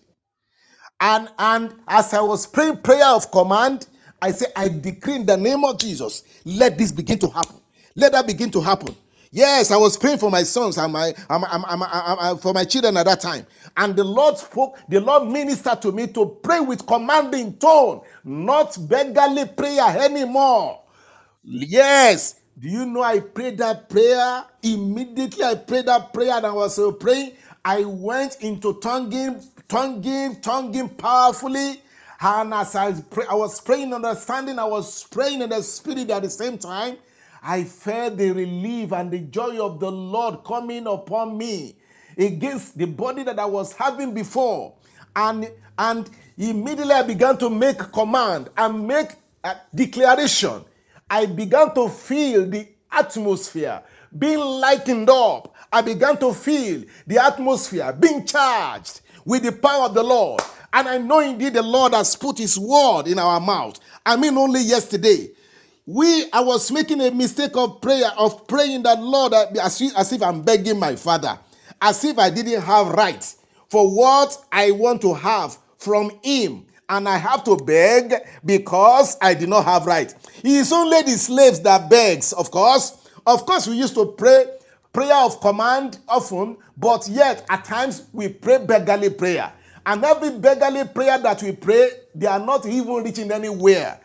And 1.01 1.29
and 1.39 1.75
as 1.87 2.13
I 2.13 2.21
was 2.21 2.47
praying 2.47 2.77
prayer 2.77 3.07
of 3.07 3.31
command, 3.31 3.87
I 4.21 4.31
say, 4.31 4.47
I 4.55 4.69
decree 4.69 5.15
in 5.15 5.25
the 5.25 5.37
name 5.37 5.63
of 5.63 5.79
Jesus, 5.79 6.23
let 6.45 6.77
this 6.77 6.91
begin 6.91 7.19
to 7.19 7.29
happen. 7.29 7.57
Let 7.95 8.11
that 8.13 8.27
begin 8.27 8.51
to 8.51 8.61
happen. 8.61 8.95
Yes, 9.31 9.71
I 9.71 9.77
was 9.77 9.97
praying 9.97 10.17
for 10.17 10.31
my 10.31 10.43
sons 10.43 10.77
and 10.77 10.91
my 10.91 11.13
for 12.41 12.53
my 12.53 12.65
children 12.65 12.97
at 12.97 13.05
that 13.05 13.21
time, 13.21 13.45
and 13.77 13.95
the 13.95 14.03
Lord 14.03 14.37
spoke. 14.37 14.79
The 14.89 14.99
Lord 15.01 15.29
ministered 15.29 15.81
to 15.83 15.91
me 15.91 16.07
to 16.07 16.25
pray 16.43 16.59
with 16.59 16.87
commanding 16.87 17.53
tone, 17.57 18.01
not 18.23 18.77
beggarly 18.89 19.45
prayer 19.45 19.97
anymore. 20.01 20.81
Yes. 21.43 22.35
Do 22.59 22.67
you 22.67 22.85
know 22.85 23.01
I 23.01 23.21
prayed 23.21 23.57
that 23.59 23.89
prayer? 23.89 24.43
Immediately 24.61 25.43
I 25.45 25.55
prayed 25.55 25.85
that 25.85 26.11
prayer 26.13 26.33
and 26.33 26.45
I 26.45 26.51
was 26.51 26.77
uh, 26.77 26.91
praying. 26.91 27.31
I 27.63 27.85
went 27.85 28.41
into 28.41 28.73
tonguing, 28.81 29.41
tonguing, 29.69 30.41
tonguing 30.41 30.89
powerfully. 30.89 31.81
And 32.19 32.53
as 32.53 32.75
I, 32.75 32.91
pray, 32.99 33.23
I 33.29 33.35
was 33.35 33.61
praying, 33.61 33.93
understanding, 33.93 34.59
I 34.59 34.65
was 34.65 35.05
praying 35.05 35.41
in 35.41 35.51
the 35.51 35.61
spirit 35.61 36.09
at 36.09 36.23
the 36.23 36.29
same 36.29 36.57
time. 36.57 36.97
I 37.41 37.63
felt 37.63 38.17
the 38.17 38.31
relief 38.31 38.91
and 38.91 39.09
the 39.09 39.19
joy 39.19 39.63
of 39.65 39.79
the 39.79 39.89
Lord 39.89 40.43
coming 40.43 40.85
upon 40.85 41.37
me 41.37 41.77
against 42.17 42.77
the 42.77 42.87
body 42.87 43.23
that 43.23 43.39
I 43.39 43.45
was 43.45 43.71
having 43.71 44.13
before. 44.13 44.73
And, 45.15 45.49
and 45.77 46.09
immediately 46.37 46.93
I 46.93 47.03
began 47.03 47.37
to 47.37 47.49
make 47.49 47.77
command 47.77 48.49
and 48.57 48.85
make 48.85 49.11
a 49.45 49.55
declaration. 49.73 50.65
I 51.09 51.25
began 51.25 51.73
to 51.75 51.89
feel 51.89 52.47
the 52.47 52.67
atmosphere 52.91 53.81
being 54.17 54.39
lightened 54.39 55.09
up. 55.09 55.55
I 55.71 55.81
began 55.81 56.17
to 56.17 56.33
feel 56.33 56.83
the 57.07 57.23
atmosphere 57.23 57.93
being 57.93 58.25
charged 58.25 59.01
with 59.25 59.43
the 59.43 59.51
power 59.51 59.85
of 59.85 59.93
the 59.93 60.03
Lord. 60.03 60.41
And 60.73 60.87
I 60.87 60.97
know 60.97 61.19
indeed 61.19 61.53
the 61.53 61.61
Lord 61.61 61.93
has 61.93 62.15
put 62.15 62.37
his 62.37 62.57
word 62.57 63.07
in 63.07 63.19
our 63.19 63.39
mouth. 63.39 63.79
I 64.05 64.15
mean, 64.15 64.37
only 64.37 64.61
yesterday. 64.61 65.29
We, 65.85 66.31
I 66.31 66.41
was 66.41 66.71
making 66.71 67.01
a 67.01 67.09
mistake 67.09 67.55
of 67.55 67.81
prayer, 67.81 68.11
of 68.17 68.47
praying 68.47 68.83
that 68.83 69.01
Lord, 69.01 69.33
as 69.33 69.81
if, 69.81 69.95
as 69.97 70.13
if 70.13 70.21
I'm 70.21 70.43
begging 70.43 70.79
my 70.79 70.95
father, 70.95 71.39
as 71.81 72.03
if 72.03 72.19
I 72.19 72.29
didn't 72.29 72.61
have 72.61 72.89
rights 72.89 73.37
for 73.69 73.89
what 73.89 74.37
I 74.51 74.71
want 74.71 75.01
to 75.01 75.13
have 75.15 75.57
from 75.77 76.11
him. 76.23 76.65
And 76.89 77.07
I 77.07 77.17
have 77.17 77.43
to 77.43 77.55
beg 77.55 78.15
because 78.45 79.17
I 79.21 79.33
did 79.35 79.49
not 79.49 79.65
have 79.65 79.85
right. 79.85 80.13
It 80.43 80.47
is 80.47 80.73
only 80.73 81.03
the 81.03 81.11
slaves 81.11 81.61
that 81.61 81.89
begs, 81.89 82.33
of 82.33 82.51
course. 82.51 83.09
Of 83.27 83.45
course, 83.45 83.67
we 83.67 83.75
used 83.75 83.93
to 83.95 84.07
pray 84.17 84.45
prayer 84.91 85.15
of 85.15 85.39
command 85.39 85.99
often, 86.07 86.57
but 86.77 87.07
yet 87.07 87.45
at 87.49 87.63
times 87.63 88.07
we 88.11 88.27
pray 88.27 88.57
beggarly 88.57 89.11
prayer. 89.11 89.53
And 89.85 90.03
every 90.03 90.31
beggarly 90.31 90.83
prayer 90.85 91.19
that 91.19 91.43
we 91.43 91.51
pray, 91.51 91.89
they 92.15 92.27
are 92.27 92.39
not 92.39 92.65
even 92.65 93.03
reaching 93.03 93.31
anywhere. 93.31 93.99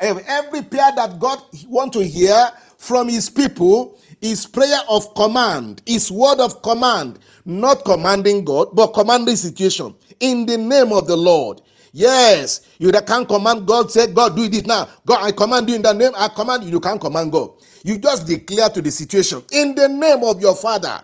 Every 0.00 0.62
prayer 0.62 0.92
that 0.96 1.16
God 1.18 1.42
want 1.66 1.92
to 1.94 2.04
hear 2.04 2.50
from 2.76 3.08
his 3.08 3.30
people 3.30 3.98
is 4.20 4.46
prayer 4.46 4.80
of 4.88 5.14
command, 5.14 5.82
is 5.86 6.10
word 6.10 6.40
of 6.40 6.62
command, 6.62 7.18
not 7.44 7.84
commanding 7.84 8.44
God, 8.44 8.68
but 8.74 8.88
commanding 8.88 9.36
situation 9.36 9.94
in 10.20 10.46
the 10.46 10.58
name 10.58 10.92
of 10.92 11.06
the 11.06 11.16
Lord. 11.16 11.62
Yes, 11.92 12.62
you 12.78 12.92
can't 12.92 13.28
command 13.28 13.66
God, 13.66 13.90
say, 13.92 14.08
God, 14.12 14.36
do 14.36 14.48
this 14.48 14.64
now. 14.66 14.88
God, 15.06 15.24
I 15.24 15.32
command 15.32 15.68
you 15.68 15.76
in 15.76 15.82
the 15.82 15.92
name, 15.92 16.12
I 16.16 16.28
command 16.28 16.64
you. 16.64 16.70
You 16.70 16.80
can't 16.80 17.00
command 17.00 17.32
God. 17.32 17.50
You 17.84 17.98
just 17.98 18.26
declare 18.26 18.70
to 18.70 18.82
the 18.82 18.90
situation 18.90 19.42
in 19.52 19.74
the 19.74 19.88
name 19.88 20.24
of 20.24 20.40
your 20.40 20.56
Father 20.56 21.02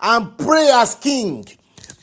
and 0.00 0.38
pray 0.38 0.70
as 0.72 0.96
king 0.96 1.46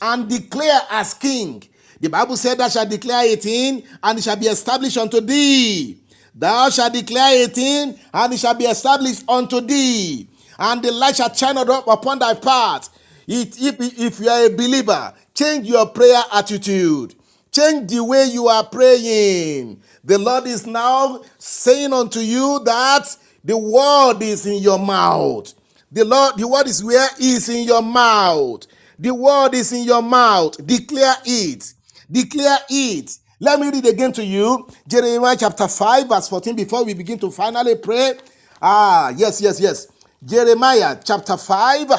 and 0.04 0.30
declare 0.30 0.82
as 0.92 1.16
king. 1.16 1.64
The 2.02 2.10
Bible 2.10 2.38
said, 2.38 2.60
Thou 2.60 2.70
shalt 2.70 2.90
declare 2.92 3.26
it 3.26 3.46
in, 3.48 3.84
and 4.04 4.20
it 4.20 4.24
shall 4.24 4.38
be 4.38 4.48
established 4.48 4.98
unto 5.00 5.22
thee. 5.22 6.00
Thou 6.36 6.70
shalt 6.70 6.94
declare 6.94 7.44
it 7.44 7.58
in, 7.58 8.00
and 8.14 8.34
it 8.34 8.40
shall 8.40 8.54
be 8.56 8.66
established 8.66 9.26
unto 9.30 9.62
thee. 9.62 10.30
And 10.60 10.84
the 10.84 10.92
light 10.92 11.18
shall 11.18 11.34
shine 11.34 11.58
up 11.58 11.88
upon 11.88 12.20
thy 12.20 12.36
path. 12.36 12.90
It- 13.28 13.60
if, 13.60 13.78
if 14.00 14.22
you 14.22 14.30
are 14.30 14.46
a 14.46 14.50
believer, 14.52 15.16
change 15.34 15.68
your 15.68 15.88
prayer 15.88 16.22
attitude. 16.34 17.16
Change 17.58 17.90
the 17.90 18.04
way 18.04 18.26
you 18.26 18.48
are 18.50 18.64
praying. 18.64 19.82
The 20.04 20.20
Lord 20.20 20.46
is 20.46 20.68
now 20.68 21.24
saying 21.40 21.92
unto 21.92 22.20
you 22.20 22.62
that 22.66 23.18
the 23.44 23.58
word 23.58 24.22
is 24.22 24.46
in 24.46 24.62
your 24.62 24.78
mouth. 24.78 25.56
The 25.92 26.06
Lord, 26.06 26.38
the 26.38 26.48
word 26.48 26.68
is 26.68 26.84
where 26.84 27.10
is 27.20 27.50
in 27.50 27.66
your 27.66 27.82
mouth. 27.82 28.68
The 29.00 29.12
word 29.12 29.56
is 29.56 29.74
in 29.74 29.86
your 29.86 30.04
mouth. 30.04 30.64
Declare 30.68 31.16
it. 31.26 31.74
Declare 32.12 32.60
it. 32.70 33.18
Let 33.40 33.60
me 33.60 33.72
read 33.72 33.88
again 33.88 34.12
to 34.14 34.24
you 34.24 34.68
Jeremiah 34.88 35.36
chapter 35.40 35.68
5, 35.68 36.10
verse 36.10 36.30
14, 36.30 36.56
before 36.56 36.86
we 36.86 36.94
begin 36.94 37.18
to 37.18 37.32
finally 37.32 37.76
pray. 37.76 38.20
Ah, 38.62 39.10
yes, 39.18 39.42
yes, 39.42 39.60
yes. 39.60 39.88
Jeremiah 40.24 40.96
chapter 41.04 41.38
5, 41.38 41.90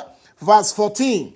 verse 0.40 0.72
14. 0.72 1.34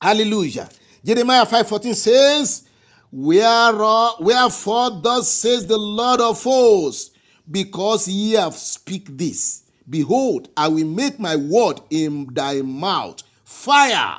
Hallelujah. 0.00 0.68
Jeremiah 1.04 1.44
5:14 1.46 1.94
says, 1.96 2.62
Where, 2.62 2.67
Wherefore 3.10 4.90
thus 5.02 5.28
says 5.28 5.66
the 5.66 5.78
Lord 5.78 6.20
of 6.20 6.42
hosts, 6.42 7.10
because 7.50 8.06
ye 8.06 8.32
have 8.32 8.54
speak 8.54 9.16
this. 9.16 9.62
Behold, 9.88 10.50
I 10.56 10.68
will 10.68 10.86
make 10.86 11.18
my 11.18 11.36
word 11.36 11.80
in 11.90 12.28
thy 12.34 12.60
mouth 12.60 13.22
fire, 13.44 14.18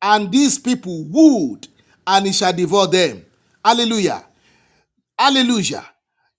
and 0.00 0.30
these 0.30 0.58
people 0.58 1.04
wood, 1.04 1.66
and 2.06 2.26
it 2.26 2.34
shall 2.34 2.52
devour 2.52 2.86
them. 2.86 3.24
Hallelujah. 3.64 4.24
Hallelujah. 5.18 5.84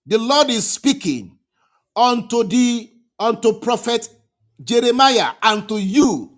The 0.05 0.18
Lord 0.18 0.49
is 0.49 0.68
speaking 0.68 1.38
unto 1.95 2.43
the 2.45 2.89
unto 3.19 3.59
prophet 3.59 4.09
Jeremiah 4.63 5.34
and 5.43 5.68
to 5.69 5.77
you 5.77 6.31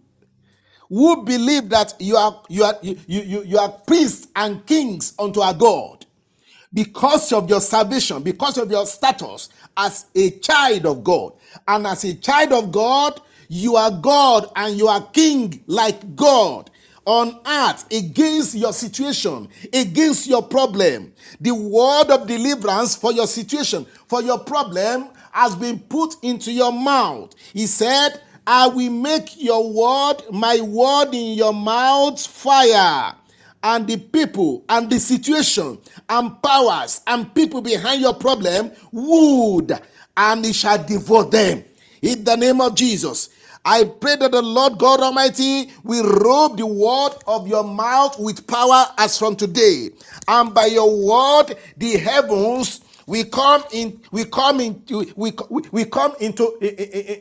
who 0.90 1.24
believe 1.24 1.70
that 1.70 1.94
you 2.00 2.16
are 2.16 2.42
you 2.50 2.64
are 2.64 2.78
you, 2.82 2.98
you, 3.08 3.44
you 3.44 3.58
are 3.58 3.70
priests 3.70 4.28
and 4.36 4.66
kings 4.66 5.14
unto 5.20 5.42
our 5.42 5.54
God 5.54 6.06
because 6.74 7.32
of 7.32 7.50
your 7.50 7.62
salvation, 7.62 8.24
because 8.24 8.58
of 8.58 8.72
your 8.72 8.86
status 8.86 9.50
as 9.78 10.08
a 10.16 10.32
child 10.40 10.86
of 10.86 11.04
God. 11.04 11.34
And 11.68 11.86
as 11.86 12.04
a 12.04 12.16
child 12.16 12.52
of 12.52 12.72
God, 12.72 13.22
you 13.48 13.76
are 13.76 13.92
God 13.92 14.52
and 14.56 14.78
you 14.78 14.88
are 14.88 15.06
king 15.12 15.64
like 15.68 16.16
God 16.16 16.72
on 17.06 17.40
earth 17.46 17.86
against 17.92 18.56
your 18.56 18.74
situation, 18.74 19.50
against 19.74 20.26
your 20.26 20.42
problem. 20.42 21.14
The 21.42 21.54
word 21.54 22.10
of 22.10 22.28
deliverance 22.28 22.96
for 22.96 23.12
your 23.12 23.28
situation, 23.28 23.86
for 24.08 24.22
your 24.22 24.40
problem, 24.40 25.10
has 25.32 25.56
been 25.56 25.80
put 25.80 26.16
into 26.24 26.52
your 26.52 26.72
mouth. 26.72 27.36
He 27.54 27.68
said, 27.68 28.22
I 28.46 28.68
will 28.68 28.92
make 28.92 29.42
your 29.42 29.72
word, 29.72 30.24
my 30.32 30.60
word 30.60 31.14
in 31.14 31.38
your 31.38 31.54
mouth, 31.54 32.26
fire. 32.26 33.16
And 33.66 33.88
the 33.88 33.98
people 33.98 34.66
and 34.68 34.90
the 34.90 35.00
situation 35.00 35.78
and 36.10 36.42
powers 36.44 37.00
and 37.08 37.34
people 37.34 37.62
behind 37.62 38.02
your 38.02 38.14
problem 38.14 38.72
wood, 38.92 39.80
and 40.18 40.46
it 40.46 40.54
shall 40.54 40.84
devour 40.84 41.24
them. 41.24 41.64
In 42.02 42.26
the 42.26 42.36
name 42.36 42.60
of 42.60 42.76
Jesus. 42.76 43.30
I 43.66 43.86
pray 43.86 44.18
that 44.18 44.32
the 44.34 44.42
Lord 44.42 44.78
God 44.78 45.00
Almighty 45.00 45.72
will 45.84 46.04
robe 46.04 46.58
the 46.58 46.68
word 46.68 47.14
of 47.28 47.48
your 47.48 47.64
mouth 47.64 48.20
with 48.20 48.46
power 48.46 48.88
as 48.98 49.18
from 49.18 49.38
today. 49.38 49.90
And 50.28 50.54
by 50.54 50.66
your 50.66 50.94
word, 50.94 51.56
the 51.78 51.98
heavens 51.98 52.82
we 53.08 53.24
come 53.26 53.64
in 53.72 54.00
we 54.12 54.26
come 54.26 54.60
into 54.60 55.06
we, 55.16 55.32
we 55.72 55.86
come 55.86 56.16
into 56.20 56.58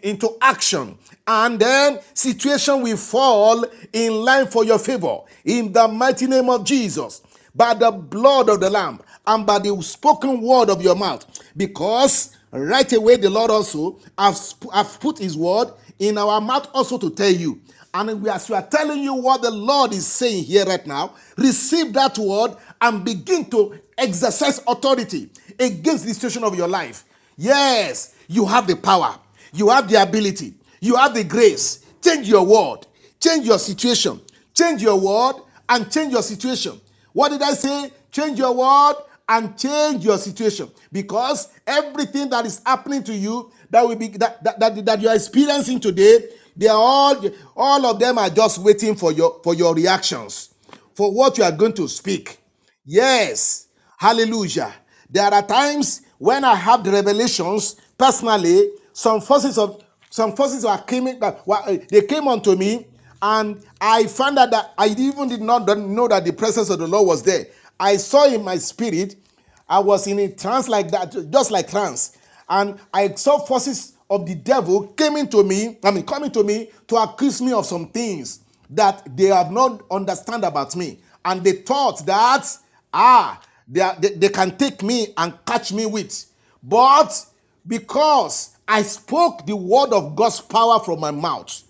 into 0.09 0.37
action. 0.41 0.97
And 1.27 1.59
then 1.59 2.01
situation 2.15 2.83
will 2.83 2.97
fall 2.97 3.65
in 3.93 4.13
line 4.13 4.47
for 4.47 4.65
your 4.65 4.79
favor. 4.79 5.19
In 5.45 5.73
the 5.73 5.89
mighty 5.89 6.27
name 6.27 6.49
of 6.49 6.65
jesus. 6.65 7.23
By 7.55 7.75
the 7.75 7.91
blood 7.91 8.49
of 8.49 8.61
the 8.61 8.71
lamb 8.71 9.01
and 9.27 9.47
by 9.47 9.59
the 9.59 9.81
spoken 9.83 10.41
word 10.41 10.71
of 10.71 10.83
your 10.83 10.97
mouth. 10.97 11.27
Because 11.57 12.37
right 12.51 12.91
away 12.93 13.17
the 13.17 13.29
lord 13.31 13.51
also 13.51 13.99
has, 14.19 14.55
has 14.73 14.97
put 14.97 15.19
his 15.19 15.37
word 15.37 15.69
in 15.99 16.17
our 16.19 16.41
mouth 16.41 16.69
also 16.75 16.99
to 16.99 17.11
tell 17.11 17.31
you. 17.31 17.61
And 17.95 18.23
we, 18.23 18.31
as 18.31 18.49
we 18.49 18.57
are 18.57 18.67
telling 18.67 19.03
you 19.03 19.15
what 19.15 19.43
the 19.43 19.51
lord 19.51 19.93
is 19.93 20.07
saying 20.07 20.45
here 20.45 20.65
right 20.65 20.87
now 20.87 21.15
receive 21.37 21.93
that 21.93 22.17
word 22.19 22.57
and 22.81 23.05
begin 23.05 23.45
to 23.51 23.79
exercise 23.99 24.61
authority 24.67 25.31
against 25.59 26.05
the 26.05 26.15
situation 26.15 26.45
of 26.45 26.57
your 26.57 26.69
life. 26.69 27.05
Yes, 27.37 28.15
you 28.29 28.47
have 28.47 28.67
the 28.67 28.77
power, 28.77 29.19
you 29.53 29.69
have 29.71 29.89
the 29.89 30.03
ability, 30.03 30.55
you 30.81 30.97
have 30.97 31.15
the 31.15 31.25
grace. 31.25 31.85
Change 32.03 32.29
your 32.29 32.45
word, 32.45 32.87
change 33.21 33.47
your 33.47 33.59
situation, 33.59 34.21
change 34.55 34.83
your 34.83 34.99
word 34.99 35.43
and 35.69 35.91
change 35.91 36.13
your 36.13 36.23
situation. 36.23 36.81
What 37.13 37.31
did 37.31 37.43
I 37.43 37.53
say? 37.53 37.91
Change 38.11 38.39
your 38.39 38.55
word 38.55 38.97
and 39.29 39.57
change 39.57 40.05
your 40.05 40.19
situation. 40.19 40.69
Because 40.91 41.49
everything 41.67 42.29
that 42.31 42.45
is 42.45 42.61
happening 42.67 43.03
to 43.05 43.15
you 43.15 43.53
that 43.71 43.87
will 43.87 43.97
be 43.97 44.09
that, 44.09 44.43
that, 44.43 44.59
that, 44.59 44.85
that 44.85 45.01
you 45.01 45.09
are 45.09 45.15
experiencing 45.15 45.81
today 45.81 46.29
they 46.57 46.69
are 46.69 46.77
all 46.77 47.31
all 47.57 47.87
of 47.87 47.99
them 47.99 48.19
are 48.19 48.29
just 48.29 48.59
waiting 48.59 48.95
for 48.95 49.13
your 49.13 49.41
for 49.43 49.55
your 49.55 49.75
reactions. 49.75 50.55
For 50.95 51.11
what 51.11 51.39
you 51.39 51.45
are 51.45 51.53
going 51.53 51.73
to 51.75 51.89
speak. 51.89 52.39
Yes. 52.85 53.69
Hallelujah 53.99 54.75
there 55.13 55.33
are 55.33 55.47
times 55.47 56.03
when 56.19 56.45
I 56.45 56.55
have 56.55 56.83
the 56.85 56.91
revelations 56.91 57.77
personally, 57.99 58.71
some 58.93 59.21
forces 59.21 59.59
of 59.59 59.83
some 60.11 60.35
forces 60.35 60.65
were 60.65 60.77
coming 60.87 61.21
that 61.21 61.43
they 61.89 62.03
came 62.03 62.29
onto 62.29 62.55
me, 62.57 62.87
and 63.23 63.63
I 63.81 64.07
found 64.07 64.39
out 64.39 64.51
that 64.51 64.75
I 64.77 64.89
even 64.89 65.29
did 65.29 65.41
not 65.41 65.67
know 65.79 66.09
that 66.09 66.25
the 66.25 66.33
presence 66.33 66.69
of 66.69 66.79
the 66.81 66.87
Lord 66.87 67.07
was 67.07 67.23
there. 67.23 67.47
I 67.81 67.97
saw 67.97 68.27
in 68.27 68.45
my 68.45 68.57
spirit, 68.57 69.17
I 69.69 69.79
was 69.79 70.07
in 70.07 70.19
a 70.19 70.29
trance 70.29 70.69
like 70.69 70.91
that, 70.91 71.17
just 71.31 71.51
like 71.51 71.71
trance, 71.71 72.19
and 72.51 72.79
I 72.93 73.15
saw 73.15 73.39
forces 73.39 73.95
of 74.11 74.27
the 74.27 74.35
devil 74.35 74.89
came 74.89 75.17
into 75.17 75.43
me, 75.43 75.79
I 75.83 75.91
mean, 75.91 76.05
coming 76.05 76.31
to 76.33 76.45
me 76.45 76.71
to 76.89 76.97
accuse 76.97 77.41
me 77.41 77.53
of 77.55 77.65
some 77.65 77.89
things 77.89 78.41
that 78.71 79.03
they 79.17 79.27
have 79.27 79.51
not 79.51 79.83
understand 79.91 80.45
about 80.45 80.77
me. 80.77 80.99
And 81.25 81.43
they 81.43 81.53
thought 81.53 82.05
that, 82.05 82.47
ah, 82.93 83.41
they, 83.69 83.81
are, 83.81 83.97
they, 84.01 84.11
they 84.11 84.29
can 84.29 84.57
take 84.57 84.83
me 84.83 85.09
and 85.17 85.35
catch 85.47 85.73
me 85.73 85.87
with. 85.87 86.27
But 86.63 87.27
because 87.67 88.57
I 88.69 88.83
spoke 88.83 89.47
the 89.47 89.57
word 89.57 89.93
of 89.93 90.17
God's 90.17 90.41
power 90.41 90.81
from 90.81 91.01
my 91.01 91.11
mouth 91.11 91.63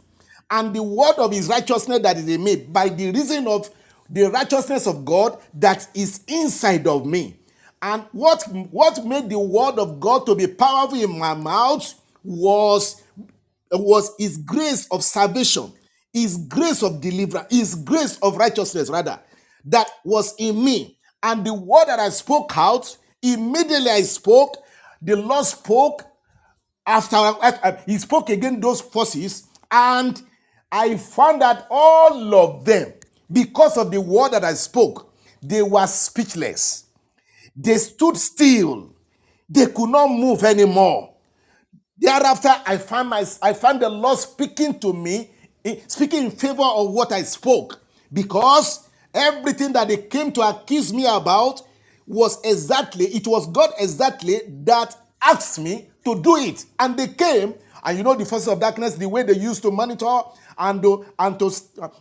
and 0.50 0.74
the 0.74 0.82
word 0.82 1.14
of 1.18 1.32
his 1.32 1.48
righteousness 1.48 2.00
that 2.00 2.16
is 2.18 2.28
in 2.28 2.44
me 2.44 2.56
by 2.56 2.88
the 2.88 3.10
reason 3.10 3.46
of 3.46 3.70
the 4.10 4.24
righteousness 4.30 4.86
of 4.86 5.04
God 5.04 5.38
that 5.54 5.88
is 5.94 6.20
inside 6.28 6.86
of 6.86 7.06
me. 7.06 7.36
And 7.82 8.04
what, 8.12 8.44
what 8.70 9.04
made 9.04 9.30
the 9.30 9.38
word 9.38 9.78
of 9.78 9.98
God 10.00 10.26
to 10.26 10.34
be 10.34 10.46
powerful 10.46 11.02
in 11.02 11.18
my 11.18 11.34
mouth 11.34 11.94
was, 12.22 13.02
was 13.72 14.12
his 14.18 14.36
grace 14.38 14.86
of 14.90 15.02
salvation, 15.02 15.72
his 16.12 16.36
grace 16.48 16.82
of 16.82 17.00
deliverance, 17.00 17.48
his 17.50 17.74
grace 17.74 18.18
of 18.22 18.36
righteousness, 18.36 18.90
rather, 18.90 19.18
that 19.64 19.88
was 20.04 20.34
in 20.38 20.62
me. 20.64 20.98
And 21.22 21.44
the 21.44 21.54
word 21.54 21.86
that 21.86 22.00
I 22.00 22.10
spoke 22.10 22.56
out, 22.56 22.96
immediately 23.22 23.90
I 23.90 24.02
spoke, 24.02 24.56
the 25.02 25.16
Lord 25.16 25.46
spoke 25.46 26.04
after 26.86 27.16
uh, 27.16 27.76
he 27.86 27.98
spoke 27.98 28.30
against 28.30 28.60
those 28.62 28.80
forces, 28.80 29.46
and 29.70 30.20
I 30.72 30.96
found 30.96 31.42
that 31.42 31.66
all 31.70 32.34
of 32.34 32.64
them, 32.64 32.92
because 33.32 33.78
of 33.78 33.90
the 33.90 34.00
word 34.00 34.32
that 34.32 34.44
I 34.44 34.54
spoke, 34.54 35.12
they 35.42 35.62
were 35.62 35.86
speechless. 35.86 36.84
They 37.56 37.76
stood 37.78 38.16
still. 38.16 38.94
They 39.48 39.66
could 39.66 39.90
not 39.90 40.08
move 40.08 40.44
anymore. 40.44 41.14
Thereafter, 41.98 42.54
I 42.66 42.78
found 42.78 43.10
my 43.10 43.24
I 43.42 43.52
found 43.54 43.82
the 43.82 43.88
Lord 43.90 44.18
speaking 44.18 44.78
to 44.80 44.92
me, 44.92 45.30
eh, 45.64 45.76
speaking 45.88 46.26
in 46.26 46.30
favor 46.30 46.62
of 46.64 46.92
what 46.92 47.12
I 47.12 47.22
spoke, 47.22 47.82
because 48.12 48.88
Everything 49.14 49.72
that 49.74 49.88
they 49.88 49.96
came 49.98 50.32
to 50.32 50.42
accuse 50.42 50.92
me 50.92 51.06
about 51.06 51.62
was 52.06 52.40
exactly, 52.44 53.06
it 53.06 53.26
was 53.26 53.46
God 53.48 53.70
exactly 53.78 54.40
that 54.64 54.96
asked 55.22 55.58
me 55.58 55.88
to 56.04 56.20
do 56.20 56.36
it. 56.36 56.64
And 56.78 56.96
they 56.96 57.08
came, 57.08 57.54
and 57.84 57.98
you 57.98 58.04
know 58.04 58.14
the 58.14 58.24
forces 58.24 58.48
of 58.48 58.60
darkness, 58.60 58.94
the 58.94 59.08
way 59.08 59.22
they 59.22 59.34
used 59.34 59.62
to 59.62 59.70
monitor 59.70 60.20
and 60.58 60.82
to, 60.82 61.06
and 61.18 61.38
to, 61.38 61.50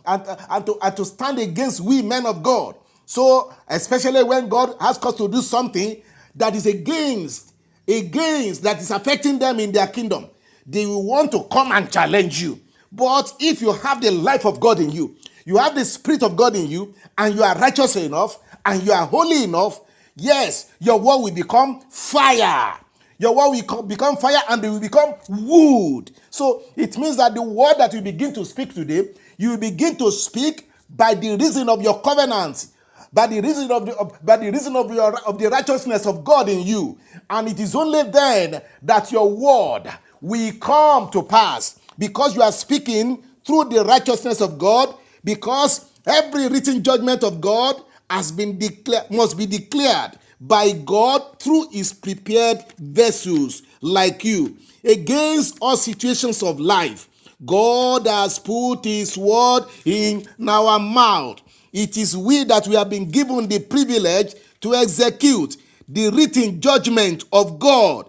and, 0.06 0.22
and 0.50 0.66
to, 0.66 0.78
and 0.82 0.96
to 0.96 1.04
stand 1.04 1.38
against 1.38 1.80
we 1.80 2.02
men 2.02 2.26
of 2.26 2.42
God. 2.42 2.76
So, 3.06 3.52
especially 3.68 4.22
when 4.24 4.48
God 4.48 4.74
asks 4.80 5.04
us 5.04 5.14
to 5.16 5.28
do 5.28 5.42
something 5.42 6.00
that 6.36 6.54
is 6.54 6.66
against, 6.66 7.54
against, 7.86 8.62
that 8.62 8.80
is 8.80 8.90
affecting 8.90 9.38
them 9.38 9.60
in 9.60 9.72
their 9.72 9.86
kingdom, 9.86 10.28
they 10.66 10.86
will 10.86 11.04
want 11.04 11.32
to 11.32 11.44
come 11.52 11.72
and 11.72 11.90
challenge 11.92 12.40
you. 12.40 12.60
But 12.92 13.34
if 13.40 13.60
you 13.60 13.72
have 13.72 14.00
the 14.00 14.10
life 14.10 14.46
of 14.46 14.60
God 14.60 14.78
in 14.80 14.90
you, 14.90 15.16
you 15.44 15.56
have 15.58 15.74
the 15.74 15.84
Spirit 15.84 16.22
of 16.22 16.36
God 16.36 16.56
in 16.56 16.68
you, 16.68 16.94
and 17.18 17.34
you 17.34 17.42
are 17.42 17.56
righteous 17.58 17.96
enough, 17.96 18.38
and 18.64 18.82
you 18.82 18.92
are 18.92 19.06
holy 19.06 19.44
enough, 19.44 19.80
yes, 20.16 20.72
your 20.80 20.98
word 20.98 21.18
will 21.18 21.34
become 21.34 21.80
fire. 21.90 22.74
Your 23.18 23.36
word 23.36 23.64
will 23.68 23.82
become 23.84 24.16
fire 24.16 24.40
and 24.48 24.64
it 24.64 24.68
will 24.68 24.80
become 24.80 25.14
wood. 25.28 26.10
So 26.30 26.64
it 26.76 26.98
means 26.98 27.18
that 27.18 27.34
the 27.34 27.42
word 27.42 27.74
that 27.78 27.92
you 27.92 28.00
begin 28.00 28.34
to 28.34 28.44
speak 28.44 28.74
today, 28.74 29.10
you 29.38 29.56
begin 29.58 29.96
to 29.98 30.10
speak 30.10 30.68
by 30.90 31.14
the 31.14 31.36
reason 31.36 31.68
of 31.68 31.82
your 31.82 32.00
covenant, 32.02 32.66
by 33.12 33.28
the 33.28 33.40
reason 33.40 33.70
of 33.70 33.86
the 33.86 33.96
of, 33.96 34.18
by 34.26 34.36
the 34.38 34.50
reason 34.50 34.74
of 34.74 34.92
your 34.92 35.16
of 35.20 35.38
the 35.38 35.48
righteousness 35.48 36.04
of 36.04 36.24
God 36.24 36.48
in 36.48 36.66
you. 36.66 36.98
And 37.30 37.48
it 37.48 37.60
is 37.60 37.76
only 37.76 38.02
then 38.10 38.60
that 38.82 39.12
your 39.12 39.30
word 39.30 39.84
will 40.20 40.52
come 40.60 41.10
to 41.10 41.22
pass 41.22 41.78
because 41.98 42.34
you 42.34 42.42
are 42.42 42.52
speaking 42.52 43.22
through 43.44 43.64
the 43.64 43.84
righteousness 43.84 44.40
of 44.40 44.58
God 44.58 44.96
because 45.24 45.92
Every 46.06 46.48
written 46.48 46.82
judgment 46.82 47.22
of 47.22 47.40
God 47.40 47.76
has 48.10 48.32
been 48.32 48.58
declared, 48.58 49.10
must 49.10 49.38
be 49.38 49.46
declared 49.46 50.12
by 50.40 50.72
God 50.72 51.38
through 51.38 51.68
his 51.70 51.92
prepared 51.92 52.64
vessels 52.78 53.62
like 53.80 54.24
you 54.24 54.56
against 54.84 55.58
all 55.60 55.76
situations 55.76 56.42
of 56.42 56.58
life. 56.58 57.08
God 57.46 58.06
has 58.06 58.38
put 58.38 58.84
his 58.84 59.16
word 59.16 59.64
in 59.84 60.26
our 60.48 60.78
mouth. 60.80 61.40
It 61.72 61.96
is 61.96 62.16
we 62.16 62.44
that 62.44 62.66
we 62.66 62.74
have 62.74 62.90
been 62.90 63.08
given 63.10 63.48
the 63.48 63.60
privilege 63.60 64.34
to 64.60 64.74
execute 64.74 65.56
the 65.88 66.10
written 66.10 66.60
judgment 66.60 67.24
of 67.32 67.58
God 67.58 68.08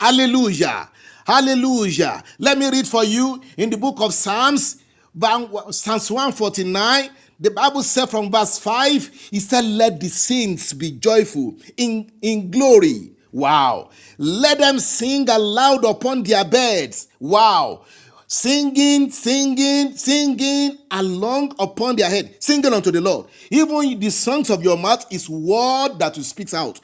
Hallelujah. 0.00 0.88
Hallelujah. 1.26 2.22
Let 2.38 2.58
me 2.58 2.70
read 2.70 2.86
for 2.86 3.04
you 3.04 3.42
in 3.56 3.70
the 3.70 3.76
book 3.76 4.00
of 4.00 4.14
Psalms, 4.14 4.82
Psalms 5.20 6.10
149. 6.10 7.10
The 7.40 7.50
Bible 7.50 7.82
said 7.82 8.06
from 8.06 8.32
verse 8.32 8.58
5, 8.58 9.28
it 9.32 9.40
said, 9.40 9.64
Let 9.64 10.00
the 10.00 10.08
saints 10.08 10.72
be 10.72 10.90
joyful 10.92 11.56
in, 11.76 12.10
in 12.20 12.50
glory. 12.50 13.12
Wow. 13.30 13.90
Let 14.18 14.58
them 14.58 14.80
sing 14.80 15.28
aloud 15.28 15.84
upon 15.84 16.24
their 16.24 16.44
beds. 16.44 17.08
Wow. 17.20 17.84
Singing, 18.26 19.10
singing, 19.10 19.96
singing 19.96 20.78
along 20.90 21.54
upon 21.58 21.96
their 21.96 22.10
head, 22.10 22.36
singing 22.40 22.72
unto 22.72 22.90
the 22.90 23.00
Lord. 23.00 23.26
Even 23.50 23.98
the 24.00 24.10
songs 24.10 24.50
of 24.50 24.62
your 24.62 24.76
mouth 24.76 25.06
is 25.12 25.30
word 25.30 25.98
that 25.98 26.16
will 26.16 26.24
speak 26.24 26.52
out 26.52 26.80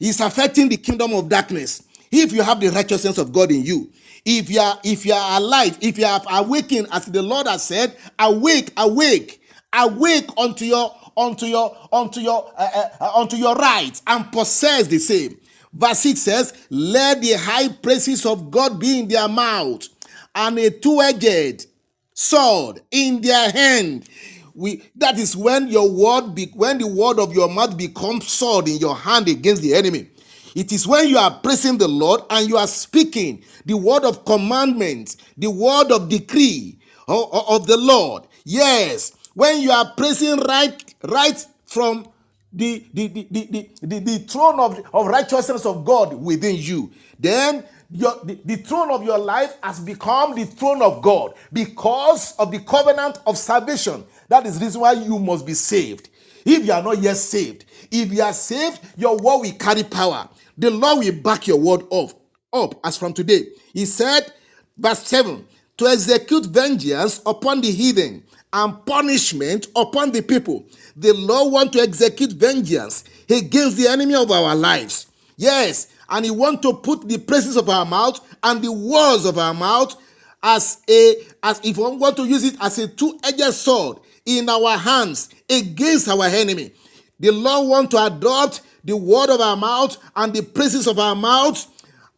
is 0.00 0.20
affecting 0.20 0.68
the 0.68 0.76
kingdom 0.76 1.12
of 1.12 1.28
darkness. 1.28 1.82
If 2.10 2.32
you 2.32 2.42
have 2.42 2.58
the 2.58 2.68
righteousness 2.70 3.18
of 3.18 3.32
God 3.32 3.52
in 3.52 3.62
you, 3.62 3.92
if 4.24 4.50
you 4.50 4.60
are 4.60 4.78
if 4.84 5.06
you 5.06 5.12
are 5.12 5.40
alive, 5.40 5.78
if 5.80 5.98
you 5.98 6.06
are 6.06 6.20
awakened, 6.30 6.88
as 6.92 7.06
the 7.06 7.22
Lord 7.22 7.46
has 7.46 7.64
said, 7.64 7.96
awake, 8.18 8.72
awake, 8.76 9.42
awake 9.72 10.28
unto 10.36 10.64
your 10.64 10.94
unto 11.16 11.46
your 11.46 11.76
unto 11.92 12.20
your 12.20 12.52
uh, 12.56 12.88
uh, 13.00 13.12
unto 13.14 13.36
your 13.36 13.54
rights 13.56 14.02
and 14.06 14.30
possess 14.32 14.86
the 14.86 14.98
same. 14.98 15.38
Verse 15.72 16.00
6 16.00 16.20
says, 16.20 16.66
Let 16.70 17.22
the 17.22 17.34
high 17.34 17.68
praises 17.68 18.26
of 18.26 18.50
God 18.50 18.80
be 18.80 19.00
in 19.00 19.08
their 19.08 19.28
mouth, 19.28 19.88
and 20.34 20.58
a 20.58 20.70
two-edged 20.70 21.66
sword 22.14 22.80
in 22.90 23.20
their 23.20 23.50
hand. 23.50 24.08
We 24.54 24.82
that 24.96 25.18
is 25.18 25.36
when 25.36 25.68
your 25.68 25.88
word 25.90 26.34
be, 26.34 26.46
when 26.54 26.78
the 26.78 26.86
word 26.86 27.18
of 27.20 27.32
your 27.32 27.48
mouth 27.48 27.76
becomes 27.76 28.28
sword 28.28 28.68
in 28.68 28.78
your 28.78 28.96
hand 28.96 29.28
against 29.28 29.62
the 29.62 29.74
enemy. 29.74 30.08
It 30.54 30.72
is 30.72 30.86
when 30.86 31.08
you 31.08 31.18
are 31.18 31.38
praising 31.40 31.78
the 31.78 31.88
Lord 31.88 32.22
and 32.30 32.48
you 32.48 32.56
are 32.56 32.66
speaking 32.66 33.42
the 33.66 33.76
word 33.76 34.04
of 34.04 34.24
commandment, 34.24 35.16
the 35.36 35.50
word 35.50 35.92
of 35.92 36.08
decree 36.08 36.78
of, 37.08 37.66
the 37.66 37.76
Lord. 37.76 38.24
Yes, 38.44 39.12
when 39.34 39.60
you 39.60 39.70
are 39.70 39.92
praising 39.96 40.38
right 40.40 40.94
right 41.04 41.46
from 41.66 42.08
the 42.52 42.84
the, 42.94 43.08
the, 43.08 43.28
the, 43.30 43.46
the, 43.50 43.70
the, 43.82 43.98
the 44.00 44.18
throne 44.20 44.60
of, 44.60 44.80
of 44.94 45.06
righteousness 45.06 45.66
of 45.66 45.84
God 45.84 46.14
within 46.14 46.56
you, 46.56 46.90
then 47.18 47.64
your, 47.90 48.14
the, 48.24 48.38
the 48.44 48.56
throne 48.56 48.90
of 48.90 49.04
your 49.04 49.18
life 49.18 49.56
has 49.62 49.80
become 49.80 50.34
the 50.34 50.44
throne 50.46 50.82
of 50.82 51.02
God 51.02 51.34
because 51.52 52.36
of 52.38 52.50
the 52.50 52.60
covenant 52.60 53.18
of 53.26 53.36
salvation. 53.38 54.04
That 54.28 54.46
is 54.46 54.58
the 54.58 54.66
reason 54.66 54.80
why 54.82 54.92
you 54.92 55.18
must 55.18 55.46
be 55.46 55.54
saved. 55.54 56.08
If 56.44 56.64
you 56.66 56.72
are 56.72 56.82
not 56.82 56.98
yet 57.02 57.16
saved, 57.16 57.66
if 57.90 58.12
you 58.12 58.22
are 58.22 58.32
saved, 58.32 58.80
your 58.96 59.16
word 59.18 59.38
will 59.40 59.52
carry 59.58 59.84
power. 59.84 60.28
The 60.60 60.70
Lord 60.70 60.98
will 60.98 61.12
back 61.22 61.46
your 61.46 61.58
word 61.58 61.84
up, 61.90 62.10
up 62.52 62.74
as 62.84 62.98
from 62.98 63.14
today. 63.14 63.46
He 63.72 63.86
said, 63.86 64.30
verse 64.76 65.06
7 65.06 65.46
to 65.78 65.86
execute 65.86 66.44
vengeance 66.44 67.22
upon 67.24 67.62
the 67.62 67.70
heathen 67.70 68.22
and 68.52 68.84
punishment 68.84 69.68
upon 69.74 70.12
the 70.12 70.20
people. 70.20 70.66
The 70.94 71.14
Lord 71.14 71.54
want 71.54 71.72
to 71.72 71.80
execute 71.80 72.32
vengeance 72.32 73.04
against 73.30 73.78
the 73.78 73.88
enemy 73.88 74.14
of 74.14 74.30
our 74.30 74.54
lives. 74.54 75.06
Yes, 75.38 75.86
and 76.10 76.26
He 76.26 76.30
want 76.30 76.60
to 76.62 76.74
put 76.74 77.08
the 77.08 77.16
praises 77.16 77.56
of 77.56 77.70
our 77.70 77.86
mouth 77.86 78.20
and 78.42 78.60
the 78.60 78.70
words 78.70 79.24
of 79.24 79.38
our 79.38 79.54
mouth 79.54 79.96
as 80.42 80.82
a 80.90 81.16
as 81.42 81.62
if 81.64 81.78
we 81.78 81.84
want 81.96 82.18
to 82.18 82.26
use 82.26 82.44
it 82.44 82.56
as 82.60 82.78
a 82.78 82.86
two-edged 82.86 83.54
sword 83.54 83.96
in 84.26 84.46
our 84.50 84.76
hands 84.76 85.30
against 85.48 86.06
our 86.08 86.26
enemy. 86.26 86.72
The 87.20 87.30
Lord 87.30 87.68
want 87.68 87.90
to 87.92 88.04
adopt 88.06 88.62
the 88.84 88.96
word 88.96 89.30
of 89.30 89.40
our 89.40 89.56
mouth 89.56 89.96
and 90.16 90.32
the 90.34 90.42
praises 90.42 90.86
of 90.86 90.98
our 90.98 91.14
mouth 91.14 91.66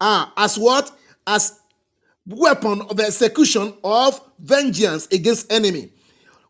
uh, 0.00 0.26
as 0.36 0.58
what? 0.58 0.90
As 1.26 1.60
weapon 2.26 2.82
of 2.82 3.00
execution 3.00 3.74
of 3.84 4.20
vengeance 4.40 5.06
against 5.12 5.52
enemy. 5.52 5.90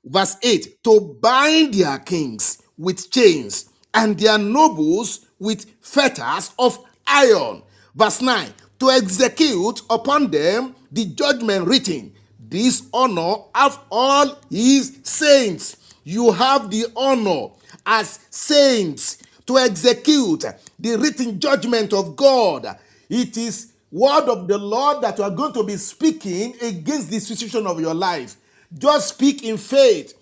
Verse 0.05 0.37
8 0.43 0.85
to 0.85 1.19
bind 1.21 1.75
their 1.75 1.99
kings 1.99 2.63
with 2.79 3.11
chains 3.11 3.71
and 3.95 4.19
their 4.19 4.39
nobles 4.39 5.27
with 5.39 5.67
fetters 5.81 6.53
of 6.59 6.79
iron. 7.07 7.63
Verse 7.95 8.21
9 8.21 8.49
to 8.81 8.91
execute 8.91 9.81
upon 9.91 10.31
them 10.31 10.75
the 10.91 11.07
judgment 11.07 11.67
written. 11.67 12.13
This 12.49 12.83
honor 12.93 13.37
of 13.55 13.79
all 13.91 14.39
his 14.51 14.99
saints. 15.05 15.77
You 16.05 16.33
have 16.33 16.71
the 16.71 16.87
honor 16.97 17.49
as 17.87 18.19
saints 18.31 19.19
to 19.47 19.59
execute 19.59 20.45
the 20.79 20.97
written 20.97 21.39
judgment 21.39 21.93
of 21.93 22.17
God. 22.17 22.79
It 23.09 23.37
is 23.37 23.73
word 23.91 24.29
of 24.29 24.49
the 24.49 24.59
Lord 24.59 25.03
that 25.03 25.19
you 25.19 25.25
are 25.25 25.31
going 25.31 25.53
to 25.55 25.65
be 25.65 25.77
speaking 25.77 26.55
against 26.63 27.11
the 27.11 27.19
situation 27.21 27.67
of 27.67 27.81
your 27.81 27.95
life. 27.95 28.37
Just 28.79 29.09
speak 29.09 29.45
in 29.45 29.57
faith. 29.57 30.15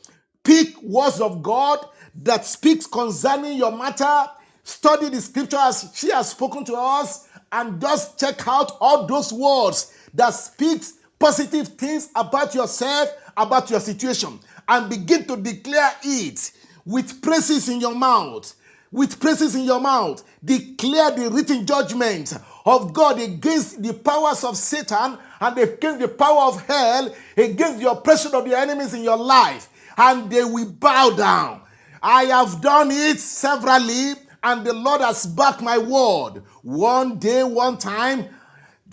Pick 0.42 0.80
words 0.82 1.20
of 1.20 1.42
God 1.42 1.86
that 2.22 2.44
speaks 2.44 2.86
concerning 2.86 3.56
your 3.56 3.72
matter. 3.72 4.26
Study 4.64 5.08
the 5.08 5.20
scripture 5.20 5.58
as 5.58 5.90
she 5.94 6.10
has 6.10 6.30
spoken 6.30 6.64
to 6.64 6.74
us 6.74 7.28
and 7.52 7.80
just 7.80 8.18
check 8.18 8.46
out 8.46 8.76
all 8.80 9.06
those 9.06 9.32
words 9.32 9.94
that 10.14 10.30
speaks 10.30 10.94
positive 11.18 11.68
things 11.68 12.08
about 12.16 12.54
yourself, 12.54 13.10
about 13.36 13.70
your 13.70 13.80
situation 13.80 14.40
and 14.70 14.88
begin 14.88 15.26
to 15.26 15.36
declare 15.36 15.92
it 16.02 16.52
with 16.86 17.20
praises 17.20 17.68
in 17.68 17.80
your 17.80 17.94
mouth 17.94 18.54
with 18.92 19.20
praises 19.20 19.54
in 19.54 19.64
your 19.64 19.80
mouth. 19.80 20.24
Declare 20.44 21.12
the 21.12 21.30
written 21.30 21.66
judgment 21.66 22.34
of 22.66 22.92
God 22.92 23.20
against 23.20 23.82
the 23.82 23.94
powers 23.94 24.44
of 24.44 24.56
Satan 24.56 25.18
and 25.40 25.58
against 25.58 26.00
the 26.00 26.08
power 26.08 26.42
of 26.48 26.64
hell, 26.66 27.14
against 27.36 27.80
the 27.80 27.90
oppression 27.90 28.34
of 28.34 28.44
the 28.44 28.56
enemies 28.58 28.94
in 28.94 29.02
your 29.02 29.16
life, 29.16 29.68
and 29.96 30.30
they 30.30 30.44
will 30.44 30.70
bow 30.72 31.10
down. 31.10 31.62
I 32.02 32.24
have 32.24 32.60
done 32.60 32.90
it 32.90 33.20
severally, 33.20 34.14
and 34.42 34.64
the 34.64 34.72
Lord 34.72 35.02
has 35.02 35.26
backed 35.26 35.62
my 35.62 35.78
word. 35.78 36.42
One 36.62 37.18
day, 37.18 37.44
one 37.44 37.78
time, 37.78 38.26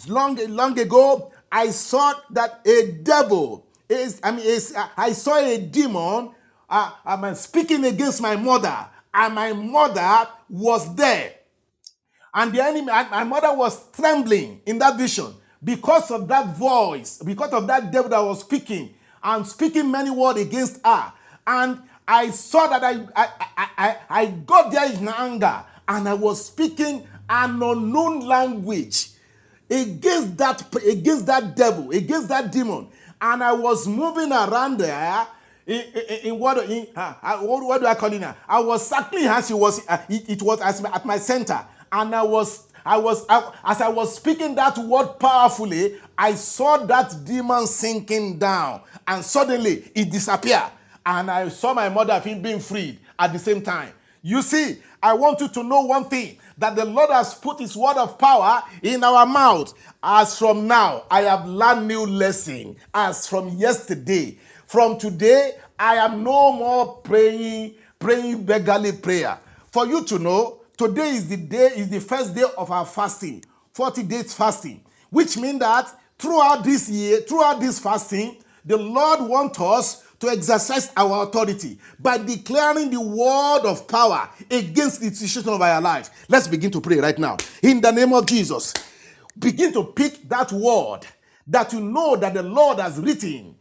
long, 0.07 0.35
long 0.47 0.77
ago, 0.77 1.31
I 1.51 1.69
saw 1.69 2.13
that 2.31 2.61
a 2.67 2.91
devil 3.03 3.66
is, 3.89 4.19
I 4.23 4.31
mean, 4.31 4.45
is, 4.45 4.75
I 4.97 5.11
saw 5.13 5.37
a 5.37 5.57
demon 5.57 6.31
uh, 6.69 6.91
I'm 7.05 7.33
speaking 7.35 7.85
against 7.85 8.21
my 8.21 8.35
mother 8.35 8.87
and 9.13 9.33
my 9.33 9.53
mother 9.53 10.29
was 10.49 10.95
there. 10.95 11.33
And 12.33 12.53
the 12.53 12.63
enemy, 12.63 12.91
and 12.91 13.09
my 13.09 13.23
mother 13.23 13.53
was 13.53 13.89
trembling 13.91 14.61
in 14.65 14.77
that 14.79 14.97
vision 14.97 15.33
because 15.63 16.11
of 16.11 16.27
that 16.27 16.55
voice, 16.57 17.19
because 17.25 17.51
of 17.53 17.67
that 17.67 17.91
devil 17.91 18.09
that 18.09 18.19
was 18.19 18.41
speaking 18.41 18.93
and 19.23 19.47
speaking 19.47 19.89
many 19.89 20.11
words 20.11 20.39
against 20.39 20.85
her. 20.85 21.11
And 21.47 21.81
I 22.07 22.29
saw 22.29 22.67
that 22.67 22.83
I, 22.83 23.07
I, 23.15 23.29
I, 23.57 23.69
I, 23.77 23.97
I 24.09 24.25
got 24.25 24.71
there 24.71 24.91
in 24.91 25.07
anger 25.07 25.63
and 25.87 26.07
I 26.07 26.13
was 26.13 26.45
speaking 26.45 27.07
an 27.29 27.61
unknown 27.61 28.19
language 28.21 29.09
against 29.69 30.37
that 30.37 30.63
against 30.85 31.25
that 31.25 31.55
devil, 31.55 31.91
against 31.91 32.29
that 32.29 32.51
demon. 32.51 32.89
And 33.21 33.43
I 33.43 33.51
was 33.51 33.87
moving 33.87 34.31
around 34.31 34.77
there 34.77 35.27
in, 35.65 35.81
in, 35.81 36.19
in 36.23 36.39
what 36.39 36.69
in 36.69 36.87
uh, 36.95 37.13
what, 37.39 37.63
what 37.63 37.81
do 37.81 37.87
I 37.87 37.95
call 37.95 38.13
it 38.13 38.19
now? 38.19 38.35
I 38.47 38.59
was 38.59 38.87
circling 38.87 39.25
her. 39.25 39.41
She 39.41 39.53
was 39.53 39.87
uh, 39.87 39.97
it, 40.09 40.29
it 40.29 40.41
was 40.41 40.61
as, 40.61 40.83
at 40.83 41.05
my 41.05 41.17
center, 41.17 41.59
and 41.91 42.15
I 42.15 42.23
was 42.23 42.67
I 42.85 42.97
was 42.97 43.25
I, 43.27 43.51
as 43.65 43.81
I 43.81 43.89
was 43.89 44.15
speaking 44.15 44.55
that 44.55 44.77
word 44.77 45.19
powerfully. 45.19 45.97
I 46.17 46.35
saw 46.35 46.77
that 46.85 47.13
demon 47.25 47.67
sinking 47.67 48.39
down, 48.39 48.81
and 49.07 49.23
suddenly 49.23 49.91
it 49.93 50.11
disappeared, 50.11 50.71
and 51.05 51.29
I 51.29 51.49
saw 51.49 51.73
my 51.73 51.89
mother 51.89 52.21
being 52.23 52.59
freed 52.59 52.99
at 53.19 53.33
the 53.33 53.39
same 53.39 53.61
time. 53.61 53.91
You 54.21 54.41
see, 54.41 54.81
I 55.01 55.13
want 55.13 55.39
you 55.41 55.47
to 55.49 55.63
know 55.63 55.81
one 55.81 56.05
thing 56.05 56.37
that 56.57 56.75
the 56.75 56.85
Lord 56.85 57.09
has 57.09 57.33
put 57.35 57.59
his 57.59 57.75
word 57.75 57.97
of 57.97 58.17
power 58.17 58.63
in 58.81 59.03
our 59.03 59.25
mouth. 59.25 59.73
As 60.01 60.37
from 60.37 60.67
now, 60.67 61.03
I 61.11 61.21
have 61.21 61.45
learned 61.45 61.87
new 61.87 62.05
lesson. 62.05 62.75
As 62.93 63.27
from 63.27 63.49
yesterday, 63.49 64.37
from 64.65 64.97
today, 64.97 65.53
I 65.79 65.95
am 65.95 66.23
no 66.23 66.51
more 66.53 66.97
praying, 66.97 67.75
praying 67.99 68.43
beggarly 68.43 68.91
prayer. 68.93 69.39
For 69.71 69.85
you 69.85 70.03
to 70.05 70.19
know, 70.19 70.61
today 70.77 71.09
is 71.11 71.29
the 71.29 71.37
day, 71.37 71.67
is 71.75 71.89
the 71.89 72.01
first 72.01 72.33
day 72.33 72.45
of 72.57 72.71
our 72.71 72.85
fasting, 72.85 73.43
40 73.73 74.03
days 74.03 74.33
fasting, 74.33 74.83
which 75.11 75.37
means 75.37 75.59
that 75.59 75.93
throughout 76.17 76.63
this 76.63 76.89
year, 76.89 77.21
throughout 77.21 77.59
this 77.59 77.79
fasting, 77.79 78.37
the 78.65 78.77
Lord 78.77 79.21
wants 79.21 79.59
us 79.61 80.03
to 80.19 80.29
exercise 80.29 80.91
our 80.97 81.23
authority 81.23 81.77
by 81.99 82.17
declaring 82.17 82.89
the 82.89 82.99
word 82.99 83.61
of 83.65 83.87
power 83.87 84.29
against 84.49 85.01
the 85.01 85.09
situation 85.13 85.49
of 85.49 85.61
our 85.61 85.81
life. 85.81 86.09
Let's 86.29 86.47
begin 86.47 86.71
to 86.71 86.81
pray 86.81 86.97
right 86.97 87.17
now. 87.17 87.37
In 87.61 87.81
the 87.81 87.91
name 87.91 88.13
of 88.13 88.25
Jesus, 88.25 88.73
begin 89.37 89.73
to 89.73 89.83
pick 89.83 90.27
that 90.29 90.51
word 90.51 91.01
that 91.47 91.71
you 91.73 91.79
know 91.79 92.15
that 92.15 92.33
the 92.33 92.43
Lord 92.43 92.79
has 92.79 92.99
written 92.99 93.55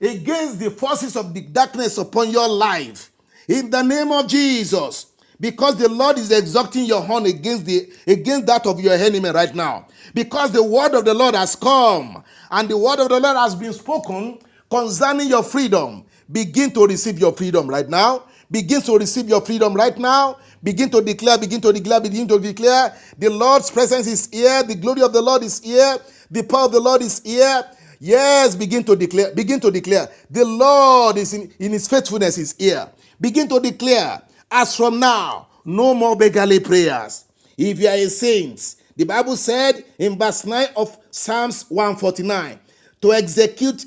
against 0.00 0.58
the 0.58 0.70
forces 0.70 1.16
of 1.16 1.32
the 1.32 1.40
darkness 1.42 1.98
upon 1.98 2.30
your 2.30 2.48
life. 2.48 3.10
In 3.48 3.70
the 3.70 3.82
name 3.82 4.12
of 4.12 4.28
Jesus. 4.28 5.06
Because 5.40 5.76
the 5.76 5.88
Lord 5.88 6.18
is 6.18 6.30
exalting 6.30 6.84
your 6.84 7.02
horn 7.02 7.26
against 7.26 7.66
the 7.66 7.92
against 8.06 8.46
that 8.46 8.64
of 8.64 8.80
your 8.80 8.92
enemy 8.92 9.28
right 9.30 9.52
now. 9.52 9.88
Because 10.14 10.52
the 10.52 10.62
word 10.62 10.94
of 10.94 11.04
the 11.04 11.14
Lord 11.14 11.34
has 11.34 11.56
come 11.56 12.22
and 12.52 12.68
the 12.68 12.78
word 12.78 13.00
of 13.00 13.08
the 13.08 13.18
Lord 13.18 13.36
has 13.36 13.56
been 13.56 13.72
spoken 13.72 14.38
concerning 14.72 15.28
your 15.28 15.42
freedom. 15.42 16.02
Begin 16.32 16.70
to 16.72 16.86
receive 16.86 17.18
your 17.18 17.32
freedom 17.32 17.68
right 17.68 17.86
now. 17.90 18.24
Begin 18.50 18.80
to 18.82 18.96
receive 18.96 19.28
your 19.28 19.42
freedom 19.42 19.74
right 19.74 19.98
now. 19.98 20.38
Begin 20.62 20.88
to 20.90 21.02
declare, 21.02 21.36
begin 21.36 21.60
to 21.60 21.72
declare, 21.74 22.00
begin 22.00 22.26
to 22.28 22.38
declare. 22.38 22.96
The 23.18 23.28
Lord's 23.28 23.70
presence 23.70 24.06
is 24.06 24.30
here. 24.32 24.62
The 24.62 24.74
glory 24.74 25.02
of 25.02 25.12
the 25.12 25.20
Lord 25.20 25.42
is 25.42 25.60
here. 25.60 25.98
The 26.30 26.42
power 26.44 26.64
of 26.64 26.72
the 26.72 26.80
Lord 26.80 27.02
is 27.02 27.20
here. 27.20 27.62
Yes, 28.00 28.56
begin 28.56 28.82
to 28.84 28.96
declare, 28.96 29.34
begin 29.34 29.60
to 29.60 29.70
declare. 29.70 30.08
The 30.30 30.44
Lord 30.46 31.18
is 31.18 31.34
in, 31.34 31.52
in 31.58 31.72
his 31.72 31.86
faithfulness 31.86 32.38
is 32.38 32.54
here. 32.58 32.88
Begin 33.20 33.48
to 33.48 33.60
declare, 33.60 34.22
as 34.50 34.74
from 34.74 34.98
now, 34.98 35.48
no 35.66 35.92
more 35.92 36.16
beggarly 36.16 36.60
prayers. 36.60 37.26
If 37.58 37.78
you 37.78 37.88
are 37.88 37.94
a 37.94 38.08
saint, 38.08 38.76
the 38.96 39.04
Bible 39.04 39.36
said 39.36 39.84
in 39.98 40.18
verse 40.18 40.46
9 40.46 40.68
of 40.76 40.96
Psalms 41.10 41.66
149, 41.68 42.58
to 43.02 43.12
execute 43.12 43.84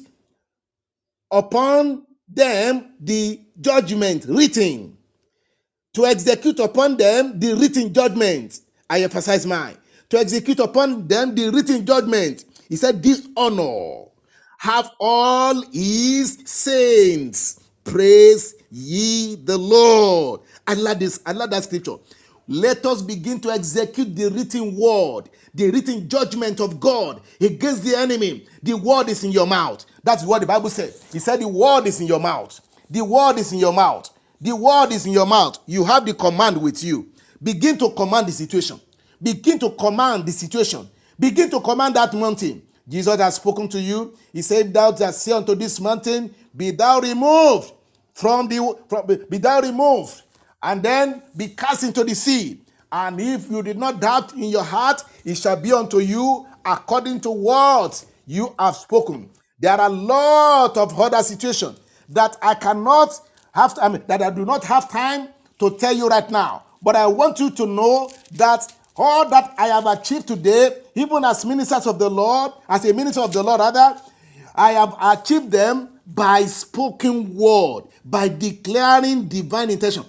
upon 1.35 2.03
them 2.29 2.93
the 3.01 3.39
judgment 3.61 4.25
written 4.27 4.97
to 5.93 6.05
execute 6.05 6.59
upon 6.59 6.97
them 6.97 7.39
the 7.39 7.55
written 7.55 7.93
judgment. 7.93 8.59
I 8.89 9.03
emphasize 9.03 9.45
mine. 9.45 9.77
To 10.09 10.19
execute 10.19 10.59
upon 10.59 11.07
them 11.07 11.35
the 11.35 11.49
written 11.51 11.85
judgment. 11.85 12.45
He 12.69 12.77
said, 12.77 13.03
This 13.03 13.27
honor 13.37 14.05
have 14.57 14.91
all 14.99 15.61
his 15.71 16.39
saints. 16.45 17.61
Praise 17.83 18.55
ye 18.71 19.35
the 19.35 19.57
Lord. 19.57 20.41
I 20.67 20.75
love 20.75 20.99
this. 20.99 21.19
I 21.25 21.33
love 21.33 21.51
that 21.51 21.65
scripture. 21.65 21.97
Let 22.47 22.85
us 22.85 23.01
begin 23.01 23.39
to 23.41 23.51
execute 23.51 24.15
the 24.15 24.29
written 24.29 24.75
word, 24.75 25.29
the 25.53 25.71
written 25.71 26.07
judgment 26.07 26.59
of 26.59 26.79
God 26.79 27.21
against 27.41 27.83
the 27.83 27.95
enemy. 27.97 28.45
The 28.61 28.75
word 28.75 29.09
is 29.09 29.23
in 29.23 29.31
your 29.31 29.47
mouth. 29.47 29.85
That's 30.03 30.23
what 30.23 30.41
the 30.41 30.47
Bible 30.47 30.69
said. 30.69 30.93
He 31.11 31.19
said, 31.19 31.41
The 31.41 31.47
word 31.47 31.87
is 31.87 31.99
in 32.01 32.07
your 32.07 32.19
mouth. 32.19 32.59
The 32.89 33.03
word 33.03 33.39
is 33.39 33.51
in 33.51 33.59
your 33.59 33.73
mouth. 33.73 34.11
The 34.39 34.55
word 34.55 34.91
is 34.91 35.05
in 35.07 35.13
your 35.13 35.25
mouth. 35.25 35.57
You 35.65 35.83
have 35.85 36.05
the 36.05 36.13
command 36.13 36.61
with 36.61 36.83
you. 36.83 37.07
Begin 37.41 37.77
to 37.79 37.89
command 37.91 38.27
the 38.27 38.31
situation. 38.31 38.79
Begin 39.21 39.57
to 39.59 39.71
command 39.71 40.25
the 40.27 40.31
situation. 40.31 40.89
Begin 41.19 41.49
to 41.49 41.59
command 41.61 41.95
that 41.95 42.13
mountain. 42.13 42.61
Jesus 42.87 43.17
has 43.19 43.35
spoken 43.35 43.67
to 43.69 43.79
you. 43.81 44.15
He 44.33 44.43
said, 44.43 44.73
Thou 44.73 44.91
that 44.91 45.15
say 45.15 45.31
unto 45.31 45.55
this 45.55 45.79
mountain, 45.81 46.33
Be 46.55 46.71
thou 46.71 46.99
removed 46.99 47.73
from 48.13 48.47
the 48.47 48.77
from, 48.87 49.07
be 49.29 49.37
thou 49.39 49.61
removed, 49.61 50.21
and 50.65 50.81
then 50.81 51.21
be 51.37 51.47
cast 51.49 51.83
into 51.83 52.03
the 52.03 52.15
sea. 52.15 52.59
And 52.91 53.21
if 53.21 53.49
you 53.51 53.61
did 53.61 53.77
not 53.77 54.01
doubt 54.01 54.33
in 54.33 54.45
your 54.45 54.63
heart, 54.63 55.03
it 55.23 55.35
shall 55.35 55.55
be 55.55 55.71
unto 55.71 55.99
you 55.99 56.47
according 56.65 57.21
to 57.21 57.29
what 57.29 58.03
you 58.25 58.53
have 58.57 58.75
spoken. 58.75 59.29
There 59.59 59.71
are 59.71 59.87
a 59.87 59.89
lot 59.89 60.75
of 60.75 60.99
other 60.99 61.21
situations 61.21 61.79
that 62.09 62.37
I 62.41 62.55
cannot 62.55 63.13
have, 63.53 63.77
I 63.79 63.89
mean, 63.89 64.03
that 64.07 64.23
I 64.23 64.31
do 64.31 64.43
not 64.43 64.63
have 64.63 64.89
time 64.89 65.29
to 65.59 65.77
tell 65.77 65.93
you 65.93 66.07
right 66.07 66.29
now. 66.31 66.63
But 66.81 66.95
I 66.95 67.05
want 67.07 67.39
you 67.39 67.51
to 67.51 67.65
know 67.67 68.09
that 68.33 68.73
all 68.97 69.29
that 69.29 69.53
I 69.59 69.67
have 69.67 69.85
achieved 69.85 70.27
today, 70.27 70.81
even 70.95 71.23
as 71.25 71.45
ministers 71.45 71.85
of 71.85 71.99
the 71.99 72.09
Lord, 72.09 72.53
as 72.67 72.85
a 72.85 72.93
minister 72.93 73.21
of 73.21 73.31
the 73.33 73.43
Lord, 73.43 73.59
rather, 73.59 73.99
I 74.55 74.71
have 74.71 74.95
achieved 74.99 75.51
them 75.51 75.99
by 76.07 76.45
spoken 76.45 77.35
word, 77.35 77.83
by 78.03 78.29
declaring 78.29 79.27
divine 79.27 79.69
intention. 79.69 80.05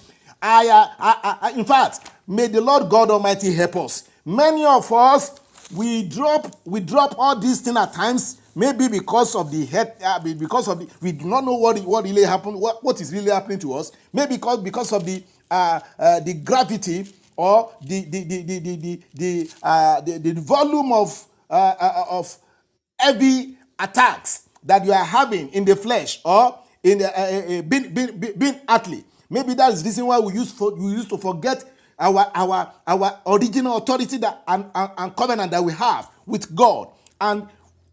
I, 0.46 0.68
uh, 0.68 0.88
I, 0.98 1.38
I, 1.42 1.50
in 1.52 1.64
fact, 1.64 2.10
may 2.28 2.46
the 2.46 2.60
Lord 2.60 2.88
God 2.88 3.10
Almighty 3.10 3.52
help 3.52 3.76
us. 3.76 4.08
Many 4.24 4.64
of 4.64 4.92
us, 4.92 5.40
we 5.74 6.04
drop, 6.04 6.54
we 6.64 6.80
drop 6.80 7.16
all 7.18 7.36
these 7.38 7.60
things 7.60 7.76
at 7.76 7.92
times 7.92 8.40
maybe 8.54 8.88
because 8.88 9.34
of 9.34 9.50
the 9.50 9.66
head 9.66 9.94
uh, 10.04 10.18
because 10.20 10.68
of 10.68 10.78
the 10.78 10.88
we 11.02 11.12
do 11.12 11.26
not 11.26 11.44
know 11.44 11.54
what 11.54 11.78
what 11.80 12.04
really 12.04 12.22
happened 12.22 12.58
what, 12.58 12.82
what 12.82 13.00
is 13.00 13.12
really 13.12 13.30
happening 13.30 13.58
to 13.58 13.74
us 13.74 13.92
maybe 14.14 14.36
because 14.36 14.60
because 14.62 14.92
of 14.92 15.04
the 15.04 15.22
uh, 15.50 15.78
uh, 15.98 16.20
the 16.20 16.32
gravity 16.32 17.06
or 17.36 17.70
the 17.82 18.04
the 18.04 18.24
the 18.24 18.42
the 18.42 18.58
the 18.76 19.02
the, 19.14 19.50
uh, 19.62 20.00
the, 20.00 20.18
the 20.18 20.32
volume 20.40 20.90
of 20.92 21.26
uh, 21.50 21.74
uh, 21.78 22.04
of 22.10 22.34
heavy 22.98 23.56
attacks 23.78 24.48
that 24.64 24.84
you 24.84 24.92
are 24.92 25.04
having 25.04 25.48
in 25.50 25.64
the 25.64 25.76
flesh 25.76 26.20
or 26.24 26.58
in 26.82 26.98
the, 26.98 27.08
uh, 27.08 27.58
uh, 27.58 27.62
being, 27.62 27.92
being, 27.92 28.34
being 28.38 28.60
earthly. 28.68 29.04
Maybe 29.30 29.54
that's 29.54 29.82
the 29.82 29.86
reason 29.88 30.06
why 30.06 30.18
we 30.20 30.34
used 30.34 30.56
for 30.56 30.74
we 30.74 30.92
used 30.92 31.10
to 31.10 31.18
forget 31.18 31.64
our 31.98 32.30
our 32.34 32.72
our 32.86 33.20
original 33.26 33.76
authority 33.78 34.18
that 34.18 34.42
and, 34.48 34.66
and, 34.74 34.90
and 34.98 35.16
covenant 35.16 35.50
that 35.52 35.64
we 35.64 35.72
have 35.74 36.10
with 36.26 36.54
God 36.54 36.88
and 37.20 37.48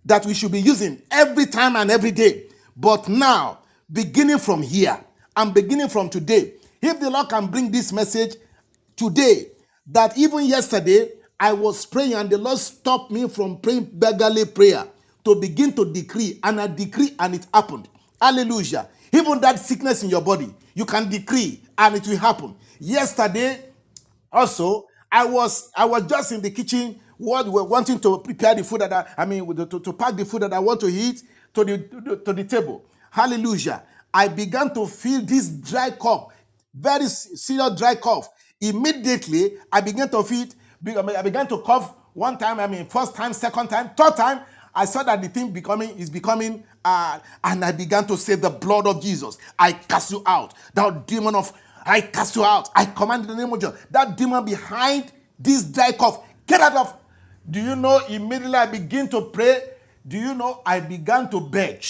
that 0.05 0.25
we 0.25 0.33
should 0.33 0.51
be 0.51 0.61
using 0.61 1.01
every 1.11 1.45
time 1.45 1.75
and 1.75 1.91
every 1.91 2.11
day. 2.11 2.45
But 2.77 3.09
now, 3.09 3.59
beginning 3.91 4.39
from 4.39 4.61
here 4.61 4.99
and 5.37 5.53
beginning 5.53 5.89
from 5.89 6.09
today, 6.09 6.53
if 6.81 6.99
the 6.99 7.09
Lord 7.09 7.29
can 7.29 7.47
bring 7.47 7.71
this 7.71 7.93
message 7.93 8.35
today, 8.97 9.47
that 9.87 10.17
even 10.17 10.45
yesterday 10.45 11.09
I 11.39 11.53
was 11.53 11.85
praying 11.85 12.13
and 12.13 12.29
the 12.29 12.37
Lord 12.37 12.59
stopped 12.59 13.11
me 13.11 13.27
from 13.29 13.59
praying 13.59 13.89
beggarly 13.93 14.45
prayer 14.45 14.87
to 15.25 15.35
begin 15.35 15.73
to 15.73 15.91
decree, 15.91 16.39
and 16.43 16.61
I 16.61 16.67
decree 16.67 17.15
and 17.19 17.35
it 17.35 17.47
happened. 17.53 17.89
Hallelujah. 18.21 18.87
Even 19.13 19.39
that 19.41 19.59
sickness 19.59 20.03
in 20.03 20.09
your 20.09 20.21
body, 20.21 20.53
you 20.73 20.85
can 20.85 21.07
decree 21.07 21.61
and 21.77 21.95
it 21.95 22.07
will 22.07 22.17
happen. 22.17 22.55
Yesterday, 22.79 23.59
also, 24.31 24.87
I 25.11 25.25
was 25.25 25.69
I 25.75 25.85
was 25.85 26.03
just 26.07 26.31
in 26.31 26.41
the 26.41 26.49
kitchen 26.49 26.99
what 27.17 27.47
we're 27.47 27.63
wanting 27.63 27.99
to 27.99 28.17
prepare 28.17 28.55
the 28.55 28.63
food 28.63 28.81
that 28.81 28.91
I, 28.91 29.05
I 29.19 29.25
mean 29.25 29.55
to, 29.55 29.79
to 29.79 29.93
pack 29.93 30.15
the 30.15 30.25
food 30.25 30.41
that 30.41 30.51
I 30.51 30.59
want 30.59 30.79
to 30.81 30.87
eat 30.87 31.21
to 31.53 31.63
the 31.63 31.77
to, 32.25 32.33
the 32.33 32.43
table. 32.43 32.83
Hallelujah. 33.11 33.83
I 34.11 34.27
began 34.27 34.73
to 34.73 34.87
feel 34.87 35.21
this 35.21 35.47
dry 35.49 35.91
cough, 35.91 36.33
very 36.73 37.05
serious 37.05 37.77
dry 37.77 37.93
cough. 37.95 38.29
Immediately, 38.59 39.57
I 39.71 39.81
began 39.81 40.09
to 40.09 40.23
feel 40.23 40.47
I 41.15 41.21
began 41.21 41.47
to 41.47 41.59
cough 41.59 41.93
one 42.13 42.37
time, 42.37 42.59
I 42.59 42.67
mean, 42.67 42.85
first 42.85 43.15
time, 43.15 43.33
second 43.33 43.67
time, 43.69 43.91
third 43.95 44.15
time. 44.15 44.41
I 44.75 44.85
saw 44.85 45.03
that 45.03 45.21
the 45.21 45.29
thing 45.29 45.51
becoming 45.51 45.97
is 45.97 46.09
becoming, 46.09 46.63
uh, 46.83 47.19
and 47.43 47.63
I 47.63 47.71
began 47.71 48.05
to 48.07 48.17
say, 48.17 48.35
The 48.35 48.49
blood 48.49 48.87
of 48.87 49.01
Jesus, 49.01 49.37
I 49.57 49.73
cast 49.73 50.11
you 50.11 50.23
out. 50.25 50.53
Thou 50.73 50.89
demon 50.91 51.35
of, 51.35 51.53
I 51.85 52.01
cast 52.01 52.35
you 52.35 52.43
out. 52.43 52.69
I 52.75 52.85
command 52.85 53.25
the 53.25 53.35
name 53.35 53.53
of 53.53 53.59
Jesus. 53.59 53.85
That 53.91 54.17
demon 54.17 54.45
behind 54.45 55.11
this 55.39 55.63
dry 55.63 55.91
cough, 55.91 56.25
get 56.47 56.61
out 56.61 56.75
of. 56.75 56.97
Do 57.49 57.61
you 57.61 57.75
know 57.75 58.01
immediately 58.07 58.55
I 58.55 58.65
begin 58.67 59.09
to 59.09 59.21
pray? 59.21 59.61
Do 60.07 60.17
you 60.17 60.33
know 60.33 60.61
I 60.65 60.79
began 60.79 61.29
to 61.31 61.39
beg? 61.41 61.83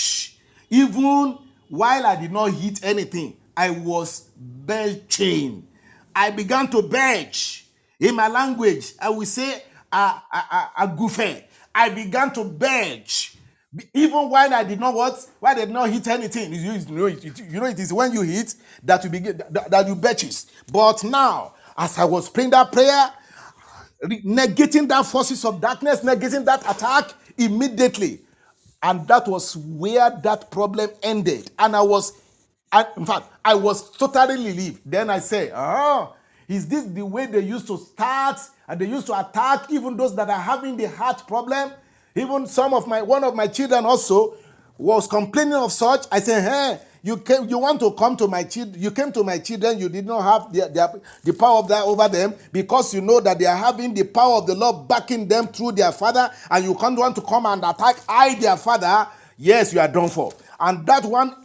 Even 0.69 1.38
while 1.69 2.05
I 2.05 2.15
did 2.19 2.31
not 2.31 2.51
eat 2.53 2.84
anything, 2.84 3.38
I 3.55 3.69
was 3.69 4.30
belching. 4.38 5.68
I 6.15 6.31
began 6.31 6.69
to 6.72 6.81
beg. 6.81 7.35
In 7.99 8.15
my 8.15 8.27
language, 8.27 8.93
I 8.99 9.10
will 9.10 9.26
say, 9.26 9.64
a, 9.91 9.95
a, 9.97 10.38
a, 10.38 10.72
a 10.80 10.88
I 11.76 11.90
began 11.90 12.34
to 12.34 12.44
beg. 12.44 13.10
Even 13.94 14.30
while 14.30 14.54
I 14.54 14.64
did 14.64 14.80
not 14.80 14.94
what? 14.94 15.28
I 15.41 15.56
did 15.56 15.72
not 15.72 15.90
hit 15.90 16.08
anything. 16.08 16.54
You, 16.54 16.80
know, 16.95 17.06
it, 17.08 17.40
you 17.40 17.60
know, 17.60 17.66
it 17.66 17.80
is 17.80 17.91
when 17.91 18.14
you 18.14 18.22
hit 18.22 18.56
that 18.84 19.04
you 19.04 19.10
begin 19.10 19.41
that, 19.50 19.72
that 19.72 19.88
you 19.88 19.95
betches. 19.95 20.45
But 20.72 21.04
now, 21.04 21.56
as 21.76 21.98
I 21.98 22.06
was 22.06 22.30
praying 22.30 22.52
that 22.52 22.72
prayer, 22.72 23.12
negating 24.04 24.88
that 24.90 25.06
forces 25.06 25.44
of 25.45 25.60
darkness, 25.60 26.02
negating 26.02 26.45
that 26.45 26.62
attack 26.70 27.14
immediately. 27.38 28.22
And 28.84 29.08
that 29.08 29.28
was 29.28 29.56
where 29.56 30.12
that 30.24 30.52
problem 30.52 30.90
ended. 31.02 31.52
And 31.58 31.76
I 31.76 31.82
was, 31.82 32.14
I, 32.72 32.86
in 32.98 33.06
fact, 33.06 33.28
I 33.44 33.56
was 33.56 33.95
totally 33.98 34.36
relieved. 34.45 34.82
Then 34.86 35.10
I 35.10 35.20
say, 35.20 35.52
oh, 35.56 36.16
is 36.48 36.68
this 36.68 36.84
the 36.86 37.06
way 37.06 37.26
they 37.26 37.40
used 37.40 37.68
to 37.68 37.78
start 37.78 38.40
and 38.68 38.80
they 38.80 38.85
used 38.85 39.07
to 39.07 39.19
attack 39.19 39.69
even 39.69 39.98
those 39.98 40.15
that 40.15 40.30
are 40.30 40.40
having 40.40 40.77
the 40.77 40.90
heart 40.90 41.27
problem? 41.27 41.72
Even 42.15 42.45
some 42.48 42.73
of 42.73 42.88
my, 42.88 43.02
one 43.02 43.23
of 43.23 43.35
my 43.35 43.48
children 43.48 43.85
also 43.85 44.35
was 44.77 45.07
complaining 45.07 45.53
of 45.53 45.72
such. 45.72 46.06
I 46.11 46.19
said, 46.19 46.44
hey, 46.44 46.80
you 47.03 47.18
came, 47.18 47.49
you 47.49 47.57
want 47.57 47.80
to 47.81 47.91
come 47.91 48.15
to 48.18 48.27
my 48.27 48.44
children, 48.44 48.81
you 48.81 48.90
came 48.91 49.11
to 49.11 49.23
my 49.23 49.38
children, 49.38 49.77
you 49.77 49.90
did 49.90 50.06
not 50.06 50.22
have 50.22 50.53
the, 50.53 50.61
the, 50.69 51.02
the 51.26 51.34
power 51.34 51.60
of 51.60 51.68
that 51.68 51.84
over 51.84 52.07
them 52.07 52.34
because 52.52 52.94
you 52.94 53.02
know 53.02 53.19
that 53.19 53.40
they 53.40 53.45
are 53.45 53.57
having 53.57 53.94
the 53.94 54.03
power 54.03 54.38
of 54.38 54.48
the 54.48 54.56
Lord 54.56 54.88
backing 54.88 55.27
them 55.27 55.48
through 55.48 55.73
their 55.73 55.91
father, 55.91 56.31
and 56.49 56.64
you 56.64 56.76
can't 56.76 56.98
want 56.98 57.15
to 57.15 57.22
come 57.22 57.45
and 57.45 57.64
attack 57.64 57.98
I, 58.07 58.35
their 58.35 58.56
father. 58.56 59.07
Yes, 59.38 59.73
you 59.73 59.81
are 59.81 59.88
done 59.88 60.07
for. 60.10 60.31
And 60.60 60.85
that 60.85 61.03
one 61.03 61.35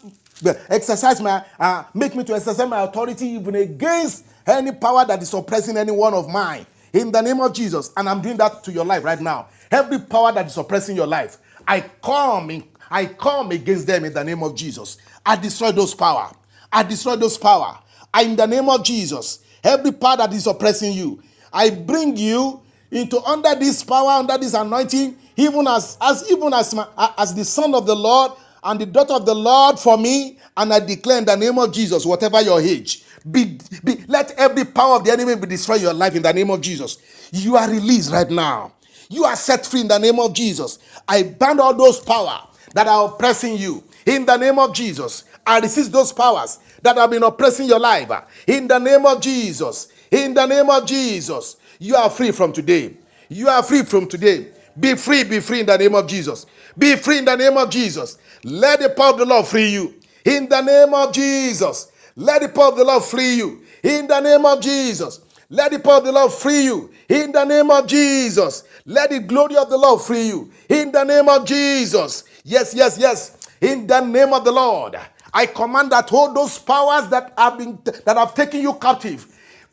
exercise 0.68 1.20
my, 1.20 1.44
uh, 1.58 1.82
make 1.92 2.14
me 2.14 2.22
to 2.24 2.34
exercise 2.34 2.68
my 2.68 2.82
authority 2.82 3.26
even 3.26 3.56
against 3.56 4.26
any 4.46 4.70
power 4.70 5.04
that 5.04 5.20
is 5.20 5.34
oppressing 5.34 5.76
any 5.76 5.90
one 5.90 6.14
of 6.14 6.28
mine. 6.28 6.64
In 6.92 7.12
the 7.12 7.20
name 7.20 7.40
of 7.40 7.52
Jesus. 7.52 7.92
And 7.96 8.08
I'm 8.08 8.20
doing 8.22 8.36
that 8.38 8.64
to 8.64 8.72
your 8.72 8.84
life 8.84 9.04
right 9.04 9.20
now. 9.20 9.48
Every 9.70 9.98
power 9.98 10.32
that 10.32 10.46
is 10.46 10.56
oppressing 10.56 10.96
your 10.96 11.06
life, 11.06 11.38
I 11.66 11.80
come 12.02 12.50
in, 12.50 12.64
I 12.90 13.06
come 13.06 13.50
against 13.50 13.86
them 13.86 14.04
in 14.04 14.12
the 14.14 14.24
name 14.24 14.42
of 14.42 14.54
Jesus. 14.54 14.98
I 15.26 15.36
destroy 15.36 15.72
those 15.72 15.94
power. 15.94 16.32
I 16.72 16.82
destroy 16.82 17.16
those 17.16 17.36
power. 17.38 17.78
I, 18.14 18.22
in 18.22 18.36
the 18.36 18.46
name 18.46 18.68
of 18.68 18.84
Jesus, 18.84 19.40
every 19.62 19.92
power 19.92 20.16
that 20.18 20.32
is 20.32 20.46
oppressing 20.46 20.92
you, 20.94 21.22
I 21.52 21.70
bring 21.70 22.16
you 22.16 22.62
into 22.90 23.20
under 23.22 23.54
this 23.54 23.84
power, 23.84 24.10
under 24.10 24.38
this 24.38 24.54
anointing, 24.54 25.16
even 25.36 25.66
as 25.66 25.98
as 26.00 26.30
even 26.30 26.52
as 26.54 26.74
my, 26.74 26.86
as 27.18 27.34
the 27.34 27.44
son 27.44 27.74
of 27.74 27.86
the 27.86 27.94
Lord 27.94 28.32
and 28.64 28.80
the 28.80 28.86
daughter 28.86 29.14
of 29.14 29.26
the 29.26 29.34
Lord 29.34 29.78
for 29.78 29.96
me, 29.98 30.38
and 30.56 30.72
I 30.72 30.80
declare 30.80 31.18
in 31.18 31.24
the 31.24 31.36
name 31.36 31.58
of 31.58 31.72
Jesus, 31.72 32.04
whatever 32.06 32.40
your 32.40 32.60
age, 32.60 33.04
be, 33.30 33.58
be 33.84 34.04
let 34.08 34.32
every 34.32 34.64
power 34.64 34.96
of 34.96 35.04
the 35.04 35.12
enemy 35.12 35.36
be 35.36 35.46
destroyed 35.46 35.78
in 35.78 35.84
your 35.84 35.94
life 35.94 36.14
in 36.14 36.22
the 36.22 36.32
name 36.32 36.50
of 36.50 36.60
Jesus. 36.60 36.98
You 37.32 37.56
are 37.56 37.68
released 37.70 38.12
right 38.12 38.30
now. 38.30 38.72
You 39.10 39.24
are 39.24 39.36
set 39.36 39.66
free 39.66 39.80
in 39.82 39.88
the 39.88 39.98
name 39.98 40.18
of 40.20 40.34
Jesus. 40.34 40.78
I 41.08 41.22
ban 41.24 41.60
all 41.60 41.74
those 41.74 42.00
power 42.00 42.46
that 42.74 42.86
are 42.86 43.08
oppressing 43.08 43.56
you 43.56 43.82
in 44.06 44.26
the 44.26 44.36
name 44.36 44.58
of 44.58 44.74
Jesus. 44.74 45.24
I 45.46 45.60
resist 45.60 45.92
those 45.92 46.12
powers 46.12 46.58
that 46.82 46.96
have 46.96 47.10
been 47.10 47.22
oppressing 47.22 47.66
your 47.66 47.80
life 47.80 48.10
in 48.46 48.68
the 48.68 48.78
name 48.78 49.06
of 49.06 49.20
Jesus. 49.20 49.88
In 50.10 50.34
the 50.34 50.46
name 50.46 50.70
of 50.70 50.86
Jesus, 50.86 51.56
you 51.78 51.96
are 51.96 52.10
free 52.10 52.30
from 52.32 52.52
today. 52.52 52.96
You 53.28 53.48
are 53.48 53.62
free 53.62 53.82
from 53.82 54.08
today. 54.08 54.48
Be 54.78 54.94
free, 54.94 55.24
be 55.24 55.40
free 55.40 55.60
in 55.60 55.66
the 55.66 55.76
name 55.78 55.94
of 55.94 56.06
Jesus. 56.06 56.46
Be 56.78 56.96
free 56.96 57.18
in 57.18 57.24
the 57.24 57.36
name 57.36 57.56
of 57.56 57.70
Jesus. 57.70 58.18
Let 58.44 58.80
the 58.80 58.90
power 58.90 59.12
of 59.12 59.18
the 59.18 59.26
Lord 59.26 59.46
free 59.46 59.70
you. 59.70 59.94
In 60.24 60.48
the 60.48 60.60
name 60.60 60.94
of 60.94 61.12
Jesus. 61.12 61.90
Let 62.18 62.42
the 62.42 62.48
power 62.48 62.70
of 62.70 62.76
the 62.76 62.84
Lord 62.84 63.04
free 63.04 63.34
you. 63.36 63.62
In 63.84 64.08
the 64.08 64.20
name 64.20 64.44
of 64.44 64.60
Jesus. 64.60 65.20
Let 65.50 65.70
the 65.70 65.78
power 65.78 65.98
of 65.98 66.04
the 66.04 66.12
Lord 66.12 66.32
free 66.32 66.62
you. 66.64 66.90
In 67.08 67.30
the 67.32 67.44
name 67.44 67.70
of 67.70 67.86
Jesus. 67.86 68.64
Let 68.86 69.10
the 69.10 69.20
glory 69.20 69.56
of 69.56 69.70
the 69.70 69.78
Lord 69.78 70.02
free 70.02 70.26
you. 70.26 70.50
In 70.68 70.90
the 70.92 71.04
name 71.04 71.28
of 71.28 71.46
Jesus. 71.46 72.24
Yes, 72.44 72.74
yes, 72.74 72.98
yes. 72.98 73.48
In 73.60 73.86
the 73.86 74.00
name 74.00 74.32
of 74.32 74.44
the 74.44 74.50
Lord. 74.52 74.98
I 75.32 75.46
command 75.46 75.92
that 75.92 76.12
all 76.12 76.32
those 76.34 76.58
powers 76.58 77.08
that 77.10 77.32
have 77.38 77.58
been 77.58 77.78
that 78.04 78.16
have 78.16 78.34
taken 78.34 78.62
you 78.62 78.74
captive 78.74 79.26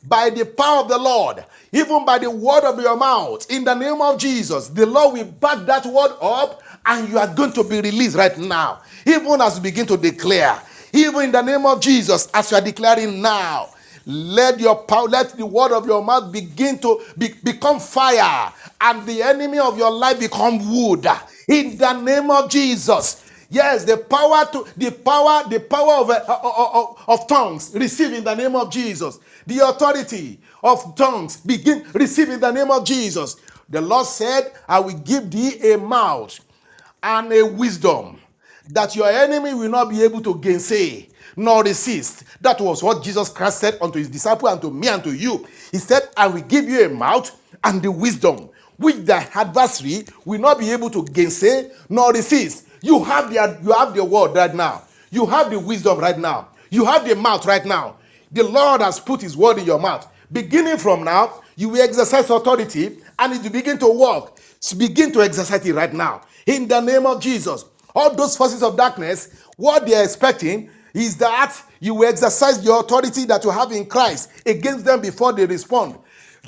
by 0.08 0.30
the 0.30 0.46
power 0.46 0.82
of 0.84 0.90
the 0.90 1.00
Lord, 1.00 1.44
even 1.72 2.06
by 2.06 2.20
the 2.20 2.30
word 2.30 2.64
of 2.64 2.80
your 2.80 2.96
mouth, 2.98 3.50
in 3.50 3.64
the 3.64 3.74
name 3.74 4.02
of 4.02 4.20
Jesus, 4.20 4.70
the 4.70 4.86
Lord 4.86 5.14
will 5.14 5.26
back 5.26 5.66
that 5.66 5.86
word 5.88 6.14
up 6.22 6.62
and 6.86 7.10
you 7.10 7.18
are 7.18 7.34
going 7.34 7.54
to 7.54 7.64
be 7.64 7.82
released 7.82 8.16
right 8.16 8.38
now. 8.38 8.82
Even 9.08 9.42
as 9.42 9.58
you 9.58 9.64
begin 9.64 9.88
to 9.88 9.98
declare, 9.98 10.60
even 10.96 11.26
in 11.26 11.32
the 11.32 11.42
name 11.42 11.66
of 11.66 11.82
Jesus, 11.82 12.30
as 12.34 12.52
you 12.52 12.58
are 12.58 12.62
declaring 12.62 13.22
now, 13.22 13.70
let 14.06 14.60
your 14.60 14.76
power, 14.76 15.08
let 15.08 15.32
the 15.38 15.46
word 15.46 15.72
of 15.72 15.86
your 15.86 16.04
mouth 16.04 16.32
begin 16.32 16.78
to 16.80 17.02
be, 17.18 17.34
become 17.44 17.80
fire, 17.80 18.54
and 18.82 19.06
the 19.06 19.22
enemy 19.24 19.60
of 19.60 19.78
your 19.78 19.92
life 19.92 20.20
become 20.20 20.60
wood. 20.72 21.08
In 21.48 21.78
the 21.78 21.94
name 22.02 22.30
of 22.32 22.50
Jesus. 22.50 23.24
Yes, 23.50 23.84
the 23.86 23.98
power 23.98 24.46
to 24.52 24.68
the 24.78 24.92
power, 24.92 25.48
the 25.50 25.60
power 25.60 25.94
of, 25.96 26.10
uh, 26.10 26.40
of, 26.44 27.04
of 27.08 27.28
tongues, 27.28 27.72
receive 27.76 28.14
in 28.14 28.24
the 28.24 28.36
name 28.36 28.56
of 28.56 28.72
Jesus. 28.72 29.20
The 29.48 29.60
authority 29.70 30.40
of 30.64 30.96
tongues, 30.96 31.38
begin 31.38 31.86
receive 31.94 32.30
in 32.30 32.40
the 32.40 32.52
name 32.52 32.72
of 32.72 32.86
Jesus. 32.86 33.38
The 33.70 33.82
Lord 33.82 34.08
said, 34.08 34.52
I 34.68 34.80
will 34.80 34.98
give 34.98 35.30
thee 35.32 35.74
a 35.74 35.78
mouth 35.78 36.40
and 37.04 37.32
a 37.32 37.44
wisdom 37.44 38.20
that 38.70 38.96
your 38.96 39.10
enemy 39.10 39.54
will 39.54 39.70
not 39.70 39.90
be 39.90 40.04
able 40.04 40.22
to 40.22 40.36
gainsay 40.40 41.10
nor 41.38 41.64
resist. 41.64 42.24
That 42.42 42.60
was 42.62 42.84
what 42.84 43.04
Jesus 43.04 43.30
Christ 43.30 43.60
said 43.60 43.78
unto 43.82 44.00
his 44.00 44.10
disciple 44.10 44.48
and 44.50 44.62
to 44.62 44.72
me 44.72 44.88
and 44.88 45.04
to 45.04 45.14
you. 45.16 45.46
He 45.72 45.78
said, 45.78 46.04
I 46.18 46.28
will 46.28 46.42
give 46.42 46.66
you 46.70 46.86
a 46.86 46.90
mouth 46.90 47.32
and 47.64 47.82
the 47.82 47.92
wisdom 47.92 48.50
which 48.78 48.98
the 48.98 49.16
adversary 49.38 50.06
will 50.26 50.40
not 50.40 50.60
be 50.60 50.72
able 50.72 50.90
to 50.92 51.06
gainsay 51.06 51.72
nor 51.90 52.12
resist. 52.14 52.68
You 52.82 53.04
have 53.04 53.30
the 53.30 53.60
you 53.64 53.72
have 53.74 53.96
the 53.96 54.04
word 54.04 54.36
right 54.36 54.54
now. 54.54 54.84
You 55.12 55.26
have 55.26 55.50
the 55.50 55.60
wisdom 55.60 56.00
right 56.00 56.18
now. 56.18 56.50
You 56.70 56.86
have 56.86 57.08
the 57.08 57.16
mouth 57.16 57.46
right 57.46 57.66
now. 57.66 57.98
The 58.32 58.44
Lord 58.44 58.82
has 58.82 59.00
put 59.00 59.22
his 59.22 59.38
word 59.38 59.58
in 59.60 59.66
your 59.66 59.80
mouth. 59.80 60.08
Beginning 60.32 60.78
from 60.78 61.04
now, 61.04 61.42
you 61.56 61.70
will 61.70 61.82
exercise 61.82 62.30
authority 62.30 62.98
and 63.20 63.34
it 63.34 63.44
will 63.44 63.52
begin 63.52 63.78
to 63.80 63.88
work. 63.88 64.40
So 64.60 64.78
begin 64.78 65.12
to 65.14 65.22
exercise 65.22 65.66
it 65.66 65.74
right 65.74 65.94
now. 65.94 66.22
In 66.46 66.68
the 66.68 66.82
name 66.82 67.06
of 67.06 67.22
Jesus. 67.22 67.66
All 67.96 68.14
those 68.14 68.36
forces 68.36 68.62
of 68.62 68.78
darkness, 68.78 69.44
what 69.58 69.86
they 69.86 69.96
are 69.96 70.04
expecting 70.04 70.70
is 70.94 71.18
that 71.18 71.56
you 71.80 71.94
will 71.96 72.10
exercise 72.10 72.64
the 72.64 72.74
authority 72.74 73.26
that 73.26 73.44
you 73.44 73.50
have 73.52 73.72
in 73.72 73.86
Christ 73.86 74.30
against 74.46 74.86
them 74.86 75.02
before 75.02 75.34
they 75.34 75.46
respond. 75.46 75.98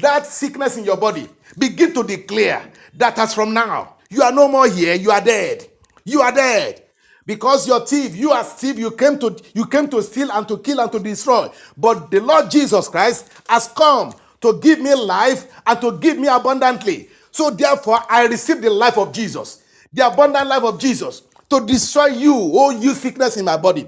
That 0.02 0.26
sickness 0.26 0.78
in 0.78 0.84
your 0.84 0.98
body, 0.98 1.28
begin 1.58 1.94
to 1.94 2.04
declare 2.04 2.70
that 2.96 3.18
as 3.18 3.34
from 3.34 3.54
now, 3.54 3.96
you 4.10 4.22
are 4.22 4.32
no 4.32 4.48
more 4.48 4.68
here, 4.68 4.94
you 4.94 5.12
are 5.12 5.22
dead. 5.22 5.68
You 6.06 6.22
are 6.22 6.32
dead. 6.32 6.84
Because 7.26 7.68
your 7.68 7.86
thief, 7.86 8.16
you 8.16 8.32
are 8.32 8.44
thief, 8.44 8.78
you 8.78 8.92
came 8.92 9.20
to 9.20 9.38
you 9.54 9.66
came 9.66 9.90
to 9.90 10.02
steal 10.02 10.32
and 10.32 10.48
to 10.48 10.58
kill 10.60 10.80
and 10.80 10.90
to 10.94 11.00
destroy. 11.00 11.50
But 11.76 12.10
the 12.10 12.22
Lord 12.22 12.50
Jesus 12.50 12.88
Christ 12.88 13.30
has 13.50 13.68
come 13.68 14.14
to 14.40 14.60
give 14.62 14.80
me 14.80 14.96
life 14.96 15.52
and 15.66 15.82
to 15.82 15.98
give 15.98 16.18
me 16.18 16.30
abundantly. 16.30 17.10
So 17.32 17.50
therefore, 17.50 18.00
I 18.10 18.28
receive 18.28 18.62
the 18.62 18.70
life 18.70 18.98
of 18.98 19.12
Jesus, 19.12 19.64
the 19.92 20.08
abundant 20.08 20.48
life 20.48 20.64
of 20.64 20.80
Jesus, 20.80 21.24
to 21.50 21.66
destroy 21.66 22.08
you, 22.08 22.34
oh 22.36 22.72
you 22.72 22.94
sickness 22.94 23.38
in 23.38 23.46
my 23.46 23.58
body, 23.58 23.88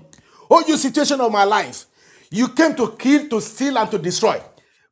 oh 0.49 0.63
you 0.67 0.77
situation 0.77 1.21
of 1.21 1.31
my 1.31 1.43
life. 1.43 1.85
You 2.31 2.47
came 2.49 2.75
to 2.75 2.91
kill, 2.91 3.27
to 3.29 3.41
steal, 3.41 3.77
and 3.77 3.89
to 3.91 3.97
destroy. 3.97 4.41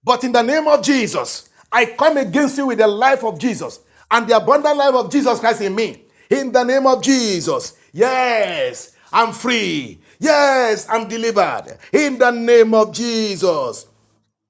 But 0.04 0.24
in 0.24 0.32
the 0.32 0.42
name 0.42 0.68
of 0.68 0.84
Jesus, 0.84 1.50
I 1.72 1.86
come 1.86 2.18
against 2.18 2.58
you 2.58 2.68
with 2.68 2.80
the 2.80 2.88
life 2.88 3.24
of 3.24 3.40
Jesus 3.40 3.82
and 4.10 4.28
the 4.28 4.38
abundant 4.38 4.78
life 4.78 4.96
of 4.96 5.12
Jesus 5.12 5.40
Christ 5.40 5.62
in 5.62 5.76
me. 5.76 6.06
In 6.30 6.52
the 6.52 6.64
name 6.64 6.88
of 6.88 7.04
Jesus. 7.04 7.78
Yes, 7.94 8.96
I'm 9.12 9.34
free. 9.34 10.00
Yes, 10.20 10.88
I'm 10.90 11.08
delivered. 11.08 11.78
In 11.94 12.18
the 12.18 12.32
name 12.32 12.74
of 12.74 12.94
Jesus. 12.94 13.88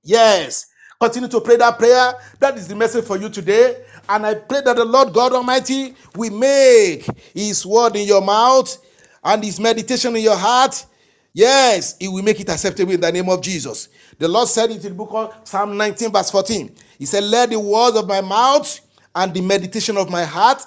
Yes. 0.04 0.68
Continue 1.00 1.30
to 1.30 1.42
pray 1.42 1.58
that 1.58 1.78
prayer. 1.78 2.14
That 2.40 2.58
is 2.58 2.68
the 2.68 2.76
message 2.76 3.06
for 3.06 3.18
you 3.18 3.30
today. 3.30 3.84
And 4.10 4.26
I 4.26 4.36
pray 4.36 4.62
that 4.62 4.76
the 4.76 4.86
Lord 4.86 5.14
God 5.14 5.34
Almighty 5.34 5.96
will 6.16 6.32
make 6.32 7.06
His 7.34 7.66
word 7.66 7.96
in 7.96 8.08
your 8.08 8.22
mouth 8.22 8.78
and 9.24 9.44
His 9.44 9.60
meditation 9.60 10.16
in 10.16 10.24
your 10.24 10.38
heart. 10.38 10.86
Yes, 11.34 11.96
He 12.00 12.08
will 12.08 12.24
make 12.24 12.40
it 12.40 12.50
acceptable 12.50 12.94
in 12.94 13.02
the 13.02 13.12
name 13.12 13.30
of 13.30 13.42
Jesus. 13.42 13.90
The 14.18 14.28
Lord 14.28 14.48
said 14.48 14.72
it 14.72 14.84
in 14.84 14.90
the 14.90 14.96
book 14.96 15.10
of 15.12 15.36
Psalm 15.44 15.78
19, 15.78 16.12
verse 16.12 16.32
14. 16.32 16.74
He 17.00 17.06
said, 17.06 17.24
Let 17.24 17.50
the 17.50 17.60
words 17.60 17.98
of 17.98 18.08
my 18.08 18.22
mouth 18.22 18.80
and 19.16 19.34
the 19.34 19.42
meditation 19.42 19.98
of 19.98 20.10
my 20.10 20.24
heart 20.24 20.64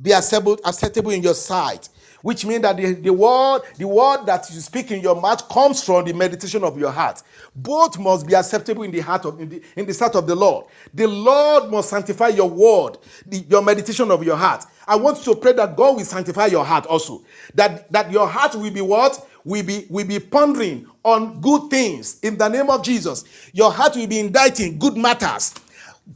be 0.00 0.12
acceptable, 0.12 0.58
acceptable 0.64 1.10
in 1.10 1.22
your 1.22 1.34
sight 1.34 1.88
which 2.26 2.44
means 2.44 2.62
that 2.62 2.76
the, 2.76 2.94
the 2.94 3.12
word 3.12 3.60
the 3.78 3.86
word 3.86 4.26
that 4.26 4.50
you 4.50 4.58
speak 4.58 4.90
in 4.90 5.00
your 5.00 5.14
mouth 5.14 5.48
comes 5.48 5.84
from 5.84 6.04
the 6.04 6.12
meditation 6.12 6.64
of 6.64 6.76
your 6.76 6.90
heart. 6.90 7.22
Both 7.54 8.00
must 8.00 8.26
be 8.26 8.34
acceptable 8.34 8.82
in 8.82 8.90
the 8.90 8.98
heart 8.98 9.24
of 9.24 9.40
in 9.40 9.48
the, 9.48 9.62
in 9.76 9.86
the 9.86 9.94
sight 9.94 10.16
of 10.16 10.26
the 10.26 10.34
lord. 10.34 10.66
The 10.92 11.06
lord 11.06 11.70
must 11.70 11.88
sanctify 11.88 12.30
your 12.30 12.50
word 12.50 12.98
the, 13.26 13.38
your 13.48 13.62
meditation 13.62 14.10
of 14.10 14.24
your 14.24 14.36
heart. 14.36 14.64
I 14.88 14.96
want 14.96 15.24
you 15.24 15.34
to 15.34 15.40
pray 15.40 15.52
that 15.52 15.76
god 15.76 15.98
will 15.98 16.04
sanctify 16.04 16.46
your 16.46 16.64
heart 16.64 16.86
also. 16.86 17.22
That 17.54 17.92
that 17.92 18.10
your 18.10 18.26
heart 18.26 18.56
will 18.56 18.72
be 18.72 18.80
what? 18.80 19.24
Will 19.44 19.62
be 19.62 19.86
will 19.88 20.06
be 20.08 20.18
pondering 20.18 20.88
on 21.04 21.40
good 21.40 21.70
things 21.70 22.18
in 22.24 22.36
the 22.38 22.48
name 22.48 22.70
of 22.70 22.82
jesus. 22.82 23.24
Your 23.52 23.70
heart 23.70 23.94
will 23.94 24.08
be 24.08 24.18
inditing 24.18 24.80
good 24.80 24.96
matters. 24.96 25.54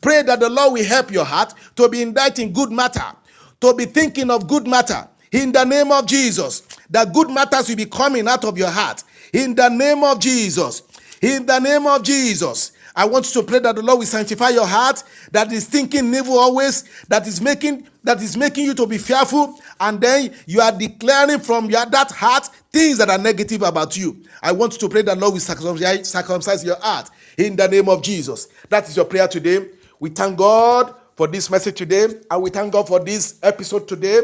Pray 0.03 0.23
that 0.23 0.41
the 0.41 0.51
lord 0.51 0.73
will 0.73 0.85
help 0.85 1.13
your 1.13 1.25
heart 1.25 1.55
to 1.77 1.89
be 1.89 2.03
inditing 2.03 2.53
good 2.53 2.73
matter 2.73 3.15
to 3.61 3.75
be 3.75 3.85
thinking 3.85 4.31
of 4.31 4.49
good 4.49 4.67
matter 4.67 5.09
in 5.33 5.53
the 5.53 5.65
name 5.65 5.93
of 5.93 6.07
Jesus. 6.07 6.63
That 6.91 7.13
good 7.13 7.31
matters 7.31 7.69
will 7.69 7.77
be 7.77 7.87
coming 7.87 8.29
out 8.29 8.45
of 8.45 8.59
your 8.59 8.71
heart 8.71 9.05
in 9.33 9.55
the 9.55 9.69
name 9.69 10.05
of 10.05 10.21
Jesus. 10.21 10.83
In 11.23 11.47
the 11.47 11.59
name 11.59 11.87
of 11.87 12.03
Jesus. 12.03 12.73
I 12.97 13.05
want 13.05 13.33
you 13.33 13.41
to 13.41 13.47
pray 13.47 13.61
that 13.61 13.77
the 13.77 13.83
Lord 13.83 14.01
will 14.01 14.07
sanctify 14.07 14.49
your 14.51 14.67
heart, 14.67 15.05
that 15.33 15.53
is 15.53 15.67
thinking 15.67 16.13
evil 16.13 16.39
always, 16.39 16.85
that 17.07 17.27
is 17.27 17.41
making 17.41 17.87
that 18.03 18.21
is 18.23 18.37
making 18.37 18.65
you 18.65 18.75
to 18.75 18.87
be 18.87 18.99
fearful, 18.99 19.61
and 19.81 20.01
then 20.01 20.35
you 20.47 20.61
are 20.61 20.73
declaring 20.73 21.39
from 21.39 21.71
your 21.71 21.85
that 21.87 22.11
heart 22.11 22.47
things 22.73 22.99
that 22.99 23.11
are 23.11 23.19
negative 23.19 23.63
about 23.63 23.97
you. 23.97 24.17
I 24.43 24.53
want 24.53 24.73
you 24.73 24.79
to 24.81 24.89
pray 24.89 25.03
that 25.03 25.15
the 25.15 25.21
Lord 25.21 25.35
will 25.35 25.41
circumcise, 25.41 26.09
circumcise 26.09 26.65
your 26.65 26.81
heart 26.81 27.11
in 27.37 27.57
the 27.57 27.69
name 27.69 27.89
of 27.89 28.03
Jesus. 28.03 28.49
That 28.71 28.89
is 28.89 28.97
your 28.97 29.05
prayer 29.05 29.29
today. 29.29 29.69
We 30.01 30.11
thank 30.11 30.39
God 30.39 30.95
for 31.17 31.27
this 31.27 31.51
message 31.51 31.77
today, 31.77 32.07
and 32.31 32.43
we 32.43 32.51
thank 32.51 32.73
God 32.73 32.89
for 32.89 32.99
this 32.99 33.39
episode 33.43 33.87
today. 33.87 34.21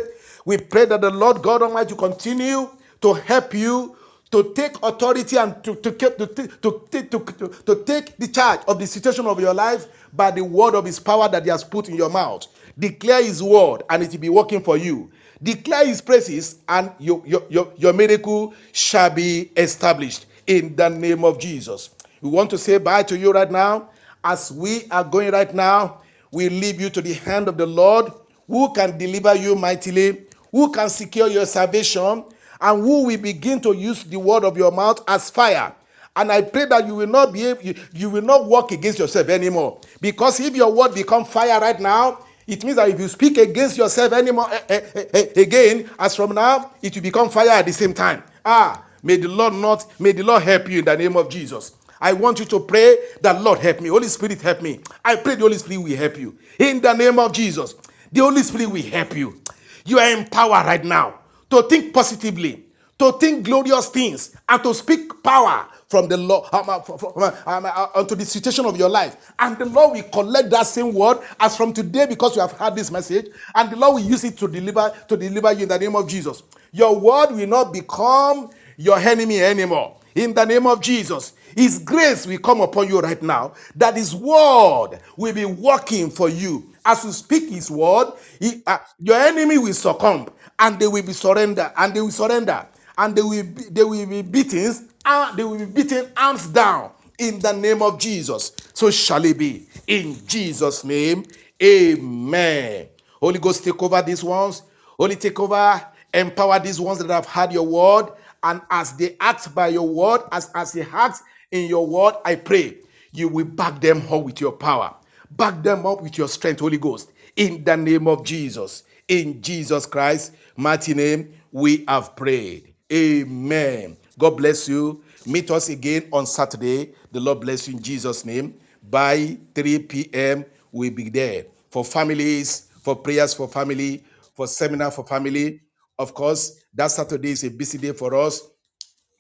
We 0.47 0.57
pray 0.57 0.87
that 0.87 1.03
the 1.03 1.11
Lord 1.11 1.43
God 1.43 1.61
Almighty 1.61 1.95
continue 1.97 2.71
to 3.03 3.13
help 3.13 3.53
you 3.53 3.97
to 4.31 4.55
take 4.55 4.77
authority 4.83 5.37
and 5.37 5.63
to, 5.65 5.75
to, 5.77 5.91
to, 5.93 6.11
to, 6.11 7.49
to, 7.65 7.83
take 7.85 8.17
the 8.17 8.29
charge 8.29 8.61
of 8.67 8.79
the 8.79 8.87
situation 8.87 9.27
of 9.27 9.41
your 9.41 9.53
life 9.53 9.87
by 10.15 10.31
the 10.31 10.43
word 10.43 10.75
of 10.75 10.85
his 10.85 10.99
power 10.99 11.29
that 11.29 11.45
he 11.45 11.51
has 11.51 11.63
put 11.63 11.89
in 11.89 11.97
your 11.97 12.11
mouth. 12.11 12.47
Declare 12.79 13.25
his 13.25 13.43
word 13.43 13.83
and 13.91 14.03
it 14.03 14.13
will 14.13 14.19
be 14.19 14.29
working 14.29 14.63
for 14.63 14.77
you. 14.77 15.11
Declare 15.43 15.87
his 15.87 16.01
praises, 16.01 16.61
and 16.69 16.91
your, 16.99 17.23
your, 17.27 17.43
your, 17.51 17.71
your 17.77 17.93
miracle 17.93 18.55
shall 18.73 19.11
be 19.11 19.51
established 19.57 20.27
in 20.47 20.75
the 20.77 20.89
name 20.89 21.25
of 21.25 21.39
Jesus. 21.39 21.91
We 22.23 22.31
want 22.31 22.51
to 22.51 22.59
say 22.59 22.79
bye 22.79 23.03
to 23.05 23.19
you 23.19 23.33
right 23.33 23.51
now. 23.51 23.91
As 24.25 24.51
we 24.51 24.85
are 24.91 25.05
going 25.05 25.33
right 25.33 25.53
now, 25.55 26.01
we 26.31 26.49
leave 26.49 26.81
you 26.81 26.89
to 26.91 27.03
the 27.03 27.13
hand 27.15 27.49
of 27.49 27.59
the 27.59 27.67
Lord, 27.67 28.11
who 28.47 28.73
can 28.73 28.97
deliver 28.97 29.35
you 29.35 29.55
mightily, 29.57 30.26
who 30.51 30.73
can 30.73 30.89
secure 30.89 31.29
your 31.29 31.47
salvation, 31.47 32.25
and 32.61 32.83
who 32.83 33.05
will 33.07 33.19
begin 33.19 33.61
to 33.61 33.73
use 33.73 34.05
the 34.05 34.19
word 34.19 34.45
of 34.45 34.57
your 34.57 34.73
mouth 34.73 35.03
as 35.09 35.31
fire 35.31 35.75
and 36.17 36.33
I 36.33 36.41
pray 36.43 36.65
that 36.67 36.87
you 36.87 36.95
will 36.95 37.07
not 37.07 37.33
be 37.33 37.45
able, 37.47 37.63
you, 37.63 37.75
you 37.93 38.11
will 38.11 38.23
not 38.23 38.47
work 38.47 38.73
against 38.73 38.99
yourself 38.99 39.29
anymore. 39.29 39.79
Because 40.01 40.41
if 40.41 40.57
your 40.57 40.73
word 40.73 40.95
become 40.95 41.25
fire 41.25 41.61
right 41.61 41.79
now, 41.79 42.21
it 42.47 42.65
means 42.65 42.77
that 42.77 42.89
if 42.89 42.99
you 42.99 43.09
speak 43.09 43.37
against 43.39 43.77
yourself 43.77 44.13
anymore 44.13 44.47
eh, 44.51 44.61
eh, 44.69 44.81
eh, 44.95 45.05
eh, 45.13 45.41
again, 45.43 45.91
as 45.99 46.17
from 46.17 46.35
now, 46.35 46.73
it 46.81 46.95
will 46.95 47.03
become 47.03 47.29
fire 47.29 47.51
at 47.51 47.67
the 47.67 47.73
same 47.73 47.93
time. 47.93 48.23
Ah, 48.45 48.83
may 49.03 49.17
the 49.17 49.29
Lord 49.29 49.53
not, 49.55 49.87
may 50.01 50.13
the 50.13 50.23
Lord 50.23 50.43
help 50.43 50.71
you 50.71 50.79
in 50.79 50.85
the 50.87 50.97
name 50.97 51.17
of 51.17 51.29
Jesus. 51.29 51.75
I 52.01 52.13
want 52.15 52.39
you 52.39 52.47
to 52.47 52.61
pray 52.61 52.97
that 53.21 53.43
Lord 53.43 53.59
help 53.59 53.81
me. 53.81 53.89
Holy 53.91 54.09
Spirit 54.09 54.41
help 54.41 54.63
me. 54.63 54.81
I 55.05 55.17
pray 55.17 55.35
the 55.35 55.43
Holy 55.43 55.59
Spirit 55.59 55.83
will 55.83 55.97
help 55.97 56.17
you. 56.19 56.37
In 56.59 56.81
the 56.81 56.93
name 56.95 57.19
of 57.19 57.33
Jesus. 57.33 57.75
The 58.13 58.21
Holy 58.21 58.43
Spirit 58.43 58.71
will 58.71 58.83
help 58.83 59.15
you. 59.17 59.41
You 59.87 60.01
are 60.01 60.13
empowered 60.13 60.67
right 60.67 60.85
now 60.85 61.21
to 61.51 61.63
think 61.65 61.95
positively, 61.95 62.65
to 62.99 63.13
think 63.15 63.45
glorious 63.47 63.89
things, 63.89 64.37
and 64.49 64.63
to 64.65 64.75
speak 64.75 65.23
power 65.23 65.67
from 65.89 66.09
the 66.09 66.17
Lord 66.17 66.49
um, 66.53 66.69
uh, 66.69 66.79
uh, 66.79 67.37
um, 67.47 67.67
uh, 67.67 67.89
onto 67.95 68.15
the 68.17 68.25
situation 68.27 68.67
of 68.67 68.77
your 68.77 68.89
life. 68.91 69.33
And 69.39 69.59
the 69.59 69.67
Lord 69.67 69.93
will 69.97 70.03
collect 70.11 70.51
that 70.51 70.67
same 70.67 70.95
word 70.95 71.19
as 71.41 71.57
from 71.57 71.73
today 71.73 72.07
because 72.07 72.35
you 72.37 72.43
have 72.43 72.53
heard 72.53 72.77
this 72.77 72.91
message, 72.91 73.29
and 73.55 73.71
the 73.71 73.77
Lord 73.77 73.95
will 73.95 74.09
use 74.11 74.25
it 74.25 74.37
to 74.39 74.49
deliver 74.49 74.93
to 75.09 75.17
deliver 75.17 75.53
you 75.53 75.65
in 75.65 75.69
the 75.69 75.79
name 75.79 75.97
of 75.97 76.09
Jesus. 76.09 76.43
Your 76.73 76.99
word 76.99 77.33
will 77.33 77.47
not 77.49 77.73
become 77.73 78.51
your 78.77 78.99
enemy 78.99 79.41
anymore. 79.43 79.97
In 80.15 80.35
the 80.35 80.45
name 80.45 80.67
of 80.67 80.81
Jesus. 80.81 81.35
His 81.57 81.81
grace 81.81 82.27
will 82.27 82.39
come 82.41 82.63
upon 82.63 82.89
you 82.89 83.01
right 83.01 83.23
now, 83.23 83.55
that 83.77 83.97
His 83.97 84.15
word 84.15 85.01
will 85.19 85.35
be 85.35 85.47
working 85.47 86.11
for 86.11 86.31
you. 86.31 86.69
As 86.87 87.05
you 87.05 87.13
speak 87.13 87.51
His 87.51 87.71
word, 87.71 88.13
he- 88.41 88.63
uh, 88.67 88.79
your 89.01 89.17
enemy 89.19 89.59
will 89.59 89.75
succumb 89.75 90.29
and 90.61 90.81
they 90.81 90.89
will 90.89 91.05
be 91.05 91.15
surrender 91.15 91.73
and 91.79 91.95
they 91.95 92.03
will 92.03 92.13
surrender 92.13 92.67
and 92.99 93.17
they 93.17 93.23
will 93.23 93.45
be, 93.45 93.65
they 93.71 93.85
will 93.85 94.07
be 94.07 94.23
beaten 94.23 94.75
and 95.07 95.39
they 95.39 95.45
will 95.45 95.59
be 95.59 95.67
beaten 95.67 96.09
arms 96.19 96.49
down 96.49 96.93
in 97.19 97.41
the 97.41 97.53
name 97.55 97.83
of 97.83 98.01
Jesus. 98.01 98.53
So 98.75 98.91
shall 98.93 99.25
it 99.27 99.39
be 99.39 99.69
in 99.89 100.17
Jesus' 100.29 100.85
name. 100.85 101.25
Amen. 101.63 102.89
Holy 103.21 103.41
Ghost, 103.41 103.65
take 103.65 103.83
over 103.83 104.03
these 104.03 104.25
ones. 104.25 104.63
Holy, 104.99 105.17
take 105.17 105.41
over, 105.41 105.83
empower 106.15 106.61
these 106.61 106.81
ones 106.81 107.01
that 107.01 107.11
have 107.11 107.27
heard 107.27 107.53
your 107.53 107.67
word. 107.67 108.13
And 108.43 108.61
as 108.71 108.93
they 108.97 109.17
act 109.21 109.55
by 109.55 109.69
your 109.71 109.89
word, 109.89 110.23
as, 110.33 110.51
as 110.55 110.73
they 110.73 110.83
act 110.93 111.23
in 111.53 111.69
your 111.69 111.87
word, 111.87 112.15
I 112.25 112.37
pray 112.37 112.79
you 113.13 113.29
will 113.29 113.47
back 113.47 113.81
them 113.81 114.03
up 114.11 114.25
with 114.25 114.41
your 114.41 114.53
power. 114.53 114.95
Back 115.33 115.63
them 115.63 115.87
up 115.87 116.03
with 116.03 116.19
your 116.19 116.29
strength, 116.29 116.61
Holy 116.61 116.79
Ghost. 116.79 117.13
In 117.37 117.65
the 117.65 117.77
name 117.77 118.09
of 118.09 118.25
Jesus. 118.25 118.85
In 119.09 119.41
Jesus 119.43 119.87
Christ, 119.87 120.33
mighty 120.57 120.95
name, 120.95 121.33
we 121.53 121.85
have 121.89 122.17
prayed. 122.17 122.75
Amen. 122.93 123.97
God 124.19 124.31
bless 124.37 124.69
you. 124.69 125.03
Meet 125.27 125.51
us 125.51 125.69
again 125.69 126.09
on 126.13 126.27
Saturday. 126.27 126.95
The 127.13 127.21
Lord 127.21 127.41
bless 127.41 127.69
you 127.69 127.77
in 127.77 127.83
Jesus' 127.83 128.25
name. 128.25 128.55
By 128.91 129.39
3 129.55 129.81
p.m., 129.81 130.45
we'll 130.73 130.91
be 130.93 131.09
there 131.11 131.47
for 131.71 131.85
families, 131.85 132.69
for 132.83 132.97
prayers 132.97 133.35
for 133.35 133.49
family, 133.49 134.05
for 134.35 134.47
seminar 134.47 134.91
for 134.91 135.05
family. 135.05 135.61
Of 135.99 136.15
course, 136.15 136.61
that 136.75 136.91
Saturday 136.91 137.33
is 137.33 137.45
a 137.45 137.51
busy 137.51 137.79
day 137.79 137.93
for 137.93 138.15
us. 138.15 138.43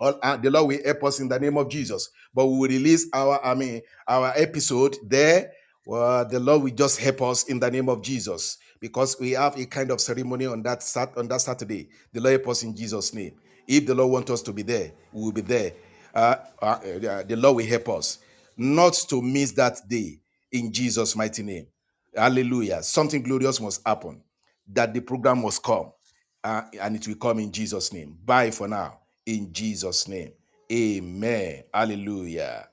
All, 0.00 0.18
uh, 0.22 0.36
the 0.36 0.50
Lord 0.50 0.68
will 0.68 0.84
help 0.84 1.04
us 1.04 1.20
in 1.20 1.28
the 1.28 1.38
name 1.38 1.56
of 1.56 1.70
Jesus. 1.70 2.10
But 2.34 2.46
we 2.46 2.58
will 2.58 2.68
release 2.68 3.08
our, 3.12 3.44
I 3.44 3.54
mean, 3.54 3.82
our 4.08 4.32
episode 4.36 4.96
there. 5.06 5.52
Well, 5.86 6.26
the 6.28 6.40
Lord 6.40 6.62
will 6.62 6.74
just 6.74 6.98
help 7.00 7.22
us 7.22 7.44
in 7.44 7.60
the 7.60 7.70
name 7.70 7.88
of 7.88 8.02
Jesus 8.02 8.58
because 8.80 9.18
we 9.20 9.32
have 9.32 9.58
a 9.58 9.66
kind 9.66 9.90
of 9.90 10.00
ceremony 10.00 10.46
on 10.46 10.62
that 10.64 10.82
sat 10.82 11.16
on 11.16 11.28
that 11.28 11.40
Saturday. 11.40 11.88
The 12.12 12.20
Lord 12.20 12.32
help 12.32 12.48
us 12.48 12.62
in 12.62 12.76
Jesus' 12.76 13.14
name. 13.14 13.32
If 13.68 13.86
the 13.86 13.94
Lord 13.94 14.12
wants 14.12 14.30
us 14.30 14.42
to 14.42 14.52
be 14.52 14.62
there, 14.62 14.92
we 15.12 15.22
will 15.22 15.32
be 15.32 15.40
there. 15.40 15.72
Uh, 16.14 16.36
uh, 16.62 16.66
uh, 16.66 17.22
the 17.24 17.36
Lord 17.36 17.56
will 17.56 17.66
help 17.66 17.88
us 17.90 18.18
not 18.56 18.94
to 19.08 19.22
miss 19.22 19.52
that 19.52 19.80
day 19.88 20.20
in 20.52 20.72
Jesus' 20.72 21.16
mighty 21.16 21.42
name. 21.42 21.66
Hallelujah. 22.14 22.82
Something 22.82 23.22
glorious 23.22 23.60
must 23.60 23.82
happen. 23.86 24.22
That 24.72 24.94
the 24.94 25.00
program 25.00 25.42
must 25.42 25.62
come 25.62 25.92
uh, 26.44 26.62
and 26.80 26.96
it 26.96 27.06
will 27.06 27.16
come 27.16 27.38
in 27.38 27.52
Jesus' 27.52 27.92
name. 27.92 28.18
Bye 28.24 28.50
for 28.50 28.68
now. 28.68 29.00
In 29.26 29.52
Jesus' 29.52 30.08
name. 30.08 30.32
Amen. 30.72 31.64
Hallelujah. 31.74 32.68